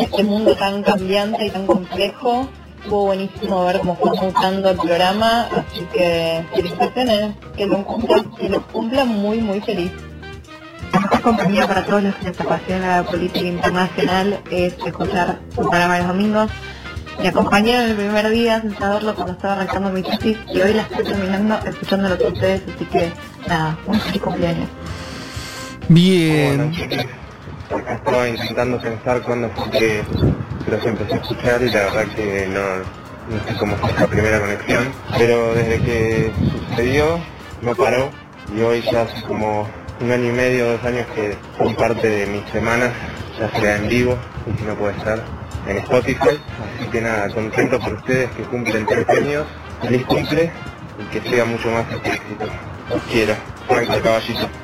[0.00, 2.48] este mundo tan cambiante y tan complejo.
[2.82, 8.48] Estuvo buenísimo ver cómo fue mutando el programa, así que felicitaciones, que lo cumpla, que
[8.48, 9.92] lo cumpla muy muy feliz.
[10.92, 15.60] La mejor compañía para todos los que les apasiona la política internacional es escuchar su
[15.60, 16.50] programa los domingos.
[17.20, 20.82] Me acompañaron el primer día sin saberlo cuando estaba arrancando mi tesis y hoy la
[20.82, 23.12] estoy terminando escuchándolo con ustedes, así que
[23.46, 24.68] nada, un feliz cumpleaños.
[25.88, 26.72] Bien.
[27.78, 30.02] Estaba intentando pensar cuándo fue que
[30.70, 32.60] los empecé a escuchar y la verdad que no,
[33.34, 36.32] no sé cómo fue la primera conexión, pero desde que
[36.68, 37.18] sucedió
[37.62, 38.10] no paró
[38.54, 39.68] y hoy ya hace como
[40.00, 42.90] un año y medio, dos años que son parte de mis semanas,
[43.38, 45.22] ya sea en vivo y si no puede estar
[45.66, 46.40] en Spotify,
[46.78, 49.46] así que nada, contento por ustedes que cumplen tres años,
[49.80, 50.50] feliz cumple
[50.98, 52.46] y que siga mucho más este éxito.
[53.10, 53.34] Quiero,
[53.66, 54.61] Franco Caballito.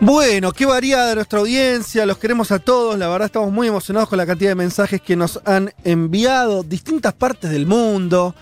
[0.00, 4.16] Bueno, qué variada nuestra audiencia, los queremos a todos, la verdad estamos muy emocionados con
[4.16, 8.32] la cantidad de mensajes que nos han enviado distintas partes del mundo,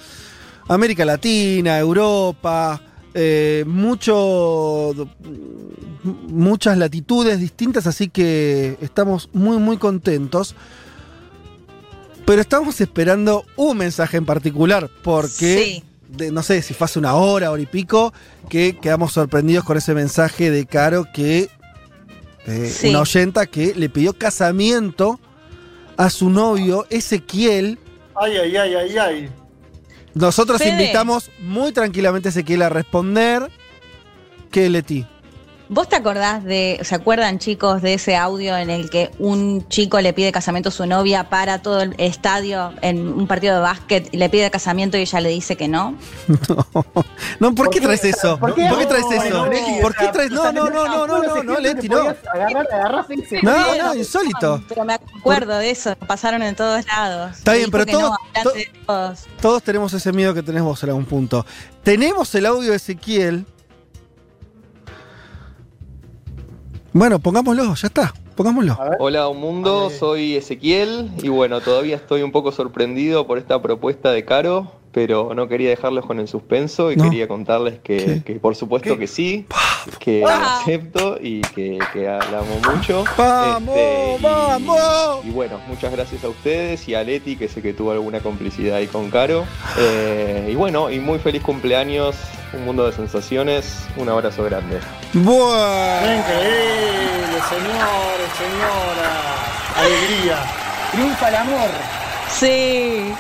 [0.68, 2.82] América Latina, Europa,
[3.14, 4.92] eh, mucho,
[6.28, 10.54] muchas latitudes distintas, así que estamos muy muy contentos.
[12.26, 15.82] Pero estamos esperando un mensaje en particular, porque
[16.16, 18.12] de- no sé si fue hace una hora, hora y pico,
[18.48, 21.48] que quedamos sorprendidos con ese mensaje de Caro que
[22.46, 22.88] eh, Sí.
[22.90, 25.18] una oyenta que le pidió casamiento
[25.96, 27.78] a su novio Ezequiel.
[28.14, 29.30] Ay, ay, ay, ay, ay.
[30.14, 30.70] Nosotros Fede.
[30.70, 33.50] invitamos muy tranquilamente a Ezequiel a responder.
[34.50, 35.06] ¿Qué, Leti?
[35.68, 40.00] ¿Vos te acordás de, se acuerdan chicos de ese audio en el que un chico
[40.00, 44.08] le pide casamiento a su novia para todo el estadio en un partido de básquet
[44.12, 45.96] y le pide casamiento y ella le dice que no?
[47.38, 48.38] No, ¿por, qué traes eso?
[48.38, 48.86] ¿Por ¿Por qué?
[48.86, 49.50] traes No, eso?
[49.82, 50.30] ¿Por qué traes?
[50.30, 52.14] No, no, no, no, no, no, no, Leti, no.
[53.42, 54.62] No, no, insólito.
[54.68, 57.38] Pero me acuerdo de eso, pasaron en todos lados.
[57.38, 59.26] Está bien, pero todos.
[59.40, 61.44] Todos tenemos ese miedo que tenés vos en algún punto.
[61.82, 63.46] Tenemos el audio de Ezequiel.
[66.96, 68.14] Bueno, pongámoslo, ya está.
[68.36, 68.78] Pongámoslo.
[69.00, 74.12] Hola un mundo, soy Ezequiel y bueno, todavía estoy un poco sorprendido por esta propuesta
[74.12, 77.04] de Caro, pero no quería dejarlos con el suspenso y No.
[77.04, 79.44] quería contarles que, que por supuesto que sí,
[79.98, 80.60] que Ah.
[80.62, 83.04] acepto y que, que la amo mucho.
[83.18, 85.22] ¡Vamos, Este, y- vamos!
[85.26, 88.76] Y bueno, muchas gracias a ustedes y a Leti, que sé que tuvo alguna complicidad
[88.78, 89.44] ahí con Caro.
[89.78, 92.16] Eh, y bueno, y muy feliz cumpleaños,
[92.54, 94.78] un mundo de sensaciones, un abrazo grande.
[95.12, 96.06] Bueno.
[96.06, 99.76] Increíble, señores, señoras.
[99.76, 100.38] Alegría.
[100.92, 101.68] Triunfa el amor.
[102.30, 103.12] Sí.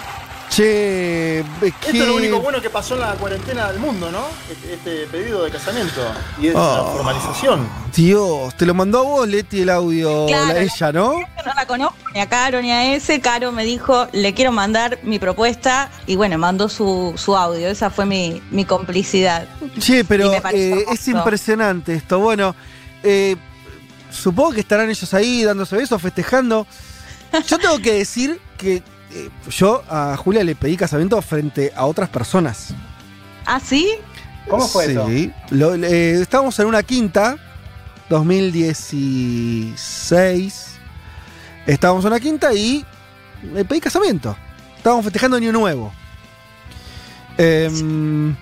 [0.50, 4.26] Che, Esto es lo único bueno que pasó en la cuarentena del mundo, ¿no?
[4.50, 6.00] Este, este pedido de casamiento.
[6.40, 6.92] Y es la Oh.
[6.96, 7.68] formalización.
[7.94, 10.46] Dios, te lo mandó a vos, Leti, el audio, Claro.
[10.54, 11.12] la ella, ¿no?
[11.20, 13.20] Yo no la conozco ni a Caro ni a ese.
[13.20, 17.68] Caro me dijo, le quiero mandar mi propuesta y bueno, mandó su, su audio.
[17.68, 19.46] Esa fue mi, mi complicidad.
[19.78, 22.18] Che, pero eh, es impresionante esto.
[22.20, 22.54] Bueno,
[23.02, 23.36] eh,
[24.10, 26.66] supongo que estarán ellos ahí dándose besos, festejando.
[27.46, 32.08] Yo tengo que decir que eh, yo a Julia le pedí casamiento frente a otras
[32.08, 32.74] personas.
[33.44, 33.88] ¿Ah, sí?
[34.48, 35.06] ¿Cómo fue eso?
[35.08, 35.32] Sí.
[35.50, 37.36] Lo- eh, estábamos en una quinta,
[38.08, 40.66] 2016.
[41.66, 42.84] Estábamos en una quinta y
[43.54, 44.36] le pedí casamiento.
[44.76, 45.92] Estábamos festejando Año Nuevo.
[47.38, 48.34] Em,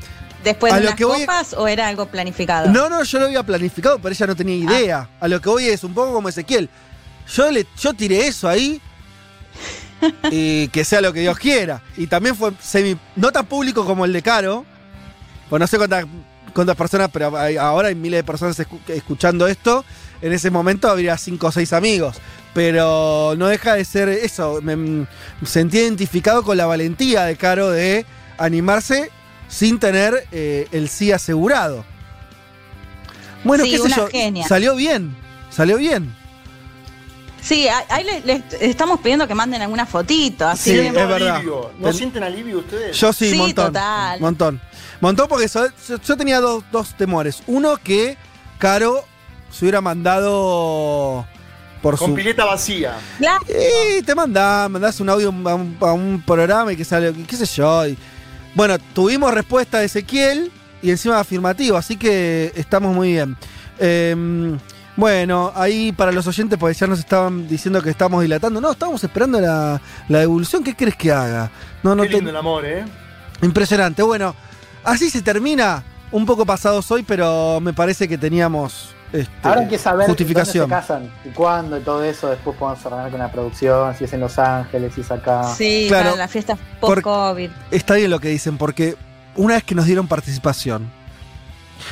[0.44, 2.70] ¿Después de lo unas que voy- copas o era algo planificado?
[2.70, 5.08] no, no, yo lo había planificado, pero ella no tenía idea.
[5.20, 6.68] A lo que voy es un poco como Ezequiel.
[7.32, 8.80] Yo, le, yo tiré eso ahí
[10.30, 11.82] y que sea lo que Dios quiera.
[11.96, 14.64] Y también fue semi, no tan público como el de Caro.
[15.50, 16.04] Pues no sé cuántas,
[16.54, 19.84] cuántas personas, pero hay- ahora hay miles de personas escu- escuchando esto.
[20.22, 22.16] En ese momento habría cinco o seis amigos.
[22.54, 24.60] Pero no deja de ser eso.
[24.62, 25.06] Me, me
[25.44, 28.06] sentí identificado con la valentía de Caro de
[28.38, 29.10] animarse
[29.48, 31.84] sin tener eh, el sí asegurado.
[33.44, 34.08] Bueno, Sí, qué sé yo.
[34.08, 34.46] genia.
[34.48, 35.14] Salió bien.
[35.50, 36.14] Salió bien.
[37.44, 40.48] Sí, ahí- ahí le, le estamos pidiendo que manden alguna fotito.
[40.48, 41.36] Así Sí, es verdad.
[41.36, 41.70] Alivio.
[41.78, 42.96] ¿No Ten- sienten alivio ustedes?
[42.98, 43.66] Yo sí, Sí, montón.
[43.66, 44.20] total.
[44.20, 44.60] Montón.
[45.00, 47.42] Montón porque so- yo, yo tenía dos, dos temores.
[47.46, 48.16] Uno que
[48.58, 49.04] Caro
[49.50, 51.26] se hubiera mandado
[51.82, 52.14] por Con su.
[52.14, 52.96] pileta vacía.
[53.98, 57.36] Y te mandás, mandás un audio a un, a un programa y que sale, qué
[57.36, 57.86] sé yo.
[57.86, 57.98] y-
[58.54, 60.50] bueno, tuvimos respuesta de Ezequiel
[60.80, 63.36] y encima afirmativo, así que estamos muy bien.
[63.78, 64.56] Eh,
[64.96, 68.60] Bueno, ahí para los oyentes, porque ya nos estaban diciendo que estamos dilatando.
[68.60, 70.62] No, estábamos esperando la, la devolución.
[70.62, 71.50] ¿Qué crees que haga?
[71.82, 72.84] No, no Qué te- el amor, ¿eh?
[73.42, 74.02] Impresionante.
[74.02, 74.34] Bueno,
[74.84, 75.82] así se termina.
[76.12, 80.68] Un poco pasados hoy, pero me parece que teníamos este, Ahora hay que saber justificación.
[80.68, 82.28] dónde se casan y cuándo y todo eso.
[82.30, 85.42] Después podemos ordenar con la producción, si es en Los Ángeles, si es acá.
[85.56, 86.10] Sí, Claro.
[86.10, 87.50] para la fiesta Por- post-COVID.
[87.72, 88.94] Está bien lo que dicen, porque
[89.34, 90.88] una vez que nos dieron participación,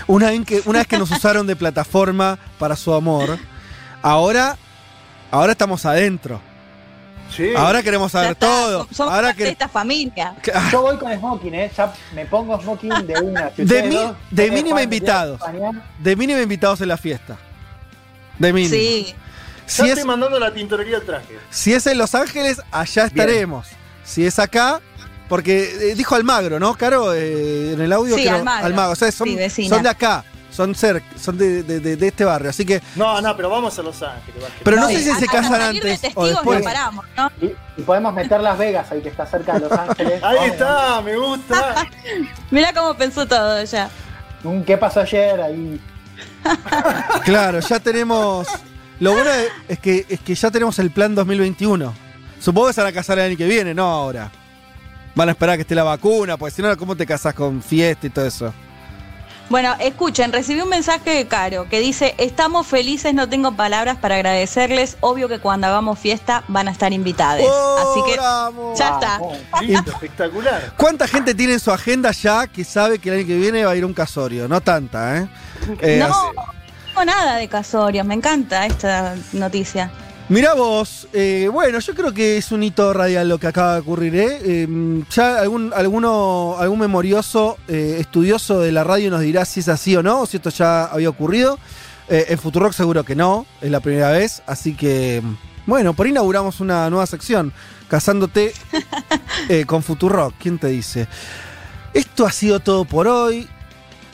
[0.07, 3.39] una vez que, una vez que nos usaron de plataforma para su amor,
[4.03, 4.57] ahora,
[5.31, 6.41] ahora estamos adentro.
[7.35, 7.55] Sí.
[7.57, 8.89] Ahora queremos saber está, todo.
[8.93, 10.35] Somos Ahora parte de que, esta familia.
[10.71, 11.71] Yo voy con smoking, ¿eh?
[11.75, 13.51] Ya me pongo smoking de una.
[13.57, 15.41] Si de, mi- dos de mínima invitados.
[15.99, 17.39] De mínima invitados en la fiesta.
[18.39, 18.75] De mínimo.
[18.75, 19.15] Sí.
[19.65, 21.39] Si ya es, estoy mandando la tintorería del traje.
[21.49, 23.67] si es en Los Ángeles, allá estaremos.
[24.05, 24.81] Si es acá,
[25.33, 27.15] porque eh, dijo Almagro, ¿no, Caro?
[27.15, 28.17] Eh, en el audio.
[28.17, 28.91] Sí, creo- Almagro.
[28.91, 29.75] O sea, son, Sí, vecina.
[29.75, 30.23] son de acá.
[30.51, 32.51] Son cerca, son de, de- de- de este barrio.
[32.51, 32.83] Así que.
[32.97, 34.45] No, no, pero vamos a Los Ángeles.
[34.63, 36.59] Pero no, No, sé si se casan de antes o después.
[36.59, 37.31] no paramos, ¿no?
[37.41, 37.47] Y,
[37.79, 40.23] y podemos meter Las Vegas ahí que está cerca de Los Ángeles.
[40.23, 40.53] Ahí Vamos.
[40.53, 41.87] está, me gusta.
[42.51, 43.89] Mira cómo pensó todo ya.
[44.45, 45.41] Un ¿Qué pasó ayer?
[45.41, 45.81] Ahí.
[47.25, 48.47] Claro, ya tenemos.
[49.01, 51.95] Lo bueno es- es que, es que ya tenemos el plan 2021.
[52.39, 54.31] Supongo que se van a casar el año que viene, no ahora.
[55.15, 57.63] Van a esperar a que esté la vacuna, porque si no, ¿cómo te casas con
[57.63, 58.53] fiesta y todo eso?
[59.51, 64.15] Bueno, escuchen, recibí un mensaje de Caro que dice, estamos felices, no tengo palabras para
[64.15, 67.45] agradecerles, obvio que cuando hagamos fiesta van a estar invitados.
[67.81, 68.75] Así que ¡Bravo!
[68.75, 69.21] ya está.
[69.91, 70.73] Espectacular.
[70.79, 73.73] ¿Cuánta gente tiene en su agenda ya que sabe que el año que viene va
[73.73, 74.49] a ir un casorio?
[74.49, 75.29] No tanta, ¿eh?
[75.83, 76.45] Eh, no, así- no
[76.89, 79.91] tengo nada de casorios, me encanta esta noticia.
[80.33, 83.81] Mirá vos, eh, bueno, yo creo que es un hito radial lo que acaba de
[83.81, 84.39] ocurrir, ¿eh?
[84.43, 89.69] Eh, ya algún, alguno, algún memorioso eh, estudioso de la radio nos dirá si es
[89.69, 91.59] así o no, o si esto ya había ocurrido.
[92.09, 95.23] En Futurock seguro que no, es la primera vez, así que,
[95.67, 97.53] bueno, por ahí inauguramos una nueva sección,
[97.89, 98.55] casándote
[99.67, 101.09] con Futurock, ¿quién te dice?
[101.93, 103.49] Esto ha sido todo por hoy,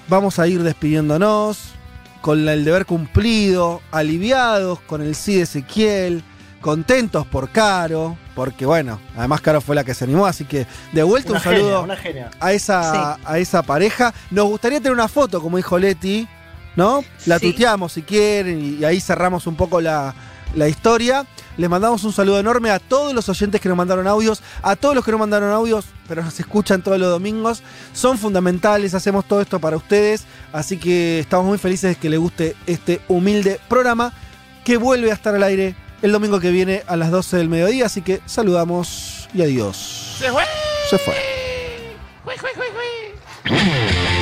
[0.08, 1.77] vamos a ir despidiéndonos
[2.20, 6.22] con el deber cumplido, aliviados con el sí de Ezequiel,
[6.60, 11.02] contentos por Caro, porque bueno, además Caro fue la que se animó, así que de
[11.02, 12.30] vuelta Una un saludo genia, una genia.
[12.40, 14.12] a esa, a esa pareja.
[14.30, 16.26] Nos gustaría tener una foto, como dijo Leti,
[16.76, 17.04] ¿no?
[17.26, 17.52] La Sí.
[17.52, 20.14] tuteamos si quieren y, y ahí cerramos un poco la,
[20.54, 21.24] la historia.
[21.58, 24.94] Les mandamos un saludo enorme a todos los oyentes que nos mandaron audios, a todos
[24.94, 27.64] los que no mandaron audios, pero nos escuchan todos los domingos.
[27.92, 32.20] Son fundamentales, hacemos todo esto para ustedes, así que estamos muy felices de que les
[32.20, 34.12] guste este humilde programa
[34.64, 37.86] que vuelve a estar al aire el domingo que viene a las 12 del mediodía,
[37.86, 40.16] así que saludamos y adiós.
[40.20, 40.44] Se fue.
[40.88, 41.14] Se fue.
[42.24, 44.17] Jue.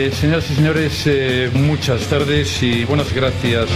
[0.00, 3.68] Eh, señoras y señores, eh, muchas tardes y buenas gracias.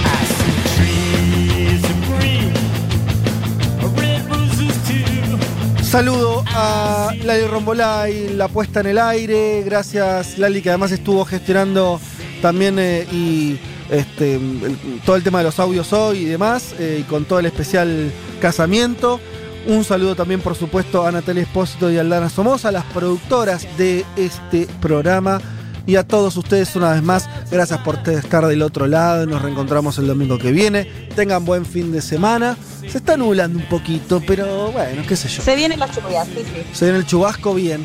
[5.82, 9.64] Saludo a Lali Rombolay, la puesta en el aire.
[9.64, 12.00] Gracias, Lali, que además estuvo gestionando
[12.40, 13.58] también eh, y
[13.90, 14.38] este,
[15.04, 19.18] todo el tema de los audios hoy y demás, y con todo el especial casamiento.
[19.66, 24.68] Un saludo también, por supuesto, a Natalia Espósito y Aldana Somoza, las productoras de este
[24.80, 25.40] programa.
[25.86, 29.26] Y a todos ustedes una vez más, gracias por estar del otro lado.
[29.26, 30.84] Nos reencontramos el domingo que viene.
[31.16, 32.56] Tengan buen fin de semana.
[32.88, 35.42] Se está nublando un poquito, pero bueno, qué sé yo.
[35.42, 36.62] Se vienen las lluvias, sí, sí.
[36.72, 37.84] Se viene el chubasco bien.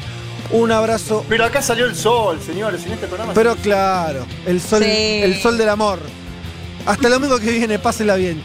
[0.52, 1.26] Un abrazo.
[1.28, 3.34] Pero acá salió el sol, señores, en este programa.
[3.34, 4.90] Pero claro, el sol, Sí.
[5.24, 6.00] el sol del amor.
[6.86, 8.42] Hasta el domingo que viene, pásenla bien.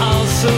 [0.00, 0.48] Also